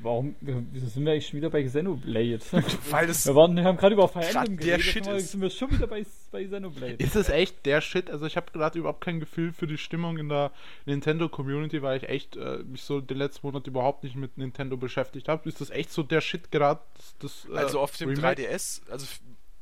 Warum, 0.02 0.34
wieso 0.40 0.86
sind 0.86 1.04
wir 1.04 1.12
eigentlich 1.12 1.26
schon 1.26 1.36
wieder 1.36 1.50
bei 1.50 1.62
Xenoblade? 1.62 2.40
weil 2.90 3.10
es 3.10 3.26
Wir, 3.26 3.34
waren, 3.34 3.54
wir 3.54 3.64
haben 3.64 3.76
gerade 3.76 3.94
über 3.94 4.08
Fire 4.08 4.24
Emblem 4.24 4.56
der 4.56 4.78
geredet, 4.78 4.82
Shit 4.82 5.06
jetzt 5.06 5.24
ist. 5.24 5.30
sind 5.32 5.42
wir 5.42 5.50
schon 5.50 5.70
wieder 5.70 5.86
bei, 5.86 6.06
bei 6.30 6.44
Xenoblade. 6.44 6.94
Ist 6.94 7.16
es 7.16 7.28
echt 7.28 7.66
der 7.66 7.82
Shit? 7.82 8.08
Also 8.08 8.24
ich 8.24 8.36
habe 8.36 8.50
gerade 8.50 8.78
überhaupt 8.78 9.02
kein 9.02 9.20
Gefühl 9.20 9.52
für 9.52 9.66
die 9.66 9.76
Stimmung 9.76 10.16
in 10.16 10.30
der 10.30 10.52
Nintendo-Community, 10.86 11.82
weil 11.82 11.98
ich 11.98 12.08
echt 12.08 12.36
äh, 12.36 12.62
mich 12.64 12.82
so 12.82 13.02
den 13.02 13.18
letzten 13.18 13.46
Monat 13.46 13.66
überhaupt 13.66 14.02
nicht 14.02 14.16
mit 14.16 14.38
Nintendo 14.38 14.78
beschäftigt 14.78 15.28
habe. 15.28 15.46
Ist 15.46 15.60
das 15.60 15.68
echt 15.68 15.92
so 15.92 16.02
der 16.02 16.22
Shit 16.22 16.50
gerade? 16.50 16.80
Das, 16.94 17.14
das, 17.18 17.48
äh, 17.52 17.58
also 17.58 17.80
auf 17.80 17.94
dem 17.98 18.08
Remake? 18.08 18.42
3DS, 18.42 18.90
also 18.90 19.06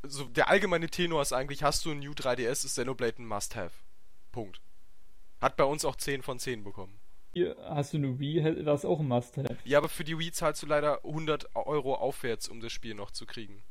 so 0.02 0.24
der 0.24 0.48
allgemeine 0.48 0.88
Tenor 0.88 1.22
ist 1.22 1.32
eigentlich, 1.32 1.62
hast 1.62 1.84
du 1.84 1.90
ein 1.90 1.98
New 1.98 2.12
3DS, 2.12 2.64
ist 2.64 2.66
Xenoblade 2.66 3.22
ein 3.22 3.26
Must-Have. 3.26 3.72
Punkt. 4.32 4.60
Hat 5.40 5.56
bei 5.56 5.64
uns 5.64 5.84
auch 5.84 5.96
10 5.96 6.22
von 6.22 6.38
10 6.38 6.64
bekommen. 6.64 6.98
Hier 7.34 7.56
hast 7.68 7.92
du 7.92 7.98
eine 7.98 8.18
Wii, 8.18 8.40
hätte 8.40 8.64
das 8.64 8.84
auch 8.84 9.00
ein 9.00 9.08
Must-Have. 9.08 9.56
Ja, 9.64 9.78
aber 9.78 9.88
für 9.88 10.04
die 10.04 10.18
Wii 10.18 10.32
zahlst 10.32 10.62
du 10.62 10.66
leider 10.66 11.04
100 11.04 11.54
Euro 11.54 11.94
aufwärts, 11.94 12.48
um 12.48 12.60
das 12.60 12.72
Spiel 12.72 12.94
noch 12.94 13.10
zu 13.10 13.26
kriegen. 13.26 13.62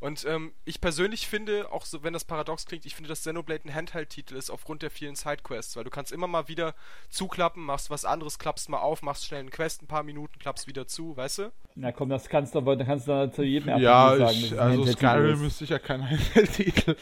Und 0.00 0.24
ähm, 0.24 0.52
ich 0.64 0.80
persönlich 0.80 1.26
finde, 1.26 1.72
auch 1.72 1.84
so, 1.84 2.02
wenn 2.02 2.12
das 2.12 2.24
paradox 2.24 2.66
klingt, 2.66 2.86
ich 2.86 2.94
finde, 2.94 3.08
dass 3.08 3.20
Xenoblade 3.20 3.64
ein 3.64 3.74
Handheld-Titel 3.74 4.34
ist 4.36 4.50
aufgrund 4.50 4.82
der 4.82 4.90
vielen 4.90 5.16
Sidequests, 5.16 5.76
weil 5.76 5.84
du 5.84 5.90
kannst 5.90 6.12
immer 6.12 6.26
mal 6.26 6.48
wieder 6.48 6.74
zuklappen, 7.08 7.62
machst 7.62 7.90
was 7.90 8.04
anderes, 8.04 8.38
klappst 8.38 8.68
mal 8.68 8.78
auf, 8.78 9.02
machst 9.02 9.26
schnell 9.26 9.40
einen 9.40 9.50
Quest, 9.50 9.82
ein 9.82 9.86
paar 9.86 10.02
Minuten, 10.02 10.38
klappst 10.38 10.66
wieder 10.66 10.86
zu, 10.86 11.16
weißt 11.16 11.38
du? 11.38 11.52
Na 11.74 11.92
komm, 11.92 12.08
das 12.08 12.28
kannst 12.28 12.54
du 12.54 12.58
aber, 12.58 12.76
da 12.76 12.84
kannst 12.84 13.06
du 13.06 13.12
dann 13.12 13.32
zu 13.32 13.42
jedem 13.42 13.68
RPG 13.68 13.84
Ja, 13.84 14.16
sagen. 14.16 14.30
ich, 14.38 14.60
also 14.60 14.86
Skyrim 14.86 15.44
ist 15.44 15.58
sicher 15.58 15.78
kein 15.78 16.08
Handheld-Titel. 16.10 16.96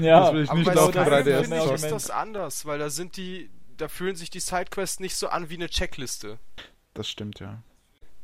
Ja, 0.00 0.20
das 0.20 0.32
will 0.34 0.42
ich 0.44 0.50
Aber 0.50 0.58
nicht 0.58 0.74
bei 0.74 0.80
auf 0.80 0.90
dem 0.90 1.04
Skyrim 1.04 1.26
3DS 1.26 1.40
finde 1.42 1.58
ich, 1.58 1.70
ist 1.72 1.90
das 1.90 2.10
anders, 2.10 2.66
weil 2.66 2.78
da 2.78 2.90
sind 2.90 3.16
die, 3.16 3.50
da 3.76 3.88
fühlen 3.88 4.16
sich 4.16 4.30
die 4.30 4.40
Sidequests 4.40 5.00
nicht 5.00 5.16
so 5.16 5.28
an 5.28 5.50
wie 5.50 5.54
eine 5.54 5.68
Checkliste. 5.68 6.38
Das 6.94 7.08
stimmt, 7.08 7.40
ja. 7.40 7.62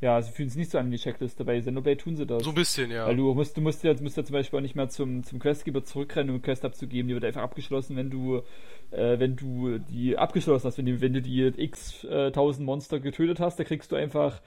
Ja, 0.01 0.21
sie 0.21 0.31
fühlen 0.31 0.47
es 0.47 0.55
nicht 0.55 0.71
so 0.71 0.77
an 0.77 0.91
wie 0.91 0.97
Checkliste. 0.97 1.43
Bei 1.43 1.59
Xenoblade 1.59 1.97
tun 1.97 2.15
sie 2.15 2.25
das. 2.25 2.43
So 2.43 2.49
ein 2.49 2.55
bisschen, 2.55 2.89
ja. 2.89 3.05
Weil 3.05 3.17
du 3.17 3.33
musst, 3.33 3.57
du 3.57 3.61
musst 3.61 3.83
ja, 3.83 3.93
musst 4.01 4.15
ja 4.15 4.23
zum 4.23 4.33
Beispiel 4.33 4.59
auch 4.59 4.61
nicht 4.61 4.75
mehr 4.75 4.87
zum, 4.87 5.23
zum 5.23 5.39
Questgeber 5.39 5.83
zurückrennen, 5.83 6.29
um 6.29 6.35
eine 6.35 6.41
Quest 6.41 6.63
abzugeben. 6.63 7.09
Die 7.09 7.13
wird 7.13 7.25
einfach 7.25 7.41
abgeschlossen, 7.41 7.97
wenn 7.97 8.09
du, 8.09 8.37
äh, 8.91 9.19
wenn 9.19 9.35
du 9.35 9.77
die 9.77 10.17
abgeschlossen 10.17 10.67
hast. 10.67 10.77
Wenn, 10.77 10.85
die, 10.85 11.01
wenn 11.01 11.13
du 11.13 11.21
die 11.21 11.43
x 11.45 12.05
äh, 12.05 12.31
tausend 12.31 12.65
Monster 12.65 13.01
getötet 13.01 13.41
hast, 13.41 13.59
da 13.59 13.65
kriegst 13.65 13.91
du 13.91 13.97
einfach 13.97 14.41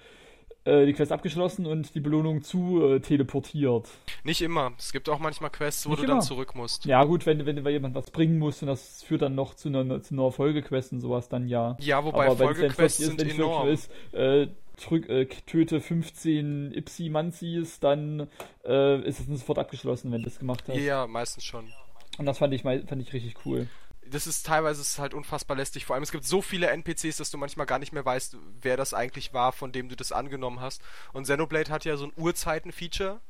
äh, 0.65 0.87
die 0.87 0.93
Quest 0.93 1.13
abgeschlossen 1.13 1.67
und 1.67 1.95
die 1.95 2.01
Belohnung 2.01 2.43
zu 2.43 2.83
äh, 2.87 3.01
teleportiert. 3.01 3.89
Nicht 4.25 4.41
immer. 4.43 4.73
Es 4.79 4.93
gibt 4.93 5.09
auch 5.09 5.19
manchmal 5.19 5.51
Quests, 5.51 5.87
wo 5.87 5.91
Nicht 5.91 6.03
du 6.03 6.07
dann 6.07 6.17
immer. 6.17 6.25
zurück 6.25 6.55
musst. 6.55 6.85
Ja 6.87 7.05
gut, 7.05 7.27
wenn, 7.27 7.45
wenn, 7.45 7.65
wenn 7.65 7.73
jemand 7.73 7.95
was 7.95 8.11
bringen 8.11 8.39
muss 8.39 8.63
und 8.63 8.69
das 8.69 9.03
führt 9.03 9.23
dann 9.23 9.35
noch 9.35 9.55
zu 9.55 9.69
einer, 9.69 10.01
zu 10.03 10.15
einer 10.15 10.31
Folgequest 10.31 10.93
und 10.93 11.01
sowas, 11.01 11.29
dann 11.29 11.49
ja. 11.49 11.77
Ja, 11.81 12.05
wobei 12.05 12.31
Folgequests 12.35 13.05
sind 13.05 13.21
enorm. 13.23 13.69
Ist, 13.69 13.91
äh, 14.13 14.47
drück, 14.77 15.09
äh, 15.09 15.27
töte 15.27 15.81
15 15.81 16.73
Ipsi-Manzis, 16.73 17.81
dann 17.81 18.29
äh, 18.65 19.01
ist 19.07 19.21
es 19.21 19.27
sofort 19.27 19.59
abgeschlossen, 19.59 20.13
wenn 20.13 20.23
du 20.23 20.29
das 20.29 20.39
gemacht 20.39 20.65
hast. 20.69 20.77
Ja, 20.77 21.07
meistens 21.07 21.45
schon. 21.45 21.73
Und 22.19 22.27
das 22.27 22.39
fand 22.39 22.53
ich, 22.55 22.63
fand 22.63 23.01
ich 23.01 23.13
richtig 23.13 23.47
cool. 23.47 23.69
das 24.07 24.27
ist 24.27 24.45
teilweise 24.45 24.81
ist 24.81 24.99
halt 24.99 25.15
unfassbar 25.15 25.57
lästig. 25.57 25.87
Vor 25.87 25.95
allem, 25.95 26.03
es 26.03 26.13
gibt 26.13 26.25
so 26.25 26.43
viele 26.43 26.69
NPCs, 26.69 27.17
dass 27.17 27.31
du 27.31 27.39
manchmal 27.39 27.67
gar 27.67 27.79
nicht 27.79 27.93
mehr 27.93 28.05
weißt, 28.05 28.37
wer 28.61 28.77
das 28.77 28.95
eigentlich 28.95 29.33
war, 29.33 29.53
von 29.53 29.73
dem 29.73 29.89
du 29.89 29.97
das 29.97 30.13
angenommen 30.13 30.61
hast. 30.61 30.83
Und 31.13 31.25
Xenoblade 31.25 31.71
hat 31.71 31.85
ja 31.85 31.97
so 31.97 32.07
ein 32.07 32.13
Uhrzeiten-Feature. 32.17 33.21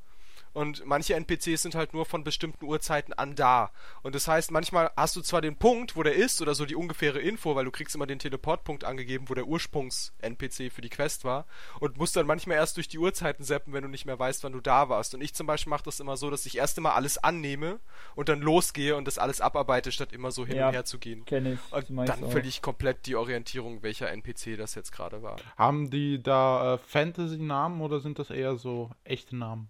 Und 0.53 0.85
manche 0.87 1.15
NPCs 1.15 1.63
sind 1.63 1.75
halt 1.75 1.95
nur 1.95 2.05
von 2.07 2.25
bestimmten 2.25 2.65
Uhrzeiten 2.65 3.13
an 3.15 3.35
da. 3.35 3.71
Und 4.03 4.15
das 4.15 4.29
heißt, 4.29 4.51
manchmal 4.51 4.91
hast 4.97 5.17
du 5.17 5.23
zwar 5.23 5.41
den 5.41 5.57
Punkt, 5.57 5.97
wo 5.97 6.03
der 6.03 6.15
ist, 6.15 6.43
oder 6.43 6.55
so 6.55 6.67
die 6.67 6.75
ungefähre 6.77 7.21
Info, 7.21 7.55
weil 7.55 7.65
du 7.65 7.71
kriegst 7.71 7.95
immer 7.95 8.07
den 8.07 8.19
Teleportpunkt 8.19 8.85
angegeben, 8.85 9.29
wo 9.29 9.35
der 9.35 9.47
Ursprungs-NPC 9.47 10.71
für 10.73 10.81
die 10.83 10.89
Quest 10.91 11.25
war. 11.25 11.47
Und 11.81 11.97
musst 11.99 12.17
dann 12.17 12.27
manchmal 12.27 12.57
erst 12.57 12.77
durch 12.77 12.89
die 12.89 12.99
Uhrzeiten 12.99 13.45
zappen, 13.45 13.73
wenn 13.73 13.83
du 13.83 13.89
nicht 13.89 14.05
mehr 14.07 14.19
weißt, 14.19 14.45
wann 14.45 14.53
du 14.53 14.61
da 14.61 14.89
warst. 14.89 15.15
Und 15.15 15.23
ich 15.23 15.35
zum 15.35 15.47
Beispiel 15.47 15.71
mache 15.71 15.85
das 15.85 16.01
immer 16.01 16.17
so, 16.17 16.31
dass 16.31 16.47
ich 16.47 16.59
erst 16.59 16.79
immer 16.79 16.95
alles 16.95 17.19
annehme 17.19 17.81
und 18.15 18.29
dann 18.29 18.41
losgehe 18.41 18.97
und 18.97 19.07
das 19.07 19.19
alles 19.19 19.41
abarbeite, 19.41 19.93
statt 19.93 20.13
immer 20.13 20.31
so 20.31 20.47
hin 20.47 20.57
Ja. 20.57 20.69
und 20.69 20.75
her 20.75 20.85
zu 20.85 20.99
gehen. 20.99 21.25
Kenne 21.25 21.55
ich. 21.55 21.73
Und 21.73 21.91
meinst 21.91 22.13
dann 22.13 22.21
verliere 22.31 22.49
ich 22.49 22.63
komplett 22.63 23.07
die 23.07 23.17
Orientierung, 23.17 23.83
welcher 23.83 24.11
NPC 24.11 24.57
das 24.57 24.75
jetzt 24.75 24.93
gerade 24.93 25.23
war. 25.23 25.37
Haben 25.57 25.91
die 25.91 26.23
da 26.23 26.75
äh, 26.75 26.79
Fantasy-Namen 26.79 27.81
oder 27.81 28.01
sind 28.01 28.19
das 28.19 28.31
eher 28.31 28.57
so 28.57 28.91
echte 29.05 29.37
Namen? 29.37 29.69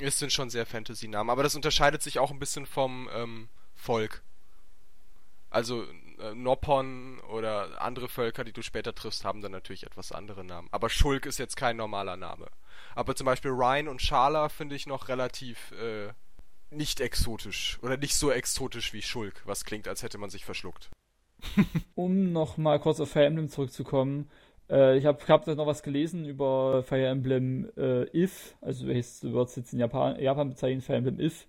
Es 0.00 0.18
sind 0.18 0.32
schon 0.32 0.50
sehr 0.50 0.66
Fantasy-Namen, 0.66 1.30
aber 1.30 1.42
das 1.42 1.54
unterscheidet 1.54 2.02
sich 2.02 2.18
auch 2.18 2.30
ein 2.30 2.38
bisschen 2.38 2.66
vom 2.66 3.08
ähm, 3.12 3.48
Volk. 3.74 4.22
Also 5.50 5.84
äh, 6.20 6.34
Noppon 6.34 7.18
oder 7.30 7.82
andere 7.82 8.08
Völker, 8.08 8.44
die 8.44 8.52
du 8.52 8.62
später 8.62 8.94
triffst, 8.94 9.24
haben 9.24 9.40
dann 9.40 9.52
natürlich 9.52 9.84
etwas 9.84 10.12
andere 10.12 10.44
Namen. 10.44 10.68
Aber 10.70 10.88
Schulk 10.88 11.26
ist 11.26 11.38
jetzt 11.38 11.56
kein 11.56 11.76
normaler 11.76 12.16
Name. 12.16 12.46
Aber 12.94 13.16
zum 13.16 13.24
Beispiel 13.24 13.50
Ryan 13.50 13.88
und 13.88 14.00
Schala 14.00 14.48
finde 14.48 14.76
ich 14.76 14.86
noch 14.86 15.08
relativ 15.08 15.72
äh, 15.72 16.12
nicht 16.70 17.00
exotisch. 17.00 17.78
Oder 17.82 17.96
nicht 17.96 18.14
so 18.14 18.30
exotisch 18.30 18.92
wie 18.92 19.02
Schulk, 19.02 19.42
was 19.44 19.64
klingt, 19.64 19.88
als 19.88 20.02
hätte 20.02 20.18
man 20.18 20.30
sich 20.30 20.44
verschluckt. 20.44 20.90
Um 21.94 22.32
noch 22.32 22.56
mal 22.56 22.78
kurz 22.78 23.00
auf 23.00 23.10
Fire 23.10 23.26
Emblem 23.26 23.48
zurückzukommen. 23.48 24.30
Äh, 24.70 24.98
ich 24.98 25.06
habe 25.06 25.18
hab 25.28 25.46
noch 25.46 25.66
was 25.66 25.82
gelesen 25.82 26.24
über 26.24 26.82
Fire 26.82 27.06
Emblem 27.06 27.70
äh, 27.76 28.04
If. 28.16 28.56
Also 28.60 28.86
heißt, 28.88 29.24
du 29.24 29.32
würdest 29.32 29.56
jetzt 29.56 29.72
in 29.72 29.80
Japan, 29.80 30.20
Japan 30.20 30.48
bezeichnen, 30.50 30.80
Fire 30.82 30.96
Emblem 30.98 31.20
If. 31.20 31.46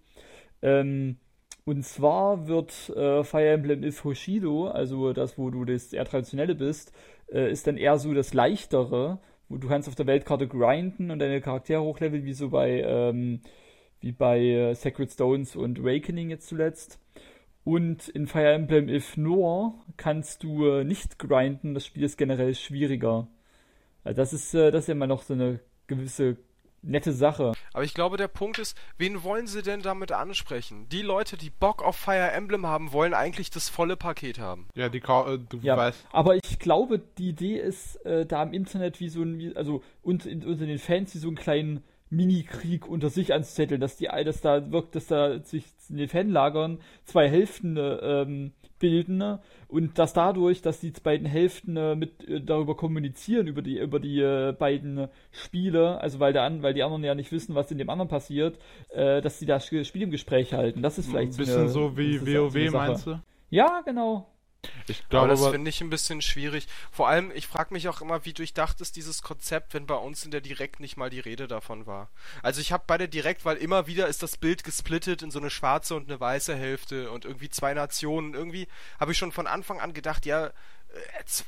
Ähm, 0.61 1.17
Und 1.65 1.85
zwar 1.85 2.47
wird 2.47 2.89
äh, 2.95 3.23
Fire 3.23 3.49
Emblem 3.49 3.83
If 3.83 4.03
Hoshido, 4.03 4.67
also 4.69 5.13
das, 5.13 5.37
wo 5.37 5.49
du 5.51 5.65
das 5.65 5.93
eher 5.93 6.05
traditionelle 6.05 6.55
bist, 6.55 6.91
äh, 7.31 7.51
ist 7.51 7.67
dann 7.67 7.77
eher 7.77 7.97
so 7.99 8.13
das 8.13 8.33
leichtere, 8.33 9.19
wo 9.49 9.57
du 9.57 9.67
kannst 9.67 9.87
auf 9.89 9.95
der 9.95 10.07
Weltkarte 10.07 10.47
grinden 10.47 11.11
und 11.11 11.19
deine 11.19 11.41
Charaktere 11.41 11.81
hochleveln, 11.83 12.25
wie 12.25 12.33
so 12.33 12.49
bei, 12.49 12.81
ähm, 12.81 13.41
wie 14.01 14.11
bei 14.11 14.39
äh, 14.41 14.75
Sacred 14.75 15.11
Stones 15.11 15.55
und 15.55 15.79
Awakening 15.79 16.29
jetzt 16.31 16.47
zuletzt. 16.47 16.99
Und 17.63 18.07
in 18.09 18.27
Fire 18.27 18.51
Emblem 18.53 18.89
If 18.89 19.17
Noir 19.17 19.73
kannst 19.97 20.43
du 20.43 20.65
äh, 20.67 20.83
nicht 20.83 21.19
grinden, 21.19 21.73
das 21.73 21.85
Spiel 21.85 22.03
ist 22.03 22.17
generell 22.17 22.55
schwieriger. 22.55 23.27
Also 24.03 24.17
das 24.17 24.33
ist, 24.33 24.53
äh, 24.55 24.71
das 24.71 24.85
ist 24.85 24.87
ja 24.87 24.93
immer 24.93 25.07
noch 25.07 25.21
so 25.21 25.33
eine 25.33 25.59
gewisse 25.87 26.37
nette 26.83 27.13
Sache. 27.13 27.51
Aber 27.73 27.83
ich 27.83 27.93
glaube, 27.93 28.17
der 28.17 28.27
Punkt 28.27 28.57
ist, 28.57 28.75
wen 28.97 29.21
wollen 29.23 29.45
sie 29.45 29.61
denn 29.61 29.83
damit 29.83 30.11
ansprechen? 30.11 30.89
Die 30.89 31.03
Leute, 31.03 31.37
die 31.37 31.51
Bock 31.51 31.83
auf 31.83 31.95
Fire 31.95 32.31
Emblem 32.31 32.65
haben, 32.65 32.91
wollen 32.91 33.13
eigentlich 33.13 33.51
das 33.51 33.69
volle 33.69 33.95
Paket 33.95 34.39
haben. 34.39 34.67
Ja, 34.73 34.89
die 34.89 34.99
Ka 34.99 35.31
äh, 35.31 35.37
du 35.37 35.59
Ja, 35.61 35.77
weißt. 35.77 36.07
aber 36.11 36.35
ich 36.37 36.57
glaube, 36.57 36.99
die 37.19 37.29
Idee 37.29 37.57
ist, 37.59 37.97
äh, 38.05 38.25
da 38.25 38.41
im 38.41 38.53
Internet 38.53 38.99
wie 38.99 39.09
so 39.09 39.21
ein, 39.21 39.37
wie, 39.37 39.55
also 39.55 39.83
und, 40.01 40.25
in, 40.25 40.43
unter 40.43 40.65
den 40.65 40.79
Fans 40.79 41.13
wie 41.13 41.19
so 41.19 41.27
einen 41.27 41.37
kleinen 41.37 41.83
Mini-Krieg 42.11 42.87
unter 42.87 43.09
sich 43.09 43.33
anzuzetteln, 43.33 43.81
dass 43.81 43.97
die, 43.97 44.05
dass 44.05 44.41
da 44.41 44.71
wirkt, 44.71 44.95
dass 44.95 45.07
da 45.07 45.39
sich 45.39 45.65
in 45.89 45.97
den 45.97 46.09
Fanlagern 46.09 46.79
zwei 47.05 47.29
Hälften 47.29 47.77
äh, 47.77 48.21
ähm, 48.21 48.51
bilden 48.79 49.17
ne? 49.17 49.39
und 49.67 49.97
dass 49.97 50.13
dadurch, 50.13 50.61
dass 50.61 50.81
die 50.81 50.91
beiden 50.91 51.25
Hälften 51.25 51.77
äh, 51.77 51.95
mit 51.95 52.27
äh, 52.27 52.41
darüber 52.41 52.75
kommunizieren 52.75 53.47
über 53.47 53.61
die 53.61 53.79
über 53.79 53.99
die 53.99 54.19
äh, 54.19 54.51
beiden 54.51 55.07
Spiele, 55.31 56.01
also 56.01 56.19
weil 56.19 56.33
der 56.33 56.43
an, 56.43 56.63
weil 56.63 56.73
die 56.73 56.83
anderen 56.83 57.03
ja 57.03 57.15
nicht 57.15 57.31
wissen, 57.31 57.55
was 57.55 57.71
in 57.71 57.77
dem 57.77 57.89
anderen 57.89 58.09
passiert, 58.09 58.59
äh, 58.89 59.21
dass 59.21 59.39
sie 59.39 59.45
das 59.45 59.65
Spiel 59.65 60.01
im 60.01 60.11
Gespräch 60.11 60.53
halten. 60.53 60.81
Das 60.81 60.97
ist 60.97 61.09
vielleicht 61.09 61.33
Ein 61.33 61.37
bisschen 61.37 61.59
eine, 61.61 61.69
so 61.69 61.97
wie 61.97 62.17
so 62.17 62.53
WoW, 62.53 62.71
meinst 62.71 63.07
du? 63.07 63.21
Ja, 63.49 63.81
genau. 63.85 64.30
Ich 64.87 64.99
Aber 64.99 65.09
glaube 65.09 65.27
das 65.29 65.41
aber, 65.41 65.51
finde 65.51 65.69
ich 65.69 65.81
ein 65.81 65.89
bisschen 65.89 66.21
schwierig. 66.21 66.67
Vor 66.91 67.07
allem, 67.07 67.31
ich 67.33 67.47
frage 67.47 67.73
mich 67.73 67.87
auch 67.89 68.01
immer, 68.01 68.25
wie 68.25 68.33
durchdacht 68.33 68.79
ist 68.81 68.95
dieses 68.95 69.21
Konzept, 69.21 69.73
wenn 69.73 69.87
bei 69.87 69.95
uns 69.95 70.23
in 70.23 70.31
der 70.31 70.41
Direkt 70.41 70.79
nicht 70.79 70.97
mal 70.97 71.09
die 71.09 71.19
Rede 71.19 71.47
davon 71.47 71.87
war. 71.87 72.09
Also 72.43 72.61
ich 72.61 72.71
habe 72.71 72.83
bei 72.85 72.97
der 72.97 73.07
Direkt, 73.07 73.43
weil 73.45 73.57
immer 73.57 73.87
wieder 73.87 74.07
ist 74.07 74.21
das 74.21 74.37
Bild 74.37 74.63
gesplittet 74.63 75.21
in 75.23 75.31
so 75.31 75.39
eine 75.39 75.49
schwarze 75.49 75.95
und 75.95 76.09
eine 76.09 76.19
weiße 76.19 76.55
Hälfte 76.55 77.11
und 77.11 77.25
irgendwie 77.25 77.49
zwei 77.49 77.73
Nationen. 77.73 78.33
Irgendwie 78.33 78.67
habe 78.99 79.11
ich 79.13 79.17
schon 79.17 79.31
von 79.31 79.47
Anfang 79.47 79.79
an 79.79 79.93
gedacht, 79.93 80.25
ja, 80.25 80.47
äh, 80.47 80.51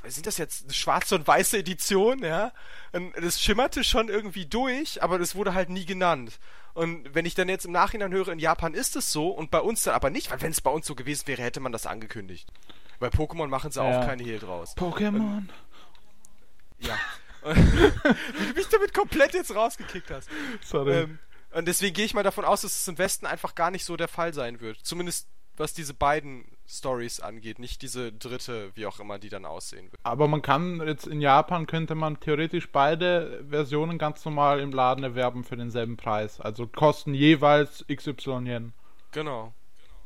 sind 0.10 0.26
das 0.26 0.38
jetzt 0.38 0.64
eine 0.64 0.74
schwarze 0.74 1.16
und 1.16 1.28
weiße 1.28 1.58
Edition, 1.58 2.24
ja? 2.24 2.52
Und 2.94 3.14
das 3.16 3.42
schimmerte 3.42 3.84
schon 3.84 4.10
irgendwie 4.10 4.46
durch, 4.46 5.04
aber 5.04 5.20
das 5.20 5.36
wurde 5.36 5.54
halt 5.54 5.70
nie 5.70 5.86
genannt. 5.86 6.40
Und 6.74 7.14
wenn 7.14 7.26
ich 7.26 7.36
dann 7.36 7.50
jetzt 7.50 7.66
im 7.66 7.72
Nachhinein 7.72 8.14
höre, 8.14 8.30
in 8.30 8.40
Japan 8.40 8.74
ist 8.74 8.96
es 8.96 9.12
so 9.12 9.30
und 9.30 9.52
bei 9.52 9.60
uns 9.60 9.84
dann 9.84 9.94
aber 9.94 10.10
nicht, 10.10 10.32
weil 10.32 10.42
wenn 10.42 10.52
es 10.52 10.62
bei 10.62 10.72
uns 10.72 10.88
so 10.88 10.96
gewesen 10.96 11.28
wäre, 11.28 11.44
hätte 11.44 11.60
man 11.60 11.72
das 11.72 11.86
angekündigt. 11.86 12.48
Bei 13.04 13.10
Pokémon 13.10 13.48
machen 13.48 13.70
sie 13.70 13.82
Ja. 13.84 14.00
auch 14.00 14.06
keine 14.08 14.24
Hehl 14.24 14.40
draus. 14.40 14.78
Pokémon. 14.78 15.44
Ja. 16.80 16.98
Wie 17.44 18.46
du 18.48 18.54
mich 18.56 18.70
damit 18.70 18.94
komplett 18.94 19.34
jetzt 19.34 19.54
rausgekickt 19.54 20.10
hast. 20.10 20.30
Sorry. 20.62 21.02
Ähm, 21.02 21.20
und 21.52 21.68
deswegen 21.68 21.94
gehe 21.94 22.06
ich 22.06 22.14
mal 22.14 22.24
davon 22.24 22.46
aus, 22.46 22.62
dass 22.62 22.80
es 22.80 22.88
im 22.88 22.98
Westen 22.98 23.26
einfach 23.26 23.56
gar 23.56 23.72
nicht 23.72 23.84
so 23.84 23.98
der 23.98 24.08
Fall 24.08 24.34
sein 24.34 24.62
wird. 24.62 24.78
Zumindest 24.84 25.28
was 25.58 25.74
diese 25.74 25.94
beiden 25.94 26.46
Stories 26.66 27.20
angeht, 27.20 27.60
nicht 27.60 27.82
diese 27.82 28.14
dritte, 28.14 28.72
wie 28.76 28.86
auch 28.86 29.02
immer 29.02 29.20
die 29.20 29.28
dann 29.30 29.46
aussehen 29.46 29.92
wird. 29.92 30.00
Aber 30.04 30.30
man 30.30 30.42
kann 30.42 30.82
jetzt 30.88 31.06
in 31.06 31.20
Japan 31.20 31.68
könnte 31.68 31.96
man 31.96 32.22
theoretisch 32.22 32.72
beide 32.72 33.44
Versionen 33.50 33.98
ganz 33.98 34.24
normal 34.24 34.62
im 34.62 34.72
Laden 34.72 35.04
erwerben 35.04 35.44
für 35.44 35.58
denselben 35.58 35.98
Preis. 35.98 36.40
Also 36.40 36.68
kosten 36.68 37.14
jeweils 37.14 37.86
XY 37.94 38.46
Yen. 38.48 38.74
Genau. 39.12 39.54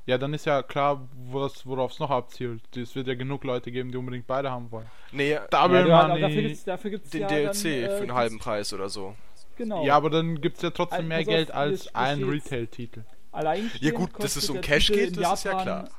Ja, 0.08 0.18
dann 0.18 0.34
ist 0.34 0.46
ja 0.46 0.64
klar, 0.64 1.06
worauf 1.26 1.92
es 1.92 2.00
noch 2.00 2.10
abzielt. 2.10 2.62
Es 2.78 2.96
wird 2.96 3.08
ja 3.08 3.14
genug 3.16 3.44
Leute 3.44 3.72
geben, 3.74 3.92
die 3.92 3.98
unbedingt 3.98 4.26
beide 4.26 4.50
haben 4.50 4.72
wollen. 4.72 4.88
Nee, 5.12 5.38
Double 5.52 5.86
ja, 5.86 6.08
Money. 6.08 6.22
dafür 6.22 6.42
gibt's, 6.44 6.64
dafür 6.64 6.92
gibt's 6.92 7.10
den 7.10 7.22
ja 7.24 7.28
DLC 7.28 7.64
dann, 7.64 7.72
äh, 7.74 7.90
für 7.90 8.02
einen 8.04 8.14
halben 8.14 8.40
Preis 8.40 8.72
oder 8.72 8.88
so. 8.88 9.16
Genau. 9.58 9.84
Ja, 9.86 9.98
aber 9.98 10.10
dann 10.10 10.40
gibt 10.40 10.58
es 10.58 10.64
ja 10.64 10.70
trotzdem 10.70 11.00
Also, 11.00 11.08
mehr 11.10 11.20
auf, 11.20 11.26
Geld 11.26 11.52
als 11.52 11.94
ein. 11.94 12.24
Retail-Titel. 12.24 13.04
Allein 13.34 13.70
Ja 13.82 13.92
gut, 13.92 14.12
dass 14.18 14.38
es 14.38 14.50
um 14.50 14.62
Cash 14.62 14.88
geht, 14.88 15.18
das 15.18 15.40
ist 15.40 15.44
ja 15.44 15.62
klar. 15.62 15.90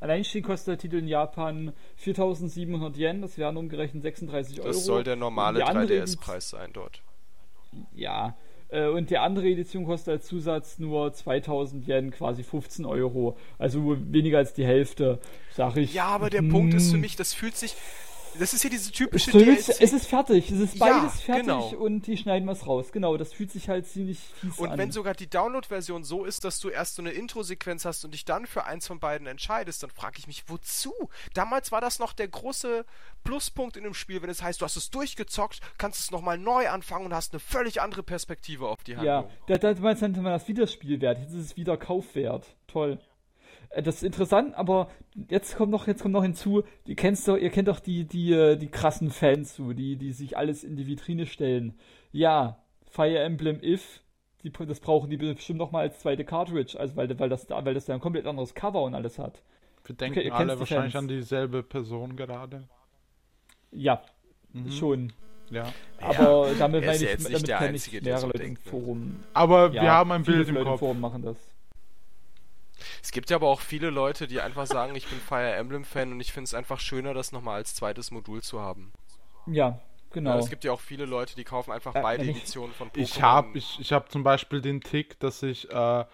Alleinstehen 0.00 0.44
kostet 0.44 0.68
der 0.68 0.78
Titel 0.78 0.96
in 0.96 1.08
Japan 1.08 1.74
4700 1.96 2.96
Yen, 2.96 3.20
das 3.20 3.36
wären 3.36 3.58
umgerechnet 3.58 4.02
36 4.02 4.60
Euro. 4.60 4.68
Das 4.68 4.84
soll 4.84 5.04
der 5.04 5.16
normale 5.16 5.58
Und 5.58 5.66
die 5.66 5.76
andere 5.76 5.98
3DS-Preis 6.00 6.48
sein 6.50 6.70
dort. 6.72 7.02
Ja, 7.94 8.34
und 8.70 9.10
die 9.10 9.18
andere 9.18 9.48
Edition 9.48 9.84
kostet 9.84 10.14
als 10.14 10.26
Zusatz 10.26 10.78
nur 10.78 11.12
2000 11.12 11.86
Yen, 11.86 12.10
quasi 12.10 12.42
15 12.42 12.84
Euro. 12.84 13.36
Also 13.58 13.96
weniger 14.10 14.38
als 14.38 14.54
die 14.54 14.64
Hälfte, 14.64 15.20
sag 15.52 15.76
ich. 15.76 15.94
Ja, 15.94 16.06
aber 16.06 16.30
der. 16.30 16.42
Punkt 16.42 16.74
ist 16.74 16.90
für 16.90 16.98
mich, 16.98 17.16
das 17.16 17.32
fühlt 17.32 17.56
sich. 17.56 17.76
Das 18.38 18.52
ist 18.54 18.62
ja 18.64 18.70
diese 18.70 18.90
typische 18.92 19.30
So, 19.30 19.38
es, 19.38 19.66
DLC. 19.66 19.80
es 19.80 19.92
ist 19.92 20.06
fertig, 20.06 20.50
es 20.50 20.58
ist 20.60 20.74
Ja, 20.76 20.86
beides 21.00 21.20
fertig 21.20 21.42
genau. 21.46 21.68
und 21.76 22.06
die 22.06 22.16
schneiden 22.16 22.46
was 22.48 22.66
raus. 22.66 22.92
Genau, 22.92 23.16
das 23.16 23.32
fühlt 23.32 23.50
sich 23.50 23.68
halt 23.68 23.86
ziemlich 23.86 24.18
fies 24.40 24.58
Und 24.58 24.70
an. 24.70 24.78
wenn 24.78 24.92
sogar 24.92 25.14
die 25.14 25.28
Download-Version 25.28 26.04
so 26.04 26.24
ist, 26.24 26.44
dass 26.44 26.60
du 26.60 26.68
erst 26.68 26.96
so 26.96 27.02
eine 27.02 27.10
Intro-Sequenz 27.12 27.84
hast 27.84 28.04
und 28.04 28.12
dich 28.14 28.24
dann 28.24 28.46
für 28.46 28.64
eins 28.64 28.86
von 28.86 29.00
beiden 29.00 29.26
entscheidest, 29.26 29.82
dann 29.82 29.90
frage 29.90 30.16
ich 30.18 30.26
mich, 30.26 30.44
wozu? 30.48 30.92
Damals 31.34 31.72
war 31.72 31.80
das 31.80 31.98
noch 31.98 32.12
der 32.12 32.28
große 32.28 32.84
Pluspunkt 33.24 33.76
in 33.76 33.84
dem 33.84 33.94
Spiel, 33.94 34.22
wenn 34.22 34.30
es 34.30 34.42
heißt, 34.42 34.60
du 34.60 34.64
hast 34.64 34.76
es 34.76 34.90
durchgezockt, 34.90 35.60
kannst 35.78 36.00
es 36.00 36.10
nochmal 36.10 36.38
neu 36.38 36.68
anfangen 36.68 37.06
und 37.06 37.14
hast 37.14 37.32
eine 37.32 37.40
völlig 37.40 37.80
andere 37.80 38.02
Perspektive 38.02 38.68
auf 38.68 38.84
die 38.84 38.92
Ja, 38.92 38.98
Handlung. 39.22 39.30
da, 39.46 39.56
da 39.58 39.74
meinst 39.80 40.02
du, 40.02 40.08
man 40.08 40.24
das 40.32 40.46
wieder 40.48 40.66
Spielwert. 40.66 41.18
Jetzt 41.18 41.32
ist 41.32 41.44
es 41.44 41.56
wieder 41.56 41.76
Kaufwert. 41.76 42.46
Toll. 42.68 42.98
Äh, 43.70 43.82
Das 43.82 43.96
ist 43.96 44.02
interessant, 44.02 44.54
aber 44.56 44.88
jetzt 45.28 45.56
kommt 45.56 45.70
noch, 45.70 45.86
jetzt 45.86 46.02
kommt 46.02 46.12
noch 46.14 46.22
hinzu, 46.22 46.62
ihr 46.86 46.96
kennst 46.96 47.26
doch, 47.28 47.36
ihr 47.36 47.50
kennt 47.50 47.68
doch 47.68 47.80
die, 47.80 48.04
die, 48.04 48.32
äh, 48.32 48.56
die 48.56 48.68
krassen 48.68 49.10
Fans, 49.10 49.56
so, 49.56 49.72
die, 49.72 49.96
die 49.96 50.12
sich 50.12 50.36
alles 50.36 50.64
in 50.64 50.76
die 50.76 50.86
Vitrine 50.86 51.26
stellen. 51.26 51.74
Ja, 52.12 52.62
Fire 52.88 53.18
Emblem 53.18 53.60
If, 53.62 54.00
die, 54.42 54.50
das 54.50 54.80
brauchen 54.80 55.10
die 55.10 55.16
bestimmt 55.16 55.58
noch 55.58 55.72
mal 55.72 55.80
als 55.80 55.98
zweite 56.00 56.24
Cartridge, 56.24 56.78
also 56.78 56.96
weil, 56.96 57.18
weil 57.18 57.28
das, 57.28 57.48
weil 57.50 57.74
das 57.74 57.84
da 57.86 57.94
ein 57.94 58.00
komplett 58.00 58.26
anderes 58.26 58.54
Cover 58.54 58.82
und 58.82 58.94
alles 58.94 59.18
hat. 59.18 59.42
Wir 59.84 59.94
denken 59.96 60.20
ihr 60.20 60.34
alle 60.34 60.58
wahrscheinlich 60.58 60.92
Fans. 60.92 61.04
an 61.04 61.08
dieselbe 61.08 61.62
Person 61.62 62.16
gerade. 62.16 62.64
Ja, 63.72 64.02
Mhm. 64.52 64.70
schon. 64.70 65.12
Ja. 65.50 65.72
Aber 66.00 66.48
damit 66.58 66.82
er 66.84 66.92
ist 66.94 67.00
meine 67.00 67.04
ja 67.04 67.04
ich, 67.04 67.10
jetzt 67.12 67.18
nicht 67.28 67.34
damit 67.34 67.48
der 67.48 67.58
kenne 67.58 67.76
ich 67.76 68.02
mehrere 68.02 68.26
Leute 68.26 68.42
im? 68.42 68.56
Forum. 68.56 69.16
Aber 69.34 69.66
Ja, 69.72 69.82
wir 69.82 69.92
haben 69.92 70.10
ein 70.12 70.22
Bild 70.24 70.48
im 70.48 70.54
Leute 70.54 70.70
Kopf. 70.70 70.80
Forum 70.80 71.00
machen 71.00 71.22
das. 71.22 71.36
Es 73.02 73.12
gibt 73.12 73.30
ja 73.30 73.36
aber 73.36 73.48
auch 73.48 73.60
viele 73.60 73.90
Leute, 73.90 74.26
die 74.26 74.40
einfach 74.40 74.66
sagen, 74.66 74.94
ich 74.94 75.08
bin 75.08 75.20
Fire 75.20 75.52
Emblem-Fan 75.54 76.12
und 76.12 76.20
ich 76.20 76.32
finde 76.32 76.44
es 76.44 76.54
einfach 76.54 76.80
schöner, 76.80 77.14
das 77.14 77.32
nochmal 77.32 77.56
als 77.56 77.74
zweites 77.74 78.10
Modul 78.10 78.42
zu 78.42 78.60
haben. 78.60 78.92
Ja, 79.46 79.80
genau. 80.10 80.30
Ja, 80.32 80.38
es 80.38 80.48
gibt 80.50 80.64
ja 80.64 80.72
auch 80.72 80.80
viele 80.80 81.04
Leute, 81.06 81.36
die 81.36 81.44
kaufen 81.44 81.72
einfach 81.72 81.94
Äh, 81.94 82.02
beide 82.02 82.24
Editionen 82.24 82.74
von 82.74 82.90
Pokémon. 82.90 83.00
Ich 83.02 83.22
habe 83.22 83.58
ich, 83.58 83.78
ich 83.80 83.92
hab 83.92 84.10
zum 84.10 84.22
Beispiel 84.22 84.60
den 84.60 84.80
Tick, 84.80 85.18
dass 85.20 85.42
ich 85.42 85.70
äh, 85.70 86.04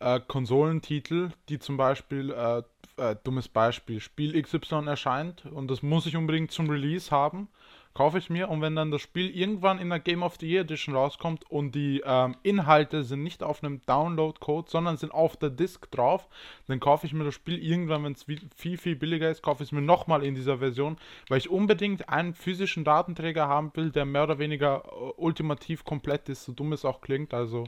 äh, 0.00 0.20
Konsolentitel, 0.26 1.30
die 1.48 1.58
zum 1.58 1.76
Beispiel, 1.76 2.30
äh, 2.32 2.62
äh, 2.96 3.16
dummes 3.24 3.48
Beispiel, 3.48 4.00
Spiel 4.00 4.40
XY 4.40 4.86
erscheint 4.86 5.46
und 5.46 5.68
das 5.70 5.82
muss 5.82 6.06
ich 6.06 6.16
unbedingt 6.16 6.50
zum 6.52 6.68
Release 6.68 7.10
haben, 7.10 7.48
kaufe 7.94 8.18
ich 8.18 8.30
mir 8.30 8.48
und 8.48 8.62
wenn 8.62 8.76
dann 8.76 8.90
das 8.90 9.02
Spiel 9.02 9.28
irgendwann 9.30 9.78
in 9.78 9.90
der 9.90 9.98
Game 9.98 10.22
of 10.22 10.36
the 10.40 10.48
Year 10.48 10.62
Edition 10.62 10.94
rauskommt 10.94 11.50
und 11.50 11.74
die 11.74 12.02
ähm, 12.04 12.36
Inhalte 12.42 13.02
sind 13.02 13.22
nicht 13.22 13.42
auf 13.42 13.62
einem 13.62 13.82
Download-Code, 13.84 14.70
sondern 14.70 14.96
sind 14.96 15.12
auf 15.12 15.36
der 15.36 15.50
Disk 15.50 15.90
drauf, 15.90 16.28
dann 16.68 16.78
kaufe 16.78 17.06
ich 17.06 17.12
mir 17.12 17.24
das 17.24 17.34
Spiel 17.34 17.58
irgendwann, 17.58 18.04
wenn 18.04 18.12
es 18.12 18.24
viel, 18.54 18.78
viel 18.78 18.96
billiger 18.96 19.30
ist, 19.30 19.42
kaufe 19.42 19.62
ich 19.62 19.70
es 19.70 19.72
mir 19.72 19.82
nochmal 19.82 20.22
in 20.22 20.34
dieser 20.34 20.58
Version, 20.58 20.98
weil 21.28 21.38
ich 21.38 21.50
unbedingt 21.50 22.08
einen 22.08 22.34
physischen 22.34 22.84
Datenträger 22.84 23.48
haben 23.48 23.72
will, 23.74 23.90
der 23.90 24.04
mehr 24.04 24.22
oder 24.22 24.38
weniger 24.38 24.84
äh, 24.84 25.12
ultimativ 25.16 25.84
komplett 25.84 26.28
ist, 26.28 26.44
so 26.44 26.52
dumm 26.52 26.72
es 26.72 26.84
auch 26.84 27.00
klingt, 27.00 27.34
also 27.34 27.64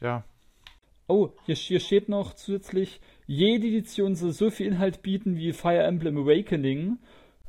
ja. 0.00 0.24
Oh, 1.08 1.30
hier, 1.44 1.54
hier 1.54 1.80
steht 1.80 2.08
noch 2.08 2.34
zusätzlich, 2.34 3.00
jede 3.26 3.66
Edition 3.66 4.14
soll 4.14 4.32
so 4.32 4.50
viel 4.50 4.66
Inhalt 4.66 5.02
bieten 5.02 5.36
wie 5.36 5.52
Fire 5.52 5.82
Emblem 5.82 6.18
Awakening. 6.18 6.98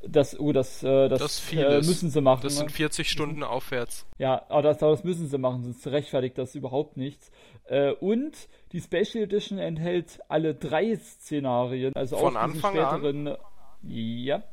Das, 0.03 0.39
oh, 0.39 0.51
das, 0.51 0.83
äh, 0.83 1.09
das, 1.09 1.19
Das 1.19 1.53
äh, 1.53 1.77
müssen 1.77 2.09
sie 2.09 2.21
machen. 2.21 2.41
Das 2.43 2.55
sind 2.57 2.67
ne? 2.67 2.71
40 2.71 3.09
Stunden 3.09 3.43
aufwärts. 3.43 4.05
Ja, 4.19 4.45
aber 4.49 4.61
das, 4.61 4.77
das 4.77 5.03
müssen 5.03 5.27
sie 5.27 5.37
machen, 5.37 5.63
sonst 5.63 5.85
rechtfertigt 5.87 6.37
das 6.37 6.53
überhaupt 6.55 6.97
nichts. 6.97 7.31
Äh, 7.65 7.91
und 7.93 8.33
die 8.71 8.79
Special 8.79 9.23
Edition 9.23 9.57
enthält 9.57 10.19
alle 10.29 10.53
drei 10.53 10.95
Szenarien, 10.95 11.93
also 11.95 12.17
Von 12.17 12.37
auch 12.37 12.41
Anfang 12.41 12.77
an? 12.77 12.99
späteren. 12.99 13.37
Ja. 13.83 14.43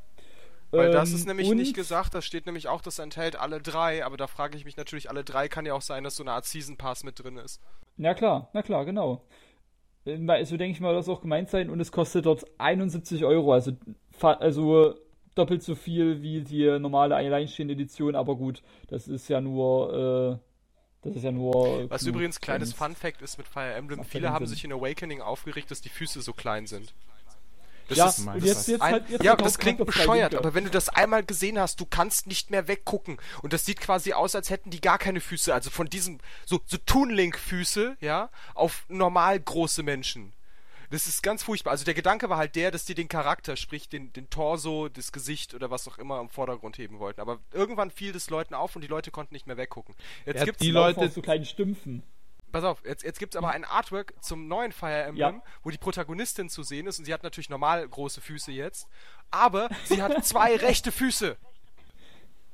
Weil 0.71 0.91
das 0.91 1.11
Ähm, 1.11 1.17
ist 1.17 1.27
nämlich 1.27 1.49
und- 1.49 1.57
nicht 1.59 1.75
gesagt, 1.77 2.15
das 2.15 2.25
steht 2.25 2.47
nämlich 2.47 2.67
auch, 2.69 2.81
das 2.81 2.99
enthält 2.99 3.37
alle 3.37 3.61
drei, 3.61 4.05
aber 4.05 4.17
da 4.17 4.27
frage 4.27 4.57
ich 4.57 4.65
mich 4.65 4.77
natürlich, 4.77 5.09
alle 5.11 5.23
drei 5.25 5.47
kann 5.49 5.67
ja 5.67 5.75
auch 5.75 5.83
sein, 5.83 6.03
dass 6.05 6.17
so 6.17 6.25
eine 6.25 6.33
Art 6.33 6.47
Season 6.47 6.77
Pass 6.77 7.05
mit 7.05 7.23
drin 7.23 7.37
ist. 7.37 7.61
Na 7.97 8.15
klar, 8.15 8.49
na 8.55 8.63
klar, 8.63 8.85
genau. 8.85 9.23
Äh, 10.05 10.17
weil- 10.21 10.45
So 10.47 10.57
denke 10.57 10.73
ich 10.75 10.81
mal, 10.81 10.95
das 10.95 11.09
auch 11.09 11.21
gemeint 11.21 11.49
sein 11.51 11.71
und 11.71 11.79
es 11.81 11.93
kostet 11.93 12.27
dort 12.27 12.45
71 12.59 13.25
Euro, 13.25 13.53
also, 13.53 13.73
also 14.21 14.95
doppelt 15.35 15.63
so 15.63 15.75
viel 15.75 16.23
wie 16.23 16.41
die 16.41 16.79
normale 16.79 17.17
alleinstehende 17.17 17.75
Edition, 17.75 18.15
aber 18.15 18.37
gut, 18.37 18.63
das 18.89 19.09
ist 19.09 19.29
ja 19.29 19.41
nur 19.41 20.41
äh, 21.03 21.09
Das 21.09 21.17
ist 21.17 21.23
ja 21.25 21.33
nur. 21.33 21.91
Was 21.91 22.03
übrigens 22.05 22.41
kleines 22.41 22.73
Fun 22.73 22.95
Fact 22.95 23.21
ist 23.23 23.37
mit 23.37 23.47
Fire 23.47 23.75
Emblem, 23.75 24.05
viele 24.05 24.31
haben 24.31 24.47
Sinn. 24.47 24.55
sich 24.55 24.65
in 24.65 24.73
Awakening 24.73 25.21
aufgeregt, 25.21 25.71
dass 25.71 25.81
die 25.81 25.91
Füße 25.91 26.23
so 26.23 26.33
klein 26.33 26.67
sind. 26.67 26.95
Das 27.89 27.99
ja, 27.99 28.09
ist 28.09 28.19
mein 28.21 28.37
und 28.37 28.41
Gott. 28.41 28.49
jetzt, 28.49 28.69
jetzt 28.69 28.81
ein, 28.81 28.93
halt, 28.95 29.11
jetzt 29.11 29.23
ja, 29.23 29.33
halt 29.33 29.45
das 29.45 29.59
klingt 29.59 29.85
bescheuert, 29.85 30.35
aber 30.35 30.55
wenn 30.55 30.65
du 30.65 30.71
das 30.71 30.89
einmal 30.89 31.23
gesehen 31.23 31.59
hast, 31.59 31.81
du 31.81 31.87
kannst 31.87 32.27
nicht 32.27 32.51
mehr 32.51 32.67
weggucken. 32.67 33.19
Und 33.43 33.53
das 33.53 33.67
sieht 33.67 33.81
quasi 33.81 34.15
aus, 34.15 34.35
als 34.35 34.49
hätten 34.49 34.71
die 34.71 34.81
gar 34.81 34.99
keine 34.99 35.21
Füße. 35.21 35.53
Also 35.53 35.69
von 35.71 35.89
diesem, 35.89 36.19
so, 36.47 36.61
so 36.65 36.79
Toon-Link-Füße, 36.79 37.99
ja, 38.01 38.31
auf 38.55 38.87
normal 38.89 39.39
große 39.39 39.83
Menschen. 39.83 40.33
Das 40.95 41.09
ist 41.09 41.25
ganz 41.25 41.43
furchtbar. 41.43 41.73
Also 41.73 41.85
der 41.85 41.95
Gedanke 41.95 42.29
war 42.29 42.37
halt 42.39 42.55
der, 42.55 42.71
dass 42.71 42.85
die 42.85 42.95
den 42.95 43.09
Charakter, 43.09 43.57
sprich 43.57 43.89
den, 43.89 44.13
den 44.13 44.31
Torso, 44.31 44.89
das 44.89 45.11
Gesicht 45.11 45.53
oder 45.53 45.69
was 45.69 45.89
auch 45.89 45.99
immer 45.99 46.21
im 46.21 46.29
Vordergrund 46.29 46.79
heben 46.79 47.01
wollten. 47.01 47.21
Aber 47.21 47.41
irgendwann 47.53 47.91
fiel 47.91 48.13
das 48.13 48.31
Leuten 48.31 48.55
auf 48.55 48.77
und 48.77 48.83
die 48.83 48.87
Leute 48.87 49.11
konnten 49.11 49.35
nicht 49.35 49.49
mehr 49.49 49.57
weggucken. 49.57 49.97
Jetzt 50.25 50.39
Ja, 50.39 50.45
gibt's 50.45 50.61
die 50.63 50.71
Leute- 50.71 51.09
so 51.09 51.21
kleinen 51.21 51.45
Stümpfen. 51.47 52.05
Pass 52.53 52.63
auf, 52.63 52.85
jetzt, 52.85 53.03
jetzt 53.03 53.19
gibt 53.19 53.35
es 53.35 53.39
aber 53.39 53.51
ein 53.51 53.65
Artwork 53.65 54.15
zum 54.23 54.47
neuen 54.47 54.71
Fire 54.71 55.03
Emblem, 55.03 55.17
Ja. 55.37 55.43
wo 55.65 55.71
die 55.71 55.79
Protagonistin 55.79 56.49
zu 56.49 56.63
sehen 56.63 56.87
ist 56.87 57.01
und 57.01 57.07
sie 57.07 57.13
hat 57.13 57.25
natürlich 57.25 57.51
normal 57.51 57.89
große 57.89 58.21
Füße 58.21 58.53
jetzt, 58.53 58.87
aber 59.33 59.69
sie 59.87 60.01
hat 60.01 60.25
zwei 60.25 60.55
rechte 60.57 60.93
Füße. 60.93 61.37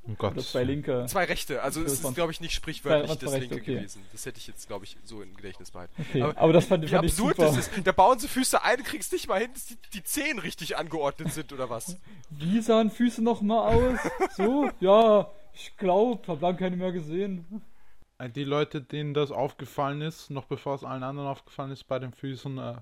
Um 0.02 0.16
Gottes 0.16 0.44
Oder 0.44 0.46
zwei 0.46 0.64
linke. 0.64 1.04
Zwei 1.08 1.24
rechte, 1.24 1.62
also 1.62 1.82
es 1.82 1.92
ist, 1.92 2.14
glaube 2.14 2.32
ich, 2.32 2.40
nicht 2.40 2.54
sprichwörtlich 2.54 3.18
das 3.18 3.30
zwei 3.30 3.38
linke 3.38 3.56
okay. 3.56 3.74
gewesen. 3.74 4.02
Das 4.12 4.24
hätte 4.24 4.38
ich 4.38 4.46
jetzt, 4.46 4.66
glaube 4.66 4.86
ich, 4.86 4.96
so 5.04 5.22
im 5.22 5.34
Gedächtnis 5.36 5.70
behalten. 5.70 5.92
Okay, 5.98 6.22
aber, 6.22 6.52
das 6.52 6.64
fand, 6.64 6.84
wie 6.84 6.88
fand 6.88 7.04
ich 7.04 7.12
absurd 7.12 7.36
super. 7.36 7.48
das 7.48 7.68
ist. 7.68 7.86
Da 7.86 7.92
bauen 7.92 8.18
sie 8.18 8.28
Füße 8.28 8.62
ein, 8.62 8.78
du 8.78 8.84
kriegst 8.84 9.12
nicht 9.12 9.28
mal 9.28 9.40
hin, 9.40 9.50
dass 9.52 9.66
die, 9.66 9.76
die 9.92 10.02
Zehen 10.02 10.38
richtig 10.38 10.76
angeordnet 10.76 11.32
sind 11.32 11.52
oder 11.52 11.68
was. 11.68 11.96
Wie 12.30 12.60
sahen 12.62 12.90
Füße 12.90 13.22
noch 13.22 13.42
mal 13.42 13.74
aus? 13.74 13.98
So? 14.36 14.70
Ja, 14.80 15.30
ich 15.52 15.76
glaube, 15.76 16.26
hab 16.28 16.40
lang 16.40 16.56
keine 16.56 16.76
mehr 16.76 16.92
gesehen. 16.92 17.62
Äh, 18.18 18.30
Die 18.30 18.44
Leute, 18.44 18.80
denen 18.80 19.14
das 19.14 19.30
aufgefallen 19.30 20.00
ist, 20.00 20.30
noch 20.30 20.44
bevor 20.44 20.74
es 20.74 20.84
allen 20.84 21.02
anderen 21.02 21.28
aufgefallen 21.28 21.70
ist 21.70 21.84
bei 21.84 21.98
den 21.98 22.12
Füßen, 22.12 22.58
äh, 22.58 22.76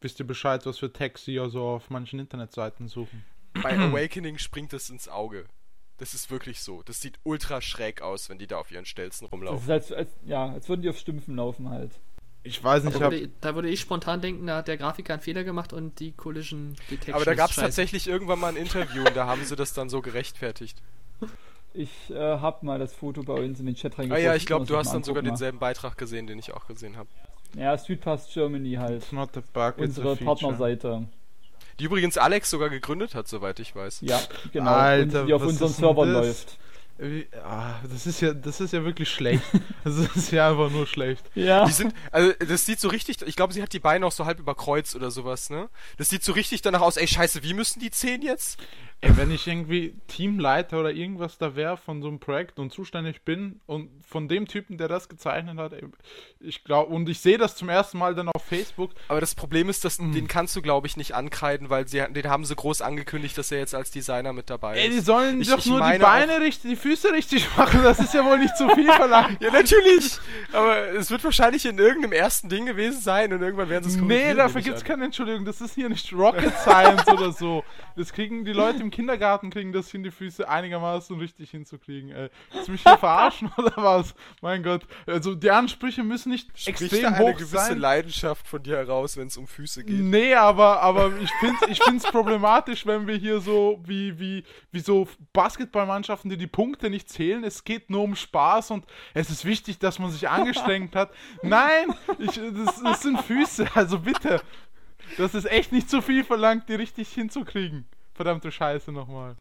wisst 0.00 0.18
ihr 0.18 0.26
Bescheid, 0.26 0.66
was 0.66 0.78
für 0.78 0.92
Tags 0.92 1.24
sie 1.24 1.38
also 1.38 1.62
auf 1.62 1.90
manchen 1.90 2.18
Internetseiten 2.18 2.88
suchen. 2.88 3.24
Bei 3.62 3.78
Awakening 3.78 4.38
springt 4.38 4.72
es 4.72 4.90
ins 4.90 5.08
Auge. 5.08 5.46
Das 5.98 6.12
ist 6.14 6.30
wirklich 6.30 6.60
so. 6.60 6.82
Das 6.82 7.00
sieht 7.00 7.18
ultra 7.22 7.60
schräg 7.62 8.02
aus, 8.02 8.28
wenn 8.28 8.38
die 8.38 8.46
da 8.46 8.58
auf 8.58 8.70
ihren 8.70 8.84
Stelzen 8.84 9.24
Das 9.26 9.32
rumlaufen. 9.32 9.64
ist 9.64 9.70
als, 9.70 9.92
als, 9.92 10.10
ja, 10.26 10.46
als 10.46 10.68
würden 10.68 10.82
die 10.82 10.90
auf 10.90 10.98
Stümpfen 10.98 11.36
laufen 11.36 11.70
halt. 11.70 11.92
Ich 12.42 12.62
weiß 12.62 12.84
nicht, 12.84 13.00
Da 13.00 13.10
ich 13.10 13.24
hab, 13.24 13.30
da 13.40 13.54
würde 13.56 13.68
ich 13.68 13.80
spontan 13.80 14.20
denken, 14.20 14.46
da 14.46 14.58
hat 14.58 14.68
der 14.68 14.76
Grafiker 14.76 15.14
einen 15.14 15.22
Fehler 15.22 15.42
gemacht 15.42 15.72
und 15.72 15.98
die 15.98 16.12
Collision 16.12 16.76
Detection 16.90 17.14
Aber 17.14 17.24
da 17.24 17.34
gab 17.34 17.50
es 17.50 17.56
tatsächlich 17.56 18.06
irgendwann 18.06 18.38
mal 18.38 18.48
ein 18.48 18.56
Interview 18.56 19.04
und 19.04 19.16
da 19.16 19.26
haben 19.26 19.44
sie 19.44 19.56
das 19.56 19.72
dann 19.72 19.88
so 19.88 20.00
gerechtfertigt. 20.00 20.80
Ich 21.74 21.90
äh, 22.10 22.14
hab 22.38 22.62
mal 22.62 22.78
das 22.78 22.94
Foto 22.94 23.22
bei 23.22 23.34
uns 23.34 23.58
in 23.60 23.66
den 23.66 23.74
Chat 23.74 23.94
Ah 23.94 23.96
reingepostet. 23.98 24.24
ja, 24.26 24.34
ich 24.36 24.46
glaube, 24.46 24.64
du 24.64 24.76
hast 24.76 24.86
mal 24.88 24.92
dann 24.94 25.02
sogar 25.04 25.18
angucken, 25.20 25.34
denselben 25.34 25.58
Beitrag 25.58 25.98
gesehen, 25.98 26.26
den 26.26 26.38
ich 26.38 26.52
auch 26.54 26.66
gesehen 26.66 26.96
habe. 26.96 27.08
mal. 27.54 27.62
Ja, 27.62 27.76
Street 27.78 28.00
Pass 28.00 28.32
Germany 28.32 28.74
halt. 28.74 29.02
it's 29.02 29.12
not 29.12 29.36
a 29.36 29.40
bug, 29.52 29.74
it's 29.78 29.98
a 29.98 30.02
Unsere 30.02 30.16
feature. 30.16 30.24
Partnerseite. 30.24 31.08
Die 31.78 31.84
übrigens 31.84 32.16
Alex 32.18 32.50
sogar 32.50 32.70
gegründet 32.70 33.14
hat, 33.14 33.28
soweit 33.28 33.60
ich 33.60 33.74
weiß. 33.76 33.98
Ja, 34.02 34.20
genau. 34.52 34.70
Alter, 34.72 35.22
und 35.22 35.26
die 35.26 35.34
auf 35.34 35.42
unseren 35.42 35.68
Servern 35.72 36.12
das? 36.12 36.26
läuft. 36.26 36.58
Wie- 36.98 37.26
ah, 37.44 37.74
das 37.92 38.06
ist 38.06 38.22
ja, 38.22 38.32
das 38.32 38.58
ist 38.60 38.72
ja 38.72 38.82
wirklich 38.84 39.10
schlecht. 39.10 39.42
Das 39.84 39.98
ist 40.16 40.32
ja 40.32 40.50
einfach 40.50 40.70
nur 40.70 40.86
schlecht. 40.86 41.24
Ja. 41.34 41.64
Die 41.66 41.72
sind, 41.72 41.94
also 42.10 42.32
das 42.40 42.66
sieht 42.66 42.80
so 42.80 42.88
richtig, 42.88 43.18
ich 43.24 43.36
glaube, 43.36 43.52
sie 43.52 43.62
hat 43.62 43.72
die 43.72 43.78
Beine 43.78 44.04
auch 44.06 44.10
so 44.12 44.24
halb 44.24 44.40
überkreuzt 44.40 44.96
oder 44.96 45.10
sowas, 45.12 45.48
ne? 45.50 45.68
Das 45.98 46.08
sieht 46.08 46.24
so 46.24 46.32
richtig 46.32 46.62
danach 46.62 46.80
aus, 46.80 46.96
ey 46.96 47.06
scheiße, 47.06 47.42
wie 47.44 47.54
müssen 47.54 47.78
die 47.80 47.90
Zehen 47.92 48.22
jetzt? 48.22 48.58
Ey, 49.02 49.14
wenn 49.18 49.30
ich 49.30 49.46
irgendwie 49.46 49.94
Teamleiter 50.08 50.80
oder 50.80 50.90
irgendwas 50.90 51.36
da 51.36 51.54
wäre 51.54 51.76
von 51.76 52.00
so 52.00 52.08
einem 52.08 52.18
Projekt 52.18 52.58
und 52.58 52.72
zuständig 52.72 53.22
bin 53.26 53.60
und 53.66 53.90
von 54.06 54.26
dem 54.26 54.48
Typen, 54.48 54.78
der 54.78 54.88
das 54.88 55.10
gezeichnet 55.10 55.58
hat, 55.58 55.74
ey, 55.74 55.84
ich 56.40 56.64
glaube, 56.64 56.90
und 56.94 57.06
ich 57.08 57.20
sehe 57.20 57.36
das 57.36 57.56
zum 57.56 57.68
ersten 57.68 57.98
Mal 57.98 58.14
dann 58.14 58.28
auf 58.30 58.42
Facebook, 58.42 58.92
Aber 59.08 59.20
das 59.20 59.34
Problem 59.34 59.68
ist, 59.68 59.84
Mhm. 59.84 59.86
dass 59.86 59.96
den 59.98 60.28
kannst 60.28 60.56
du, 60.56 60.62
glaube 60.62 60.86
ich, 60.86 60.96
nicht 60.96 61.14
ankreiden, 61.14 61.68
weil 61.68 61.86
sie, 61.86 62.02
den 62.08 62.28
haben 62.30 62.46
sie 62.46 62.54
groß 62.56 62.80
angekündigt, 62.80 63.36
dass 63.36 63.52
er 63.52 63.58
jetzt 63.58 63.74
als 63.74 63.90
Designer 63.90 64.32
mit 64.32 64.48
dabei 64.48 64.78
ey, 64.78 64.88
die 64.88 64.96
ist. 64.96 65.04
sollen 65.06 65.42
Ich- 65.42 65.50
doch 65.50 65.58
ich 65.58 65.66
nur 65.66 65.78
die 65.92 65.98
Beine 65.98 66.40
richtig, 66.40 66.70
die 66.70 66.76
Füße 66.76 67.12
richtig 67.12 67.46
machen, 67.58 67.82
das 67.82 67.98
ist 68.00 68.14
ja 68.14 68.24
wohl 68.24 68.38
nicht 68.38 68.56
zu 68.56 68.66
viel 68.70 68.90
verlangt. 68.90 69.38
Ja, 69.42 69.52
natürlich! 69.52 70.18
Aber 70.52 70.78
es 70.94 71.10
wird 71.10 71.22
wahrscheinlich 71.22 71.66
in 71.66 71.78
irgendeinem 71.78 72.12
ersten 72.12 72.48
Ding 72.48 72.64
gewesen 72.64 73.00
sein 73.02 73.30
und 73.34 73.42
irgendwann 73.42 73.68
werden 73.68 73.84
sie 73.88 73.98
es 73.98 74.02
Nee, 74.02 74.32
dafür 74.32 74.62
gibt's 74.62 74.80
an. 74.80 74.88
keine 74.88 75.04
Entschuldigung. 75.04 75.44
Das 75.44 75.60
ist 75.60 75.74
hier 75.74 75.90
nicht 75.90 76.10
Rocket 76.14 76.56
Science 76.60 77.06
oder 77.08 77.30
so. 77.30 77.62
Das 77.94 78.12
kriegen 78.12 78.44
die 78.46 78.52
Leute 78.52 78.85
im 78.86 78.90
Kindergarten, 78.90 79.50
kriegen 79.50 79.72
das 79.72 79.90
hin, 79.90 80.02
die 80.02 80.10
Füße 80.10 80.48
einigermaßen 80.48 81.18
richtig 81.18 81.50
hinzukriegen. 81.50 82.10
Ey. 82.10 82.30
Willst 82.52 82.68
du 82.68 82.72
mich 82.72 82.82
hier 82.82 82.98
verarschen 82.98 83.50
oder 83.56 83.72
was? 83.76 84.14
Mein 84.40 84.62
Gott. 84.62 84.86
Also 85.06 85.34
die 85.34 85.50
Ansprüche 85.50 86.02
müssen 86.04 86.30
nicht 86.30 86.48
Spricht 86.58 86.82
extrem 86.82 87.02
da 87.02 87.08
eine 87.08 87.18
hoch 87.18 87.32
gewisse 87.34 87.56
sein. 87.56 87.78
Leidenschaft 87.78 88.46
von 88.46 88.62
dir 88.62 88.76
heraus, 88.76 89.16
wenn 89.16 89.26
es 89.26 89.36
um 89.36 89.46
Füße 89.46 89.84
geht. 89.84 90.00
Nee, 90.00 90.34
aber, 90.34 90.80
aber 90.80 91.12
ich 91.20 91.30
finde 91.40 91.56
es 91.62 91.70
ich 91.70 91.82
find's 91.82 92.04
problematisch, 92.10 92.86
wenn 92.86 93.06
wir 93.06 93.16
hier 93.16 93.40
so 93.40 93.80
wie, 93.84 94.18
wie, 94.18 94.44
wie 94.70 94.80
so 94.80 95.08
Basketballmannschaften, 95.32 96.30
die 96.30 96.36
die 96.36 96.46
Punkte 96.46 96.88
nicht 96.88 97.08
zählen. 97.10 97.42
Es 97.44 97.64
geht 97.64 97.90
nur 97.90 98.02
um 98.02 98.14
Spaß 98.16 98.70
und 98.70 98.86
es 99.14 99.30
ist 99.30 99.44
wichtig, 99.44 99.78
dass 99.78 99.98
man 99.98 100.10
sich 100.10 100.28
angestrengt 100.28 100.94
hat. 100.94 101.10
Nein, 101.42 101.92
ich, 102.18 102.40
das, 102.64 102.82
das 102.82 103.02
sind 103.02 103.20
Füße, 103.22 103.68
also 103.74 103.98
bitte. 103.98 104.40
Das 105.18 105.34
ist 105.34 105.46
echt 105.46 105.72
nicht 105.72 105.88
zu 105.88 106.02
viel 106.02 106.24
verlangt, 106.24 106.68
die 106.68 106.74
richtig 106.74 107.08
hinzukriegen. 107.12 107.86
Verdammte 108.16 108.50
Scheiße 108.50 108.92
nochmal. 108.92 109.36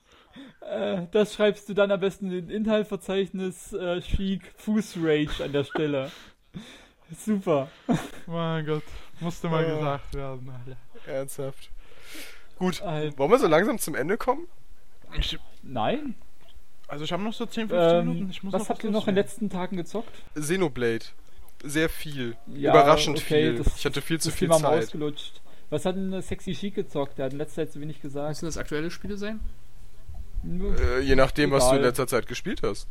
Äh, 0.61 1.03
das 1.11 1.33
schreibst 1.33 1.69
du 1.69 1.73
dann 1.73 1.91
am 1.91 1.99
besten 1.99 2.31
in 2.31 2.49
Inhaltsverzeichnis 2.49 3.71
äh, 3.73 4.01
Chic 4.01 4.41
Fuß 4.57 4.97
Rage 5.01 5.43
an 5.43 5.53
der 5.53 5.63
Stelle. 5.63 6.11
Super. 7.17 7.69
Mein 8.25 8.65
Gott, 8.65 8.83
musste 9.19 9.47
mal 9.47 9.63
Ja. 9.63 9.75
gesagt 9.75 10.13
werden. 10.15 10.49
Alter. 10.49 10.77
Ernsthaft. 11.11 11.69
Gut, 12.57 12.81
Alter. 12.81 13.17
wollen 13.17 13.31
wir 13.31 13.39
so 13.39 13.47
langsam 13.47 13.77
zum 13.79 13.95
Ende 13.95 14.17
kommen? 14.17 14.47
Ich, 15.17 15.37
Nein. 15.61 16.15
also 16.87 17.05
ich 17.05 17.13
habe 17.13 17.23
noch 17.23 17.33
so 17.33 17.45
10, 17.45 17.69
15 17.69 17.99
Minuten. 17.99 18.23
Ähm, 18.25 18.29
Ich 18.31 18.43
muss 18.43 18.53
was 18.53 18.63
noch 18.63 18.69
habt 18.69 18.83
ihr 18.83 18.91
noch 18.91 19.07
in 19.07 19.15
den 19.15 19.23
letzten 19.23 19.49
Tagen 19.49 19.77
gezockt? 19.77 20.11
Xenoblade. 20.35 21.05
Sehr 21.63 21.89
viel. 21.89 22.35
Ja, 22.47 22.71
Überraschend 22.71 23.17
okay, 23.19 23.51
viel. 23.51 23.55
das- 23.63 23.77
ich 23.77 23.85
hatte 23.85 24.01
viel 24.01 24.19
zu 24.19 24.31
viel 24.31 24.49
Zeit. 24.51 24.83
ausgelutscht. 24.83 25.41
Was 25.69 25.85
hat 25.85 25.95
denn 25.95 26.21
Sexy 26.21 26.53
Chic 26.53 26.75
gezockt? 26.75 27.17
Der 27.17 27.25
hat 27.25 27.31
in 27.33 27.39
letzter 27.39 27.63
Zeit 27.63 27.73
zu 27.73 27.81
wenig 27.81 28.01
gesagt. 28.01 28.29
Müssen 28.29 28.45
das 28.45 28.57
aktuelle 28.57 28.91
Spiele 28.91 29.17
sein? 29.17 29.39
Nur- 30.43 30.79
Äh, 30.79 30.99
je 31.01 31.15
nachdem, 31.15 31.51
was 31.51 31.63
du 31.65 31.71
in 31.71 31.75
Egal. 31.77 31.87
letzter 31.87 32.07
Zeit 32.07 32.27
gespielt 32.27 32.61
hast. 32.63 32.87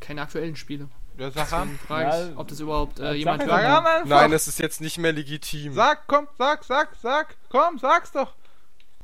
Keine 0.00 0.22
aktuellen 0.22 0.56
Spiele. 0.56 0.88
Ja, 1.18 1.30
sag 1.30 1.52
an. 1.52 1.68
Deswegen 1.72 1.86
frage 1.86 2.08
ich, 2.08 2.30
Ja, 2.34 2.38
ob 2.40 2.48
das 2.48 2.60
überhaupt 2.60 2.98
äh, 3.00 3.02
sag 3.02 3.14
jemand 3.16 3.42
Sag 3.42 3.50
hört. 3.62 3.86
einfach. 3.86 4.04
Nein, 4.08 4.30
das 4.30 4.48
ist 4.48 4.58
jetzt 4.60 4.80
nicht 4.80 4.98
mehr 4.98 5.12
legitim. 5.12 5.74
Sag, 5.74 6.06
komm, 6.06 6.26
sag, 6.38 6.64
sag, 6.64 6.94
sag. 7.02 7.36
Komm, 7.50 7.78
sag's 7.78 8.12
doch. 8.12 8.32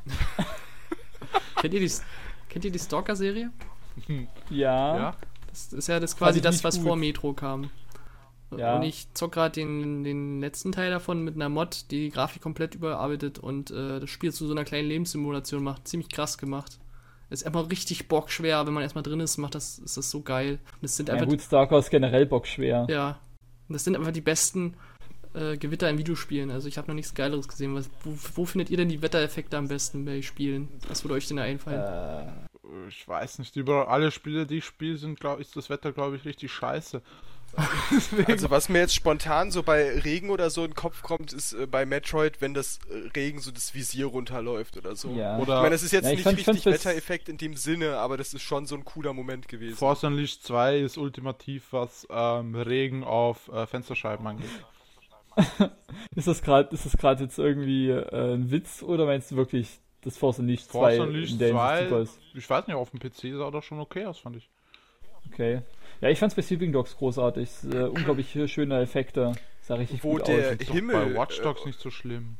Kennt 1.61 1.75
ihr 1.75 1.81
die, 1.81 1.93
kennt 2.49 2.65
ihr 2.65 2.71
die 2.71 2.79
Stalker-Serie? 2.79 3.51
Ja. 4.49 4.97
Ja. 4.97 5.17
Das 5.49 5.73
ist 5.73 5.89
ja 5.89 5.99
das 5.99 6.17
quasi 6.17 6.41
das, 6.41 6.63
was 6.63 6.77
gut. 6.77 6.85
vor 6.87 6.97
Metro 6.97 7.33
kam. 7.33 7.71
Ja. 8.57 8.77
Und 8.77 8.83
ich 8.83 9.13
zock 9.13 9.33
gerade 9.33 9.53
den, 9.53 10.05
den 10.05 10.41
letzten 10.41 10.73
Teil 10.73 10.91
davon 10.91 11.23
mit 11.23 11.35
einer 11.35 11.49
Mod, 11.49 11.91
die 11.91 12.05
die 12.05 12.11
Grafik 12.11 12.41
komplett 12.43 12.75
überarbeitet 12.75 13.39
und 13.39 13.71
äh, 13.71 14.01
das 14.01 14.09
Spiel 14.09 14.33
zu 14.33 14.47
so 14.47 14.53
einer 14.53 14.65
kleinen 14.65 14.89
Lebenssimulation 14.89 15.63
macht. 15.63 15.87
Ziemlich 15.87 16.09
krass 16.09 16.39
gemacht. 16.39 16.79
Ist 17.31 17.45
einfach 17.45 17.71
richtig 17.71 18.09
bockschwer, 18.09 18.67
wenn 18.67 18.73
man 18.73 18.83
erstmal 18.83 19.03
drin 19.03 19.21
ist, 19.21 19.37
macht 19.37 19.55
das, 19.55 19.79
ist 19.79 19.99
das 19.99 20.11
so 20.11 20.23
geil. 20.23 20.53
Und 20.53 20.83
das 20.83 20.97
sind 20.97 21.09
Ja, 21.11 21.15
einfach, 21.15 21.29
gut, 21.29 21.43
Stalker 21.43 21.79
ist 21.79 21.91
generell 21.91 22.25
bockschwer. 22.25 22.87
ja, 22.89 23.19
und 23.69 23.75
das 23.75 23.85
sind 23.85 23.97
einfach 23.97 24.13
die 24.13 24.23
besten 24.23 24.73
äh, 25.35 25.59
Gewitter 25.59 25.91
in 25.91 25.99
Videospielen. 25.99 26.51
Also 26.51 26.69
ich 26.69 26.79
habe 26.79 26.89
noch 26.89 26.95
nichts 26.95 27.13
Geileres 27.13 27.49
gesehen. 27.49 27.75
Was, 27.75 27.91
wo, 28.03 28.17
wo 28.35 28.45
findet 28.47 28.71
ihr 28.71 28.79
denn 28.79 28.89
die 28.89 29.03
Wettereffekte 29.03 29.59
am 29.59 29.69
besten 29.69 30.07
bei 30.07 30.23
Spielen? 30.23 30.69
Was 30.89 31.05
würde 31.05 31.17
euch 31.17 31.29
denn 31.29 31.37
da 31.37 31.43
einfallen? 31.43 31.83
Äh, 31.83 32.89
Ich 32.89 33.07
weiß 33.07 33.41
nicht, 33.41 33.57
über 33.57 33.89
alle 33.89 34.11
Spiele, 34.11 34.47
die 34.47 34.59
ich 34.59 34.65
spiele, 34.65 34.97
sind, 34.97 35.21
glaub, 35.21 35.39
ist 35.39 35.55
das 35.55 35.69
Wetter, 35.69 35.93
glaube 35.93 36.17
ich, 36.17 36.25
richtig 36.25 36.51
scheiße. 36.51 37.03
Also 38.27 38.51
was 38.51 38.69
mir 38.69 38.79
jetzt 38.81 38.95
spontan 38.95 39.51
so 39.51 39.63
bei 39.63 39.99
Regen 40.01 40.31
oder 40.31 40.51
so 40.51 40.63
in 40.65 40.71
den 40.71 40.75
Kopf 40.77 41.03
kommt, 41.03 41.33
ist 41.33 41.53
äh, 41.55 41.67
bei 41.67 41.87
Metroid, 41.87 42.41
wenn 42.41 42.55
das 42.55 42.79
äh, 42.91 43.09
Regen 43.17 43.41
so 43.41 43.51
das 43.51 43.75
Visier 43.75 44.07
runterläuft 44.07 44.77
oder 44.77 44.95
so. 44.95 45.11
ja. 45.11 45.39
Oder 45.39 45.57
Ich 45.57 45.63
meine, 45.63 45.71
das 45.71 45.83
ist 45.83 45.93
jetzt 45.93 46.05
Ja, 46.05 46.11
ich 46.13 46.17
nicht 46.19 46.45
fand- 46.45 46.57
richtig 46.57 46.67
Wettereffekt 46.67 47.29
in 47.29 47.39
dem 47.39 47.55
Sinne, 47.57 47.97
aber 47.97 48.17
das 48.17 48.35
ist 48.35 48.43
schon 48.43 48.67
so 48.67 48.75
ein 48.77 48.85
cooler 48.85 49.13
Moment 49.13 49.49
gewesen. 49.49 49.77
Force 49.77 50.05
Unleashed 50.05 50.43
2 50.45 50.79
ist 50.79 50.99
ultimativ, 50.99 51.69
was 51.73 52.07
ähm, 52.11 52.55
Regen 52.55 53.03
auf 53.05 53.49
äh, 53.49 53.67
Fensterscheiben 53.67 54.27
angeht. 54.27 54.51
ist 56.17 56.27
das 56.27 56.43
gerade 56.43 56.75
ist 56.75 56.85
das 56.85 56.97
gerade 56.97 57.23
jetzt 57.25 57.39
irgendwie 57.39 57.91
äh, 57.91 58.35
ein 58.35 58.51
Witz 58.51 58.83
oder 58.83 59.07
meinst 59.07 59.31
du 59.31 59.37
wirklich, 59.37 59.69
dass 60.03 60.17
Force 60.17 60.39
Unleashed 60.41 60.71
2 60.71 60.79
Force 60.79 60.99
Unleashed 60.99 61.33
in 61.33 61.39
der 61.39 61.49
Hinsicht 61.49 61.67
2, 61.67 61.85
super 61.89 62.01
ist? 62.03 62.19
ich 62.35 62.51
weiß 62.51 62.67
nicht, 62.67 62.77
auf 62.77 62.91
dem 62.91 63.01
PC 63.01 63.37
sah 63.37 63.51
das 63.51 63.65
schon 63.65 63.79
okay 63.81 64.05
aus, 64.07 64.19
fand 64.19 64.37
ich. 64.37 64.49
Okay. 65.33 65.63
Ja, 66.01 66.09
ich 66.11 66.19
fand's 66.19 66.35
bei 66.35 66.43
Sleeping 66.43 66.73
Dogs 66.73 66.97
großartig. 66.97 67.49
Äh, 67.73 67.85
unglaublich 67.85 68.37
schöne 68.53 68.81
Effekte. 68.81 69.33
Sah 69.63 69.75
richtig 69.75 70.03
Wo 70.05 70.13
gut 70.13 70.29
der- 70.29 70.53
aus. 70.53 70.67
Himmel, 70.69 70.95
Doch 70.95 71.13
bei 71.13 71.15
Watch 71.21 71.41
Dogs 71.43 71.63
äh, 71.63 71.67
nicht 71.67 71.81
so 71.81 71.91
schlimm. 71.91 72.37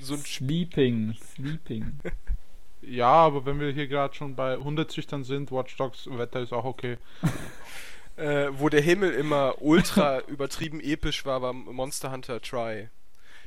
So 0.00 0.14
ein 0.14 0.20
Sleeping, 0.20 1.14
Sleeping. 1.14 1.98
Ja, 2.80 3.08
aber 3.08 3.44
wenn 3.44 3.58
wir 3.60 3.70
hier 3.72 3.86
gerade 3.88 4.14
schon 4.14 4.34
bei 4.36 4.56
Hundezüchtern 4.56 5.24
sind, 5.24 5.50
Watch 5.50 5.76
Dogs 5.76 6.08
Wetter 6.10 6.40
ist 6.40 6.52
auch 6.52 6.64
okay. 6.64 6.96
äh, 8.16 8.48
wo 8.52 8.68
der 8.68 8.80
Himmel 8.80 9.12
immer 9.12 9.56
ultra 9.60 10.20
übertrieben 10.20 10.80
episch 10.80 11.26
war, 11.26 11.42
war 11.42 11.52
Monster 11.52 12.12
Hunter 12.12 12.40
Try. 12.40 12.88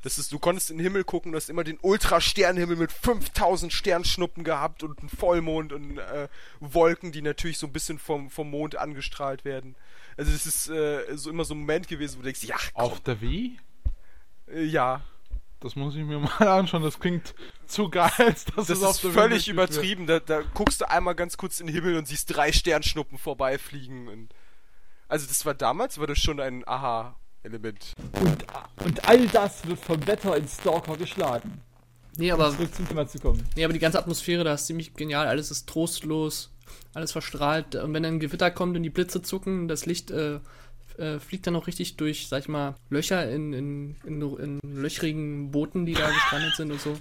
Das 0.03 0.17
ist, 0.17 0.31
du 0.31 0.39
konntest 0.39 0.71
in 0.71 0.77
den 0.77 0.83
Himmel 0.83 1.03
gucken, 1.03 1.31
du 1.31 1.35
hast 1.35 1.49
immer 1.49 1.63
den 1.63 1.77
Ultra-Sternhimmel 1.81 2.75
mit 2.75 2.91
5000 2.91 3.71
Sternschnuppen 3.71 4.43
gehabt 4.43 4.81
und 4.83 4.99
einen 4.99 5.09
Vollmond 5.09 5.73
und 5.73 5.99
äh, 5.99 6.27
Wolken, 6.59 7.11
die 7.11 7.21
natürlich 7.21 7.57
so 7.59 7.67
ein 7.67 7.73
bisschen 7.73 7.99
vom, 7.99 8.29
vom 8.31 8.49
Mond 8.49 8.75
angestrahlt 8.77 9.45
werden. 9.45 9.75
Also 10.17 10.31
es 10.31 10.45
ist 10.47 10.69
äh, 10.69 11.03
so 11.15 11.29
immer 11.29 11.45
so 11.45 11.53
ein 11.53 11.59
Moment 11.59 11.87
gewesen, 11.87 12.15
wo 12.15 12.21
du 12.21 12.25
denkst, 12.25 12.43
ja, 12.43 12.55
komm, 12.73 12.83
Auf 12.83 12.99
der 13.01 13.21
Wii? 13.21 13.59
äh, 14.51 14.63
ja, 14.63 15.01
Das 15.59 15.75
muss 15.75 15.95
ich 15.95 16.03
mir 16.03 16.17
mal 16.19 16.47
anschauen. 16.47 16.81
Das 16.81 16.99
klingt 16.99 17.35
zu 17.67 17.89
geil, 17.89 18.11
dass 18.17 18.45
das 18.45 18.69
es 18.69 18.81
auf 18.83 18.95
ist 18.95 19.03
der 19.03 19.11
Wii 19.11 19.19
völlig 19.19 19.47
wird. 19.47 19.53
übertrieben. 19.53 20.07
Da, 20.07 20.19
da 20.19 20.41
guckst 20.41 20.81
du 20.81 20.89
einmal 20.89 21.13
ganz 21.13 21.37
kurz 21.37 21.59
in 21.59 21.67
den 21.67 21.75
Himmel 21.75 21.95
und 21.97 22.07
siehst 22.07 22.35
drei 22.35 22.51
Sternschnuppen 22.51 23.19
vorbeifliegen. 23.19 24.07
Und 24.07 24.29
also 25.07 25.27
das 25.27 25.45
war 25.45 25.53
damals, 25.53 25.99
war 25.99 26.07
das 26.07 26.17
schon 26.17 26.39
ein 26.39 26.63
Aha-Element. 27.41 27.95
Und, 28.19 28.45
und 28.85 29.07
all 29.07 29.27
das 29.27 29.67
wird 29.67 29.79
vom 29.79 30.05
Wetter 30.07 30.35
in 30.37 30.47
Stalker 30.47 30.97
geschlagen. 30.97 31.61
Nee, 32.17 32.31
aber, 32.31 32.51
Zurück 32.51 32.75
zum 32.75 32.87
Thema 32.87 33.07
zu 33.07 33.19
kommen. 33.19 33.41
nee, 33.55 33.63
aber 33.63 33.73
die 33.73 33.79
ganze 33.79 33.97
Atmosphäre 33.99 34.43
da 34.43 34.53
ist 34.53 34.67
ziemlich 34.67 34.93
genial. 34.93 35.27
Alles 35.27 35.49
ist 35.49 35.67
trostlos, 35.67 36.51
alles 36.93 37.11
verstrahlt. 37.11 37.75
Und 37.75 37.93
wenn 37.93 38.03
dann 38.03 38.15
ein 38.15 38.19
Gewitter 38.19 38.51
kommt 38.51 38.75
und 38.75 38.83
die 38.83 38.89
Blitze 38.89 39.21
zucken, 39.21 39.67
das 39.67 39.85
Licht 39.85 40.11
äh, 40.11 40.39
äh, 40.97 41.19
fliegt 41.19 41.47
dann 41.47 41.55
auch 41.55 41.67
richtig 41.67 41.95
durch, 41.95 42.27
sag 42.27 42.39
ich 42.39 42.49
mal, 42.49 42.75
Löcher 42.89 43.29
in, 43.31 43.53
in, 43.53 43.95
in, 44.05 44.21
in 44.21 44.59
löchrigen 44.63 45.51
Booten, 45.51 45.85
die 45.85 45.93
da 45.93 46.09
gestrandet 46.09 46.55
sind 46.55 46.71
und 46.71 46.81
so. 46.81 46.97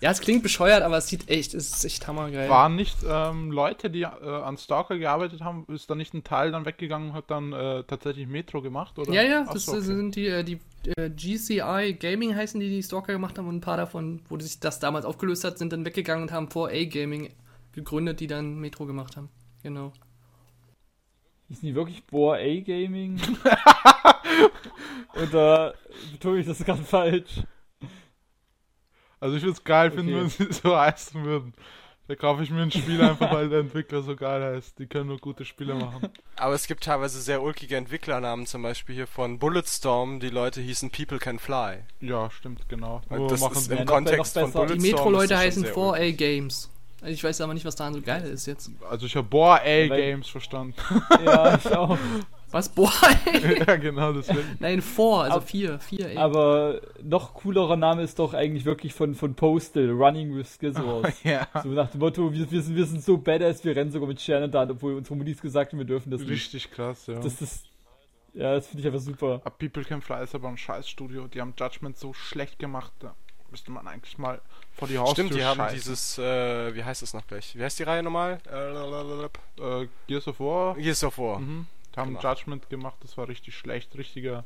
Ja, 0.00 0.12
es 0.12 0.20
klingt 0.20 0.44
bescheuert, 0.44 0.82
aber 0.82 0.98
es 0.98 1.08
sieht 1.08 1.28
echt, 1.28 1.54
es 1.54 1.70
ist 1.70 1.84
echt 1.84 2.06
hammergeil. 2.06 2.48
Waren 2.48 2.76
nicht 2.76 2.98
ähm, 3.08 3.50
Leute, 3.50 3.90
die 3.90 4.02
äh, 4.02 4.06
an 4.06 4.56
Stalker 4.56 4.96
gearbeitet 4.96 5.40
haben, 5.40 5.66
ist 5.68 5.90
da 5.90 5.96
nicht 5.96 6.14
ein 6.14 6.22
Teil 6.22 6.52
dann 6.52 6.64
weggegangen 6.64 7.10
und 7.10 7.14
hat 7.14 7.30
dann 7.30 7.52
äh, 7.52 7.82
tatsächlich 7.82 8.28
Metro 8.28 8.62
gemacht? 8.62 8.96
Oder? 8.98 9.12
Ja, 9.12 9.22
ja, 9.22 9.44
Ach 9.48 9.52
das 9.52 9.64
so, 9.64 9.72
okay. 9.72 9.80
sind 9.80 10.14
die, 10.14 10.26
äh, 10.28 10.44
die 10.44 10.60
äh, 10.96 11.10
GCI 11.10 11.96
Gaming 11.98 12.36
heißen 12.36 12.60
die, 12.60 12.68
die 12.68 12.82
Stalker 12.82 13.12
gemacht 13.12 13.38
haben 13.38 13.48
und 13.48 13.56
ein 13.56 13.60
paar 13.60 13.76
davon, 13.76 14.22
wo 14.28 14.38
sich 14.38 14.60
das 14.60 14.78
damals 14.78 15.04
aufgelöst 15.04 15.42
hat, 15.42 15.58
sind 15.58 15.72
dann 15.72 15.84
weggegangen 15.84 16.22
und 16.22 16.32
haben 16.32 16.46
4A 16.46 16.86
Gaming 16.86 17.30
gegründet, 17.72 18.20
die 18.20 18.28
dann 18.28 18.60
Metro 18.60 18.86
gemacht 18.86 19.16
haben. 19.16 19.28
Genau. 19.64 19.92
Hießen 21.48 21.66
die 21.66 21.74
wirklich 21.74 22.04
Boa 22.04 22.36
A 22.36 22.60
Gaming? 22.60 23.20
Oder 25.22 25.74
betone 26.12 26.40
ich 26.40 26.46
das 26.46 26.64
gerade 26.64 26.82
falsch? 26.82 27.42
Also 29.20 29.36
ich 29.36 29.42
würde 29.42 29.52
es 29.52 29.64
geil 29.64 29.90
finden, 29.90 30.14
Okay. 30.14 30.20
wenn 30.22 30.28
sie 30.48 30.52
so 30.52 30.76
heißen 30.76 31.24
würden. 31.24 31.54
Da 32.06 32.14
kaufe 32.14 32.42
ich 32.42 32.50
mir 32.50 32.62
ein 32.62 32.70
Spiel 32.70 33.02
einfach, 33.02 33.30
weil 33.34 33.50
der 33.50 33.60
Entwickler 33.60 34.00
so 34.00 34.16
geil 34.16 34.42
heißt. 34.42 34.78
Die 34.78 34.86
können 34.86 35.08
nur 35.08 35.18
gute 35.18 35.44
Spiele 35.44 35.74
machen. 35.74 36.08
Aber 36.36 36.54
es 36.54 36.66
gibt 36.66 36.84
teilweise 36.84 37.20
sehr 37.20 37.42
ulkige 37.42 37.76
Entwicklernamen, 37.76 38.46
zum 38.46 38.62
Beispiel 38.62 38.94
hier 38.94 39.06
von 39.06 39.38
Bulletstorm, 39.38 40.18
die 40.18 40.30
Leute 40.30 40.62
hießen 40.62 40.90
People 40.90 41.18
Can 41.18 41.38
Fly. 41.38 41.80
Ja, 42.00 42.30
stimmt, 42.30 42.66
genau. 42.70 43.02
Und 43.10 43.18
Nur 43.18 43.28
das 43.28 43.40
machen 43.42 43.52
ist 43.58 43.64
sie- 43.68 43.76
im 43.76 43.84
Kontext 43.84 44.32
von. 44.38 44.50
Bulletstorm. 44.52 44.78
Die 44.78 44.90
Metro-Leute 44.90 45.36
heißen 45.36 45.64
sehr 45.64 45.74
4A 45.74 45.90
ulkig. 46.00 46.16
Games. 46.16 46.70
Also 47.02 47.12
ich 47.12 47.22
weiß 47.22 47.42
aber 47.42 47.52
nicht, 47.52 47.66
was 47.66 47.76
daran 47.76 47.92
so 47.94 48.00
geil 48.00 48.22
ist 48.24 48.46
jetzt. 48.46 48.70
also 48.88 49.04
ich 49.04 49.14
habe 49.14 49.28
Boa 49.28 49.56
A 49.62 49.86
Games 49.88 50.28
verstanden. 50.28 50.74
Ja, 51.24 51.56
ich 51.56 51.66
auch. 51.76 51.98
Was? 52.50 52.68
Boah, 52.70 52.90
ja, 53.66 53.76
genau, 53.76 54.12
deswegen. 54.12 54.56
Nein, 54.58 54.80
4, 54.80 55.04
also 55.04 55.36
Aber- 55.36 55.40
4, 55.42 55.80
4A. 55.80 56.16
Aber 56.18 56.80
noch 57.02 57.34
coolerer 57.34 57.76
Name 57.76 58.02
ist 58.02 58.18
doch 58.18 58.32
eigentlich 58.34 58.64
wirklich 58.64 58.94
von, 58.94 59.14
von 59.14 59.34
Postal, 59.34 59.90
Running 59.90 60.34
with 60.36 60.54
Skizzles. 60.54 61.22
Ja, 61.24 61.46
So 61.62 61.68
nach 61.68 61.90
dem 61.90 62.00
Motto, 62.00 62.32
wir, 62.32 62.50
wir, 62.50 62.62
sind, 62.62 62.74
wir 62.76 62.86
sind 62.86 63.02
so 63.04 63.18
badass, 63.18 63.64
wir 63.64 63.76
rennen 63.76 63.90
sogar 63.90 64.08
mit 64.08 64.20
Sternen 64.20 64.50
da, 64.50 64.62
obwohl 64.68 64.94
unsere 64.94 65.14
Mutis 65.16 65.40
gesagt 65.40 65.72
haben, 65.72 65.78
wir 65.78 65.86
dürfen 65.86 66.10
das 66.10 66.20
nicht. 66.22 66.30
richtig 66.30 66.70
krass, 66.70 67.06
ja. 67.06 67.18
Das 67.20 67.40
ist, 67.42 67.66
ja, 68.34 68.54
das 68.54 68.66
finde 68.68 68.80
ich 68.80 68.86
einfach 68.86 69.00
super. 69.00 69.40
A 69.44 69.50
People 69.50 69.84
Can 69.84 70.00
Fly 70.00 70.22
ist 70.24 70.34
aber 70.34 70.48
ein 70.48 70.56
Scheißstudio. 70.56 71.26
Die 71.28 71.40
haben 71.40 71.54
Judgment 71.58 71.98
so 71.98 72.12
schlecht 72.14 72.58
gemacht. 72.58 72.92
Da 73.00 73.14
müsste 73.50 73.70
man 73.72 73.86
eigentlich 73.88 74.16
mal 74.18 74.40
vor 74.72 74.86
die 74.88 74.96
Haustür 74.98 75.24
Stimmt, 75.26 75.38
die 75.40 75.44
haben 75.44 75.60
dieses, 75.74 76.18
äh, 76.18 76.74
wie 76.74 76.84
heißt 76.84 77.02
es 77.02 77.14
noch 77.14 77.26
gleich? 77.26 77.56
Wie 77.56 77.62
heißt 77.64 77.78
die 77.78 77.82
Reihe 77.84 78.02
nochmal? 78.02 78.38
Äh, 78.50 79.82
Äh, 79.82 79.88
Gears 80.06 80.28
of 80.28 80.38
War. 80.40 80.74
Gears 80.76 81.02
of 81.04 81.18
War. 81.18 81.40
Mhm. 81.40 81.66
Haben 81.98 82.16
Gemacht. 82.16 82.38
Judgment 82.38 82.70
gemacht, 82.70 82.96
das 83.02 83.16
war 83.18 83.28
richtig 83.28 83.54
schlecht, 83.56 83.96
richtiger. 83.96 84.44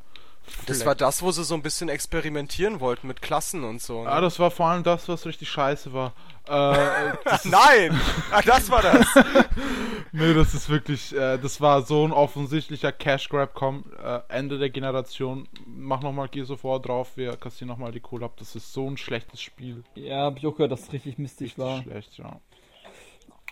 Das 0.65 0.77
Fleck. 0.77 0.87
war 0.87 0.95
das, 0.95 1.21
wo 1.21 1.31
sie 1.31 1.45
so 1.45 1.55
ein 1.55 1.61
bisschen 1.61 1.87
experimentieren 1.87 2.81
wollten 2.81 3.07
mit 3.07 3.21
Klassen 3.21 3.63
und 3.63 3.81
so. 3.81 4.03
Ne? 4.03 4.09
Ah, 4.09 4.19
das 4.19 4.39
war 4.39 4.51
vor 4.51 4.65
allem 4.67 4.83
das, 4.83 5.07
was 5.07 5.25
richtig 5.25 5.49
scheiße 5.49 5.93
war. 5.93 6.11
Äh, 6.49 6.51
Nein! 7.45 7.97
Ah, 8.29 8.41
das 8.41 8.69
war 8.69 8.81
das! 8.81 9.05
nee, 10.11 10.33
das 10.33 10.53
ist 10.53 10.67
wirklich, 10.69 11.15
äh, 11.15 11.37
das 11.37 11.61
war 11.61 11.83
so 11.83 12.05
ein 12.05 12.11
offensichtlicher 12.11 12.91
Cash 12.91 13.29
Grab. 13.29 13.53
Komm, 13.53 13.85
äh, 14.03 14.19
Ende 14.27 14.57
der 14.59 14.69
Generation, 14.69 15.47
mach 15.65 16.01
nochmal 16.01 16.27
Gears 16.27 16.51
of 16.51 16.65
War 16.65 16.81
drauf, 16.81 17.15
wir 17.15 17.37
kassieren 17.37 17.69
nochmal 17.69 17.93
die 17.93 18.01
Kohle 18.01 18.25
ab. 18.25 18.33
Das 18.37 18.53
ist 18.57 18.73
so 18.73 18.85
ein 18.89 18.97
schlechtes 18.97 19.41
Spiel. 19.41 19.85
Ja, 19.95 20.23
hab 20.25 20.37
ich 20.37 20.45
auch 20.45 20.51
gehört, 20.51 20.73
dass 20.73 20.81
es 20.81 20.91
richtig 20.91 21.17
mistig 21.19 21.51
Richtig 21.51 21.57
war. 21.63 21.81
schlecht, 21.83 22.17
ja. 22.17 22.41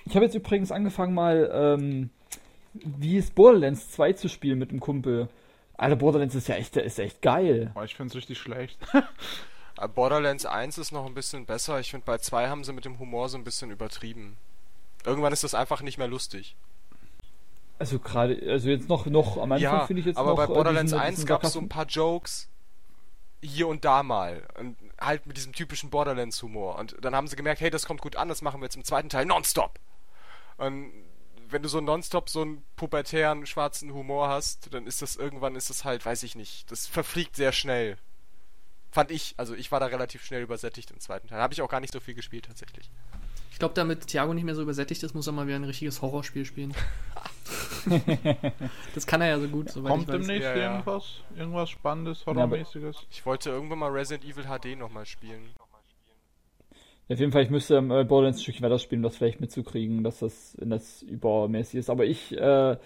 Ich 0.05 0.15
habe 0.15 0.25
jetzt 0.25 0.35
übrigens 0.35 0.73
angefangen 0.73 1.13
mal, 1.13 1.49
ähm, 1.53 2.09
wie 2.73 3.17
ist 3.17 3.35
Borderlands 3.35 3.91
2 3.91 4.13
zu 4.13 4.29
spielen 4.29 4.59
mit 4.59 4.69
einem 4.69 4.79
Kumpel. 4.79 5.27
Alter, 5.77 5.95
Borderlands 5.95 6.35
ist 6.35 6.47
ja 6.47 6.55
echt, 6.55 6.75
ist 6.77 6.99
echt 6.99 7.21
geil. 7.21 7.71
Aber 7.73 7.85
ich 7.85 7.95
find's 7.95 8.15
richtig 8.15 8.37
schlecht. 8.37 8.77
Ah, 9.77 9.87
Borderlands 9.95 10.45
1 10.45 10.77
ist 10.77 10.91
noch 10.91 11.05
ein 11.05 11.13
bisschen 11.13 11.45
besser. 11.45 11.79
Ich 11.79 11.89
finde, 11.91 12.05
bei 12.05 12.17
2 12.17 12.49
haben 12.49 12.63
sie 12.63 12.73
mit 12.73 12.85
dem 12.85 12.99
Humor 12.99 13.29
so 13.29 13.37
ein 13.37 13.43
bisschen 13.43 13.71
übertrieben. 13.71 14.37
Irgendwann 15.05 15.33
ist 15.33 15.43
das 15.43 15.55
einfach 15.55 15.81
nicht 15.81 15.97
mehr 15.97 16.07
lustig. 16.07 16.55
Also 17.79 17.97
gerade, 17.97 18.39
also 18.47 18.69
jetzt 18.69 18.87
noch, 18.89 19.07
noch 19.07 19.37
am 19.37 19.51
Anfang 19.53 19.59
ja, 19.59 19.87
finde 19.87 20.01
ich 20.01 20.05
jetzt 20.05 20.17
aber 20.17 20.29
noch. 20.31 20.37
bei 20.37 20.43
äh, 20.43 20.47
Borderlands 20.47 20.91
diesen- 20.91 21.01
1 21.01 21.15
diesen 21.15 21.27
gab 21.27 21.43
es 21.43 21.53
so 21.53 21.59
ein 21.59 21.67
paar 21.69 21.85
Jokes 21.87 22.47
hier 23.41 23.67
und 23.67 23.83
da 23.83 24.03
mal. 24.03 24.43
Und 24.59 24.77
halt 24.99 25.25
mit 25.25 25.35
diesem 25.35 25.51
typischen 25.51 25.89
Borderlands-Humor. 25.89 26.77
Und 26.77 26.95
dann 27.01 27.15
haben 27.15 27.25
sie 27.27 27.35
gemerkt, 27.35 27.59
hey, 27.59 27.71
das 27.71 27.87
kommt 27.87 28.01
gut 28.01 28.15
an, 28.17 28.29
das 28.29 28.43
machen 28.43 28.61
wir 28.61 28.65
jetzt 28.65 28.75
im 28.75 28.83
zweiten 28.83 29.09
Teil 29.09 29.25
nonstop. 29.25 29.79
Und 30.57 30.91
wenn 31.51 31.61
du 31.63 31.69
so 31.69 31.81
nonstop 31.81 32.29
so 32.29 32.41
einen 32.41 32.63
pubertären, 32.75 33.45
schwarzen 33.45 33.93
Humor 33.93 34.29
hast, 34.29 34.73
dann 34.73 34.87
ist 34.87 35.01
das 35.01 35.15
irgendwann, 35.15 35.55
ist 35.55 35.69
das 35.69 35.83
halt, 35.85 36.05
weiß 36.05 36.23
ich 36.23 36.35
nicht, 36.35 36.71
das 36.71 36.87
verfliegt 36.87 37.35
sehr 37.35 37.51
schnell. 37.51 37.97
Fand 38.91 39.11
ich, 39.11 39.35
also 39.37 39.55
ich 39.55 39.71
war 39.71 39.79
da 39.79 39.85
relativ 39.85 40.23
schnell 40.25 40.41
übersättigt 40.41 40.91
im 40.91 40.99
zweiten 40.99 41.27
Teil. 41.27 41.39
Habe 41.39 41.53
ich 41.53 41.61
auch 41.61 41.69
gar 41.69 41.79
nicht 41.79 41.93
so 41.93 41.99
viel 41.99 42.13
gespielt 42.13 42.45
tatsächlich. 42.45 42.89
Ich 43.51 43.59
glaube, 43.59 43.73
damit 43.73 44.07
Thiago 44.07 44.33
nicht 44.33 44.43
mehr 44.43 44.55
so 44.55 44.61
übersättigt 44.61 45.03
ist, 45.03 45.13
muss 45.13 45.27
er 45.27 45.33
mal 45.33 45.47
wieder 45.47 45.55
ein 45.55 45.63
richtiges 45.63 46.01
Horrorspiel 46.01 46.45
spielen. 46.45 46.73
das 48.95 49.05
kann 49.05 49.21
er 49.21 49.27
ja 49.27 49.39
so 49.39 49.47
gut, 49.47 49.69
soweit 49.69 49.91
Kommt 49.91 50.03
ich 50.03 50.09
weiß. 50.09 50.17
demnächst 50.17 50.43
Ja, 50.43 50.57
ja. 50.57 50.71
irgendwas? 50.71 51.21
Irgendwas 51.35 51.69
Spannendes, 51.69 52.25
Horrormäßiges? 52.25 52.97
Ich 53.09 53.25
wollte 53.25 53.49
irgendwann 53.49 53.79
mal 53.79 53.91
Resident 53.91 54.25
Evil 54.29 54.45
HD 54.45 54.77
nochmal 54.77 55.05
spielen. 55.05 55.49
Auf 57.11 57.19
jeden 57.19 57.31
Fall, 57.31 57.43
ich 57.43 57.49
müsste 57.49 57.75
ähm, 57.77 57.91
äh, 57.91 58.03
Borderlands 58.03 58.39
ein 58.39 58.43
Stückchen 58.43 58.63
weiter 58.63 58.79
spielen, 58.79 58.99
um 58.99 59.03
das 59.03 59.17
vielleicht 59.17 59.41
mitzukriegen, 59.41 60.03
dass 60.03 60.19
das, 60.19 60.55
wenn 60.59 60.69
das 60.69 61.01
übermäßig 61.03 61.79
ist. 61.79 61.89
Aber 61.89 62.05
ich 62.05 62.31
äh, 62.37 62.77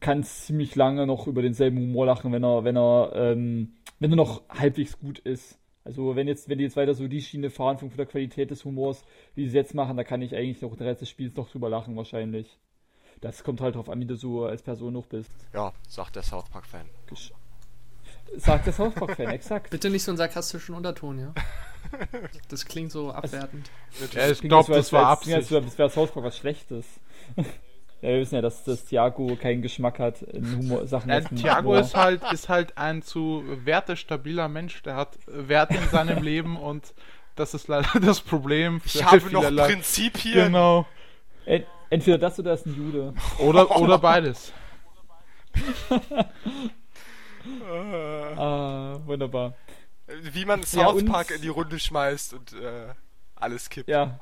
kann 0.00 0.22
ziemlich 0.24 0.74
lange 0.74 1.06
noch 1.06 1.26
über 1.26 1.42
denselben 1.42 1.78
Humor 1.78 2.06
lachen, 2.06 2.32
wenn 2.32 2.44
er, 2.44 2.64
wenn 2.64 2.76
er, 2.76 3.12
ähm, 3.14 3.74
wenn 4.00 4.10
er 4.12 4.16
noch 4.16 4.42
halbwegs 4.48 4.98
gut 4.98 5.18
ist. 5.20 5.58
Also 5.84 6.16
wenn 6.16 6.28
jetzt, 6.28 6.48
wenn 6.48 6.58
die 6.58 6.64
jetzt 6.64 6.76
weiter 6.76 6.92
so 6.94 7.08
die 7.08 7.22
Schiene 7.22 7.50
fahren 7.50 7.78
von 7.78 7.90
der 7.96 8.06
Qualität 8.06 8.50
des 8.50 8.64
Humors, 8.64 9.04
wie 9.34 9.42
sie 9.42 9.48
es 9.48 9.54
jetzt 9.54 9.74
machen, 9.74 9.96
da 9.96 10.04
kann 10.04 10.22
ich 10.22 10.34
eigentlich 10.34 10.60
noch 10.60 10.76
den 10.76 10.86
Rest 10.86 11.00
des 11.00 11.08
Spiels 11.08 11.34
noch 11.36 11.48
drüber 11.48 11.70
lachen 11.70 11.96
wahrscheinlich. 11.96 12.58
Das 13.20 13.42
kommt 13.42 13.60
halt 13.60 13.74
drauf 13.74 13.88
an, 13.88 14.00
wie 14.00 14.06
du 14.06 14.14
so 14.16 14.44
als 14.44 14.62
Person 14.62 14.92
noch 14.92 15.06
bist. 15.06 15.30
Ja, 15.54 15.72
sagt 15.88 16.16
der 16.16 16.22
South 16.22 16.50
Park-Fan. 16.50 16.86
Gesch- 17.08 17.32
Sagt 18.36 18.66
der 18.66 18.72
South 18.72 18.94
Park-Fan, 18.94 19.28
exakt. 19.28 19.70
Bitte 19.70 19.90
nicht 19.90 20.04
so 20.04 20.10
einen 20.10 20.18
sarkastischen 20.18 20.74
Unterton, 20.74 21.18
ja? 21.18 21.32
Das 22.48 22.66
klingt 22.66 22.92
so 22.92 23.10
abwertend. 23.12 23.70
Ja, 24.12 24.28
ich 24.28 24.40
glaube, 24.42 24.72
das 24.74 24.92
war 24.92 25.06
Absicht. 25.06 25.34
als 25.36 25.50
wäre 25.78 25.90
South 25.90 26.10
Park 26.12 26.24
was 26.26 26.36
Schlechtes. 26.36 26.86
Ja, 28.00 28.10
wir 28.10 28.20
wissen 28.20 28.36
ja, 28.36 28.42
dass, 28.42 28.62
dass 28.62 28.84
Thiago 28.84 29.34
keinen 29.34 29.60
Geschmack 29.60 29.98
hat 29.98 30.22
in 30.22 30.56
Humor 30.58 30.86
Sachen. 30.86 31.10
Dem 31.10 31.34
Thiago 31.36 31.70
Humor. 31.70 31.80
ist 31.80 31.96
halt, 31.96 32.22
ist 32.32 32.48
halt 32.48 32.78
ein 32.78 33.02
zu 33.02 33.42
wertestabiler 33.64 34.46
Mensch. 34.46 34.84
Der 34.84 34.94
hat 34.94 35.18
Werte 35.26 35.74
in 35.74 35.88
seinem 35.88 36.22
Leben 36.22 36.56
und 36.56 36.94
das 37.34 37.54
ist 37.54 37.66
leider 37.66 37.88
das 38.00 38.20
Problem. 38.20 38.80
Ich 38.84 39.02
habe 39.04 39.16
noch 39.32 39.42
vielerlei- 39.42 39.66
Prinzipien. 39.66 40.44
Genau. 40.44 40.86
Ent- 41.44 41.66
Entweder 41.90 42.18
das 42.18 42.38
oder 42.38 42.50
er 42.52 42.54
ist 42.54 42.66
ein 42.66 42.76
Jude. 42.76 43.14
Oder, 43.40 43.68
oder 43.76 43.98
beides. 43.98 44.52
Ah, 48.36 48.98
wunderbar. 49.06 49.54
Wie 50.32 50.44
man 50.44 50.60
Ja, 50.60 50.66
South 50.66 51.02
und- 51.02 51.06
Park 51.08 51.30
in 51.30 51.42
die 51.42 51.48
Runde 51.48 51.78
schmeißt 51.78 52.34
und 52.34 52.52
äh, 52.54 52.88
alles 53.34 53.68
kippt. 53.68 53.88
Ja, 53.88 54.20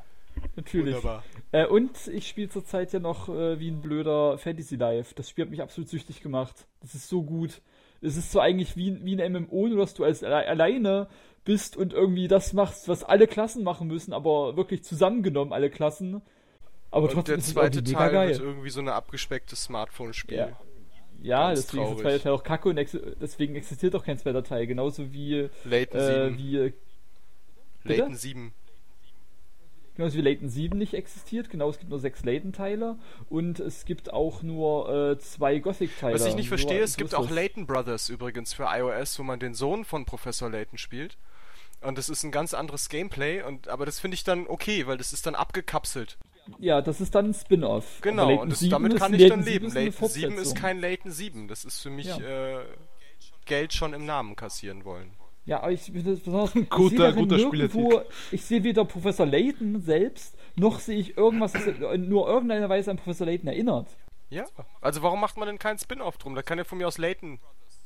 natürlich. 0.56 0.96
Wunderbar. 0.96 1.22
Äh, 1.52 1.66
und 1.66 2.08
ich 2.08 2.26
spiele 2.28 2.48
zurzeit 2.48 2.92
ja 2.92 2.98
noch 2.98 3.28
äh, 3.28 3.58
wie 3.60 3.70
ein 3.70 3.80
blöder 3.80 4.36
Fantasy 4.38 4.76
Life. 4.76 5.14
Das 5.14 5.30
Spiel 5.30 5.44
hat 5.44 5.50
mich 5.50 5.62
absolut 5.62 5.88
süchtig 5.88 6.20
gemacht. 6.22 6.66
Das 6.80 6.94
ist 6.94 7.08
so 7.08 7.22
gut. 7.22 7.60
Es 8.02 8.16
ist 8.16 8.30
so 8.32 8.40
eigentlich 8.40 8.76
wie, 8.76 9.04
wie 9.04 9.20
ein 9.20 9.32
MMO, 9.32 9.68
nur 9.68 9.78
dass 9.78 9.94
du 9.94 10.04
als 10.04 10.22
alle 10.22 10.46
alleine 10.46 11.08
bist 11.44 11.76
und 11.76 11.92
irgendwie 11.92 12.26
das 12.28 12.52
machst, 12.52 12.88
was 12.88 13.04
alle 13.04 13.26
Klassen 13.28 13.62
machen 13.62 13.86
müssen, 13.86 14.12
aber 14.12 14.56
wirklich 14.56 14.82
zusammengenommen 14.82 15.52
alle 15.52 15.70
Klassen. 15.70 16.20
Aber 16.90 17.04
Und 17.06 17.12
trotzdem 17.14 17.34
der 17.34 17.38
ist 17.38 17.46
es 17.48 17.52
zweite 17.54 17.78
irgendwie 17.78 17.92
mega 17.92 18.04
Teil 18.04 18.12
geil. 18.12 18.28
wird 18.30 18.40
irgendwie 18.40 18.70
so 18.70 18.80
eine 18.80 18.92
abgespeckte 18.94 19.54
Smartphone-Spiel. 19.56 20.36
Ja. 20.38 20.60
Ja, 21.26 21.48
Ganz 21.48 21.66
deswegen 21.66 21.82
ist 21.82 21.88
der 21.88 21.96
traurig. 21.96 22.02
zweite 22.02 22.22
Teil 22.22 22.32
auch 22.32 22.42
kacke 22.44 22.68
und 22.68 22.78
ex 22.78 22.96
deswegen 23.20 23.56
existiert 23.56 23.94
auch 23.96 24.04
kein 24.04 24.18
zweiter 24.18 24.44
Teil. 24.44 24.66
Genauso 24.66 25.12
wie, 25.12 25.48
Layton 25.64 26.00
äh, 26.00 26.24
7. 26.30 26.38
wie, 26.38 26.56
bitte? 27.82 28.00
Layton 28.00 28.14
7. 28.14 28.52
genauso 29.96 30.16
wie 30.16 30.20
Layton 30.20 30.48
7 30.48 30.78
nicht 30.78 30.94
existiert. 30.94 31.50
Genau, 31.50 31.70
es 31.70 31.78
gibt 31.78 31.90
nur 31.90 31.98
sechs 31.98 32.22
Layton-Teile 32.24 32.96
und 33.30 33.58
es 33.60 33.84
gibt 33.86 34.12
auch 34.12 34.42
nur 34.42 34.88
äh, 35.12 35.18
zwei 35.18 35.58
Gothic-Teile. 35.58 36.14
Was 36.14 36.26
ich 36.26 36.34
nicht 36.36 36.50
Nur- 36.50 36.58
verstehe, 36.58 36.82
es 36.82 36.92
so 36.92 36.98
gibt 36.98 37.14
auch. 37.14 37.30
Layton 37.30 37.66
Brothers 37.66 38.08
übrigens 38.08 38.52
für 38.52 38.64
iOS, 38.70 39.18
wo 39.18 39.22
man 39.22 39.40
den 39.40 39.54
Sohn 39.54 39.84
von 39.84 40.04
Professor 40.04 40.50
Layton 40.50 40.78
spielt. 40.78 41.16
Und 41.82 41.98
das 41.98 42.08
ist 42.08 42.22
ein 42.24 42.30
ganz 42.30 42.54
anderes 42.54 42.88
Gameplay, 42.88 43.42
und, 43.42 43.68
aber 43.68 43.84
das 43.84 44.00
finde 44.00 44.14
ich 44.14 44.24
dann 44.24 44.46
okay, 44.46 44.86
weil 44.86 44.96
das 44.96 45.12
ist 45.12 45.26
dann 45.26 45.34
abgekapselt. 45.34 46.16
Ja, 46.58 46.80
das 46.80 47.00
ist 47.00 47.14
dann 47.14 47.26
ein 47.30 47.34
Spin-off. 47.34 48.00
Genau, 48.02 48.40
und 48.42 48.50
das, 48.52 48.60
7 48.60 48.70
damit 48.70 48.92
ist- 48.94 49.00
kann 49.00 49.14
ich 49.14 49.28
dann 49.28 49.42
7 49.42 49.64
leben. 49.66 49.74
Layton 49.74 50.08
7 50.08 50.38
ist 50.38 50.54
kein 50.56 50.80
Layton 50.80 51.10
7. 51.10 51.48
Das 51.48 51.64
ist 51.64 51.80
für 51.80 51.90
mich 51.90 52.06
Ja. 52.06 52.18
äh, 52.60 52.64
Geld 53.44 53.72
schon 53.72 53.92
im 53.94 54.04
Namen 54.06 54.36
kassieren 54.36 54.84
wollen. 54.84 55.10
Ja, 55.44 55.60
aber 55.60 55.70
ich 55.72 55.92
das 55.92 56.20
besonders. 56.20 56.54
ich 56.56 56.68
Guter- 56.70 56.88
sehe 56.90 56.98
darin 56.98 57.16
guter 57.28 57.36
nirgendwo-. 57.36 58.02
Ich 58.32 58.44
sehe 58.44 58.64
weder 58.64 58.84
Professor 58.84 59.26
Layton 59.26 59.80
selbst, 59.80 60.36
noch 60.56 60.80
sehe 60.80 60.98
ich 60.98 61.16
irgendwas, 61.16 61.52
das 61.52 61.66
in 61.66 62.08
nur 62.08 62.26
irgendeiner 62.28 62.68
Weise 62.68 62.90
an 62.90 62.96
Professor 62.96 63.26
Layton 63.26 63.48
erinnert. 63.48 63.88
Ja, 64.28 64.44
also 64.80 65.02
warum 65.02 65.20
macht 65.20 65.36
man 65.36 65.46
denn 65.46 65.58
keinen 65.60 65.78
Spin-off 65.78 66.18
drum? 66.18 66.34
Da 66.34 66.42
kann 66.42 66.58
ja 66.58 66.64
von 66.64 66.78
mir 66.78 66.88
aus 66.88 66.98
Layton 66.98 67.38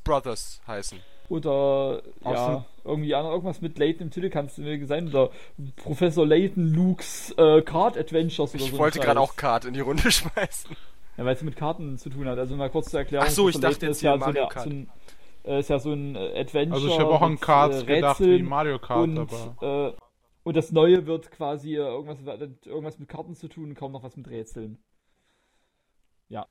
Brothers 0.05 0.61
heißen. 0.67 0.99
Oder 1.29 2.03
ja, 2.25 2.65
irgendwie 2.85 3.11
irgendwas 3.13 3.61
mit 3.61 3.79
Layton 3.79 4.07
im 4.07 4.11
Titel 4.11 4.31
kannst 4.31 4.59
du 4.59 4.63
mir 4.63 4.85
sein. 4.87 5.09
Oder 5.09 5.31
Professor 5.77 6.27
Layton 6.27 6.67
Luke's 6.75 7.33
äh, 7.39 7.63
Card 7.63 7.97
Adventures 7.97 8.53
oder 8.55 8.65
Ich 8.65 8.71
so. 8.71 8.77
ein 8.77 8.79
wollte 8.81 8.99
gerade 8.99 9.21
auch 9.21 9.37
Card 9.37 9.65
in 9.65 9.75
die 9.75 9.81
Runde 9.81 10.11
schmeißen. 10.11 10.77
Ja, 11.17 11.25
weil 11.25 11.35
es 11.35 11.43
mit 11.43 11.55
Karten 11.55 11.99
zu 11.99 12.11
tun 12.11 12.27
hat. 12.27 12.39
Also 12.39 12.57
mal 12.57 12.69
kurz 12.71 12.91
zur 12.91 13.01
Erklärung. 13.01 13.27
Ach 13.29 13.33
so, 13.33 13.49
ich 13.49 13.55
Professor 13.55 13.71
dachte 13.71 13.87
Layton 13.87 13.89
jetzt 13.89 13.97
ist 13.99 14.03
ja 14.03 14.13
so, 14.15 14.19
Mario 14.19 14.43
eine, 14.43 14.49
Kart. 14.49 14.65
so 14.65 14.71
ein, 14.71 14.91
äh, 15.45 15.61
ist 15.61 15.71
ja 15.71 15.79
so 15.79 15.93
ein 15.93 16.17
Adventure. 16.17 16.75
Also 16.75 16.89
ich 16.89 16.99
habe 16.99 17.11
auch 17.11 17.23
an 17.23 17.39
Cards 17.39 17.83
äh, 17.83 17.87
gedacht 17.87 18.21
wie 18.21 18.43
Mario 18.43 18.79
Kart, 18.81 19.05
und, 19.05 19.19
aber. 19.19 19.95
äh, 19.97 20.01
und 20.43 20.57
das 20.57 20.73
Neue 20.73 21.07
wird 21.07 21.31
quasi 21.31 21.75
äh, 21.77 21.81
irgendwas, 21.81 22.19
irgendwas 22.67 22.99
mit 22.99 23.09
Karten 23.09 23.37
zu 23.37 23.47
tun, 23.49 23.75
kaum 23.75 23.93
noch 23.93 24.03
was 24.03 24.17
mit 24.17 24.29
Rätseln. 24.29 24.83
Ja, 26.29 26.47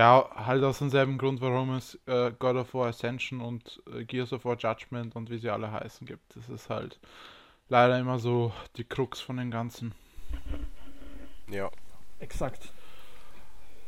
halt 0.00 0.64
aus 0.64 0.78
demselben 0.78 1.18
Grund, 1.18 1.40
warum 1.42 1.74
es 1.74 1.98
äh, 2.06 2.32
God 2.38 2.56
of 2.56 2.72
War 2.74 2.88
Ascension 2.88 3.40
und 3.40 3.82
äh, 3.94 4.04
Gears 4.04 4.32
of 4.32 4.44
War 4.44 4.56
Judgment 4.56 5.14
und 5.16 5.30
wie 5.30 5.38
sie 5.38 5.50
alle 5.50 5.70
heißen 5.70 6.06
gibt. 6.06 6.34
Das 6.34 6.48
ist 6.48 6.70
halt 6.70 6.98
leider 7.68 7.98
immer 7.98 8.18
so 8.18 8.52
die 8.76 8.84
Krux 8.84 9.20
von 9.20 9.36
den 9.36 9.50
ganzen. 9.50 9.92
Ja. 11.50 11.70
Exakt. 12.20 12.72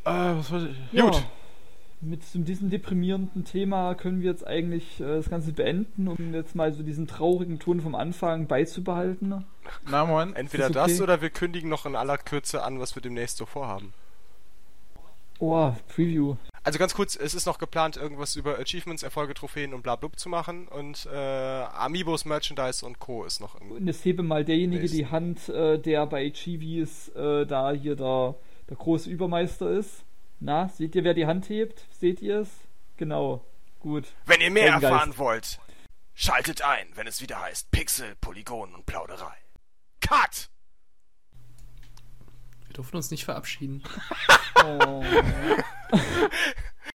Äh, 0.05 0.11
was 0.11 0.51
wollte 0.53 0.69
ich? 0.69 0.93
Ja, 0.93 1.07
Gut. 1.07 1.25
mit 2.03 2.23
diesem 2.35 2.69
deprimierenden 2.69 3.47
Thema 3.47 3.95
können 3.95 4.21
wir 4.21 4.31
jetzt 4.31 4.47
eigentlich 4.47 5.01
äh, 5.01 5.05
das 5.05 5.31
Ganze 5.31 5.53
beenden, 5.53 6.09
um 6.09 6.35
jetzt 6.35 6.55
mal 6.55 6.73
so 6.73 6.83
diesen 6.83 7.07
traurigen 7.07 7.59
Ton 7.59 7.81
vom 7.81 7.95
Anfang 7.95 8.47
beizubehalten. 8.47 9.47
Na, 9.89 10.05
Moment. 10.05 10.37
Entweder 10.37 10.67
Ist 10.67 10.75
das 10.77 10.85
das 10.89 10.95
okay? 10.97 11.03
oder 11.03 11.23
wir 11.23 11.31
kündigen 11.31 11.71
noch 11.71 11.87
in 11.87 11.97
aller 11.97 12.19
Kürze 12.19 12.63
an, 12.63 12.79
was 12.79 12.95
wir 12.95 13.01
demnächst 13.01 13.39
so 13.39 13.47
vorhaben. 13.47 13.95
Oh, 15.39 15.73
Preview. 15.89 16.37
Also 16.63 16.79
ganz 16.79 16.95
kurz, 16.95 17.15
es 17.15 17.35
ist 17.35 17.45
noch 17.45 17.59
geplant, 17.59 17.97
irgendwas 17.99 18.37
über 18.37 18.59
Achievements, 18.59 19.03
Erfolge, 19.03 19.35
Trophäen 19.35 19.75
und 19.75 19.83
bla 19.83 19.99
zu 20.17 20.31
machen 20.31 20.67
und 20.69 21.07
äh, 21.13 21.15
Amiibos, 21.15 22.25
Merchandise 22.25 22.87
und 22.87 23.01
Co. 23.01 23.25
ist 23.25 23.41
noch 23.41 23.55
irgendwie. 23.55 23.77
Und 23.77 23.89
es 23.89 24.03
hebe 24.05 24.23
mal 24.23 24.45
derjenige 24.47 24.81
Nächsten. 24.83 24.97
die 24.97 25.07
Hand, 25.07 25.49
äh, 25.51 25.79
der 25.79 26.07
bei 26.07 26.31
Chivis 26.31 27.09
äh, 27.11 27.45
da 27.45 27.73
hier 27.73 27.97
der, 27.97 28.37
der 28.71 28.77
große 28.79 29.11
Übermeister 29.11 29.71
ist. 29.71 30.05
Na, 30.41 30.69
seht 30.71 30.95
ihr, 30.95 31.05
wer 31.05 31.15
die 31.15 31.27
Hand 31.27 31.51
hebt? 31.51 31.87
Seht 31.91 32.23
ihr 32.23 32.41
es? 32.41 32.49
Genau. 32.97 33.45
Gut. 33.81 34.07
Wenn 34.25 34.41
ihr 34.41 34.51
mehr 34.51 34.65
Heldengeist. 34.65 34.93
erfahren 34.93 35.19
wollt, 35.19 35.59
schaltet 36.15 36.63
ein, 36.63 36.87
wenn 36.95 37.07
es 37.07 37.21
wieder 37.21 37.43
heißt 37.43 37.71
Pixel, 37.73 38.15
Polygon 38.23 38.75
und 38.75 38.87
Plauderei. 38.87 39.37
Cut! 40.01 40.49
Wir 42.75 42.79
durften 42.79 42.97
uns 42.97 43.13
nicht 43.13 43.25
verabschieden. 43.25 43.85
Oh. 44.65 45.05